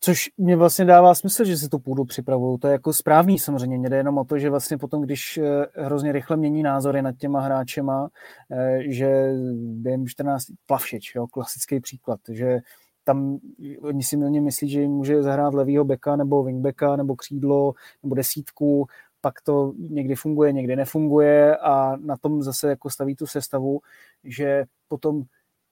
Což 0.00 0.30
mě 0.38 0.56
vlastně 0.56 0.84
dává 0.84 1.14
smysl, 1.14 1.44
že 1.44 1.56
si 1.56 1.68
tu 1.68 1.78
půdu 1.78 2.04
připravují. 2.04 2.58
To 2.58 2.66
je 2.66 2.72
jako 2.72 2.92
správný 2.92 3.38
samozřejmě. 3.38 3.78
Mě 3.78 3.88
jde 3.88 3.96
jenom 3.96 4.18
o 4.18 4.24
to, 4.24 4.38
že 4.38 4.50
vlastně 4.50 4.78
potom, 4.78 5.02
když 5.02 5.38
eh, 5.38 5.66
hrozně 5.74 6.12
rychle 6.12 6.36
mění 6.36 6.62
názory 6.62 7.02
nad 7.02 7.16
těma 7.16 7.40
hráčema, 7.40 8.08
eh, 8.52 8.78
že 8.86 9.32
během 9.56 10.06
14 10.06 10.44
plavšič, 10.66 11.14
jo, 11.14 11.26
klasický 11.26 11.80
příklad, 11.80 12.20
že 12.28 12.58
tam 13.04 13.38
oni 13.82 14.02
si 14.02 14.16
milně 14.16 14.40
myslí, 14.40 14.70
že 14.70 14.80
jim 14.80 14.90
může 14.90 15.22
zahrát 15.22 15.54
levýho 15.54 15.84
beka 15.84 16.16
nebo 16.16 16.42
wingbacka 16.42 16.96
nebo 16.96 17.16
křídlo 17.16 17.72
nebo 18.02 18.14
desítku, 18.14 18.86
pak 19.24 19.40
to 19.40 19.72
někdy 19.78 20.14
funguje, 20.14 20.52
někdy 20.52 20.76
nefunguje 20.76 21.56
a 21.56 21.96
na 21.96 22.16
tom 22.16 22.42
zase 22.42 22.68
jako 22.68 22.90
staví 22.90 23.16
tu 23.16 23.26
sestavu, 23.26 23.80
že 24.24 24.64
potom 24.88 25.22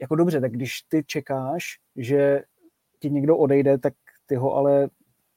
jako 0.01 0.17
dobře, 0.17 0.41
tak 0.41 0.53
když 0.53 0.83
ty 0.89 1.05
čekáš, 1.07 1.79
že 1.97 2.43
ti 2.99 3.11
někdo 3.11 3.37
odejde, 3.37 3.79
tak 3.79 3.95
ty 4.27 4.35
ho 4.35 4.55
ale 4.55 4.89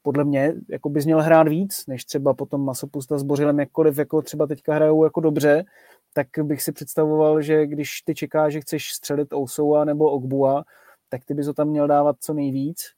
podle 0.02 0.24
mě 0.24 0.54
jako 0.70 0.90
bys 0.90 1.06
měl 1.06 1.22
hrát 1.22 1.48
víc, 1.48 1.88
než 1.88 2.06
třeba 2.06 2.34
potom 2.34 2.66
Masopusta 2.66 3.18
s 3.18 3.24
Bořilem, 3.24 3.60
jakkoliv 3.60 3.98
jako 3.98 4.22
třeba 4.22 4.48
teďka 4.48 4.74
hrajou 4.74 5.04
jako 5.04 5.20
dobře, 5.20 5.66
tak 6.14 6.28
bych 6.44 6.62
si 6.62 6.72
představoval, 6.72 7.42
že 7.42 7.68
když 7.68 8.02
ty 8.02 8.16
čekáš, 8.16 8.54
že 8.54 8.62
chceš 8.62 8.92
střelit 8.92 9.34
Ousoua 9.34 9.86
nebo 9.86 10.12
Ogbua, 10.12 10.64
tak 11.10 11.26
ty 11.26 11.34
bys 11.34 11.48
ho 11.48 11.54
tam 11.54 11.68
měl 11.68 11.88
dávat 11.88 12.16
co 12.20 12.34
nejvíc. 12.34 12.92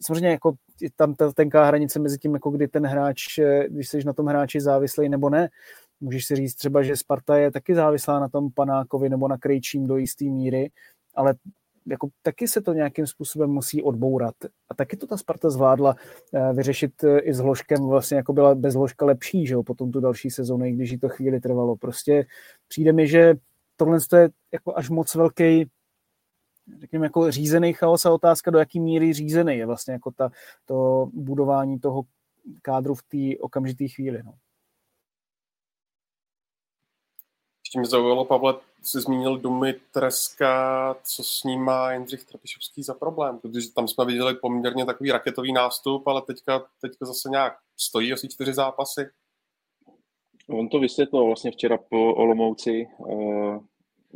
Samozřejmě 0.00 0.28
jako 0.28 0.54
tam 0.96 1.14
ta 1.14 1.32
tenká 1.32 1.64
hranice 1.64 1.98
mezi 1.98 2.18
tím, 2.18 2.34
jako 2.34 2.50
kdy 2.50 2.68
ten 2.68 2.86
hráč, 2.86 3.24
když 3.68 3.88
jsi 3.88 4.04
na 4.04 4.12
tom 4.12 4.26
hráči 4.26 4.60
závislý 4.60 5.08
nebo 5.08 5.30
ne, 5.30 5.48
Můžeš 6.00 6.26
si 6.26 6.36
říct 6.36 6.54
třeba, 6.54 6.82
že 6.82 6.96
Sparta 6.96 7.36
je 7.36 7.50
taky 7.50 7.74
závislá 7.74 8.20
na 8.20 8.28
tom 8.28 8.50
Panákovi 8.54 9.08
nebo 9.08 9.28
na 9.28 9.38
Krejčím 9.38 9.86
do 9.86 9.96
jisté 9.96 10.24
míry, 10.24 10.70
ale 11.14 11.34
jako 11.86 12.08
taky 12.22 12.48
se 12.48 12.60
to 12.60 12.72
nějakým 12.72 13.06
způsobem 13.06 13.50
musí 13.50 13.82
odbourat. 13.82 14.34
A 14.70 14.74
taky 14.74 14.96
to 14.96 15.06
ta 15.06 15.16
Sparta 15.16 15.50
zvládla 15.50 15.96
eh, 16.34 16.52
vyřešit 16.52 17.04
eh, 17.04 17.18
i 17.18 17.34
s 17.34 17.38
Hloškem, 17.38 17.86
vlastně 17.88 18.16
jako 18.16 18.32
byla 18.32 18.54
bez 18.54 18.74
Hloška 18.74 19.06
lepší, 19.06 19.46
že 19.46 19.54
jo, 19.54 19.62
potom 19.62 19.92
tu 19.92 20.00
další 20.00 20.30
sezónu, 20.30 20.64
i 20.64 20.72
když 20.72 20.90
jí 20.90 20.98
to 20.98 21.08
chvíli 21.08 21.40
trvalo. 21.40 21.76
Prostě 21.76 22.26
přijde 22.68 22.92
mi, 22.92 23.06
že 23.06 23.34
tohle 23.76 23.98
je 24.16 24.30
jako 24.52 24.76
až 24.76 24.90
moc 24.90 25.14
velký 25.14 25.66
řekněme, 26.80 27.06
jako 27.06 27.30
řízený 27.30 27.72
chaos 27.72 28.06
a 28.06 28.12
otázka, 28.12 28.50
do 28.50 28.58
jaký 28.58 28.80
míry 28.80 29.12
řízený 29.12 29.56
je 29.56 29.66
vlastně 29.66 29.92
jako 29.92 30.10
ta, 30.10 30.30
to 30.66 31.08
budování 31.12 31.78
toho 31.78 32.02
kádru 32.62 32.94
v 32.94 33.02
té 33.02 33.40
okamžité 33.40 33.88
chvíli. 33.88 34.22
No. 34.24 34.34
Ještě 37.64 37.78
mě 37.78 37.88
zaujalo, 37.88 38.24
Pavle, 38.24 38.54
jsi 38.82 39.00
zmínil 39.00 39.38
Dumy 39.38 39.74
Treska, 39.92 40.96
co 41.02 41.24
s 41.24 41.44
ním 41.44 41.60
má 41.60 41.92
Jindřich 41.92 42.24
Trapišovský 42.24 42.82
za 42.82 42.94
problém, 42.94 43.38
protože 43.38 43.72
tam 43.72 43.88
jsme 43.88 44.04
viděli 44.04 44.34
poměrně 44.34 44.84
takový 44.84 45.12
raketový 45.12 45.52
nástup, 45.52 46.06
ale 46.06 46.22
teďka, 46.22 46.64
teďka 46.80 47.06
zase 47.06 47.28
nějak 47.28 47.58
stojí 47.76 48.12
asi 48.12 48.28
čtyři 48.28 48.54
zápasy. 48.54 49.10
On 50.48 50.68
to 50.68 50.78
vysvětlil 50.78 51.26
vlastně 51.26 51.50
včera 51.50 51.76
po 51.76 52.14
Olomouci, 52.14 52.88
eh, 53.10 53.58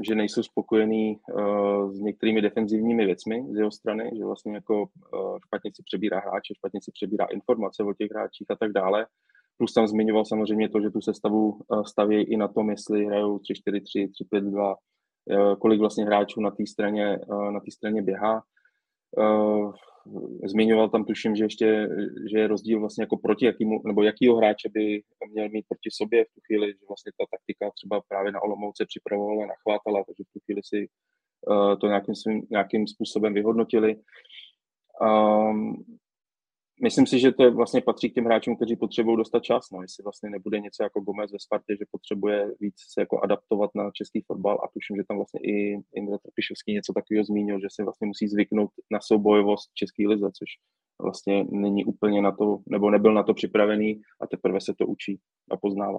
že 0.01 0.15
nejsou 0.15 0.43
spokojení 0.43 1.17
eh, 1.17 1.93
s 1.93 1.99
některými 1.99 2.43
defenzivními 2.43 3.07
věcmi 3.07 3.47
z 3.51 3.57
jeho 3.57 3.71
strany, 3.71 4.11
že 4.19 4.25
vlastně 4.25 4.55
jako 4.55 4.87
eh, 5.15 5.39
špatně 5.47 5.71
si 5.75 5.83
přebírá 5.83 6.21
hráče, 6.21 6.55
špatně 6.55 6.81
si 6.83 6.93
přebírá 6.93 7.25
informace 7.25 7.83
o 7.83 7.95
těch 7.95 8.11
hráčích 8.11 8.51
a 8.51 8.57
tak 8.57 8.73
dále. 8.73 9.07
Plus 9.59 9.73
tam 9.73 9.87
zmiňoval 9.87 10.25
samozřejmě 10.25 10.69
to, 10.69 10.81
že 10.81 10.91
tu 10.91 11.01
sestavu 11.01 11.61
eh, 11.61 11.85
staví 11.87 12.23
i 12.23 12.37
na 12.37 12.49
tom, 12.49 12.71
jestli 12.71 13.05
hrajou 13.05 13.39
3-4-3, 13.39 14.11
3-5-2, 14.33 14.77
eh, 15.31 15.57
kolik 15.57 15.81
vlastně 15.81 16.05
hráčů 16.05 16.41
na 16.41 16.51
té 16.51 16.67
straně, 16.67 17.19
na 17.51 17.61
té 17.61 17.71
straně 17.71 18.03
běhá. 18.03 18.43
Zmiňoval 20.45 20.89
tam, 20.89 21.05
tuším, 21.05 21.37
že 21.37 21.45
ještě 21.45 21.89
že 22.33 22.39
je 22.39 22.47
rozdíl 22.47 22.81
vlastně 22.81 23.03
jako 23.03 23.17
proti 23.17 23.47
jakýmu, 23.47 23.81
nebo 23.87 24.03
jakýho 24.03 24.37
hráče 24.37 24.69
by 24.69 25.03
měl 25.31 25.49
mít 25.49 25.67
proti 25.69 25.91
sobě 25.93 26.25
v 26.25 26.35
tu 26.35 26.41
chvíli, 26.47 26.67
že 26.67 26.87
vlastně 26.89 27.13
ta 27.19 27.25
taktika 27.31 27.71
třeba 27.75 28.01
právě 28.09 28.33
na 28.33 28.43
Olomouce 28.43 28.87
připravovala, 28.87 29.47
nachvátala, 29.47 30.05
takže 30.05 30.23
v 30.25 30.33
tu 30.33 30.41
chvíli 30.45 30.61
si 30.65 30.89
to 31.81 31.87
nějakým, 31.87 32.15
nějakým 32.51 32.87
způsobem 32.87 33.35
vyhodnotili. 33.35 33.97
Um, 35.01 35.85
myslím 36.83 37.07
si, 37.07 37.19
že 37.19 37.33
to 37.33 37.43
je 37.43 37.51
vlastně 37.51 37.81
patří 37.81 38.11
k 38.11 38.15
těm 38.15 38.25
hráčům, 38.25 38.57
kteří 38.57 38.77
potřebují 38.77 39.17
dostat 39.17 39.43
čas. 39.43 39.71
No, 39.73 39.83
jestli 39.83 40.03
vlastně 40.05 40.31
nebude 40.31 40.61
něco 40.61 40.83
jako 40.83 41.01
Gomez 41.01 41.33
ve 41.33 41.39
Spartě, 41.39 41.77
že 41.79 41.85
potřebuje 41.91 42.55
víc 42.61 42.75
se 42.93 43.01
jako 43.01 43.21
adaptovat 43.21 43.71
na 43.75 43.91
český 43.95 44.21
fotbal 44.21 44.59
a 44.65 44.69
tuším, 44.75 44.97
že 44.97 45.05
tam 45.09 45.17
vlastně 45.17 45.41
i 45.41 45.79
Indra 45.95 46.19
Trpišovský 46.19 46.75
něco 46.75 46.93
takového 46.93 47.25
zmínil, 47.25 47.61
že 47.61 47.67
se 47.71 47.85
vlastně 47.85 48.07
musí 48.07 48.29
zvyknout 48.29 48.71
na 48.91 49.01
soubojovost 49.01 49.71
český 49.75 50.07
lize, 50.07 50.27
což 50.27 50.49
vlastně 51.03 51.45
není 51.51 51.85
úplně 51.85 52.23
na 52.23 52.33
to, 52.33 52.59
nebo 52.67 52.91
nebyl 52.91 53.15
na 53.15 53.23
to 53.23 53.35
připravený 53.35 54.01
a 54.21 54.27
teprve 54.27 54.61
se 54.61 54.75
to 54.79 54.87
učí 54.87 55.21
a 55.51 55.57
poznává. 55.57 55.99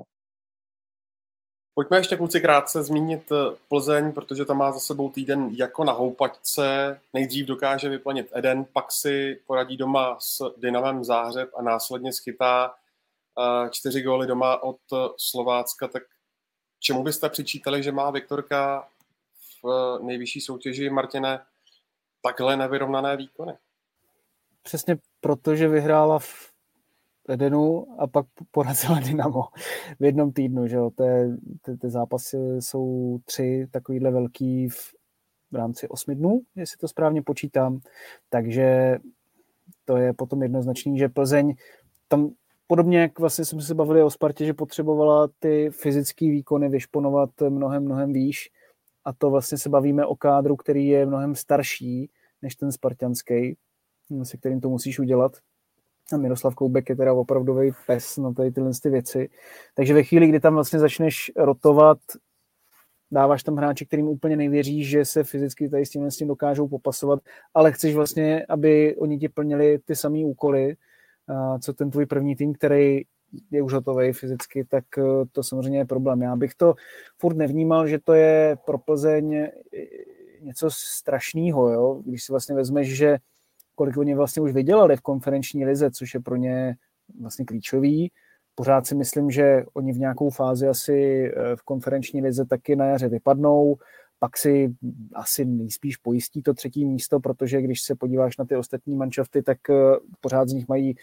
Pojďme 1.75 1.97
ještě 1.97 2.17
kluci 2.17 2.41
krátce 2.41 2.83
zmínit 2.83 3.31
eh, 3.31 3.55
Plzeň, 3.67 4.11
protože 4.11 4.45
tam 4.45 4.57
má 4.57 4.71
za 4.71 4.79
sebou 4.79 5.09
týden 5.09 5.49
jako 5.53 5.83
na 5.83 5.93
houpačce. 5.93 6.99
Nejdřív 7.13 7.45
dokáže 7.45 7.89
vyplnit 7.89 8.31
Eden, 8.33 8.65
pak 8.73 8.91
si 8.91 9.41
poradí 9.47 9.77
doma 9.77 10.17
s 10.19 10.53
Dynamem 10.57 11.03
Záhřeb 11.03 11.49
a 11.55 11.61
následně 11.61 12.13
schytá 12.13 12.75
eh, 13.39 13.69
čtyři 13.69 14.01
góly 14.01 14.27
doma 14.27 14.63
od 14.63 14.79
eh, 14.93 14.97
Slovácka. 15.17 15.87
Tak 15.87 16.03
čemu 16.79 17.03
byste 17.03 17.29
přičítali, 17.29 17.83
že 17.83 17.91
má 17.91 18.11
Viktorka 18.11 18.87
v 19.63 19.99
nejvyšší 20.01 20.41
soutěži, 20.41 20.89
Martine, 20.89 21.45
takhle 22.21 22.57
nevyrovnané 22.57 23.17
výkony? 23.17 23.53
Přesně 24.63 24.97
proto, 25.21 25.55
že 25.55 25.67
vyhrála 25.67 26.19
v 26.19 26.52
Edenu 27.29 27.87
a 27.99 28.07
pak 28.07 28.25
porazila 28.51 28.99
Dynamo 28.99 29.43
v 29.99 30.03
jednom 30.03 30.31
týdnu. 30.31 30.67
Že 30.67 30.75
jo? 30.75 30.89
Té, 30.89 31.37
ty, 31.61 31.77
ty 31.77 31.89
zápasy 31.89 32.37
jsou 32.59 33.19
tři 33.25 33.67
takovýhle 33.71 34.11
velký 34.11 34.69
v, 34.69 34.93
v 35.51 35.55
rámci 35.55 35.87
osmi 35.87 36.15
dnů, 36.15 36.41
jestli 36.55 36.77
to 36.77 36.87
správně 36.87 37.21
počítám. 37.21 37.79
Takže 38.29 38.97
to 39.85 39.97
je 39.97 40.13
potom 40.13 40.43
jednoznačný, 40.43 40.97
že 40.97 41.09
Plzeň 41.09 41.55
tam 42.07 42.29
podobně, 42.67 42.99
jak 42.99 43.19
vlastně 43.19 43.45
jsme 43.45 43.61
se 43.61 43.75
bavili 43.75 44.03
o 44.03 44.09
Spartě, 44.09 44.45
že 44.45 44.53
potřebovala 44.53 45.29
ty 45.39 45.69
fyzické 45.69 46.25
výkony 46.25 46.69
vyšponovat 46.69 47.29
mnohem, 47.49 47.85
mnohem 47.85 48.13
výš 48.13 48.49
a 49.05 49.13
to 49.13 49.29
vlastně 49.29 49.57
se 49.57 49.69
bavíme 49.69 50.05
o 50.05 50.15
kádru, 50.15 50.55
který 50.55 50.87
je 50.87 51.05
mnohem 51.05 51.35
starší 51.35 52.09
než 52.41 52.55
ten 52.55 52.71
spartianský, 52.71 53.57
se 54.23 54.37
kterým 54.37 54.61
to 54.61 54.69
musíš 54.69 54.99
udělat 54.99 55.37
a 56.13 56.17
Miroslav 56.17 56.55
Koubek 56.55 56.89
je 56.89 56.95
teda 56.95 57.13
opravdový 57.13 57.71
pes 57.87 58.17
na 58.17 58.33
tady 58.33 58.51
tyhle 58.51 58.71
ty 58.81 58.89
věci. 58.89 59.29
Takže 59.75 59.93
ve 59.93 60.03
chvíli, 60.03 60.27
kdy 60.27 60.39
tam 60.39 60.53
vlastně 60.53 60.79
začneš 60.79 61.31
rotovat, 61.37 61.97
dáváš 63.11 63.43
tam 63.43 63.55
hráči, 63.55 63.85
kterým 63.85 64.07
úplně 64.07 64.35
nevěříš, 64.35 64.89
že 64.89 65.05
se 65.05 65.23
fyzicky 65.23 65.69
tady 65.69 65.85
s 65.85 65.89
tím, 65.89 66.11
s 66.11 66.17
tím 66.17 66.27
dokážou 66.27 66.67
popasovat, 66.67 67.19
ale 67.53 67.71
chceš 67.71 67.95
vlastně, 67.95 68.45
aby 68.49 68.95
oni 68.95 69.17
ti 69.17 69.29
plnili 69.29 69.79
ty 69.85 69.95
samé 69.95 70.25
úkoly, 70.25 70.75
co 71.59 71.73
ten 71.73 71.91
tvůj 71.91 72.05
první 72.05 72.35
tým, 72.35 72.53
který 72.53 73.01
je 73.51 73.61
už 73.61 73.73
hotový 73.73 74.13
fyzicky, 74.13 74.65
tak 74.65 74.97
e, 74.97 75.01
to 75.31 75.43
samozřejmě 75.43 75.77
je 75.77 75.85
problém. 75.85 76.21
Já 76.21 76.35
bych 76.35 76.55
to 76.55 76.75
furt 77.17 77.37
nevnímal, 77.37 77.87
že 77.87 77.99
to 77.99 78.13
je 78.13 78.57
pro 78.65 78.77
Plzeň 78.77 79.33
e, 79.33 79.51
něco 80.41 80.69
strašného, 80.71 81.69
jo? 81.69 82.01
když 82.05 82.23
si 82.23 82.31
vlastně 82.31 82.55
vezmeš, 82.55 82.95
že 82.95 83.17
kolik 83.75 83.97
oni 83.97 84.15
vlastně 84.15 84.41
už 84.41 84.51
vydělali 84.51 84.97
v 84.97 85.01
konferenční 85.01 85.65
lize, 85.65 85.91
což 85.91 86.13
je 86.13 86.19
pro 86.19 86.35
ně 86.35 86.75
vlastně 87.21 87.45
klíčový. 87.45 88.11
Pořád 88.55 88.87
si 88.87 88.95
myslím, 88.95 89.31
že 89.31 89.63
oni 89.73 89.93
v 89.93 89.99
nějakou 89.99 90.29
fázi 90.29 90.67
asi 90.67 91.27
eh, 91.35 91.55
v 91.55 91.63
konferenční 91.63 92.21
lize 92.21 92.45
taky 92.45 92.75
na 92.75 92.85
jaře 92.85 93.09
vypadnou, 93.09 93.77
pak 94.19 94.37
si 94.37 94.75
asi 95.13 95.45
nejspíš 95.45 95.97
pojistí 95.97 96.41
to 96.41 96.53
třetí 96.53 96.85
místo, 96.85 97.19
protože 97.19 97.61
když 97.61 97.81
se 97.81 97.95
podíváš 97.95 98.37
na 98.37 98.45
ty 98.45 98.55
ostatní 98.55 98.95
manšafty, 98.95 99.43
tak 99.43 99.69
eh, 99.69 99.73
pořád 100.21 100.49
z 100.49 100.53
nich 100.53 100.67
mají 100.67 100.95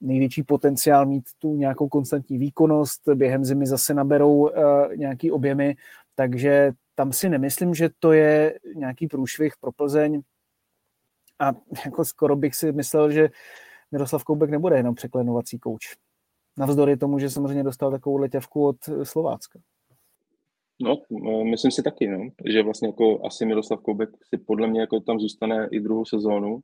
největší 0.00 0.42
potenciál 0.42 1.06
mít 1.06 1.24
tu 1.38 1.56
nějakou 1.56 1.88
konstantní 1.88 2.38
výkonnost, 2.38 3.08
během 3.14 3.44
zimy 3.44 3.66
zase 3.66 3.94
naberou 3.94 4.36
uh, 4.36 4.50
nějaký 4.96 5.30
objemy, 5.30 5.76
takže 6.14 6.72
tam 6.94 7.12
si 7.12 7.28
nemyslím, 7.28 7.74
že 7.74 7.88
to 7.98 8.12
je 8.12 8.58
nějaký 8.76 9.06
průšvih 9.06 9.52
pro 9.60 9.72
Plzeň. 9.72 10.20
A 11.40 11.52
jako 11.84 12.04
skoro 12.04 12.36
bych 12.36 12.54
si 12.54 12.72
myslel, 12.72 13.10
že 13.10 13.28
Miroslav 13.92 14.24
Koubek 14.24 14.50
nebude 14.50 14.76
jenom 14.76 14.94
překlenovací 14.94 15.58
kouč. 15.58 15.84
Navzdory 16.58 16.96
tomu, 16.96 17.18
že 17.18 17.30
samozřejmě 17.30 17.62
dostal 17.62 17.90
takovou 17.90 18.16
letěvku 18.16 18.66
od 18.66 18.76
Slovácka. 19.02 19.58
No, 20.80 20.96
myslím 21.44 21.70
si 21.70 21.82
taky, 21.82 22.08
no, 22.08 22.28
že 22.46 22.62
vlastně 22.62 22.88
jako 22.88 23.26
asi 23.26 23.46
Miroslav 23.46 23.80
Koubek 23.80 24.10
si 24.34 24.38
podle 24.38 24.66
mě 24.66 24.80
jako 24.80 25.00
tam 25.00 25.20
zůstane 25.20 25.68
i 25.70 25.80
druhou 25.80 26.04
sezónu, 26.04 26.60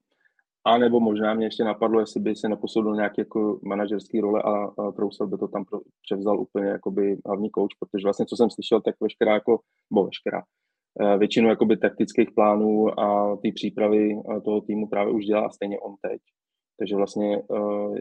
a 0.64 0.78
nebo 0.78 1.00
možná 1.00 1.34
mě 1.34 1.46
ještě 1.46 1.64
napadlo, 1.64 2.00
jestli 2.00 2.20
by 2.20 2.36
se 2.36 2.48
neposoudil 2.48 2.94
nějaký 2.94 3.20
jako 3.20 3.60
manažerský 3.62 4.20
role 4.20 4.42
a, 4.42 4.50
a 4.50 4.92
Prousel 4.92 5.26
by 5.26 5.38
to 5.38 5.48
tam 5.48 5.64
převzal 6.02 6.40
úplně 6.40 6.66
jakoby 6.66 7.16
hlavní 7.26 7.50
kouč, 7.50 7.74
protože 7.74 8.04
vlastně 8.04 8.26
co 8.26 8.36
jsem 8.36 8.50
slyšel, 8.50 8.80
tak 8.80 8.94
veškerá 9.00 9.34
jako, 9.34 9.60
bo 9.90 10.04
veškerá, 10.04 10.42
většinu 11.18 11.48
jakoby 11.48 11.76
taktických 11.76 12.28
plánů 12.34 13.00
a 13.00 13.36
ty 13.36 13.52
přípravy 13.52 14.12
eh, 14.12 14.40
toho 14.40 14.60
týmu 14.60 14.88
právě 14.88 15.12
už 15.12 15.24
dělá 15.24 15.50
stejně 15.50 15.78
on 15.78 15.94
teď. 16.00 16.20
Takže 16.78 16.96
vlastně 16.96 17.42
uh, 17.48 17.98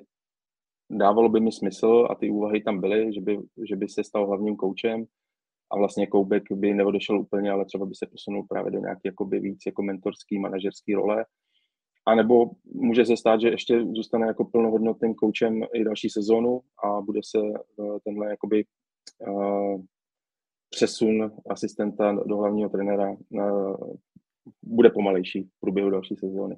dávalo 0.91 1.29
by 1.29 1.39
mi 1.39 1.51
smysl 1.51 2.07
a 2.09 2.15
ty 2.15 2.29
úvahy 2.29 2.61
tam 2.61 2.81
byly, 2.81 3.13
že 3.13 3.21
by, 3.21 3.39
že 3.69 3.75
by 3.75 3.89
se 3.89 4.03
stal 4.03 4.27
hlavním 4.27 4.55
koučem 4.55 5.05
a 5.71 5.77
vlastně 5.77 6.07
Koubek 6.07 6.43
by 6.51 6.73
neodešel 6.73 7.19
úplně, 7.19 7.51
ale 7.51 7.65
třeba 7.65 7.85
by 7.85 7.95
se 7.95 8.07
posunul 8.11 8.45
právě 8.49 8.71
do 8.71 8.79
nějaké 8.79 9.01
jakoby 9.05 9.39
víc 9.39 9.59
jako 9.65 9.81
mentorský, 9.81 10.39
manažerský 10.39 10.93
role. 10.93 11.25
A 12.05 12.15
nebo 12.15 12.51
může 12.73 13.05
se 13.05 13.17
stát, 13.17 13.41
že 13.41 13.47
ještě 13.47 13.85
zůstane 13.85 14.27
jako 14.27 14.45
plnohodnotným 14.45 15.15
koučem 15.15 15.63
i 15.73 15.83
další 15.83 16.09
sezónu 16.09 16.61
a 16.83 17.01
bude 17.01 17.19
se 17.23 17.39
tenhle 18.03 18.29
jakoby 18.29 18.63
přesun 20.69 21.31
asistenta 21.49 22.11
do 22.11 22.37
hlavního 22.37 22.69
trenéra 22.69 23.15
bude 24.63 24.89
pomalejší 24.89 25.43
v 25.43 25.59
průběhu 25.59 25.89
další 25.89 26.15
sezóny. 26.15 26.57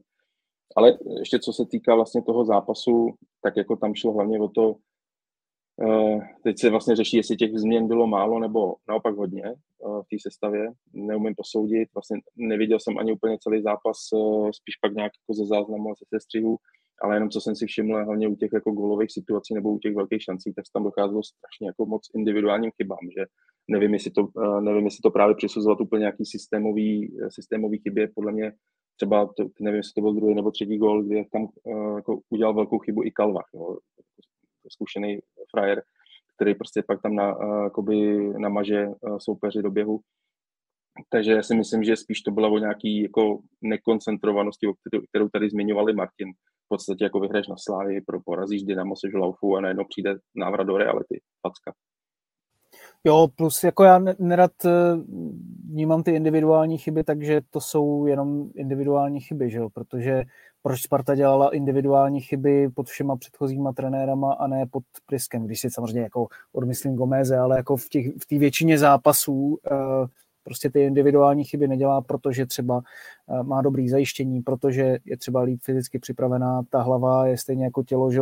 Ale 0.75 0.97
ještě 1.19 1.39
co 1.39 1.53
se 1.53 1.65
týká 1.65 1.95
vlastně 1.95 2.21
toho 2.21 2.45
zápasu, 2.45 3.13
tak 3.41 3.57
jako 3.57 3.75
tam 3.75 3.95
šlo 3.95 4.13
hlavně 4.13 4.39
o 4.39 4.47
to, 4.47 4.75
eh, 5.87 6.19
teď 6.43 6.59
se 6.59 6.69
vlastně 6.69 6.95
řeší, 6.95 7.17
jestli 7.17 7.37
těch 7.37 7.57
změn 7.57 7.87
bylo 7.87 8.07
málo 8.07 8.39
nebo 8.39 8.75
naopak 8.87 9.15
hodně 9.15 9.43
eh, 9.45 9.55
v 9.79 10.07
té 10.09 10.17
sestavě. 10.21 10.71
Neumím 10.93 11.35
posoudit, 11.35 11.89
vlastně 11.93 12.19
neviděl 12.35 12.79
jsem 12.79 12.97
ani 12.97 13.11
úplně 13.13 13.37
celý 13.41 13.61
zápas, 13.61 13.97
eh, 14.15 14.53
spíš 14.53 14.75
pak 14.81 14.93
nějak 14.93 15.11
jako 15.21 15.33
ze 15.33 15.45
záznamu 15.45 15.89
a 15.91 15.93
ze 15.93 16.05
sestřihu 16.17 16.57
ale 17.01 17.15
jenom 17.15 17.29
co 17.29 17.41
jsem 17.41 17.55
si 17.55 17.65
všiml, 17.65 18.05
hlavně 18.05 18.27
u 18.27 18.35
těch 18.35 18.49
jako 18.53 18.71
golových 18.71 19.11
situací 19.11 19.53
nebo 19.53 19.71
u 19.71 19.79
těch 19.79 19.95
velkých 19.95 20.23
šancí, 20.23 20.53
tak 20.53 20.65
tam 20.73 20.83
docházelo 20.83 21.23
strašně 21.23 21.67
jako 21.67 21.85
moc 21.85 22.09
individuálním 22.15 22.71
chybám, 22.71 22.99
že 23.17 23.25
nevím, 23.67 23.93
jestli 23.93 24.11
to, 24.11 24.27
eh, 24.43 24.61
nevím, 24.61 24.85
jestli 24.85 25.01
to 25.01 25.11
právě 25.11 25.35
přisuzovat 25.35 25.81
úplně 25.81 25.99
nějaký 25.99 26.25
systémový, 26.25 27.17
eh, 27.21 27.31
systémový 27.31 27.77
chybě, 27.79 28.11
podle 28.15 28.31
mě 28.31 28.53
třeba, 28.95 29.25
to, 29.25 29.47
nevím, 29.59 29.77
jestli 29.77 29.93
to 29.95 30.01
byl 30.01 30.13
druhý 30.13 30.35
nebo 30.35 30.51
třetí 30.51 30.77
gol, 30.77 31.03
kdy 31.03 31.25
tam 31.31 31.47
uh, 31.63 31.95
jako 31.95 32.19
udělal 32.29 32.53
velkou 32.53 32.79
chybu 32.79 33.03
i 33.03 33.11
Kalvach, 33.11 33.49
no, 33.53 33.77
zkušený 34.71 35.19
frajer, 35.51 35.83
který 36.35 36.55
prostě 36.55 36.83
pak 36.87 37.01
tam 37.01 37.15
na, 37.15 37.37
uh, 37.37 38.39
namaže 38.39 38.87
soupeři 39.17 39.61
do 39.61 39.71
běhu 39.71 40.01
takže 41.09 41.31
já 41.31 41.43
si 41.43 41.55
myslím, 41.55 41.83
že 41.83 41.95
spíš 41.95 42.21
to 42.21 42.31
bylo 42.31 42.51
o 42.51 42.57
nějaký 42.57 43.01
jako 43.01 43.39
nekoncentrovanosti, 43.61 44.67
kterou, 45.09 45.29
tady 45.29 45.49
zmiňovali 45.49 45.93
Martin. 45.93 46.33
V 46.65 46.67
podstatě 46.67 47.03
jako 47.03 47.19
vyhraješ 47.19 47.47
na 47.47 47.55
Slávy, 47.57 48.01
porazíš 48.25 48.63
Dynamo, 48.63 48.95
seš 48.95 49.13
laufu 49.13 49.55
a 49.55 49.61
najednou 49.61 49.83
přijde 49.89 50.15
návrat 50.35 50.63
do 50.63 50.77
reality. 50.77 51.21
Facka. 51.47 51.73
Jo, 53.03 53.27
plus 53.35 53.63
jako 53.63 53.83
já 53.83 53.99
nerad 54.19 54.65
eh, 54.65 54.69
vnímám 55.69 56.03
ty 56.03 56.11
individuální 56.11 56.77
chyby, 56.77 57.03
takže 57.03 57.41
to 57.49 57.61
jsou 57.61 58.05
jenom 58.05 58.49
individuální 58.55 59.19
chyby, 59.19 59.49
že 59.49 59.57
jo? 59.57 59.69
protože 59.69 60.23
proč 60.63 60.81
Sparta 60.81 61.15
dělala 61.15 61.55
individuální 61.55 62.21
chyby 62.21 62.69
pod 62.69 62.87
všema 62.87 63.15
předchozíma 63.15 63.73
trenérama 63.73 64.33
a 64.33 64.47
ne 64.47 64.65
pod 64.71 64.83
Priskem, 65.05 65.45
když 65.45 65.59
si 65.59 65.69
samozřejmě 65.69 66.01
jako 66.01 66.27
odmyslím 66.53 66.95
Gomeze, 66.95 67.37
ale 67.37 67.57
jako 67.57 67.77
v, 67.77 67.89
těch, 67.89 68.07
v 68.21 68.25
té 68.25 68.37
většině 68.37 68.77
zápasů 68.77 69.33
uh, 69.71 70.07
prostě 70.43 70.69
ty 70.69 70.83
individuální 70.83 71.43
chyby 71.43 71.67
nedělá, 71.67 72.01
protože 72.01 72.45
třeba 72.45 72.81
eh, 73.29 73.43
má 73.43 73.61
dobrý 73.61 73.89
zajištění, 73.89 74.41
protože 74.41 74.97
je 75.05 75.17
třeba 75.17 75.41
líp 75.41 75.59
fyzicky 75.63 75.99
připravená, 75.99 76.61
ta 76.69 76.81
hlava 76.81 77.27
je 77.27 77.37
stejně 77.37 77.63
jako 77.63 77.83
tělo, 77.83 78.11
že 78.11 78.21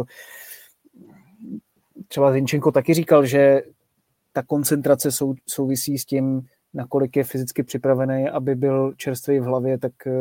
třeba 2.07 2.31
Zinčenko 2.31 2.71
taky 2.71 2.93
říkal, 2.93 3.25
že 3.25 3.61
ta 4.39 4.43
koncentrace 4.47 5.11
sou, 5.11 5.35
souvisí 5.47 5.97
s 5.97 6.05
tím, 6.05 6.41
nakolik 6.73 7.15
je 7.15 7.23
fyzicky 7.23 7.63
připravený, 7.63 8.29
aby 8.29 8.55
byl 8.55 8.93
čerstvý 8.97 9.39
v 9.39 9.43
hlavě, 9.43 9.77
tak 9.77 10.07
eh, 10.07 10.11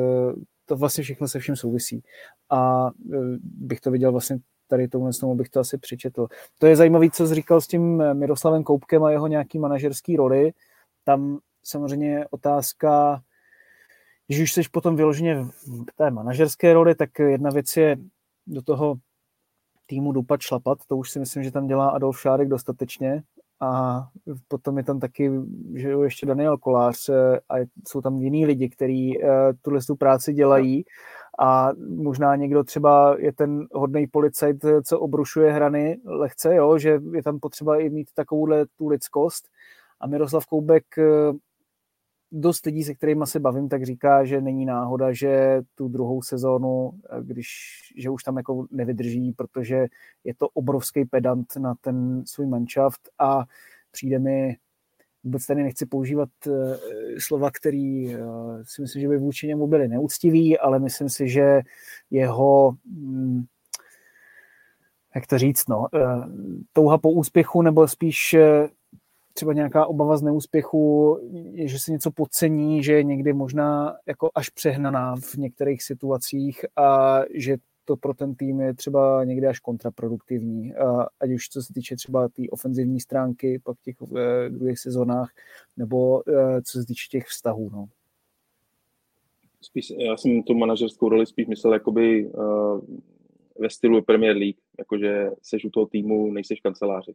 to 0.67 0.77
vlastně 0.77 1.05
všechno 1.05 1.29
se 1.29 1.39
vším 1.39 1.57
souvisí. 1.57 2.03
A 2.51 2.91
eh, 3.15 3.17
bych 3.43 3.81
to 3.81 3.91
viděl 3.91 4.13
vlastně 4.13 4.39
tady 4.67 4.89
tomu 4.89 5.11
tomu 5.21 5.35
bych 5.35 5.49
to 5.49 5.61
asi 5.61 5.79
přečetl. 5.79 6.27
To 6.59 6.67
je 6.67 6.77
zajímavé, 6.77 7.11
co 7.11 7.27
jsi 7.27 7.35
říkal 7.35 7.61
s 7.61 7.67
tím 7.67 8.15
Miroslavem 8.15 8.65
Koupkem 8.65 9.05
a 9.05 9.11
jeho 9.11 9.27
nějaký 9.27 9.59
manažerský 9.59 10.17
roli. 10.17 10.53
Tam 11.05 11.39
samozřejmě 11.63 12.27
otázka, 12.31 13.23
když 14.27 14.41
už 14.41 14.53
jsi 14.53 14.63
potom 14.73 14.97
vyloženě 14.97 15.35
v 15.35 15.85
té 15.97 16.11
manažerské 16.11 16.73
roli, 16.73 16.95
tak 16.95 17.19
jedna 17.19 17.51
věc 17.51 17.77
je 17.77 17.97
do 18.47 18.63
toho 18.63 18.97
týmu 19.87 20.13
dupat 20.13 20.41
šlapat, 20.41 20.79
to 20.89 20.97
už 20.97 21.11
si 21.11 21.19
myslím, 21.19 21.43
že 21.43 21.53
tam 21.53 21.67
dělá 21.67 21.89
Adolf 21.89 22.21
Šárek 22.21 22.49
dostatečně 22.49 23.23
a 23.61 24.03
potom 24.49 24.79
je 24.79 24.85
tam 24.85 25.01
taky 25.01 25.31
že 25.75 25.89
ještě 25.89 26.27
Daniel 26.27 26.59
Kolář 26.59 27.09
eh, 27.09 27.41
a 27.49 27.55
jsou 27.89 28.01
tam 28.01 28.21
jiní 28.21 28.47
lidi, 28.47 28.69
kteří 28.69 29.19
uh, 29.19 29.29
tuhle 29.63 29.81
tu 29.87 29.97
práci 29.97 30.33
dělají. 30.33 30.85
A 31.41 31.71
možná 31.97 32.37
někdo 32.37 32.65
třeba 32.65 33.17
je 33.19 33.33
ten 33.33 33.67
hodný 33.73 34.07
policajt, 34.07 34.57
co 34.85 35.01
obrušuje 35.01 35.53
hrany 35.53 36.01
lehce, 36.05 36.55
jo, 36.55 36.79
že 36.79 37.01
je 37.13 37.23
tam 37.23 37.41
potřeba 37.41 37.79
i 37.79 37.91
mít 37.91 38.09
takovouhle 38.15 38.67
tu 38.67 38.89
lidskost. 38.89 39.49
A 40.01 40.07
Miroslav 40.07 40.47
Koubek 40.47 40.85
dost 42.33 42.67
lidí, 42.67 42.85
se 42.85 42.95
kterými 42.95 43.25
se 43.27 43.41
bavím, 43.41 43.69
tak 43.69 43.85
říká, 43.85 44.25
že 44.25 44.41
není 44.41 44.67
náhoda, 44.67 45.13
že 45.13 45.63
tu 45.75 45.89
druhou 45.89 46.23
sezónu, 46.23 46.93
když, 47.23 47.49
že 47.97 48.11
už 48.11 48.23
tam 48.23 48.37
jako 48.37 48.67
nevydrží, 48.71 49.33
protože 49.33 49.87
je 50.25 50.35
to 50.35 50.49
obrovský 50.49 51.05
pedant 51.05 51.57
na 51.57 51.75
ten 51.81 52.23
svůj 52.27 52.47
manšaft 52.47 53.01
a 53.19 53.45
přijde 53.91 54.19
mi, 54.19 54.57
vůbec 55.25 55.47
tady 55.47 55.63
nechci 55.63 55.87
používat 55.87 56.29
uh, 56.47 56.75
slova, 57.19 57.51
který 57.51 58.17
uh, 58.17 58.63
si 58.63 58.83
myslím, 58.83 59.03
že 59.03 59.09
by 59.09 59.19
vůči 59.19 59.47
němu 59.47 59.67
byly 59.67 59.89
neúctivý, 59.89 60.59
ale 60.59 60.79
myslím 60.79 61.09
si, 61.09 61.29
že 61.29 61.61
jeho 62.11 62.77
um, 63.03 63.47
jak 65.15 65.27
to 65.27 65.39
říct, 65.39 65.69
no, 65.69 65.79
uh, 65.79 66.25
touha 66.73 66.99
po 66.99 67.11
úspěchu, 67.11 67.63
nebo 67.63 67.89
spíš 67.89 68.37
třeba 69.39 69.53
nějaká 69.53 69.87
obava 69.87 70.17
z 70.17 70.23
neúspěchu, 70.23 71.19
že 71.55 71.79
se 71.79 71.93
něco 71.93 72.11
podcení, 72.11 72.83
že 72.83 72.93
je 72.93 73.03
někdy 73.03 73.33
možná 73.33 73.97
jako 74.07 74.31
až 74.35 74.49
přehnaná 74.49 75.17
v 75.17 75.35
některých 75.35 75.83
situacích 75.83 76.65
a 76.77 77.21
že 77.35 77.57
to 77.85 77.97
pro 77.97 78.15
ten 78.15 78.35
tým 78.35 78.61
je 78.61 78.75
třeba 78.75 79.25
někdy 79.25 79.47
až 79.47 79.61
kontraproduktivní, 79.61 80.75
ať 81.21 81.31
už 81.31 81.49
co 81.49 81.63
se 81.63 81.73
týče 81.73 81.97
třeba 81.97 82.29
té 82.29 82.35
tý 82.35 82.51
ofenzivní 82.51 83.01
stránky 83.01 83.61
pak 83.65 83.79
v 83.79 83.83
těch 83.83 83.97
eh, 84.17 84.49
druhých 84.51 84.79
sezónách, 84.79 85.31
nebo 85.77 86.23
eh, 86.29 86.63
co 86.63 86.79
se 86.79 86.87
týče 86.87 87.09
těch 87.11 87.27
vztahů. 87.27 87.71
No. 87.73 87.89
Spíš, 89.61 89.93
já 89.99 90.17
jsem 90.17 90.43
tu 90.43 90.55
manažerskou 90.55 91.09
roli 91.09 91.27
spíš 91.27 91.47
myslel 91.47 91.73
jakoby 91.73 92.27
uh, 92.27 92.81
ve 93.59 93.71
stylu 93.71 94.03
Premier 94.03 94.37
League, 94.37 94.59
jakože 94.79 95.31
seš 95.43 95.65
u 95.65 95.71
toho 95.71 95.87
týmu, 95.87 96.33
nejseš 96.33 96.61
kanceláři. 96.61 97.15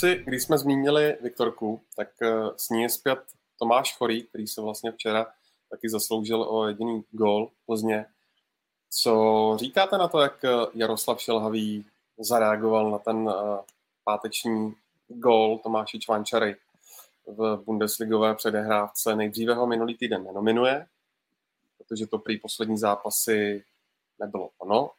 Kluci, 0.00 0.22
když 0.26 0.42
jsme 0.42 0.58
zmínili 0.58 1.16
Viktorku, 1.20 1.80
tak 1.96 2.08
eh, 2.22 2.32
s 2.56 2.70
ní 2.70 2.82
je 2.82 2.88
zpět 2.88 3.18
Tomáš 3.58 3.96
Chorý, 3.96 4.22
který 4.22 4.46
se 4.46 4.60
vlastně 4.60 4.92
včera 4.92 5.26
taky 5.70 5.88
zasloužil 5.88 6.42
o 6.42 6.68
jediný 6.68 7.04
gól 7.10 7.50
Plzně. 7.66 8.06
Co 8.90 9.56
říkáte 9.60 9.98
na 9.98 10.08
to, 10.08 10.20
jak 10.20 10.44
eh, 10.44 10.50
Jaroslav 10.74 11.20
Šelhavý 11.20 11.84
zareagoval 12.18 12.90
na 12.90 12.98
ten 12.98 13.28
eh, 13.28 13.58
páteční 14.04 14.74
gól 15.08 15.58
Tomáši 15.58 15.98
Čvančary 15.98 16.56
v 17.26 17.62
Bundesligové 17.66 18.34
předehrávce? 18.34 19.16
Nejdříve 19.16 19.54
ho 19.54 19.66
minulý 19.66 19.96
týden 19.96 20.24
nenominuje, 20.24 20.86
protože 21.78 22.06
to 22.06 22.18
prý 22.18 22.38
poslední 22.38 22.78
zápasy 22.78 23.64
nebylo 24.18 24.50
ono 24.58 24.90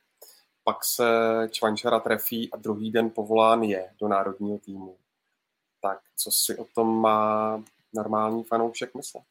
pak 0.64 0.78
se 0.86 1.03
Čvančara 1.51 1.99
trefí 1.99 2.51
a 2.51 2.57
druhý 2.57 2.91
den 2.91 3.10
povolán 3.10 3.64
je 3.64 3.89
do 4.01 4.07
národního 4.07 4.57
týmu. 4.60 4.97
Tak 5.82 5.99
co 6.16 6.30
si 6.32 6.57
o 6.57 6.66
tom 6.76 7.01
má 7.01 7.64
normální 7.93 8.43
fanoušek 8.43 8.95
myslet? 8.95 9.24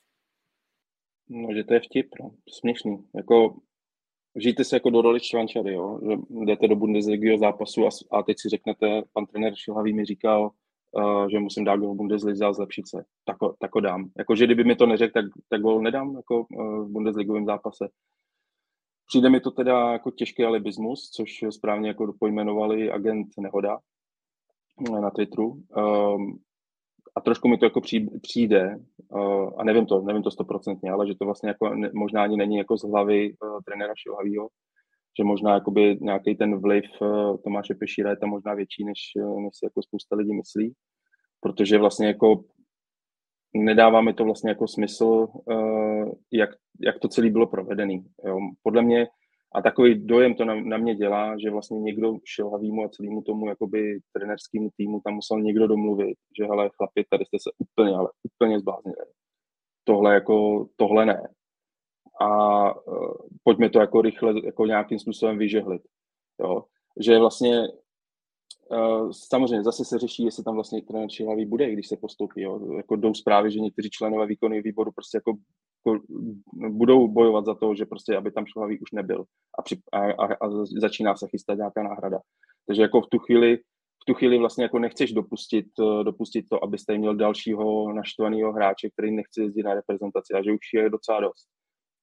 No, 1.28 1.48
že 1.54 1.64
to 1.64 1.74
je 1.74 1.80
vtip, 1.80 2.08
no. 2.20 2.30
směšný. 2.48 3.04
Jako, 3.14 3.56
žijte 4.36 4.64
se 4.64 4.76
jako 4.76 4.90
do 4.90 5.02
roli 5.02 5.20
Čvančary, 5.20 5.74
jo? 5.74 6.00
že 6.02 6.16
jdete 6.44 6.68
do 6.68 6.76
Bundesligy 6.76 7.38
zápasu 7.38 7.86
a, 7.86 7.88
a 8.10 8.22
teď 8.22 8.36
si 8.40 8.48
řeknete, 8.48 9.02
pan 9.12 9.26
trenér 9.26 9.54
Šilhavý 9.56 9.92
mi 9.92 10.04
říkal, 10.04 10.50
uh, 10.92 11.28
že 11.28 11.38
musím 11.38 11.64
dát 11.64 11.76
gol 11.76 11.94
v 11.94 12.44
a 12.44 12.52
zlepšit 12.52 12.88
se. 12.88 13.04
Tak, 13.24 13.36
tak 13.60 13.74
ho 13.74 13.80
dám. 13.80 14.10
Jako, 14.18 14.36
že 14.36 14.44
kdyby 14.44 14.64
mi 14.64 14.76
to 14.76 14.86
neřekl, 14.86 15.12
tak, 15.12 15.24
tak 15.48 15.60
gol 15.60 15.82
nedám 15.82 16.16
jako, 16.16 16.46
uh, 16.50 16.84
v 16.84 16.88
Bundesligovém 16.90 17.46
zápase. 17.46 17.88
Přijde 19.08 19.30
mi 19.30 19.40
to 19.40 19.50
teda 19.50 19.92
jako 19.92 20.10
těžký 20.10 20.44
alibismus, 20.44 21.10
což 21.10 21.44
správně 21.50 21.88
jako 21.88 22.14
pojmenovali 22.20 22.90
agent 22.90 23.28
Nehoda 23.38 23.78
na 25.00 25.10
Twitteru. 25.10 25.46
Um, 25.46 26.38
a 27.16 27.20
trošku 27.20 27.48
mi 27.48 27.58
to 27.58 27.64
jako 27.64 27.80
přijde, 28.22 28.76
uh, 29.12 29.50
a 29.56 29.64
nevím 29.64 29.86
to, 29.86 30.00
nevím 30.00 30.22
to 30.22 30.30
stoprocentně, 30.30 30.90
ale 30.90 31.06
že 31.06 31.14
to 31.14 31.24
vlastně 31.24 31.48
jako 31.48 31.74
ne, 31.74 31.90
možná 31.94 32.22
ani 32.22 32.36
není 32.36 32.56
jako 32.56 32.78
z 32.78 32.82
hlavy 32.82 33.32
uh, 33.32 33.60
trenéra 33.66 33.92
Šilhavýho, 33.96 34.48
že 35.18 35.24
možná 35.24 35.54
jakoby 35.54 35.98
nějaký 36.00 36.36
ten 36.36 36.60
vliv 36.60 36.84
uh, 37.00 37.36
Tomáše 37.44 37.74
Pešíra 37.74 38.10
je 38.10 38.16
tam 38.16 38.30
možná 38.30 38.54
větší, 38.54 38.84
než, 38.84 38.98
než 39.16 39.50
si 39.52 39.66
jako 39.66 39.82
spousta 39.82 40.16
lidí 40.16 40.34
myslí, 40.34 40.74
protože 41.40 41.78
vlastně 41.78 42.06
jako 42.06 42.44
nedává 43.54 44.00
mi 44.00 44.14
to 44.14 44.24
vlastně 44.24 44.50
jako 44.50 44.68
smysl, 44.68 45.28
uh, 45.44 46.12
jak, 46.32 46.50
jak 46.80 46.98
to 46.98 47.08
celé 47.08 47.30
bylo 47.30 47.46
provedené. 47.46 48.02
Podle 48.62 48.82
mě, 48.82 49.08
a 49.54 49.62
takový 49.62 50.06
dojem 50.06 50.34
to 50.34 50.44
na, 50.44 50.54
na 50.54 50.76
mě 50.76 50.94
dělá, 50.94 51.38
že 51.38 51.50
vlastně 51.50 51.80
někdo 51.80 52.14
šilhavýmu 52.24 52.84
a 52.84 52.88
celému 52.88 53.22
tomu 53.22 53.48
jakoby 53.48 54.00
trenerskému 54.12 54.70
týmu 54.76 55.00
tam 55.04 55.14
musel 55.14 55.40
někdo 55.40 55.66
domluvit, 55.66 56.16
že 56.38 56.44
hele 56.44 56.70
chlapi, 56.76 57.04
tady 57.10 57.24
jste 57.24 57.36
se 57.38 57.50
úplně, 57.58 57.96
ale 57.96 58.08
úplně 58.32 58.60
zbláznili. 58.60 58.96
Tohle 59.84 60.14
jako, 60.14 60.66
tohle 60.76 61.06
ne. 61.06 61.28
A 62.20 62.86
uh, 62.86 63.12
pojďme 63.42 63.70
to 63.70 63.80
jako 63.80 64.02
rychle, 64.02 64.34
jako 64.44 64.66
nějakým 64.66 64.98
způsobem 64.98 65.38
vyžehlit. 65.38 65.82
Jo? 66.40 66.64
Že 67.00 67.18
vlastně 67.18 67.62
samozřejmě 69.10 69.64
zase 69.64 69.84
se 69.84 69.98
řeší, 69.98 70.24
jestli 70.24 70.44
tam 70.44 70.54
vlastně 70.54 70.82
trenér 70.82 71.10
Šilhavý 71.10 71.46
bude, 71.46 71.72
když 71.72 71.88
se 71.88 71.96
postoupí. 71.96 72.40
Jo. 72.40 72.74
Jako 72.76 72.96
jdou 72.96 73.14
zprávy, 73.14 73.50
že 73.50 73.60
někteří 73.60 73.90
členové 73.90 74.26
výkonu 74.26 74.62
výboru 74.62 74.92
prostě 74.92 75.16
jako, 75.16 75.32
jako, 75.86 76.04
budou 76.68 77.08
bojovat 77.08 77.44
za 77.44 77.54
to, 77.54 77.74
že 77.74 77.86
prostě, 77.86 78.16
aby 78.16 78.30
tam 78.30 78.46
Šilhavý 78.46 78.80
už 78.80 78.92
nebyl 78.92 79.24
a, 79.58 79.62
při, 79.62 79.80
a, 79.92 79.98
a, 79.98 80.34
a 80.34 80.50
začíná 80.80 81.16
se 81.16 81.26
chystat 81.28 81.54
nějaká 81.54 81.82
náhrada. 81.82 82.18
Takže 82.66 82.82
jako 82.82 83.00
v 83.00 83.06
tu 83.06 83.18
chvíli 83.18 83.58
v 84.02 84.04
tu 84.06 84.14
chvíli 84.14 84.38
vlastně 84.38 84.64
jako 84.64 84.78
nechceš 84.78 85.12
dopustit, 85.12 85.66
eh, 85.80 86.04
dopustit 86.04 86.48
to, 86.48 86.64
abyste 86.64 86.98
měl 86.98 87.16
dalšího 87.16 87.92
naštvaného 87.92 88.52
hráče, 88.52 88.90
který 88.90 89.16
nechce 89.16 89.42
jezdit 89.42 89.62
na 89.62 89.74
reprezentaci 89.74 90.32
a 90.34 90.42
že 90.42 90.52
už 90.52 90.72
je 90.74 90.90
docela 90.90 91.20
dost. 91.20 91.48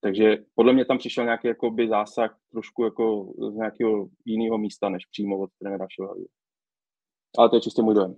Takže 0.00 0.36
podle 0.54 0.72
mě 0.72 0.84
tam 0.84 0.98
přišel 0.98 1.24
nějaký 1.24 1.48
jakoby, 1.48 1.88
zásah 1.88 2.38
trošku 2.52 2.84
jako 2.84 3.32
z 3.52 3.54
nějakého 3.54 4.08
jiného 4.24 4.58
místa, 4.58 4.88
než 4.88 5.06
přímo 5.06 5.38
od 5.38 5.50
trenéra 5.58 5.86
Šilhavý. 5.90 6.26
Ale 7.38 7.48
to 7.48 7.56
je 7.56 7.60
čistě 7.60 7.82
můj 7.82 7.94
dojem. 7.94 8.14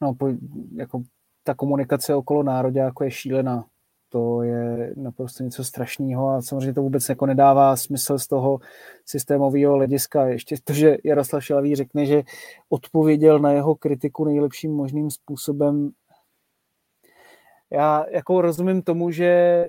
No, 0.00 0.14
po, 0.14 0.28
jako 0.76 1.02
ta 1.42 1.54
komunikace 1.54 2.14
okolo 2.14 2.42
národě 2.42 2.78
jako 2.78 3.04
je 3.04 3.10
šílená. 3.10 3.64
To 4.08 4.42
je 4.42 4.94
naprosto 4.96 5.44
něco 5.44 5.64
strašného 5.64 6.28
a 6.28 6.42
samozřejmě 6.42 6.74
to 6.74 6.82
vůbec 6.82 7.08
jako 7.08 7.26
nedává 7.26 7.76
smysl 7.76 8.18
z 8.18 8.26
toho 8.26 8.58
systémového 9.04 9.74
hlediska. 9.74 10.26
Ještě 10.26 10.56
to, 10.64 10.72
že 10.72 10.96
Jaroslav 11.04 11.44
Šelavý 11.44 11.74
řekne, 11.74 12.06
že 12.06 12.22
odpověděl 12.68 13.38
na 13.38 13.52
jeho 13.52 13.74
kritiku 13.74 14.24
nejlepším 14.24 14.72
možným 14.72 15.10
způsobem. 15.10 15.90
Já 17.70 18.06
jako 18.10 18.40
rozumím 18.40 18.82
tomu, 18.82 19.10
že 19.10 19.68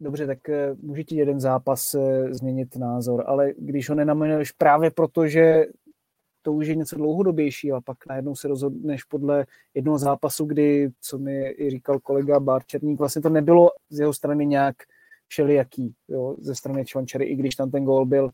dobře, 0.00 0.26
tak 0.26 0.48
eh, 0.48 0.74
může 0.82 1.04
ti 1.04 1.16
jeden 1.16 1.40
zápas 1.40 1.94
eh, 1.94 2.34
změnit 2.34 2.76
názor, 2.76 3.24
ale 3.26 3.52
když 3.58 3.88
ho 3.88 3.94
nenaminuješ 3.94 4.52
právě 4.52 4.90
proto, 4.90 5.28
že 5.28 5.64
to 6.42 6.52
už 6.52 6.66
je 6.66 6.74
něco 6.74 6.96
dlouhodobější 6.96 7.72
a 7.72 7.80
pak 7.80 8.06
najednou 8.08 8.36
se 8.36 8.48
rozhodneš 8.48 9.04
podle 9.04 9.46
jednoho 9.74 9.98
zápasu, 9.98 10.44
kdy, 10.44 10.90
co 11.00 11.18
mi 11.18 11.50
i 11.50 11.70
říkal 11.70 12.00
kolega 12.00 12.40
Barčerník, 12.40 12.98
vlastně 12.98 13.22
to 13.22 13.28
nebylo 13.28 13.70
z 13.90 13.98
jeho 13.98 14.14
strany 14.14 14.46
nějak 14.46 14.76
všelijaký, 15.28 15.94
jo, 16.08 16.36
ze 16.38 16.54
strany 16.54 16.84
Čvančery, 16.84 17.24
i 17.24 17.36
když 17.36 17.54
tam 17.54 17.70
ten 17.70 17.84
gól 17.84 18.06
byl 18.06 18.30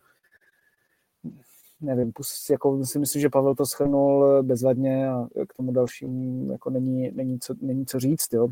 nevím, 1.81 2.13
jako 2.51 2.85
si 2.85 2.99
myslím, 2.99 3.23
že 3.23 3.29
Pavel 3.29 3.55
to 3.55 3.67
schrnul 3.67 4.43
bezvadně 4.43 5.09
a 5.09 5.29
k 5.49 5.55
tomu 5.55 5.73
dalšímu 5.73 6.53
jako 6.53 6.71
není, 6.71 7.11
není, 7.15 7.41
co, 7.41 7.55
není 7.61 7.87
co 7.87 8.01
říct, 8.01 8.33
jo. 8.33 8.49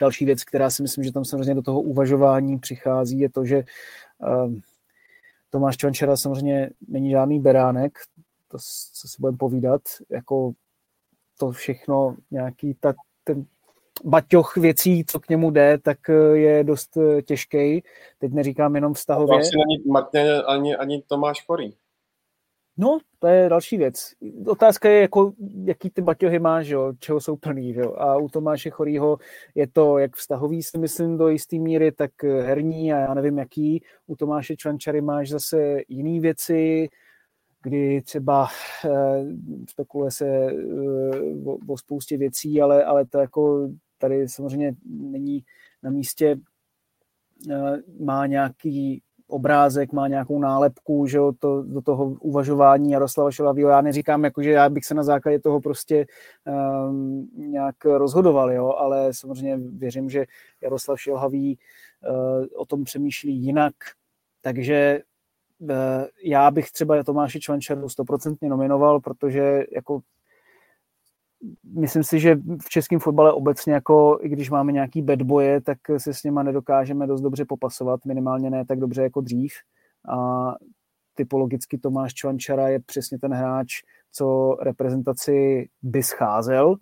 Další 0.00 0.24
věc, 0.24 0.44
která 0.44 0.70
si 0.70 0.82
myslím, 0.82 1.04
že 1.04 1.12
tam 1.12 1.24
samozřejmě 1.24 1.54
do 1.54 1.62
toho 1.62 1.82
uvažování 1.82 2.58
přichází, 2.58 3.18
je 3.18 3.30
to, 3.30 3.44
že 3.44 3.64
uh, 4.18 4.54
Tomáš 5.50 5.76
Čvančera 5.76 6.16
samozřejmě 6.16 6.70
není 6.88 7.10
žádný 7.10 7.40
beránek, 7.40 7.98
to, 8.50 8.58
co 8.92 9.08
si 9.08 9.16
budeme 9.20 9.38
povídat, 9.38 9.82
jako 10.10 10.52
to 11.38 11.50
všechno, 11.50 12.16
nějaký 12.30 12.74
ta, 12.74 12.94
ten 13.24 13.46
baťoch 14.04 14.56
věcí, 14.56 15.04
co 15.04 15.20
k 15.20 15.28
němu 15.28 15.50
jde, 15.50 15.78
tak 15.78 15.98
je 16.32 16.64
dost 16.64 16.98
těžký. 17.24 17.82
Teď 18.18 18.32
neříkám 18.32 18.74
jenom 18.74 18.94
vztahově. 18.94 19.38
Asi 19.38 19.56
není 19.56 19.84
Martin 19.90 20.26
ani, 20.46 20.76
ani 20.76 21.02
Tomáš 21.02 21.44
Chorý. 21.46 21.74
No, 22.76 22.98
to 23.18 23.26
je 23.26 23.48
další 23.48 23.76
věc. 23.76 24.12
Otázka 24.46 24.88
je, 24.88 25.00
jako, 25.00 25.32
jaký 25.64 25.90
ty 25.90 26.02
baťohy 26.02 26.38
máš, 26.38 26.68
jo, 26.68 26.92
čeho 26.98 27.20
jsou 27.20 27.36
plný. 27.36 27.74
Jo. 27.74 27.94
A 27.94 28.16
u 28.16 28.28
Tomáše 28.28 28.70
Chorýho 28.70 29.18
je 29.54 29.66
to 29.66 29.98
jak 29.98 30.16
vztahový, 30.16 30.62
si 30.62 30.78
myslím, 30.78 31.18
do 31.18 31.28
jisté 31.28 31.56
míry, 31.56 31.92
tak 31.92 32.10
herní 32.22 32.92
a 32.92 32.98
já 32.98 33.14
nevím, 33.14 33.38
jaký. 33.38 33.82
U 34.06 34.16
Tomáše 34.16 34.56
Čvančary 34.56 35.00
máš 35.00 35.30
zase 35.30 35.80
jiné 35.88 36.20
věci, 36.20 36.88
kdy 37.62 38.02
třeba 38.02 38.48
eh, 38.84 39.24
spekuluje 39.68 40.10
se 40.10 40.26
eh, 40.26 40.54
o, 41.44 41.58
o 41.66 41.78
spoustě 41.78 42.16
věcí, 42.16 42.62
ale, 42.62 42.84
ale 42.84 43.06
to 43.06 43.18
jako 43.18 43.68
tady 43.98 44.28
samozřejmě 44.28 44.74
není 44.86 45.44
na 45.82 45.90
místě, 45.90 46.36
eh, 47.50 47.76
má 48.00 48.26
nějaký 48.26 49.02
obrázek, 49.30 49.92
má 49.92 50.08
nějakou 50.08 50.38
nálepku, 50.38 51.06
že 51.06 51.16
jo, 51.16 51.32
to, 51.38 51.62
do 51.62 51.82
toho 51.82 52.06
uvažování 52.06 52.90
Jaroslava 52.90 53.30
Šelavýho. 53.30 53.70
Já 53.70 53.80
neříkám, 53.80 54.24
jako, 54.24 54.42
že 54.42 54.50
já 54.50 54.68
bych 54.68 54.84
se 54.84 54.94
na 54.94 55.02
základě 55.02 55.38
toho 55.38 55.60
prostě 55.60 56.06
um, 56.88 57.30
nějak 57.36 57.84
rozhodoval, 57.84 58.52
jo, 58.52 58.74
ale 58.78 59.14
samozřejmě 59.14 59.56
věřím, 59.56 60.10
že 60.10 60.26
Jaroslav 60.62 61.00
Šelhavý 61.00 61.58
uh, 61.58 62.46
o 62.56 62.66
tom 62.66 62.84
přemýšlí 62.84 63.34
jinak, 63.34 63.74
takže 64.42 65.00
já 66.24 66.50
bych 66.50 66.70
třeba 66.70 67.04
Tomáše 67.04 67.40
Čvančaru 67.40 67.88
stoprocentně 67.88 68.48
nominoval, 68.48 69.00
protože 69.00 69.64
jako 69.74 70.00
myslím 71.64 72.04
si, 72.04 72.20
že 72.20 72.36
v 72.62 72.68
českém 72.68 72.98
fotbale 72.98 73.32
obecně, 73.32 73.72
jako 73.72 74.18
i 74.22 74.28
když 74.28 74.50
máme 74.50 74.72
nějaký 74.72 75.02
bad 75.02 75.22
boje, 75.22 75.60
tak 75.60 75.78
se 75.96 76.14
s 76.14 76.22
něma 76.22 76.42
nedokážeme 76.42 77.06
dost 77.06 77.20
dobře 77.20 77.44
popasovat, 77.44 78.04
minimálně 78.04 78.50
ne 78.50 78.64
tak 78.66 78.78
dobře 78.78 79.02
jako 79.02 79.20
dřív. 79.20 79.52
A 80.08 80.54
typologicky 81.14 81.78
Tomáš 81.78 82.14
Čvančara 82.14 82.68
je 82.68 82.80
přesně 82.80 83.18
ten 83.18 83.32
hráč, 83.32 83.68
co 84.12 84.56
reprezentaci 84.60 85.68
by 85.82 86.02
scházel 86.02 86.76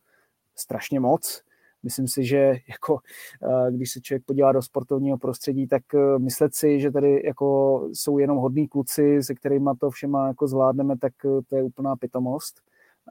strašně 0.57 1.01
moc. 1.01 1.43
Myslím 1.83 2.09
si, 2.09 2.25
že 2.25 2.55
jako, 2.69 2.99
eh, 3.43 3.73
když 3.73 3.93
se 3.93 4.01
člověk 4.01 4.25
podívá 4.25 4.53
do 4.53 4.63
sportovního 4.63 5.19
prostředí, 5.19 5.67
tak 5.67 5.83
eh, 5.95 6.19
myslet 6.19 6.55
si, 6.55 6.81
že 6.81 6.91
tady 6.91 7.23
jako 7.27 7.89
jsou 7.93 8.19
jenom 8.19 8.39
hodní 8.39 8.69
kluci, 8.69 9.23
se 9.23 9.35
kterými 9.35 9.71
to 9.81 9.91
všema 9.91 10.27
jako 10.27 10.47
zvládneme, 10.49 10.99
tak 10.99 11.13
eh, 11.25 11.43
to 11.49 11.57
je 11.57 11.63
úplná 11.63 11.97
pitomost. 11.97 12.61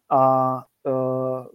A 0.10 0.56
uh, 0.86 1.46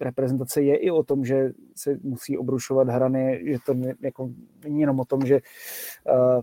reprezentace 0.00 0.62
je 0.62 0.76
i 0.76 0.90
o 0.90 1.02
tom, 1.02 1.24
že 1.24 1.52
se 1.76 1.98
musí 2.02 2.38
obrušovat 2.38 2.88
hrany, 2.88 3.42
že 3.46 3.58
to 3.66 3.74
ne, 3.74 3.94
jako, 4.00 4.30
není 4.64 4.80
jenom 4.80 5.00
o 5.00 5.04
tom, 5.04 5.26
že 5.26 5.34
uh, 5.34 6.42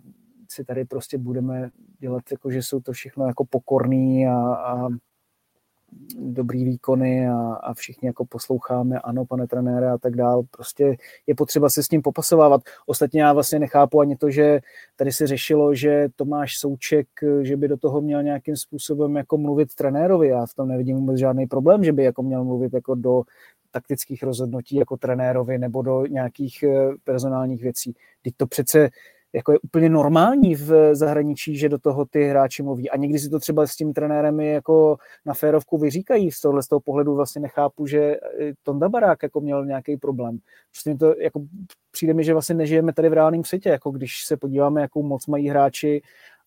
si 0.51 0.63
tady 0.63 0.85
prostě 0.85 1.17
budeme 1.17 1.69
dělat, 1.99 2.23
jako, 2.31 2.51
že 2.51 2.61
jsou 2.61 2.79
to 2.79 2.91
všechno 2.91 3.25
jako 3.25 3.45
pokorný 3.45 4.27
a, 4.27 4.53
a 4.53 4.87
dobrý 6.17 6.65
výkony 6.65 7.29
a, 7.29 7.53
a 7.53 7.73
všichni 7.73 8.07
jako 8.07 8.25
posloucháme, 8.25 8.99
ano, 8.99 9.25
pane 9.25 9.47
trenére 9.47 9.91
a 9.91 9.97
tak 9.97 10.15
dál. 10.15 10.43
Prostě 10.51 10.97
je 11.27 11.35
potřeba 11.35 11.69
se 11.69 11.83
s 11.83 11.87
tím 11.87 12.01
popasovávat. 12.01 12.61
Ostatně 12.85 13.21
já 13.21 13.33
vlastně 13.33 13.59
nechápu 13.59 14.01
ani 14.01 14.15
to, 14.15 14.29
že 14.29 14.59
tady 14.95 15.11
se 15.11 15.27
řešilo, 15.27 15.75
že 15.75 16.07
Tomáš 16.15 16.57
Souček, 16.57 17.07
že 17.41 17.57
by 17.57 17.67
do 17.67 17.77
toho 17.77 18.01
měl 18.01 18.23
nějakým 18.23 18.55
způsobem 18.55 19.15
jako 19.15 19.37
mluvit 19.37 19.75
trenérovi. 19.75 20.27
Já 20.27 20.45
v 20.45 20.53
tom 20.53 20.67
nevidím 20.67 20.97
vůbec 20.97 21.17
žádný 21.17 21.47
problém, 21.47 21.83
že 21.83 21.93
by 21.93 22.03
jako 22.03 22.23
měl 22.23 22.43
mluvit 22.43 22.73
jako 22.73 22.95
do 22.95 23.23
taktických 23.71 24.23
rozhodnutí 24.23 24.75
jako 24.75 24.97
trenérovi 24.97 25.57
nebo 25.57 25.81
do 25.81 26.05
nějakých 26.05 26.63
eh, 26.63 26.89
personálních 27.03 27.61
věcí. 27.63 27.95
Teď 28.21 28.33
to 28.37 28.47
přece 28.47 28.89
jako 29.33 29.51
je 29.51 29.59
úplně 29.59 29.89
normální 29.89 30.55
v 30.55 30.95
zahraničí, 30.95 31.57
že 31.57 31.69
do 31.69 31.77
toho 31.77 32.05
ty 32.05 32.23
hráči 32.23 32.63
mluví. 32.63 32.89
A 32.89 32.97
někdy 32.97 33.19
si 33.19 33.29
to 33.29 33.39
třeba 33.39 33.67
s 33.67 33.75
tím 33.75 33.93
trenérem 33.93 34.39
jako 34.39 34.97
na 35.25 35.33
férovku 35.33 35.77
vyříkají. 35.77 36.31
Z 36.31 36.41
tohohle 36.41 36.63
z 36.63 36.67
toho 36.67 36.79
pohledu 36.79 37.15
vlastně 37.15 37.41
nechápu, 37.41 37.87
že 37.87 38.17
Tonda 38.63 38.89
Barák 38.89 39.23
jako 39.23 39.41
měl 39.41 39.65
nějaký 39.65 39.97
problém. 39.97 40.37
Prostě 40.71 40.95
to 40.95 41.15
jako 41.19 41.41
přijde 41.91 42.13
mi, 42.13 42.23
že 42.23 42.33
vlastně 42.33 42.55
nežijeme 42.55 42.93
tady 42.93 43.09
v 43.09 43.13
reálném 43.13 43.43
světě, 43.43 43.69
jako 43.69 43.91
když 43.91 44.25
se 44.25 44.37
podíváme, 44.37 44.81
jakou 44.81 45.03
moc 45.03 45.27
mají 45.27 45.49
hráči 45.49 46.01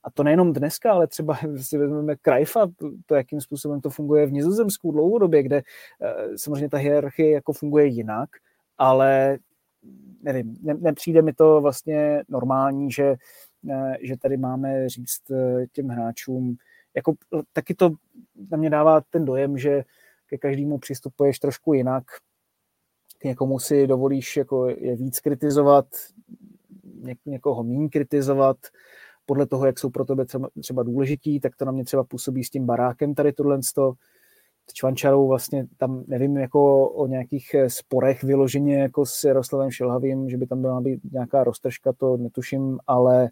a 0.05 0.11
to 0.11 0.23
nejenom 0.23 0.53
dneska, 0.53 0.93
ale 0.93 1.07
třeba 1.07 1.39
si 1.57 1.79
vezmeme 1.79 2.17
Krajfa, 2.17 2.67
to, 3.07 3.15
jakým 3.15 3.41
způsobem 3.41 3.81
to 3.81 3.91
funguje 3.91 4.27
v 4.27 4.33
Nizozemsku 4.33 4.93
dlouhodobě, 4.93 5.43
kde 5.43 5.57
eh, 5.57 6.39
samozřejmě 6.39 6.69
ta 6.69 6.77
hierarchie 6.77 7.31
jako 7.31 7.53
funguje 7.53 7.87
jinak, 7.87 8.31
ale 8.79 9.39
nevím, 10.23 10.57
ne, 10.63 10.75
nepřijde 10.75 11.23
mi 11.23 11.33
to 11.33 11.61
vlastně 11.61 12.23
normální, 12.29 12.93
že, 12.93 13.15
eh, 13.71 13.97
že 14.03 14.17
tady 14.17 14.37
máme 14.37 14.89
říct 14.89 15.31
eh, 15.31 15.67
těm 15.73 15.89
hráčům, 15.89 16.57
jako 16.97 17.15
taky 17.53 17.75
to 17.75 17.91
na 18.51 18.59
mě 18.59 18.71
dává 18.71 19.01
ten 19.01 19.25
dojem, 19.25 19.59
že 19.59 19.85
ke 20.27 20.39
každému 20.39 20.79
přistupuješ 20.79 21.39
trošku 21.39 21.75
jinak, 21.75 22.05
k 23.19 23.25
někomu 23.25 23.59
si 23.59 23.87
dovolíš 23.87 24.37
jako 24.37 24.69
je 24.69 24.97
víc 24.97 25.21
kritizovat, 25.21 25.87
ně, 26.95 27.17
někoho 27.27 27.65
méně 27.65 27.89
kritizovat, 27.89 28.57
podle 29.27 29.47
toho, 29.47 29.67
jak 29.67 29.79
jsou 29.79 29.91
pro 29.91 30.05
tebe 30.05 30.25
třeba, 30.25 30.49
třeba 30.61 30.83
důležití, 30.83 31.41
tak 31.41 31.57
to 31.57 31.65
na 31.65 31.73
mě 31.73 31.85
třeba 31.85 32.05
působí 32.05 32.45
s 32.45 32.51
tím 32.51 32.67
barákem 32.67 33.15
tady 33.15 33.33
tohle 33.33 33.63
Čvančarou 34.75 35.29
vlastně 35.29 35.67
tam 35.77 36.05
nevím 36.07 36.37
jako 36.37 36.89
o 36.89 37.07
nějakých 37.07 37.55
eh, 37.55 37.71
sporech 37.71 38.23
vyloženě 38.23 38.79
jako 38.79 39.07
s 39.07 39.25
Jaroslavem 39.25 39.71
Šilhavým, 39.71 40.31
že 40.31 40.37
by 40.37 40.47
tam 40.47 40.63
byla 40.63 40.81
být 40.81 41.01
nějaká 41.13 41.45
roztržka, 41.45 41.93
to 41.93 42.17
netuším, 42.17 42.79
ale 42.87 43.31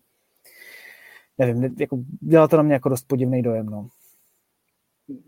nevím, 1.39 1.74
jako 1.81 1.98
dělá 2.20 2.48
to 2.48 2.57
na 2.57 2.62
mě 2.62 2.74
jako 2.74 2.89
dost 2.89 3.07
podivný 3.09 3.43
dojem. 3.43 3.66
No. 3.66 3.89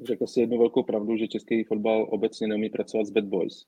Řekl 0.04 0.26
si 0.26 0.40
jednu 0.40 0.58
velkou 0.58 0.82
pravdu, 0.82 1.16
že 1.16 1.28
český 1.28 1.64
fotbal 1.64 2.06
obecně 2.10 2.46
neumí 2.46 2.70
pracovat 2.70 3.06
s 3.06 3.10
bad 3.10 3.24
boys. 3.24 3.64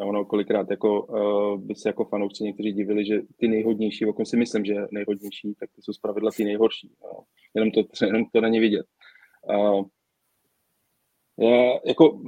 A 0.00 0.04
ono 0.04 0.24
kolikrát 0.24 0.70
jako, 0.70 1.02
uh, 1.02 1.60
by 1.60 1.74
se 1.74 1.88
jako 1.88 2.04
fanoušci 2.04 2.44
někteří 2.44 2.72
divili, 2.72 3.06
že 3.06 3.20
ty 3.36 3.48
nejhodnější, 3.48 4.04
jako 4.04 4.24
si 4.24 4.36
myslím, 4.36 4.64
že 4.64 4.74
nejhodnější, 4.90 5.54
tak 5.60 5.70
ty 5.76 5.82
jsou 5.82 5.92
zpravidla 5.92 6.30
ty 6.36 6.44
nejhorší. 6.44 6.90
No. 7.02 7.24
Jenom, 7.54 7.70
to, 7.70 7.82
jenom 8.06 8.24
to 8.32 8.40
není 8.40 8.60
vidět. 8.60 8.86
Uh, 9.50 9.84
já, 11.38 11.78
jako, 11.84 12.20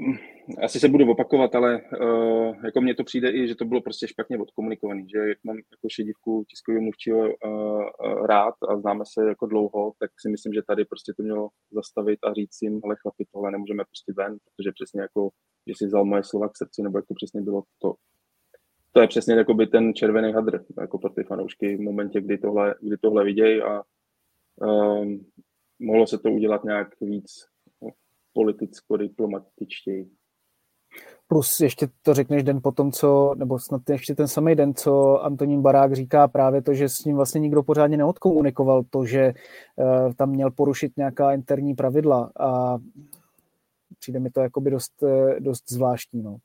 asi 0.62 0.80
se 0.80 0.89
budu 0.89 1.10
opakovat, 1.10 1.55
ale 1.55 1.82
uh, 2.01 2.64
jako 2.64 2.80
mně 2.80 2.94
to 2.94 3.05
přijde 3.05 3.30
i, 3.30 3.48
že 3.48 3.55
to 3.55 3.64
bylo 3.64 3.80
prostě 3.80 4.09
špatně 4.09 4.39
odkomunikovaný, 4.39 5.09
že 5.09 5.18
jak 5.18 5.39
mám 5.44 5.56
jako 5.56 5.89
šedivku 5.89 6.44
tiskového 6.51 6.82
mluvčího 6.82 7.18
uh, 7.18 8.26
rád 8.26 8.55
a 8.68 8.76
známe 8.80 9.05
se 9.06 9.28
jako 9.28 9.47
dlouho, 9.47 9.93
tak 9.98 10.10
si 10.20 10.28
myslím, 10.28 10.52
že 10.52 10.62
tady 10.62 10.85
prostě 10.85 11.12
to 11.16 11.22
mělo 11.22 11.48
zastavit 11.72 12.18
a 12.24 12.32
říct 12.32 12.62
jim, 12.62 12.80
ale 12.85 12.97
chlapi, 13.02 13.24
tohle 13.32 13.51
nemůžeme 13.51 13.85
prostě 13.85 14.12
ven, 14.16 14.36
protože 14.44 14.72
přesně 14.72 15.01
jako, 15.01 15.30
že 15.66 15.74
si 15.76 15.86
vzal 15.86 16.05
moje 16.05 16.22
slova 16.24 16.48
k 16.48 16.56
srdci, 16.56 16.82
nebo 16.82 16.98
jak 16.98 17.06
to 17.06 17.14
přesně 17.14 17.40
bylo, 17.40 17.62
to, 17.78 17.94
to 18.93 19.01
je 19.01 19.09
přesně 19.09 19.44
by 19.55 19.66
ten 19.66 19.94
červený 19.94 20.32
hadr, 20.32 20.64
jako 20.80 20.98
pro 20.98 21.10
ty 21.10 21.24
fanoušky 21.24 21.76
v 21.76 21.80
momentě, 21.80 22.20
kdy 22.20 22.39
tohle, 22.39 22.74
kdy 22.80 22.97
tohle 22.97 23.24
vidějí 23.24 23.62
a 23.62 23.82
um, 24.56 25.26
mohlo 25.78 26.06
se 26.06 26.18
to 26.18 26.30
udělat 26.30 26.64
nějak 26.64 27.01
víc 27.01 27.47
politicko-diplomatičtěji. 28.39 30.10
Plus 31.28 31.60
ještě 31.60 31.89
to 32.02 32.15
řekneš 32.15 32.43
den 32.43 32.60
potom, 32.62 32.93
co, 32.93 33.35
nebo 33.36 33.59
snad 33.59 33.90
ještě 33.90 34.15
ten 34.15 34.28
samý 34.28 34.55
den, 34.55 34.74
co 34.74 35.23
Antonín 35.23 35.62
Barák 35.62 35.93
říká 35.93 36.28
právě 36.28 36.62
to, 36.62 36.74
že 36.74 36.89
s 36.89 37.05
ním 37.05 37.16
vlastně 37.16 37.40
nikdo 37.40 37.62
pořádně 37.62 37.97
neodkomunikoval 37.97 38.82
to, 38.90 39.05
že 39.05 39.32
uh, 39.77 40.12
tam 40.12 40.31
měl 40.31 40.51
porušit 40.51 40.97
nějaká 40.97 41.32
interní 41.32 41.74
pravidla 41.74 42.31
a 42.40 42.78
přijde 43.98 44.20
mi 44.20 44.31
to 44.31 44.40
jakoby 44.40 44.70
dost, 44.70 45.02
uh, 45.02 45.32
dost 45.39 45.70
zvláštní. 45.70 46.23
No. 46.23 46.36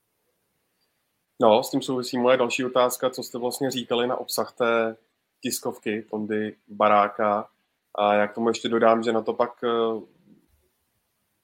no, 1.41 1.64
s 1.64 1.70
tím 1.70 1.82
souvisí 1.82 2.18
moje 2.18 2.38
další 2.38 2.65
otázka, 2.65 3.10
co 3.10 3.24
jste 3.24 3.38
vlastně 3.38 3.72
říkali 3.72 4.07
na 4.07 4.15
obsah 4.15 4.53
té 4.53 4.95
tiskovky 5.41 6.06
Tondy 6.11 6.56
Baráka 6.68 7.48
a 7.95 8.14
jak 8.14 8.34
tomu 8.34 8.48
ještě 8.48 8.70
dodám, 8.70 9.03
že 9.03 9.11
na 9.11 9.22
to 9.22 9.34
pak 9.34 9.52
uh, 9.64 10.03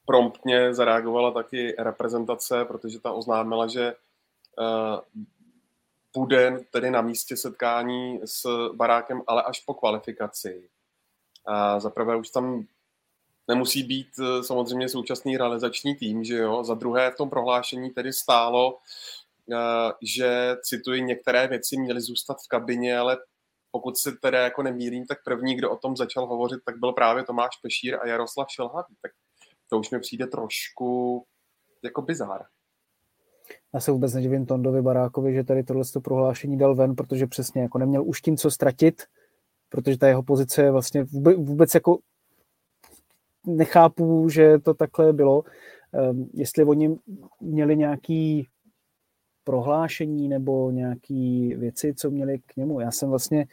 promptně 0.10 0.74
zareagovala 0.74 1.32
taky 1.32 1.76
reprezentace, 1.80 2.66
protože 2.66 3.00
ta 3.00 3.12
oznámila, 3.12 3.68
že 3.68 3.94
uh, 3.94 5.00
bude 6.18 6.60
tedy 6.72 6.92
na 6.92 7.02
místě 7.02 7.38
setkání 7.38 8.20
s 8.26 8.70
Barákem, 8.74 9.22
ale 9.28 9.44
až 9.44 9.60
po 9.60 9.74
kvalifikaci. 9.74 10.70
A 11.46 11.80
zaprvé 11.80 12.16
už 12.16 12.30
tam 12.30 12.66
nemusí 13.48 13.84
být 13.84 14.08
uh, 14.20 14.42
samozřejmě 14.42 14.90
současný 14.90 15.38
realizační 15.38 15.96
tým, 15.96 16.24
že 16.24 16.38
jo. 16.38 16.64
Za 16.64 16.74
druhé 16.74 17.12
v 17.12 17.16
tom 17.16 17.30
prohlášení 17.30 17.90
tedy 17.90 18.14
stálo, 18.14 18.74
uh, 18.74 19.92
že, 20.02 20.58
cituji, 20.64 21.02
některé 21.02 21.48
věci 21.48 21.78
měly 21.78 22.02
zůstat 22.02 22.38
v 22.46 22.48
kabině, 22.48 23.00
ale 23.00 23.18
pokud 23.72 23.98
se 23.98 24.12
tedy 24.12 24.38
jako 24.38 24.64
nemýlím, 24.64 25.06
tak 25.06 25.24
první, 25.24 25.56
kdo 25.56 25.72
o 25.72 25.78
tom 25.78 25.98
začal 25.98 26.26
hovořit, 26.26 26.60
tak 26.66 26.80
byl 26.80 26.94
právě 26.94 27.24
Tomáš 27.24 27.58
Pešír 27.62 28.00
a 28.02 28.08
Jaroslav 28.08 28.48
Šelhavý. 28.52 28.96
Tak 29.02 29.12
to 29.70 29.80
už 29.80 29.92
mi 29.92 30.00
přijde 30.00 30.28
trošku 30.28 31.24
jako 31.84 32.02
bizár. 32.02 32.46
Já 33.74 33.80
se 33.80 33.92
vůbec 33.92 34.14
nedivím 34.14 34.46
Tondovi 34.46 34.82
Barákovi, 34.82 35.34
že 35.34 35.44
tady 35.44 35.64
tohle 35.64 35.84
prohlášení 36.04 36.58
dal 36.58 36.76
ven, 36.76 36.96
protože 36.96 37.28
přesně 37.28 37.62
jako 37.62 37.78
neměl 37.78 38.04
už 38.06 38.22
tím 38.22 38.38
co 38.38 38.52
ztratit, 38.52 39.04
protože 39.70 39.98
ta 39.98 40.08
jeho 40.08 40.24
pozice 40.24 40.62
je 40.62 40.72
vlastně 40.72 41.04
vůbec, 41.04 41.38
vůbec 41.38 41.74
jako 41.74 42.00
nechápu, 43.46 44.30
že 44.30 44.60
to 44.60 44.74
takhle 44.74 45.14
bylo. 45.14 45.44
Um, 46.12 46.30
jestli 46.34 46.64
oni 46.64 46.96
měli 47.42 47.78
nějaký 47.78 48.48
prohlášení 49.44 50.30
nebo 50.30 50.72
nějaký 50.72 51.56
věci, 51.56 51.94
co 51.94 52.12
měli 52.12 52.40
k 52.40 52.56
němu. 52.56 52.80
Já 52.80 52.92
jsem 52.92 53.10
vlastně 53.10 53.46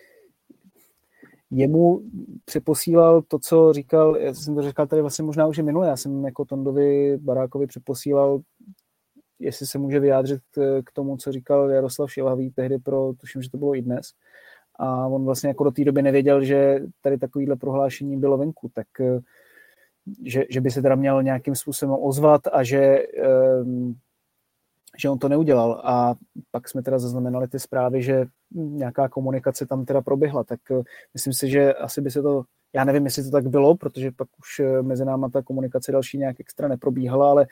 jemu 1.51 2.02
přeposílal 2.44 3.23
to, 3.23 3.39
co 3.39 3.73
říkal, 3.73 4.16
já 4.16 4.35
jsem 4.35 4.55
to 4.55 4.62
říkal 4.62 4.86
tady 4.86 5.02
vlastně 5.02 5.24
možná 5.24 5.47
už 5.47 5.59
i 5.59 5.62
minule, 5.62 5.89
já 5.89 5.97
jsem 5.97 6.24
jako 6.24 6.44
Tondovi 6.44 7.18
Barákovi 7.18 7.66
přeposílal, 7.66 8.40
jestli 9.39 9.66
se 9.66 9.78
může 9.78 10.01
vyjádřit 10.01 10.40
k 10.85 10.93
tomu, 10.93 11.16
co 11.16 11.32
říkal 11.32 11.70
Jaroslav 11.70 12.12
Šilhavý 12.12 12.51
tehdy 12.51 12.78
pro, 12.78 13.12
tuším, 13.20 13.43
že 13.43 13.51
to 13.51 13.59
bylo 13.59 13.74
i 13.74 13.82
dnes, 13.82 14.06
a 14.78 15.06
on 15.06 15.24
vlastně 15.24 15.48
jako 15.48 15.64
do 15.64 15.70
té 15.70 15.85
doby 15.85 16.02
nevěděl, 16.02 16.44
že 16.44 16.81
tady 17.01 17.18
takovýhle 17.18 17.56
prohlášení 17.56 18.16
bylo 18.16 18.39
venku, 18.39 18.70
tak 18.74 18.86
že, 20.24 20.44
že 20.51 20.60
by 20.60 20.70
se 20.70 20.82
teda 20.82 20.94
měl 20.94 21.23
nějakým 21.23 21.55
způsobem 21.55 21.97
ozvat 22.01 22.40
a 22.52 22.62
že 22.62 22.98
um, 23.62 23.97
že 24.98 25.10
on 25.10 25.18
to 25.18 25.28
neudělal. 25.28 25.81
A 25.85 26.14
pak 26.51 26.68
jsme 26.68 26.82
teda 26.82 26.98
zaznamenali 26.98 27.48
ty 27.48 27.59
zprávy, 27.59 28.02
že 28.02 28.27
nějaká 28.55 29.09
komunikace 29.09 29.66
tam 29.66 29.85
teda 29.85 30.01
proběhla, 30.01 30.44
tak 30.44 30.60
eh, 30.70 30.82
myslím 31.14 31.32
si, 31.32 31.51
že 31.51 31.74
asi 31.74 32.01
by 32.01 32.10
se 32.10 32.23
to, 32.23 32.44
já 32.73 32.85
nevím, 32.85 33.05
jestli 33.05 33.24
to 33.24 33.31
tak 33.31 33.47
bylo, 33.47 33.77
protože 33.77 34.10
pak 34.10 34.28
už 34.39 34.60
eh, 34.60 34.82
mezi 34.82 35.05
náma 35.05 35.28
ta 35.28 35.43
komunikace 35.43 35.93
další 35.93 36.18
nějak 36.18 36.40
extra 36.40 36.68
neprobíhala, 36.68 37.31
ale 37.31 37.47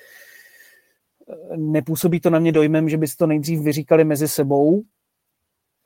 eh, 1.28 1.56
nepůsobí 1.56 2.20
to 2.20 2.30
na 2.30 2.38
mě 2.38 2.52
dojmem, 2.52 2.88
že 2.88 2.96
by 2.96 3.08
si 3.08 3.16
to 3.16 3.26
nejdřív 3.26 3.60
vyříkali 3.60 4.04
mezi 4.04 4.28
sebou 4.28 4.82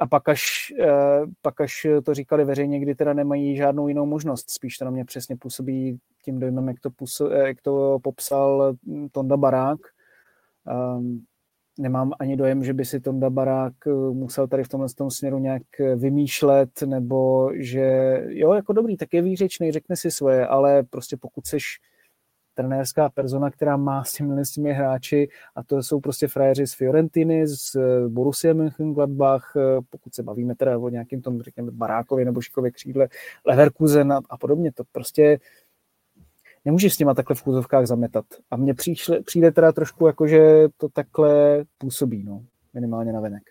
a 0.00 0.06
pak 0.06 0.28
až, 0.28 0.72
pak 1.42 1.60
až 1.60 1.86
to 2.04 2.14
říkali 2.14 2.44
veřejně, 2.44 2.80
kdy 2.80 2.94
teda 2.94 3.12
nemají 3.12 3.56
žádnou 3.56 3.88
jinou 3.88 4.06
možnost. 4.06 4.50
Spíš 4.50 4.78
to 4.78 4.84
na 4.84 4.90
mě 4.90 5.04
přesně 5.04 5.36
působí 5.36 5.98
tím 6.24 6.38
dojmem, 6.38 6.68
jak 6.68 6.80
to, 6.80 6.90
působ, 6.90 7.32
jak 7.32 7.60
to 7.62 7.98
popsal 8.02 8.74
Tonda 9.12 9.36
Barák. 9.36 9.78
Um, 10.96 11.24
nemám 11.78 12.12
ani 12.18 12.36
dojem, 12.36 12.64
že 12.64 12.74
by 12.74 12.84
si 12.84 13.00
Tonda 13.00 13.30
Barák 13.30 13.72
eh, 13.86 13.90
musel 13.92 14.48
tady 14.48 14.64
v 14.64 14.68
tomhle 14.68 14.88
tom 14.88 15.10
směru 15.10 15.38
nějak 15.38 15.62
eh, 15.80 15.96
vymýšlet, 15.96 16.82
nebo 16.82 17.50
že 17.54 18.18
jo, 18.28 18.52
jako 18.52 18.72
dobrý, 18.72 18.96
tak 18.96 19.14
je 19.14 19.22
výřečný, 19.22 19.72
řekne 19.72 19.96
si 19.96 20.10
svoje, 20.10 20.46
ale 20.46 20.82
prostě 20.82 21.16
pokud 21.16 21.46
seš 21.46 21.64
trenérská 22.54 23.08
persona, 23.08 23.50
která 23.50 23.76
má 23.76 24.04
s 24.04 24.12
těmi, 24.12 24.44
s 24.44 24.50
těmi 24.50 24.72
hráči 24.72 25.28
a 25.54 25.62
to 25.62 25.82
jsou 25.82 26.00
prostě 26.00 26.28
frajeři 26.28 26.66
z 26.66 26.74
Fiorentiny, 26.74 27.46
z 27.46 27.76
eh, 27.76 28.08
Borussia 28.08 28.54
Mönchengladbach, 28.54 29.56
pokud 29.90 30.14
se 30.14 30.22
bavíme 30.22 30.54
teda 30.54 30.78
o 30.78 30.88
nějakým 30.88 31.22
tom, 31.22 31.42
řekněme, 31.42 31.70
Barákovi 31.70 32.24
nebo 32.24 32.40
Šikově 32.40 32.70
křídle, 32.70 33.08
Leverkusen 33.46 34.12
a, 34.12 34.20
a 34.30 34.36
podobně, 34.36 34.72
to 34.72 34.84
prostě 34.92 35.38
nemůžeš 36.68 36.94
s 36.94 36.96
těma 36.96 37.14
takhle 37.14 37.36
v 37.36 37.42
kůzovkách 37.42 37.86
zametat. 37.86 38.24
A 38.50 38.56
mně 38.56 38.74
přijde, 38.74 39.20
přijde 39.24 39.52
teda 39.52 39.72
trošku 39.72 40.06
jako, 40.06 40.26
že 40.26 40.68
to 40.76 40.88
takhle 40.88 41.64
působí, 41.78 42.24
no, 42.24 42.44
minimálně 42.74 43.12
na 43.12 43.20
venek. 43.20 43.42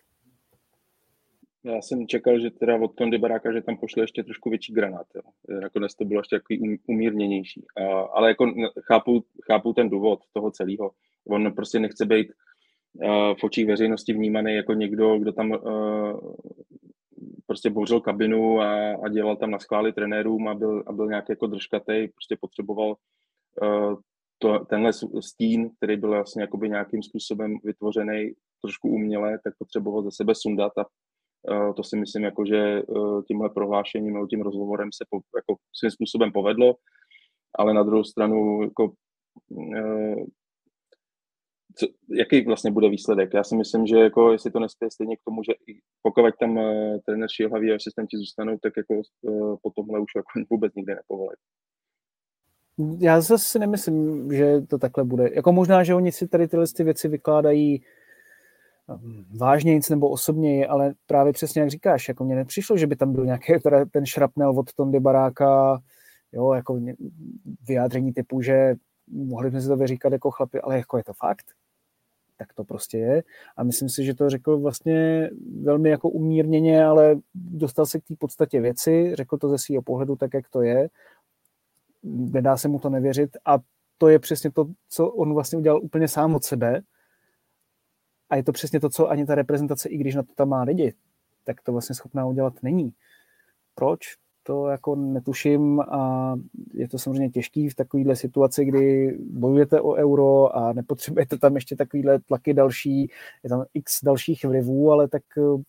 Já 1.64 1.81
jsem 1.81 2.07
čekal, 2.07 2.39
že 2.39 2.49
teda 2.49 2.76
od 2.76 2.95
Tondy 2.95 3.18
Baráka, 3.18 3.53
že 3.53 3.61
tam 3.61 3.77
pošle 3.77 4.03
ještě 4.03 4.23
trošku 4.23 4.49
větší 4.49 4.73
granát. 4.73 5.07
Jo. 5.15 5.22
Nakonec 5.61 5.95
to 5.95 6.06
bylo 6.06 6.19
ještě 6.19 6.35
takový 6.35 6.60
um, 6.60 6.77
umírněnější. 6.88 7.65
A, 7.77 7.99
ale 7.99 8.30
jako 8.30 8.45
chápu, 8.84 9.23
chápu 9.52 9.73
ten 9.73 9.89
důvod 9.89 10.19
toho 10.34 10.52
celého. 10.52 10.91
On 11.27 11.53
prostě 11.53 11.80
nechce 11.80 12.06
být 12.06 12.27
uh, 12.94 13.10
v 13.39 13.44
očích 13.44 13.68
veřejnosti 13.68 14.14
vnímaný 14.14 14.56
jako 14.56 14.73
někdo, 14.73 15.19
kdo 15.19 15.31
tam 15.31 15.52
uh, 15.52 15.57
prostě 17.48 17.69
bouřil 17.69 18.02
kabinu 18.02 18.61
a, 18.61 18.95
a 18.95 19.10
dělal 19.10 19.36
tam 19.36 19.52
na 19.52 19.60
schvály 19.60 19.94
trenérům 19.94 20.48
a 20.48 20.53
byl, 20.53 20.84
a 20.88 20.91
byl 20.91 21.07
nějaký 21.07 21.32
jako 21.32 21.48
držkatej, 21.48 22.07
prostě 22.07 22.38
potřeboval 22.41 22.95
uh, 23.61 23.95
to, 24.38 24.60
tenhle 24.60 24.91
stín, 25.19 25.69
který 25.78 25.98
byl 25.98 26.10
vlastně 26.10 26.41
jakoby 26.41 26.69
nějakým 26.69 27.03
způsobem 27.03 27.57
vytvořený 27.64 28.32
trošku 28.61 28.90
uměle, 28.90 29.40
tak 29.44 29.53
potřeboval 29.57 30.03
ze 30.03 30.11
sebe 30.11 30.34
sundat 30.36 30.72
a 30.78 30.86
uh, 31.52 31.74
to 31.74 31.84
si 31.84 31.98
myslím, 31.98 32.24
jako, 32.24 32.45
že 32.45 32.84
uh, 32.84 33.24
tímhle 33.24 33.49
prohlášením 33.49 34.14
nebo 34.14 34.28
tím 34.28 34.41
rozhovorem 34.41 34.90
se 34.94 35.06
po, 35.10 35.19
jako 35.36 35.56
svým 35.74 35.91
způsobem 35.91 36.32
povedlo, 36.32 36.76
ale 37.56 37.74
na 37.74 37.84
druhou 37.84 38.03
stranu 38.03 38.64
jako, 38.64 38.91
uh, 39.49 40.26
co, 41.77 41.87
jaký 42.09 42.45
vlastně 42.45 42.71
bude 42.71 42.89
výsledek. 42.89 43.33
Já 43.33 43.43
si 43.43 43.55
myslím, 43.55 43.87
že 43.87 43.97
jako, 43.97 44.31
jestli 44.31 44.51
to 44.51 44.59
nespěje 44.59 44.91
stejně 44.91 45.17
k 45.17 45.23
tomu, 45.25 45.43
že 45.43 45.53
pokud 46.01 46.35
tam 46.39 46.57
uh, 46.57 46.97
trenér 47.05 47.29
Šilhavý 47.29 47.71
a 47.71 47.75
asistenti 47.75 48.17
zůstanou, 48.17 48.57
tak 48.61 48.73
jako 48.77 48.93
uh, 48.93 49.55
po 49.61 49.69
tomhle 49.75 49.99
už 49.99 50.11
jako 50.15 50.27
vůbec 50.49 50.75
nikdy 50.75 50.95
nepovolají. 50.95 51.37
Já 52.99 53.21
zase 53.21 53.59
nemyslím, 53.59 54.33
že 54.33 54.61
to 54.61 54.77
takhle 54.77 55.03
bude. 55.03 55.29
Jako 55.33 55.51
možná, 55.51 55.83
že 55.83 55.95
oni 55.95 56.11
si 56.11 56.27
tady 56.27 56.47
tyhle 56.47 56.65
ty 56.75 56.83
věci 56.83 57.07
vykládají 57.07 57.83
ehm, 58.89 59.25
vážnějíc 59.37 59.89
nebo 59.89 60.09
osobněji, 60.09 60.65
ale 60.65 60.93
právě 61.05 61.33
přesně 61.33 61.61
jak 61.61 61.69
říkáš, 61.69 62.07
jako 62.07 62.23
mně 62.23 62.35
nepřišlo, 62.35 62.77
že 62.77 62.87
by 62.87 62.95
tam 62.95 63.13
byl 63.13 63.25
nějaký 63.25 63.53
teda 63.63 63.85
ten 63.85 64.05
šrapnel 64.05 64.59
od 64.59 64.73
Tondy 64.73 64.99
Baráka, 64.99 65.81
jo, 66.31 66.53
jako 66.53 66.79
vyjádření 67.67 68.13
typu, 68.13 68.41
že 68.41 68.75
mohli 69.07 69.49
jsme 69.49 69.61
si 69.61 69.67
to 69.67 69.77
vyříkat 69.77 70.13
jako 70.13 70.31
chlapi, 70.31 70.61
ale 70.61 70.77
jako 70.77 70.97
je 70.97 71.03
to 71.03 71.13
fakt 71.13 71.45
tak 72.38 72.53
to 72.53 72.64
prostě 72.64 72.97
je. 72.97 73.23
A 73.57 73.64
myslím 73.64 73.89
si, 73.89 74.05
že 74.05 74.14
to 74.14 74.30
řekl 74.30 74.57
vlastně 74.59 75.30
velmi 75.61 75.89
jako 75.89 76.09
umírněně, 76.09 76.85
ale 76.85 77.15
dostal 77.35 77.85
se 77.85 77.99
k 77.99 78.03
té 78.03 78.15
podstatě 78.19 78.61
věci, 78.61 79.15
řekl 79.15 79.38
to 79.38 79.49
ze 79.49 79.57
svého 79.57 79.81
pohledu 79.81 80.15
tak, 80.15 80.34
jak 80.34 80.49
to 80.49 80.61
je. 80.61 80.89
Nedá 82.03 82.57
se 82.57 82.68
mu 82.68 82.80
to 82.80 82.89
nevěřit 82.89 83.38
a 83.45 83.57
to 83.97 84.07
je 84.07 84.19
přesně 84.19 84.51
to, 84.51 84.65
co 84.89 85.07
on 85.07 85.34
vlastně 85.34 85.57
udělal 85.57 85.84
úplně 85.84 86.07
sám 86.07 86.35
od 86.35 86.43
sebe. 86.43 86.81
A 88.30 88.35
je 88.35 88.43
to 88.43 88.51
přesně 88.51 88.80
to, 88.80 88.89
co 88.89 89.09
ani 89.09 89.26
ta 89.26 89.35
reprezentace, 89.35 89.89
i 89.89 89.97
když 89.97 90.15
na 90.15 90.23
to 90.23 90.34
tam 90.34 90.49
má 90.49 90.64
lidi, 90.64 90.93
tak 91.43 91.61
to 91.61 91.72
vlastně 91.72 91.95
schopná 91.95 92.26
udělat 92.26 92.53
není. 92.64 92.93
Proč? 93.76 93.99
To 94.48 94.68
jako 94.68 94.95
netuším 94.95 95.80
a 95.80 96.34
je 96.74 96.88
to 96.88 96.99
samozřejmě 96.99 97.30
těžký 97.30 97.69
v 97.69 97.76
takovéhle 97.76 98.15
situaci, 98.15 98.65
kdy 98.65 99.18
bojujete 99.19 99.82
o 99.82 99.94
euro 99.94 100.56
a 100.56 100.74
nepotřebujete 100.74 101.38
tam 101.38 101.56
ještě 101.56 101.76
takovýhle 101.76 102.19
tlaky 102.19 102.53
další, 102.53 103.11
je 103.44 103.49
tam 103.49 103.65
x 103.74 104.03
dalších 104.03 104.45
vlivů, 104.45 104.91
ale 104.91 105.07
tak 105.07 105.24
eh, 105.38 105.64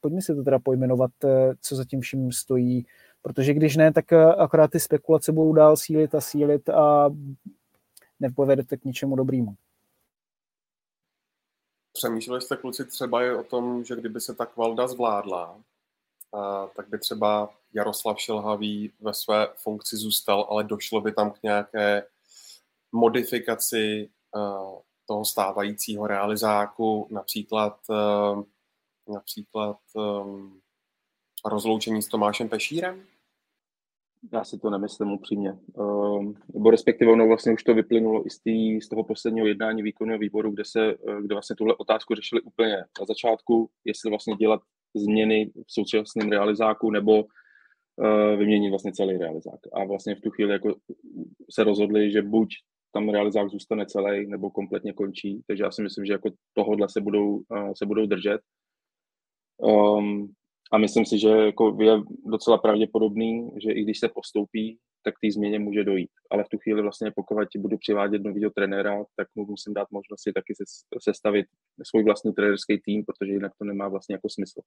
pojďme 0.00 0.22
si 0.22 0.34
to 0.34 0.42
teda 0.42 0.58
pojmenovat, 0.58 1.10
eh, 1.24 1.54
co 1.60 1.76
za 1.76 1.84
tím 1.84 2.00
vším 2.00 2.32
stojí, 2.32 2.86
protože 3.22 3.54
když 3.54 3.76
ne, 3.76 3.92
tak 3.92 4.12
eh, 4.12 4.24
akorát 4.24 4.70
ty 4.70 4.80
spekulace 4.80 5.32
budou 5.32 5.52
dál 5.52 5.76
sílit 5.76 6.14
a 6.14 6.20
sílit 6.20 6.68
a 6.68 7.10
nepovedete 8.20 8.76
k 8.76 8.84
ničemu 8.84 9.16
dobrému. 9.16 9.54
Přemýšleli 11.92 12.40
jste 12.40 12.56
kluci 12.56 12.84
třeba 12.84 13.24
i 13.24 13.30
o 13.30 13.42
tom, 13.42 13.84
že 13.84 13.96
kdyby 13.96 14.20
se 14.20 14.34
ta 14.34 14.46
kvalda 14.46 14.88
zvládla, 14.88 15.60
tak 16.76 16.88
by 16.88 16.98
třeba 16.98 17.50
Jaroslav 17.74 18.20
Šilhavý 18.20 18.92
ve 19.00 19.14
své 19.14 19.48
funkci 19.56 19.96
zůstal, 19.96 20.46
ale 20.50 20.64
došlo 20.64 21.00
by 21.00 21.12
tam 21.12 21.30
k 21.30 21.42
nějaké 21.42 22.06
modifikaci 22.92 24.10
toho 25.06 25.24
stávajícího 25.24 26.06
realizáku, 26.06 27.08
například, 27.10 27.80
například 29.08 29.78
rozloučení 31.44 32.02
s 32.02 32.08
Tomášem 32.08 32.48
Pešírem? 32.48 33.06
Já 34.32 34.44
si 34.44 34.58
to 34.58 34.70
nemyslím 34.70 35.12
upřímně. 35.12 35.58
Uh, 35.72 36.32
nebo 36.54 36.70
respektive 36.70 37.12
ono 37.12 37.26
vlastně 37.26 37.52
už 37.52 37.64
to 37.64 37.74
vyplynulo 37.74 38.26
i 38.26 38.30
z, 38.30 38.38
tý, 38.38 38.80
z 38.80 38.88
toho 38.88 39.04
posledního 39.04 39.46
jednání 39.46 39.82
výkonného 39.82 40.18
výboru, 40.18 40.50
kde 40.50 40.64
se 40.64 40.94
kde 41.20 41.34
vlastně 41.34 41.56
tuhle 41.56 41.74
otázku 41.76 42.14
řešili 42.14 42.40
úplně 42.40 42.76
na 42.76 43.06
začátku, 43.06 43.70
jestli 43.84 44.10
vlastně 44.10 44.36
dělat 44.36 44.62
změny 44.96 45.50
v 45.66 45.72
současném 45.72 46.28
realizáku 46.28 46.90
nebo 46.90 47.24
uh, 47.24 48.38
vyměnit 48.38 48.70
vlastně 48.70 48.92
celý 48.92 49.18
realizák. 49.18 49.60
A 49.72 49.84
vlastně 49.84 50.14
v 50.14 50.20
tu 50.20 50.30
chvíli 50.30 50.52
jako 50.52 50.74
se 51.50 51.64
rozhodli, 51.64 52.12
že 52.12 52.22
buď 52.22 52.48
tam 52.92 53.08
realizák 53.08 53.50
zůstane 53.50 53.86
celý 53.86 54.26
nebo 54.26 54.50
kompletně 54.50 54.92
končí. 54.92 55.42
Takže 55.46 55.64
já 55.64 55.70
si 55.70 55.82
myslím, 55.82 56.04
že 56.04 56.12
jako 56.12 56.30
tohodle 56.52 56.88
se 56.88 57.00
budou, 57.00 57.36
uh, 57.36 57.72
se 57.76 57.86
budou 57.86 58.06
držet. 58.06 58.40
Um, 59.58 60.32
a 60.72 60.78
myslím 60.78 61.06
si, 61.06 61.18
že 61.18 61.28
jako 61.28 61.76
je 61.80 62.00
docela 62.26 62.58
pravděpodobný, 62.58 63.50
že 63.64 63.72
i 63.72 63.82
když 63.82 63.98
se 63.98 64.08
postoupí, 64.08 64.78
tak 65.02 65.14
té 65.22 65.32
změně 65.32 65.58
může 65.58 65.84
dojít. 65.84 66.10
Ale 66.30 66.44
v 66.44 66.48
tu 66.48 66.58
chvíli 66.58 66.82
vlastně, 66.82 67.10
pokud 67.16 67.36
budu 67.58 67.78
přivádět 67.78 68.22
nového 68.22 68.50
trenéra, 68.50 69.04
tak 69.16 69.28
mu 69.34 69.46
musím 69.46 69.74
dát 69.74 69.90
možnost 69.90 70.22
si 70.22 70.32
taky 70.32 70.54
sestavit 70.98 71.46
svůj 71.82 72.04
vlastní 72.04 72.32
trenérský 72.32 72.80
tým, 72.84 73.04
protože 73.04 73.32
jinak 73.32 73.52
to 73.58 73.64
nemá 73.64 73.88
vlastně 73.88 74.14
jako 74.14 74.28
smysl. 74.28 74.60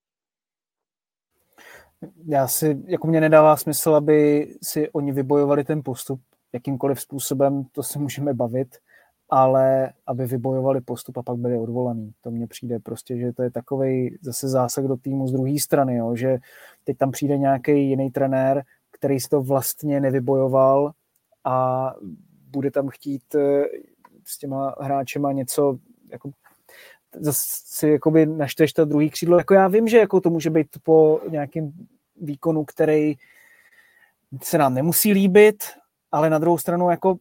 Já 2.26 2.48
si, 2.48 2.84
jako 2.86 3.08
mě 3.08 3.22
nedává 3.22 3.56
smysl, 3.56 3.96
aby 3.96 4.48
si 4.62 4.90
oni 4.92 5.12
vybojovali 5.12 5.64
ten 5.64 5.82
postup 5.86 6.22
jakýmkoliv 6.54 7.02
způsobem, 7.02 7.64
to 7.72 7.84
se 7.84 8.00
můžeme 8.00 8.34
bavit, 8.34 8.78
ale 9.30 9.94
aby 10.08 10.26
vybojovali 10.26 10.82
postup 10.82 11.18
a 11.18 11.24
pak 11.24 11.38
byli 11.38 11.58
odvolaný. 11.58 12.14
To 12.22 12.32
mně 12.32 12.48
přijde 12.48 12.80
prostě, 12.80 13.18
že 13.18 13.34
to 13.34 13.44
je 13.44 13.52
takový 13.52 14.18
zase 14.22 14.48
zásah 14.48 14.86
do 14.86 14.98
týmu 14.98 15.28
z 15.28 15.32
druhé 15.32 15.60
strany, 15.60 15.96
jo, 15.96 16.16
že 16.16 16.38
teď 16.84 16.98
tam 16.98 17.12
přijde 17.12 17.38
nějaký 17.38 17.90
jiný 17.90 18.12
trenér, 18.12 18.64
který 19.04 19.20
si 19.20 19.30
to 19.30 19.42
vlastně 19.42 20.00
nevybojoval 20.00 20.92
a 21.44 21.90
bude 22.52 22.72
tam 22.72 22.90
chtít 22.90 23.36
eh, 23.36 23.64
s 24.26 24.38
těma 24.38 24.76
hráčema 24.80 25.32
něco 25.32 25.78
jako 26.12 26.32
zase 27.20 27.90
jakoby 27.90 28.26
naštveš 28.26 28.74
to 28.74 28.86
druhý 28.86 29.10
křídlo. 29.10 29.38
Jako 29.38 29.54
já 29.54 29.68
vím, 29.68 29.88
že 29.88 29.98
jako 29.98 30.22
to 30.22 30.30
může 30.30 30.50
být 30.50 30.68
po 30.84 31.22
nějakém 31.30 31.72
výkonu, 32.22 32.66
který 32.66 33.16
se 34.42 34.58
nám 34.58 34.74
nemusí 34.74 35.14
líbit, 35.14 35.64
ale 36.12 36.30
na 36.30 36.40
druhou 36.40 36.58
stranu 36.58 36.90
jako 36.90 37.16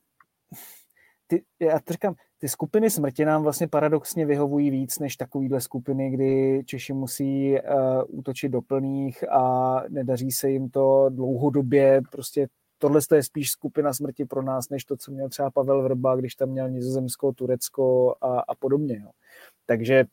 ty, 1.27 1.43
já 1.61 1.81
to 1.81 1.93
říkám, 1.93 2.15
ty 2.43 2.49
skupiny 2.49 2.91
smrti 2.91 3.25
nám 3.25 3.43
vlastně 3.43 3.69
paradoxně 3.69 4.27
vyhovují 4.27 4.71
víc 4.71 4.99
než 4.99 5.17
takovýhle 5.17 5.61
skupiny, 5.61 6.11
kdy 6.11 6.63
Češi 6.67 6.93
musí 6.93 7.53
uh, 7.53 7.59
útočit 8.09 8.49
do 8.49 8.63
plných 8.63 9.31
a 9.31 9.75
nedaří 9.89 10.33
se 10.33 10.51
jim 10.51 10.71
to 10.71 11.07
dlouhodobě. 11.09 12.03
Prostě 12.13 12.49
tohle 12.79 13.01
je 13.15 13.23
spíš 13.23 13.51
skupina 13.51 13.93
smrti 13.93 14.25
pro 14.25 14.43
nás, 14.43 14.69
než 14.69 14.85
to, 14.85 14.97
co 14.97 15.13
měl 15.13 15.29
třeba 15.29 15.51
Pavel 15.51 15.83
Vrba, 15.83 16.17
když 16.17 16.35
tam 16.35 16.49
měl 16.49 16.71
Nizozemsko, 16.71 17.33
Turecko 17.33 18.15
a, 18.21 18.41
a 18.41 18.55
podobně. 18.55 19.01
Jo. 19.03 19.11
Takže 19.67 20.05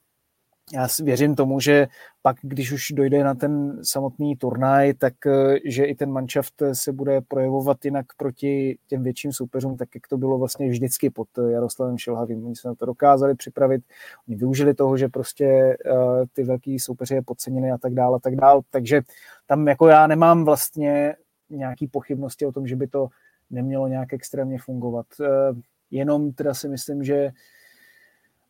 já 0.73 0.87
věřím 1.03 1.35
tomu, 1.35 1.59
že 1.59 1.87
pak, 2.21 2.37
když 2.41 2.71
už 2.71 2.91
dojde 2.91 3.23
na 3.23 3.35
ten 3.35 3.79
samotný 3.83 4.35
turnaj, 4.35 4.93
tak 4.93 5.13
eh, 5.25 5.59
že 5.65 5.85
i 5.85 5.95
ten 5.95 6.11
manšaft 6.11 6.53
se 6.73 6.91
bude 6.91 7.21
projevovat 7.21 7.85
jinak 7.85 8.05
proti 8.17 8.77
těm 8.87 9.03
větším 9.03 9.33
soupeřům, 9.33 9.77
tak 9.77 9.89
jak 9.95 10.07
to 10.07 10.17
bylo 10.17 10.37
vlastně 10.37 10.69
vždycky 10.69 11.09
pod 11.09 11.27
eh, 11.37 11.51
Jaroslavem 11.51 11.97
Šilhavým. 11.97 12.45
Oni 12.45 12.55
se 12.55 12.67
na 12.67 12.75
to 12.75 12.85
dokázali 12.85 13.35
připravit, 13.35 13.81
oni 14.27 14.37
využili 14.37 14.73
toho, 14.73 14.97
že 14.97 15.07
prostě 15.07 15.77
uh, 15.91 16.25
ty 16.33 16.43
velký 16.43 16.79
soupeři 16.79 17.15
je 17.15 17.21
podceněny 17.21 17.71
a 17.71 17.77
tak 17.77 17.93
dále, 17.93 18.15
a 18.15 18.19
tak 18.19 18.35
dále. 18.35 18.61
Takže 18.69 19.01
tam 19.47 19.67
jako 19.67 19.87
já 19.87 20.07
nemám 20.07 20.45
vlastně 20.45 21.15
nějaký 21.49 21.87
pochybnosti 21.87 22.45
o 22.45 22.51
tom, 22.51 22.67
že 22.67 22.75
by 22.75 22.87
to 22.87 23.07
nemělo 23.49 23.87
nějak 23.87 24.13
extrémně 24.13 24.57
fungovat. 24.59 25.05
Uh, 25.19 25.59
jenom 25.91 26.33
teda 26.33 26.53
si 26.53 26.69
myslím, 26.69 27.03
že 27.03 27.31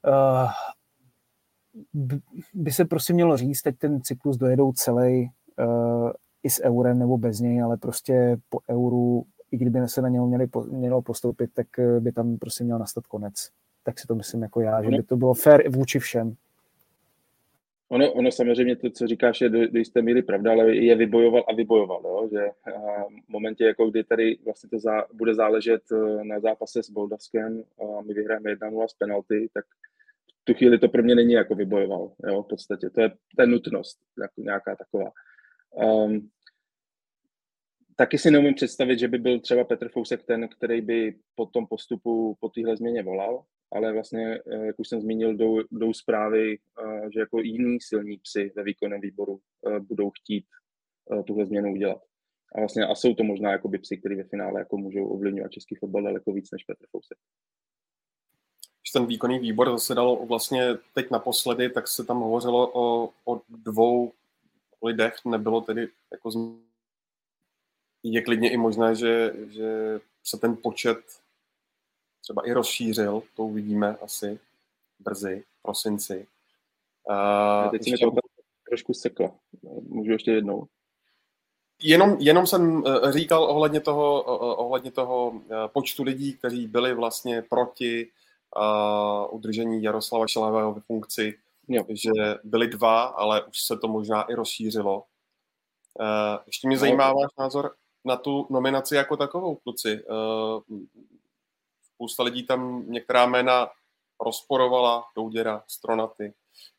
uh, 0.07 0.49
by 2.53 2.71
se 2.71 2.85
prostě 2.85 3.13
mělo 3.13 3.37
říct, 3.37 3.61
teď 3.61 3.77
ten 3.77 4.01
cyklus 4.01 4.37
dojedou 4.37 4.71
celý 4.71 5.29
uh, 5.59 6.11
i 6.43 6.49
s 6.49 6.63
eurem 6.63 6.99
nebo 6.99 7.17
bez 7.17 7.39
něj, 7.39 7.61
ale 7.61 7.77
prostě 7.77 8.37
po 8.49 8.59
euru, 8.69 9.23
i 9.51 9.57
kdyby 9.57 9.79
se 9.85 10.01
na 10.01 10.09
něho 10.09 10.27
měli, 10.27 10.47
mělo 10.71 11.01
postoupit, 11.01 11.49
tak 11.53 11.79
eh, 11.79 11.99
by 11.99 12.11
tam 12.11 12.37
prostě 12.37 12.63
měl 12.63 12.79
nastat 12.79 13.07
konec. 13.07 13.49
Tak 13.83 13.99
si 13.99 14.07
to 14.07 14.15
myslím 14.15 14.41
jako 14.41 14.61
já, 14.61 14.83
že 14.83 14.89
by 14.89 15.03
to 15.03 15.17
bylo 15.17 15.33
fair 15.33 15.69
vůči 15.69 15.99
všem. 15.99 16.35
Ono, 17.91 18.13
ono 18.13 18.31
samozřejmě 18.31 18.75
to, 18.75 18.89
co 18.89 19.07
říkáš, 19.07 19.41
je 19.41 19.49
do, 19.49 19.67
do 19.67 19.79
jisté 19.79 20.01
míry 20.01 20.21
pravda, 20.21 20.51
ale 20.51 20.75
je 20.75 20.95
vybojoval 20.95 21.43
a 21.47 21.53
vybojoval, 21.53 22.01
jo? 22.03 22.29
že 22.31 22.49
v 23.25 23.29
momentě, 23.29 23.63
jako 23.63 23.89
kdy 23.89 24.03
tady 24.03 24.37
vlastně 24.45 24.69
to 24.69 24.79
zá, 24.79 25.05
bude 25.13 25.35
záležet 25.35 25.81
eh, 25.91 26.23
na 26.23 26.39
zápase 26.39 26.83
s 26.83 26.89
Boldavskem 26.89 27.63
a 27.79 28.01
my 28.01 28.13
vyhrajeme 28.13 28.55
1-0 28.55 28.87
z 28.87 28.93
penalty, 28.93 29.49
tak 29.53 29.65
tu 30.49 30.53
chvíli 30.53 30.79
to 30.79 30.89
pro 30.89 31.03
mě 31.03 31.15
není 31.15 31.33
jako 31.33 31.55
vybojoval, 31.55 32.11
jo, 32.27 32.43
v 32.43 32.47
podstatě. 32.47 32.89
To 32.89 33.01
je, 33.01 33.09
to 33.09 33.41
je 33.41 33.47
nutnost, 33.47 33.99
jako 34.21 34.41
nějaká 34.41 34.75
taková. 34.75 35.11
Um, 35.71 36.29
taky 37.95 38.17
si 38.17 38.31
neumím 38.31 38.53
představit, 38.53 38.99
že 38.99 39.07
by 39.07 39.17
byl 39.17 39.39
třeba 39.39 39.63
Petr 39.63 39.89
Fousek 39.89 40.23
ten, 40.23 40.47
který 40.47 40.81
by 40.81 41.15
po 41.35 41.45
tom 41.45 41.67
postupu, 41.67 42.37
po 42.39 42.49
téhle 42.49 42.77
změně 42.77 43.03
volal, 43.03 43.43
ale 43.71 43.93
vlastně, 43.93 44.39
eh, 44.51 44.65
jak 44.65 44.79
už 44.79 44.87
jsem 44.87 45.01
zmínil, 45.01 45.35
jdou, 45.35 45.61
jdou 45.71 45.93
zprávy, 45.93 46.57
eh, 46.57 47.09
že 47.13 47.19
jako 47.19 47.41
jiní 47.41 47.81
silní 47.81 48.17
psy 48.17 48.51
ve 48.55 48.63
výkonném 48.63 49.01
výboru 49.01 49.39
eh, 49.67 49.79
budou 49.79 50.09
chtít 50.09 50.45
tuhle 51.27 51.45
změnu 51.45 51.71
udělat. 51.71 52.01
A 52.55 52.59
vlastně 52.59 52.85
a 52.85 52.95
jsou 52.95 53.13
to 53.13 53.23
možná 53.23 53.51
jako 53.51 53.69
psy, 53.81 53.97
kteří 53.97 54.15
ve 54.15 54.23
finále 54.23 54.61
jako 54.61 54.77
můžou 54.77 55.07
ovlivňovat 55.07 55.51
český 55.51 55.75
fotbal 55.75 56.03
daleko 56.03 56.33
víc 56.33 56.51
než 56.51 56.63
Petr 56.63 56.85
Fousek 56.91 57.17
když 58.81 58.91
ten 58.91 59.05
výkonný 59.05 59.39
výbor 59.39 59.71
zasedal 59.71 60.25
vlastně 60.25 60.77
teď 60.93 61.11
naposledy, 61.11 61.69
tak 61.69 61.87
se 61.87 62.03
tam 62.03 62.19
hovořilo 62.19 62.71
o, 62.73 63.09
o 63.25 63.41
dvou 63.49 64.11
lidech, 64.83 65.15
nebylo 65.25 65.61
tedy 65.61 65.87
jako 66.11 66.31
z... 66.31 66.37
je 68.03 68.21
klidně 68.21 68.51
i 68.51 68.57
možné, 68.57 68.95
že, 68.95 69.33
že 69.49 69.99
se 70.23 70.37
ten 70.37 70.57
počet 70.57 70.97
třeba 72.21 72.47
i 72.47 72.53
rozšířil, 72.53 73.23
to 73.35 73.43
uvidíme 73.43 73.97
asi 73.97 74.39
brzy, 74.99 75.43
prosinci. 75.61 76.27
Uh, 77.09 77.71
teď 77.71 77.83
si 77.83 77.89
ještě... 77.89 78.05
trošku 78.69 78.93
sekla. 78.93 79.31
Můžu 79.81 80.11
ještě 80.11 80.31
jednou? 80.31 80.67
Jenom, 81.83 82.17
jenom 82.19 82.47
jsem 82.47 82.83
eh, 82.87 83.11
říkal 83.11 83.43
ohledně 83.43 83.79
toho, 83.79 84.23
ohledně 84.55 84.91
toho 84.91 85.33
eh, 85.35 85.67
počtu 85.67 86.03
lidí, 86.03 86.33
kteří 86.33 86.67
byli 86.67 86.93
vlastně 86.93 87.41
proti 87.41 88.07
uh, 88.57 89.35
udržení 89.35 89.83
Jaroslava 89.83 90.27
Šelavého 90.27 90.73
ve 90.73 90.81
funkci, 90.81 91.39
jo. 91.67 91.85
že 91.89 92.35
byly 92.43 92.67
dva, 92.67 93.03
ale 93.03 93.43
už 93.45 93.61
se 93.61 93.77
to 93.77 93.87
možná 93.87 94.21
i 94.21 94.35
rozšířilo. 94.35 95.03
Uh, 95.99 96.43
ještě 96.45 96.67
mě 96.67 96.77
no. 96.77 96.79
zajímá 96.79 97.13
váš 97.13 97.31
názor 97.39 97.75
na 98.05 98.15
tu 98.15 98.47
nominaci 98.49 98.95
jako 98.95 99.17
takovou, 99.17 99.55
kluci. 99.55 100.03
Uh, 100.03 100.79
spousta 101.93 102.23
lidí 102.23 102.45
tam 102.45 102.83
některá 102.87 103.25
jména 103.25 103.67
rozporovala, 104.25 105.03
Douděra, 105.15 105.63
Stronaty. 105.67 106.33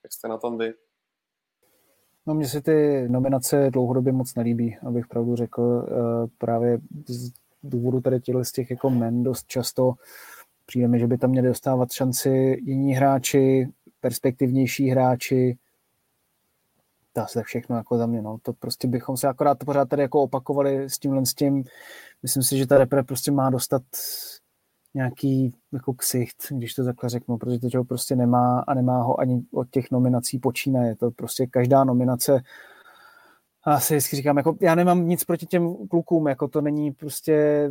Jak 0.04 0.12
jste 0.12 0.28
na 0.28 0.38
tom 0.38 0.58
vy? 0.58 0.74
No 2.26 2.34
mně 2.34 2.48
se 2.48 2.60
ty 2.60 3.08
nominace 3.08 3.70
dlouhodobě 3.70 4.12
moc 4.12 4.34
nelíbí, 4.34 4.76
abych 4.86 5.06
pravdu 5.06 5.36
řekl. 5.36 5.86
Právě 6.38 6.78
z 7.08 7.32
důvodu 7.62 8.00
tady 8.00 8.20
těchto 8.20 8.44
z 8.44 8.52
těch 8.52 8.70
jako 8.70 8.90
men 8.90 9.22
dost 9.22 9.46
často 9.46 9.94
Přijde 10.70 10.88
mi, 10.88 10.98
že 10.98 11.06
by 11.06 11.18
tam 11.18 11.30
měli 11.30 11.48
dostávat 11.48 11.92
šanci 11.92 12.58
jiní 12.62 12.92
hráči, 12.92 13.68
perspektivnější 14.00 14.88
hráči. 14.88 15.58
To 17.12 17.22
se 17.26 17.42
všechno 17.42 17.76
jako 17.76 17.98
za 17.98 18.06
mě. 18.06 18.22
No. 18.22 18.38
To 18.42 18.52
prostě 18.52 18.88
bychom 18.88 19.16
se 19.16 19.28
akorát 19.28 19.64
pořád 19.64 19.88
tady 19.88 20.02
jako 20.02 20.22
opakovali 20.22 20.90
s 20.90 20.98
tímhle 20.98 21.26
s 21.26 21.34
tím. 21.34 21.64
Myslím 22.22 22.42
si, 22.42 22.58
že 22.58 22.66
ta 22.66 22.78
repre 22.78 23.02
prostě 23.02 23.30
má 23.30 23.50
dostat 23.50 23.82
nějaký 24.94 25.54
jako 25.72 25.94
ksicht, 25.94 26.36
když 26.50 26.74
to 26.74 26.84
takhle 26.84 27.10
řeknu, 27.10 27.38
protože 27.38 27.58
to 27.58 27.78
ho 27.78 27.84
prostě 27.84 28.16
nemá 28.16 28.60
a 28.60 28.74
nemá 28.74 29.02
ho 29.02 29.20
ani 29.20 29.42
od 29.52 29.70
těch 29.70 29.90
nominací 29.90 30.38
počínaje. 30.38 30.96
To 30.96 31.10
prostě 31.10 31.46
každá 31.46 31.84
nominace 31.84 32.42
a 33.64 33.80
si 33.80 33.94
vždycky 33.94 34.16
říkám, 34.16 34.36
jako 34.36 34.56
já 34.60 34.74
nemám 34.74 35.08
nic 35.08 35.24
proti 35.24 35.46
těm 35.46 35.74
klukům, 35.88 36.28
jako 36.28 36.48
to 36.48 36.60
není 36.60 36.92
prostě 36.92 37.66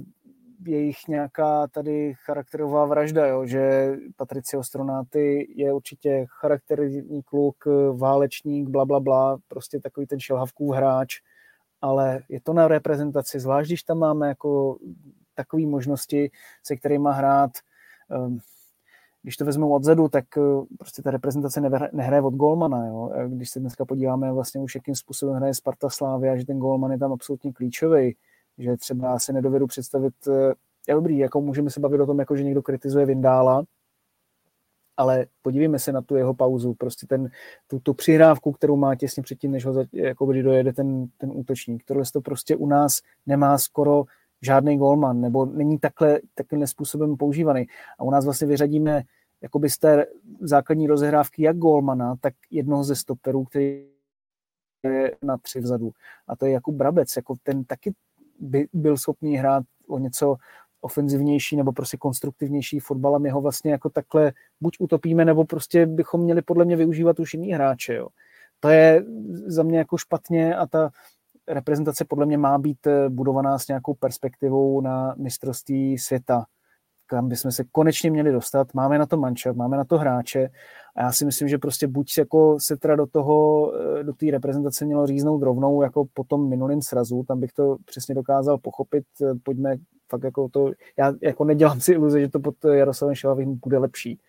jejich 0.66 1.08
nějaká 1.08 1.68
tady 1.68 2.14
charakterová 2.26 2.86
vražda, 2.86 3.28
jo? 3.28 3.46
že 3.46 3.96
Patricio 4.16 4.64
Stronáty 4.64 5.54
je 5.56 5.74
určitě 5.74 6.26
charakterní 6.40 7.24
kluk, 7.24 7.56
válečník, 7.94 8.70
bla, 8.70 8.86
bla, 8.86 9.00
bla, 9.00 9.38
prostě 9.48 9.80
takový 9.80 10.08
ten 10.08 10.20
šelhavkův 10.20 10.76
hráč, 10.76 11.16
ale 11.82 12.22
je 12.30 12.42
to 12.42 12.54
na 12.54 12.68
reprezentaci, 12.68 13.40
zvlášť 13.40 13.70
když 13.70 13.84
tam 13.84 13.98
máme 13.98 14.28
jako 14.28 14.78
takové 15.36 15.66
možnosti, 15.66 16.32
se 16.64 16.76
kterými 16.76 17.10
hrát. 17.12 17.52
Ehm, 18.12 18.40
když 19.22 19.38
to 19.38 19.46
vezmu 19.46 19.74
odzadu, 19.74 20.08
tak 20.08 20.26
eh, 20.38 20.42
prostě 20.80 21.02
ta 21.02 21.12
reprezentace 21.12 21.62
nehraje 21.92 22.22
od 22.22 22.34
golmana. 22.34 22.88
Jo? 22.88 23.12
Když 23.28 23.50
se 23.50 23.60
dneska 23.60 23.86
podíváme 23.86 24.32
vlastně 24.32 24.62
už, 24.62 24.76
jakým 24.76 24.96
způsobem 24.96 25.36
hraje 25.36 25.54
Sparta 25.54 25.90
Slávia, 25.90 26.38
že 26.38 26.46
ten 26.46 26.60
golman 26.60 26.92
je 26.92 26.98
tam 26.98 27.14
absolutně 27.14 27.54
klíčový 27.54 28.16
že 28.60 28.78
třeba 28.78 29.20
si 29.20 29.34
nedovedu 29.34 29.68
představit, 29.68 30.14
eh, 30.28 30.54
je 30.88 30.96
dobrý, 30.96 31.18
jako 31.18 31.42
můžeme 31.42 31.70
se 31.70 31.80
bavit 31.80 32.02
o 32.02 32.06
tom, 32.06 32.20
jako 32.20 32.36
že 32.36 32.44
někdo 32.44 32.62
kritizuje 32.62 33.06
Vindála, 33.06 33.64
ale 34.98 35.26
podívejme 35.42 35.80
se 35.80 35.92
na 35.92 36.02
tu 36.02 36.16
jeho 36.16 36.34
pauzu, 36.34 36.74
prostě 36.74 37.08
ten, 37.08 37.30
tu, 37.68 37.80
tu 37.80 37.94
přihrávku, 37.94 38.52
kterou 38.52 38.76
má 38.76 38.96
těsně 38.96 39.24
předtím, 39.24 39.52
než 39.52 39.66
ho 39.66 39.74
za, 39.74 39.84
jako 39.94 40.26
kdy 40.26 40.44
dojede 40.44 40.74
ten, 40.74 41.08
ten 41.18 41.32
útočník. 41.34 41.84
Tohle 41.86 42.04
to 42.14 42.22
prostě 42.22 42.56
u 42.56 42.68
nás 42.68 43.02
nemá 43.26 43.58
skoro 43.58 44.04
žádný 44.42 44.78
golman, 44.78 45.22
nebo 45.22 45.46
není 45.46 45.80
takhle, 45.80 46.20
takovým 46.34 46.68
způsobem 46.68 47.18
používaný. 47.18 47.68
A 48.00 48.04
u 48.04 48.12
nás 48.12 48.26
vlastně 48.26 48.48
vyřadíme 48.48 49.04
jakoby 49.42 49.70
z 49.70 49.78
té 49.78 50.06
základní 50.42 50.88
rozehrávky 50.88 51.44
jak 51.44 51.58
golmana, 51.58 52.16
tak 52.22 52.34
jednoho 52.52 52.84
ze 52.84 52.96
stoperů, 52.96 53.44
který 53.44 53.86
je 54.84 55.16
na 55.22 55.38
tři 55.38 55.60
vzadu. 55.60 55.92
A 56.28 56.36
to 56.36 56.46
je 56.46 56.52
jako 56.52 56.72
Brabec, 56.72 57.16
jako 57.16 57.36
ten 57.44 57.64
taky 57.64 57.94
by 58.40 58.68
byl 58.74 58.98
schopný 58.98 59.38
hrát 59.38 59.64
o 59.88 60.00
něco 60.00 60.36
ofenzivnější 60.82 61.56
nebo 61.56 61.72
prostě 61.72 61.98
konstruktivnější 61.98 62.80
fotbal 62.80 63.16
a 63.16 63.20
my 63.20 63.30
ho 63.30 63.42
vlastně 63.42 63.72
jako 63.72 63.90
takhle 63.90 64.34
buď 64.62 64.78
utopíme, 64.80 65.26
nebo 65.26 65.46
prostě 65.46 65.86
bychom 65.86 66.22
měli 66.22 66.42
podle 66.42 66.66
mě 66.66 66.76
využívat 66.76 67.20
už 67.20 67.34
jiný 67.34 67.52
hráče. 67.54 67.94
Jo. 67.94 68.08
To 68.60 68.70
je 68.70 69.04
za 69.46 69.64
mě 69.64 69.78
jako 69.78 69.98
špatně 69.98 70.56
a 70.56 70.68
ta 70.68 70.92
reprezentace 71.48 72.06
podle 72.06 72.26
mě 72.26 72.38
má 72.38 72.58
být 72.58 72.88
eh, 72.88 73.10
budovaná 73.10 73.60
s 73.60 73.68
nějakou 73.68 73.94
perspektivou 73.94 74.82
na 74.82 75.16
mistrovství 75.18 75.98
světa, 75.98 76.46
kam 77.10 77.30
bychom 77.30 77.52
se 77.52 77.64
konečně 77.72 78.12
měli 78.12 78.32
dostat. 78.32 78.74
Máme 78.74 78.98
na 78.98 79.06
to 79.06 79.18
mančat, 79.18 79.56
máme 79.56 79.78
na 79.78 79.84
to 79.84 79.98
hráče 79.98 80.50
a 80.96 81.04
já 81.04 81.12
si 81.12 81.26
myslím, 81.26 81.48
že 81.48 81.58
prostě 81.58 81.88
buď 81.88 82.18
jako 82.18 82.58
se 82.60 82.78
teda 82.78 82.96
do 82.96 83.06
toho, 83.06 83.72
eh, 84.00 84.04
do 84.04 84.14
té 84.14 84.26
reprezentace 84.32 84.86
mělo 84.86 85.08
říznout 85.08 85.44
rovnou 85.44 85.82
jako 85.82 86.06
po 86.14 86.24
tom 86.24 86.50
minulým 86.50 86.82
srazu, 86.82 87.24
tam 87.28 87.40
bych 87.40 87.54
to 87.54 87.78
přesně 87.86 88.16
dokázal 88.16 88.58
pochopit, 88.58 89.04
eh, 89.22 89.34
pojďme 89.44 89.76
fakt 90.10 90.24
jako 90.24 90.50
to, 90.50 90.72
já 90.98 91.14
jako 91.22 91.44
nedělám 91.44 91.80
si 91.80 91.94
iluze, 91.94 92.22
že 92.22 92.30
to 92.30 92.40
pod 92.40 92.56
Jaroslavem 92.66 93.16
Šelavým 93.16 93.60
bude 93.64 93.78
lepší. 93.78 94.20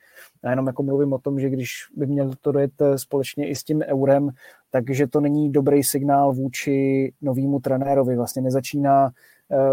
Já 0.44 0.50
jenom 0.50 0.66
jako 0.66 0.82
mluvím 0.82 1.12
o 1.12 1.18
tom, 1.18 1.40
že 1.40 1.50
když 1.50 1.72
by 1.96 2.06
měl 2.06 2.30
to 2.40 2.52
dojet 2.52 2.72
eh, 2.80 2.98
společně 2.98 3.48
i 3.48 3.54
s 3.54 3.64
tím 3.64 3.82
eurem, 3.82 4.30
takže 4.70 5.06
to 5.06 5.20
není 5.20 5.52
dobrý 5.52 5.84
signál 5.84 6.32
vůči 6.32 7.12
novému 7.22 7.60
trenérovi. 7.60 8.16
Vlastně 8.16 8.42
nezačíná 8.42 9.10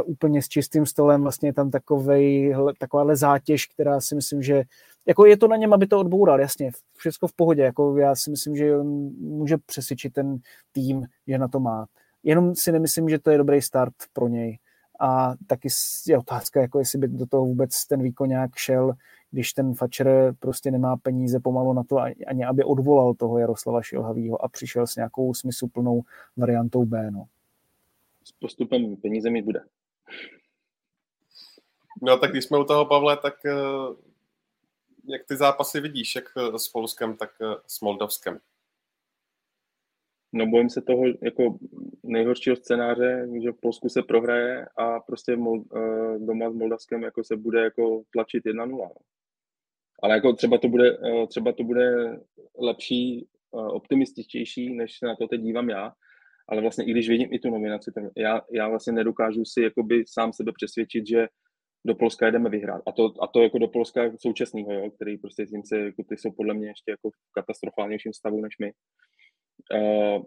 úplně 0.05 0.41
s 0.41 0.47
čistým 0.47 0.85
stolem, 0.85 1.21
vlastně 1.21 1.49
je 1.49 1.53
tam 1.53 1.71
takovej, 1.71 2.55
takováhle 2.79 3.15
zátěž, 3.15 3.65
která 3.65 4.01
si 4.01 4.15
myslím, 4.15 4.41
že 4.41 4.63
jako 5.05 5.25
je 5.25 5.37
to 5.37 5.47
na 5.47 5.55
něm, 5.55 5.73
aby 5.73 5.87
to 5.87 5.99
odboural, 5.99 6.39
jasně, 6.39 6.71
všechno 6.95 7.27
v 7.27 7.33
pohodě, 7.33 7.61
jako 7.61 7.97
já 7.97 8.15
si 8.15 8.31
myslím, 8.31 8.55
že 8.55 8.77
on 8.77 8.87
může 9.19 9.57
přesvědčit 9.57 10.13
ten 10.13 10.37
tým, 10.71 11.05
že 11.27 11.37
na 11.37 11.47
to 11.47 11.59
má. 11.59 11.87
Jenom 12.23 12.55
si 12.55 12.71
nemyslím, 12.71 13.09
že 13.09 13.19
to 13.19 13.31
je 13.31 13.37
dobrý 13.37 13.61
start 13.61 13.93
pro 14.13 14.27
něj. 14.27 14.59
A 14.99 15.33
taky 15.47 15.67
je 16.07 16.17
otázka, 16.17 16.61
jako 16.61 16.79
jestli 16.79 16.99
by 16.99 17.07
do 17.07 17.25
toho 17.25 17.45
vůbec 17.45 17.87
ten 17.87 18.03
výkon 18.03 18.29
nějak 18.29 18.55
šel, 18.55 18.93
když 19.31 19.53
ten 19.53 19.73
Fatcher 19.73 20.33
prostě 20.39 20.71
nemá 20.71 20.97
peníze 20.97 21.39
pomalu 21.39 21.73
na 21.73 21.83
to, 21.83 21.97
ani 22.27 22.45
aby 22.45 22.63
odvolal 22.63 23.13
toho 23.13 23.37
Jaroslava 23.37 23.81
Šilhavýho 23.81 24.45
a 24.45 24.49
přišel 24.49 24.87
s 24.87 24.95
nějakou 24.95 25.33
smysluplnou 25.33 26.01
variantou 26.37 26.85
B. 26.85 27.11
No. 27.11 27.25
S 28.27 28.31
postupem 28.31 28.95
peníze 28.95 29.29
mi 29.29 29.41
bude. 29.41 29.65
No 32.01 32.17
tak 32.17 32.31
když 32.31 32.45
jsme 32.45 32.59
u 32.59 32.63
toho, 32.63 32.85
Pavle, 32.85 33.17
tak 33.17 33.45
eh, 33.45 33.53
jak 35.05 35.25
ty 35.27 35.37
zápasy 35.37 35.79
vidíš, 35.79 36.15
jak 36.15 36.25
eh, 36.37 36.59
s 36.59 36.67
Polskem, 36.67 37.17
tak 37.17 37.31
eh, 37.41 37.55
s 37.67 37.81
Moldavskem? 37.81 38.39
No 40.33 40.45
bojím 40.45 40.69
se 40.69 40.81
toho 40.81 41.03
jako 41.21 41.57
nejhoršího 42.03 42.55
scénáře, 42.55 43.27
že 43.43 43.51
v 43.51 43.59
Polsku 43.61 43.89
se 43.89 44.03
prohraje 44.03 44.67
a 44.77 44.99
prostě 44.99 45.37
doma 46.17 46.51
s 46.51 46.53
Moldavskem 46.53 47.03
jako 47.03 47.23
se 47.23 47.35
bude 47.35 47.63
jako 47.63 48.03
tlačit 48.11 48.45
1-0. 48.45 48.91
Ale 50.03 50.15
jako 50.15 50.33
třeba 50.33 50.57
to 50.57 50.67
bude, 50.67 50.97
třeba 51.27 51.51
to 51.51 51.63
bude 51.63 52.19
lepší, 52.59 53.27
optimističtější, 53.51 54.75
než 54.75 54.99
se 54.99 55.05
na 55.05 55.15
to 55.15 55.27
teď 55.27 55.41
dívám 55.41 55.69
já. 55.69 55.93
Ale 56.49 56.61
vlastně 56.61 56.85
i 56.85 56.91
když 56.91 57.09
vidím 57.09 57.29
i 57.31 57.39
tu 57.39 57.49
nominaci, 57.49 57.91
tak 57.91 58.03
já, 58.17 58.41
já 58.51 58.69
vlastně 58.69 58.93
nedokážu 58.93 59.45
si 59.45 59.61
jakoby 59.61 60.03
sám 60.07 60.33
sebe 60.33 60.51
přesvědčit, 60.55 61.07
že 61.07 61.27
do 61.85 61.95
Polska 61.95 62.29
jdeme 62.29 62.49
vyhrát. 62.49 62.81
A 62.87 62.91
to, 62.91 63.13
a 63.21 63.27
to 63.27 63.41
jako 63.41 63.57
do 63.57 63.67
Polska 63.67 64.01
současného, 64.21 64.73
jo, 64.73 64.91
který 64.91 65.17
prostě 65.17 65.45
tím 65.45 65.63
se, 65.63 65.79
jako 65.79 66.03
ty 66.03 66.17
jsou 66.17 66.31
podle 66.31 66.53
mě 66.53 66.67
ještě 66.67 66.91
jako 66.91 67.09
v 67.09 67.31
katastrofálnějším 67.33 68.13
stavu 68.13 68.41
než 68.41 68.53
my. 68.59 68.71
Uh, 69.73 70.23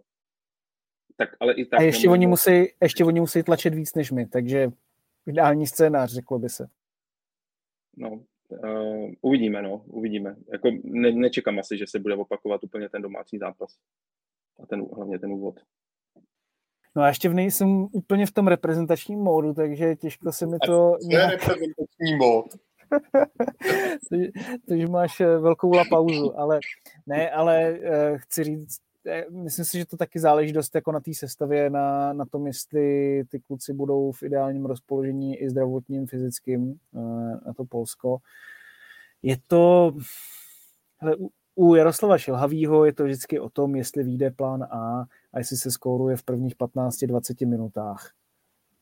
tak, 1.16 1.28
ale 1.40 1.54
i 1.54 1.64
tak 1.64 1.80
a 1.80 1.82
ještě 1.82 2.08
oni, 2.08 2.26
musí, 2.26 2.50
ještě 2.82 3.04
oni 3.04 3.20
musí 3.20 3.42
tlačit 3.42 3.74
víc 3.74 3.94
než 3.94 4.10
my, 4.10 4.26
takže 4.26 4.68
ideální 5.26 5.66
scénář, 5.66 6.12
řeklo 6.12 6.38
by 6.38 6.48
se. 6.48 6.66
No, 7.96 8.24
Uh, 8.64 9.10
uvidíme, 9.20 9.62
no, 9.62 9.84
uvidíme. 9.86 10.36
Jako 10.52 10.70
ne, 10.84 11.12
nečekám 11.12 11.58
asi, 11.58 11.78
že 11.78 11.86
se 11.86 11.98
bude 11.98 12.14
opakovat 12.14 12.64
úplně 12.64 12.88
ten 12.88 13.02
domácí 13.02 13.38
zápas. 13.38 13.78
A 14.62 14.66
ten, 14.66 14.86
hlavně 14.96 15.18
ten 15.18 15.32
úvod. 15.32 15.60
No 16.96 17.02
a 17.02 17.08
ještě 17.08 17.28
v 17.28 17.34
nejsem 17.34 17.68
úplně 17.92 18.26
v 18.26 18.32
tom 18.32 18.46
reprezentačním 18.46 19.18
módu, 19.18 19.54
takže 19.54 19.96
těžko 19.96 20.32
se 20.32 20.46
mi 20.46 20.58
to... 20.66 20.96
Je 21.08 21.26
reprezentační 21.26 22.16
mód? 22.16 22.46
Takže 24.68 24.86
máš 24.86 25.20
eh, 25.20 25.38
velkou 25.38 25.72
la 25.74 25.84
pauzu, 25.90 26.38
ale 26.38 26.60
ne, 27.06 27.30
ale 27.30 27.78
uh, 27.78 28.18
chci 28.18 28.44
říct, 28.44 28.78
myslím 29.30 29.64
si, 29.64 29.78
že 29.78 29.86
to 29.86 29.96
taky 29.96 30.20
záleží 30.20 30.52
dost 30.52 30.74
jako 30.74 30.92
na 30.92 31.00
té 31.00 31.14
sestavě, 31.14 31.70
na, 31.70 32.12
na 32.12 32.24
tom, 32.24 32.46
jestli 32.46 33.22
ty 33.28 33.40
kluci 33.40 33.72
budou 33.72 34.12
v 34.12 34.22
ideálním 34.22 34.66
rozpoložení 34.66 35.36
i 35.36 35.50
zdravotním, 35.50 36.06
fyzickým 36.06 36.78
na 37.46 37.52
to 37.56 37.64
Polsko. 37.64 38.18
Je 39.22 39.36
to, 39.46 39.92
hele, 40.98 41.16
u 41.54 41.74
Jaroslava 41.74 42.18
Šilhavýho 42.18 42.84
je 42.84 42.92
to 42.92 43.04
vždycky 43.04 43.40
o 43.40 43.48
tom, 43.48 43.76
jestli 43.76 44.02
vyjde 44.02 44.30
plán 44.30 44.62
A 44.62 45.04
a 45.32 45.38
jestli 45.38 45.56
se 45.56 45.70
skóruje 45.70 46.16
v 46.16 46.22
prvních 46.22 46.56
15-20 46.56 47.48
minutách. 47.48 48.12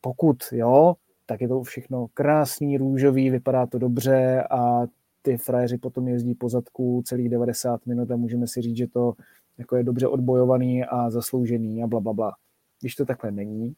Pokud 0.01 0.37
jo, 0.51 0.95
tak 1.25 1.41
je 1.41 1.47
to 1.47 1.63
všechno 1.63 2.07
krásný, 2.13 2.77
růžový, 2.77 3.29
vypadá 3.29 3.65
to 3.65 3.79
dobře 3.79 4.43
a 4.51 4.81
ty 5.21 5.37
frajeři 5.37 5.77
potom 5.77 6.07
jezdí 6.07 6.35
po 6.35 6.49
zadku 6.49 7.03
celých 7.05 7.29
90 7.29 7.85
minut 7.85 8.11
a 8.11 8.15
můžeme 8.15 8.47
si 8.47 8.61
říct, 8.61 8.77
že 8.77 8.87
to 8.87 9.13
jako 9.57 9.75
je 9.75 9.83
dobře 9.83 10.07
odbojovaný 10.07 10.85
a 10.85 11.09
zasloužený 11.09 11.83
a 11.83 11.87
bla, 11.87 11.99
bla, 11.99 12.13
bla. 12.13 12.35
Když 12.79 12.95
to 12.95 13.05
takhle 13.05 13.31
není, 13.31 13.75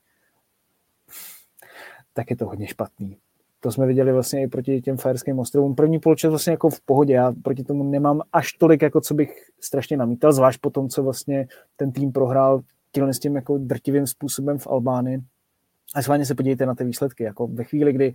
tak 2.14 2.30
je 2.30 2.36
to 2.36 2.46
hodně 2.46 2.68
špatný. 2.68 3.18
To 3.64 3.72
jsme 3.72 3.88
viděli 3.88 4.14
vlastně 4.14 4.44
i 4.44 4.48
proti 4.48 4.82
těm 4.82 4.98
Fajerským 4.98 5.40
ostrovům. 5.40 5.76
První 5.76 6.00
poločas 6.00 6.30
vlastně 6.30 6.52
jako 6.52 6.70
v 6.70 6.82
pohodě. 6.82 7.14
Já 7.14 7.34
proti 7.44 7.64
tomu 7.64 7.84
nemám 7.84 8.22
až 8.34 8.54
tolik, 8.54 8.82
jako 8.82 9.02
co 9.02 9.14
bych 9.14 9.50
strašně 9.60 9.98
namítal, 9.98 10.34
zvlášť 10.34 10.60
po 10.62 10.70
tom, 10.70 10.90
co 10.90 11.04
vlastně 11.04 11.48
ten 11.76 11.92
tým 11.92 12.12
prohrál 12.12 12.62
tímhle 12.92 13.14
s 13.14 13.20
tím 13.20 13.36
jako 13.36 13.58
drtivým 13.58 14.08
způsobem 14.08 14.58
v 14.58 14.68
Albánii. 14.68 15.22
A 15.96 16.02
schválně 16.02 16.26
se 16.26 16.36
podívejte 16.36 16.66
na 16.66 16.76
ty 16.76 16.84
výsledky. 16.84 17.24
Jako 17.24 17.48
ve 17.48 17.64
chvíli, 17.64 17.94
kdy 17.94 18.14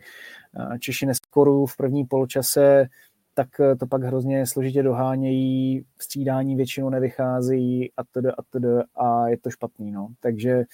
eh, 0.74 0.78
Češi 0.78 1.06
neskorují 1.06 1.66
v 1.66 1.76
první 1.76 2.04
poločase, 2.04 2.86
tak 3.34 3.60
eh, 3.60 3.76
to 3.76 3.86
pak 3.86 4.02
hrozně 4.02 4.46
složitě 4.46 4.82
dohánějí, 4.82 5.84
střídání 5.98 6.56
většinou 6.56 6.90
nevychází 6.90 7.92
a 7.96 8.04
td. 8.04 8.26
a 8.38 8.42
td. 8.42 8.88
a 8.94 9.28
je 9.28 9.38
to 9.38 9.50
špatný, 9.50 9.92
no. 9.92 10.08
Takže 10.20 10.64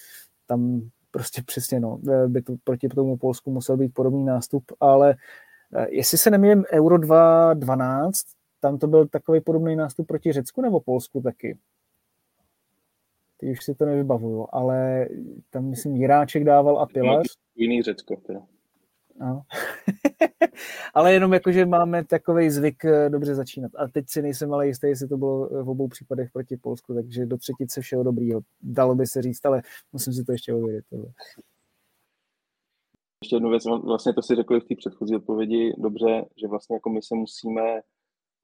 tam 0.47 0.81
prostě 1.13 1.41
přesně, 1.45 1.79
no, 1.79 1.99
eh, 2.11 2.27
by 2.27 2.41
to 2.41 2.55
proti 2.63 2.89
tomu 2.89 3.17
Polsku 3.17 3.51
musel 3.51 3.77
být 3.77 3.93
podobný 3.93 4.25
nástup, 4.25 4.63
ale 4.79 5.15
eh, 5.75 5.87
jestli 5.89 6.17
se 6.17 6.29
nemýlím 6.29 6.65
Euro 6.71 6.97
2012, 6.97 8.25
tam 8.59 8.77
to 8.77 8.87
byl 8.87 9.07
takový 9.07 9.41
podobný 9.41 9.75
nástup 9.75 10.07
proti 10.07 10.31
Řecku 10.31 10.61
nebo 10.61 10.79
Polsku 10.79 11.21
taky. 11.21 11.57
Ty 13.37 13.51
už 13.51 13.63
si 13.63 13.75
to 13.75 13.85
nevybavuju, 13.85 14.47
ale 14.51 15.07
tam 15.49 15.65
myslím 15.69 15.95
Jiráček 15.95 16.43
dával 16.43 16.79
a 16.79 16.85
Pilař. 16.85 17.27
Jiný 17.55 17.81
Řecko, 17.81 18.15
teda. 18.15 18.41
No. 19.19 19.41
ale 20.93 21.13
jenom 21.13 21.33
jako, 21.33 21.51
že 21.51 21.65
máme 21.65 22.05
takový 22.05 22.49
zvyk 22.49 22.85
eh, 22.85 23.09
dobře 23.09 23.35
začínat. 23.35 23.71
A 23.75 23.87
teď 23.87 24.09
si 24.09 24.21
nejsem 24.21 24.53
ale 24.53 24.67
jistý, 24.67 24.87
jestli 24.87 25.07
to 25.07 25.17
bylo 25.17 25.63
v 25.63 25.69
obou 25.69 25.87
případech 25.87 26.31
proti 26.31 26.57
Polsku, 26.57 26.93
takže 26.93 27.25
do 27.25 27.37
třetice 27.37 27.81
všeho 27.81 28.03
dobrýho. 28.03 28.41
Dalo 28.61 28.95
by 28.95 29.07
se 29.07 29.21
říct, 29.21 29.45
ale 29.45 29.61
musím 29.93 30.13
si 30.13 30.23
to 30.23 30.31
ještě 30.31 30.53
ověřit. 30.53 30.85
Ještě 33.23 33.35
jednu 33.35 33.49
věc, 33.49 33.63
vlastně 33.65 34.13
to 34.13 34.21
si 34.21 34.35
řekli 34.35 34.59
v 34.59 34.63
té 34.63 34.75
předchozí 34.75 35.15
odpovědi 35.15 35.73
dobře, 35.77 36.25
že 36.41 36.47
vlastně 36.47 36.75
jako 36.75 36.89
my 36.89 37.01
se 37.01 37.15
musíme 37.15 37.81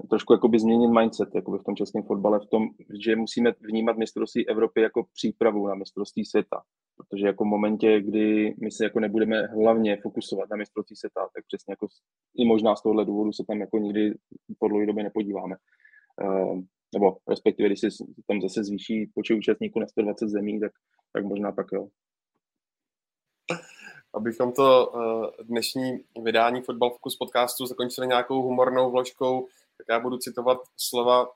trošku 0.07 0.33
jakoby 0.33 0.59
změnit 0.59 0.87
mindset 0.87 1.35
jakoby 1.35 1.57
v 1.57 1.63
tom 1.63 1.75
českém 1.75 2.03
fotbale, 2.03 2.39
v 2.39 2.49
tom, 2.49 2.67
že 3.03 3.15
musíme 3.15 3.51
vnímat 3.61 3.97
mistrovství 3.97 4.49
Evropy 4.49 4.81
jako 4.81 5.05
přípravu 5.13 5.67
na 5.67 5.75
mistrovství 5.75 6.25
světa. 6.25 6.61
Protože 6.97 7.25
jako 7.25 7.43
v 7.43 7.47
momentě, 7.47 8.01
kdy 8.01 8.55
my 8.61 8.71
se 8.71 8.83
jako 8.83 8.99
nebudeme 8.99 9.47
hlavně 9.47 9.97
fokusovat 10.01 10.49
na 10.49 10.57
mistrovství 10.57 10.95
světa, 10.95 11.21
tak 11.35 11.45
přesně 11.47 11.71
jako 11.71 11.87
i 12.37 12.45
možná 12.45 12.75
z 12.75 12.81
tohohle 12.81 13.05
důvodu 13.05 13.31
se 13.33 13.43
tam 13.47 13.59
jako 13.59 13.77
nikdy 13.77 14.13
po 14.59 14.67
dlouhé 14.67 14.85
době 14.85 15.03
nepodíváme. 15.03 15.55
Uh, 16.23 16.61
nebo 16.93 17.17
respektive, 17.29 17.69
když 17.69 17.79
se 17.79 17.87
tam 18.27 18.41
zase 18.41 18.63
zvýší 18.63 19.11
počet 19.15 19.33
účastníků 19.33 19.79
na 19.79 19.87
120 19.87 20.29
zemí, 20.29 20.59
tak, 20.59 20.71
tak 21.13 21.25
možná 21.25 21.51
pak 21.51 21.67
jo. 21.73 21.87
Abychom 24.13 24.51
to 24.51 24.87
uh, 24.87 25.45
dnešní 25.45 25.99
vydání 26.23 26.61
Fotbal 26.61 26.89
Focus 26.89 27.17
podcastu 27.17 27.65
zakončili 27.65 28.07
nějakou 28.07 28.41
humornou 28.41 28.91
vložkou, 28.91 29.47
tak 29.79 29.85
já 29.89 29.99
budu 29.99 30.17
citovat 30.17 30.57
slova 30.77 31.27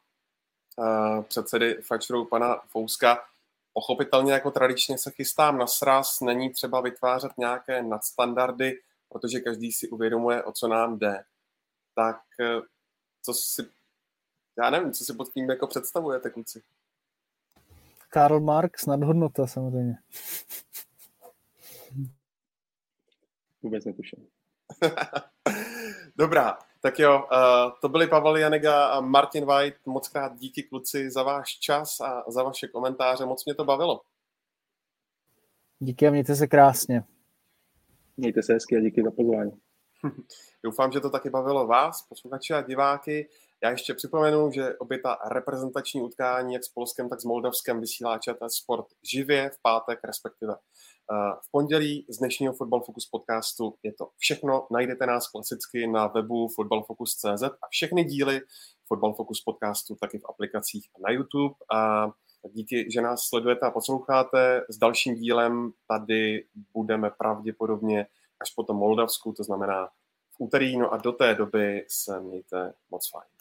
uh, 0.78 1.24
předsedy 1.24 1.74
Fačrou 1.82 2.26
pana 2.26 2.62
Fouska. 2.68 3.26
Pochopitelně 3.74 4.34
jako 4.34 4.52
tradičně 4.52 4.98
se 4.98 5.12
chystám 5.12 5.58
na 5.58 5.68
sraz, 5.68 6.22
není 6.22 6.50
třeba 6.50 6.82
vytvářet 6.82 7.32
nějaké 7.38 7.84
nadstandardy, 7.84 8.80
protože 9.10 9.40
každý 9.40 9.72
si 9.72 9.90
uvědomuje, 9.90 10.44
o 10.44 10.52
co 10.52 10.68
nám 10.68 11.00
jde. 11.00 11.24
Tak 11.96 12.22
uh, 12.40 12.66
co 13.22 13.34
si, 13.34 13.70
já 14.58 14.70
nevím, 14.70 14.94
co 14.94 15.04
si 15.04 15.14
pod 15.14 15.34
tím 15.34 15.50
jako 15.50 15.68
představujete, 15.68 16.30
kluci? 16.30 16.64
Karl 18.10 18.40
Marx, 18.40 18.86
nadhodnota 18.86 19.48
samozřejmě. 19.48 19.98
Vůbec 23.62 23.86
netuším. 23.86 24.28
Dobrá, 26.16 26.60
tak 26.84 27.00
jo, 27.00 27.24
uh, 27.32 27.72
to 27.82 27.90
byli 27.90 28.08
Pavel 28.08 28.38
Janega 28.38 28.86
a 28.86 29.02
Martin 29.02 29.46
White. 29.46 29.78
Moc 29.86 30.08
krát 30.08 30.38
díky 30.38 30.64
kluci 30.64 31.12
za 31.12 31.24
váš 31.24 31.60
čas 31.60 32.02
a 32.02 32.24
za 32.28 32.44
vaše 32.44 32.68
komentáře. 32.68 33.26
Moc 33.26 33.46
mě 33.46 33.56
to 33.56 33.66
bavilo. 33.66 34.02
Díky 35.80 36.08
a 36.08 36.12
mějte 36.12 36.36
se 36.36 36.48
krásně. 36.48 37.04
Mějte 38.18 38.44
se 38.44 38.54
hezky 38.54 38.78
a 38.78 38.80
díky 38.80 39.04
za 39.04 39.12
pozvání. 39.12 39.52
Doufám, 40.64 40.92
že 40.92 41.00
to 41.00 41.10
taky 41.10 41.30
bavilo 41.30 41.68
vás, 41.68 42.02
posluchače 42.02 42.54
a 42.54 42.62
diváky. 42.62 43.30
Já 43.64 43.70
ještě 43.70 43.94
připomenu, 43.94 44.52
že 44.52 44.78
obě 44.78 45.00
ta 45.00 45.18
reprezentační 45.32 46.02
utkání, 46.02 46.54
jak 46.54 46.64
s 46.64 46.70
Polskem, 46.70 47.10
tak 47.10 47.22
s 47.22 47.26
Moldavskem, 47.26 47.80
vysílá 47.80 48.18
ČT 48.18 48.52
Sport 48.52 48.86
živě 49.12 49.50
v 49.50 49.62
pátek, 49.62 50.00
respektive 50.04 50.54
eh, 50.54 50.58
v 51.42 51.52
pondělí 51.52 52.06
z 52.10 52.18
dnešního 52.18 52.54
Football 52.54 52.82
Focus 52.82 53.06
podcastu. 53.06 53.76
Je 53.84 53.94
to 53.94 54.10
všechno, 54.18 54.68
najdete 54.72 55.06
nás 55.06 55.28
klasicky 55.28 55.88
na 55.88 56.08
webu 56.08 56.48
footballfocus.cz 56.48 57.44
a 57.44 57.68
všechny 57.70 58.04
díly 58.04 58.42
Football 58.88 59.14
Focus 59.14 59.42
podcastu 59.42 59.96
taky 59.96 60.20
v 60.20 60.26
aplikacích 60.30 60.90
na 61.04 61.12
YouTube. 61.12 61.56
A 61.74 62.12
díky, 62.52 62.92
že 62.92 63.02
nás 63.02 63.22
sledujete 63.22 63.66
a 63.66 63.72
posloucháte. 63.72 64.66
S 64.70 64.78
dalším 64.78 65.16
dílem 65.16 65.72
tady 65.88 66.46
budeme 66.74 67.10
pravděpodobně 67.10 68.08
až 68.42 68.54
po 68.54 68.64
tom 68.64 68.78
Moldavsku, 68.78 69.34
to 69.34 69.44
znamená 69.44 69.88
v 70.32 70.40
úterý, 70.40 70.78
no 70.78 70.94
a 70.94 70.98
do 70.98 71.12
té 71.12 71.36
doby 71.36 71.86
se 71.88 72.20
mějte 72.20 72.74
moc 72.92 73.10
fajn. 73.10 73.33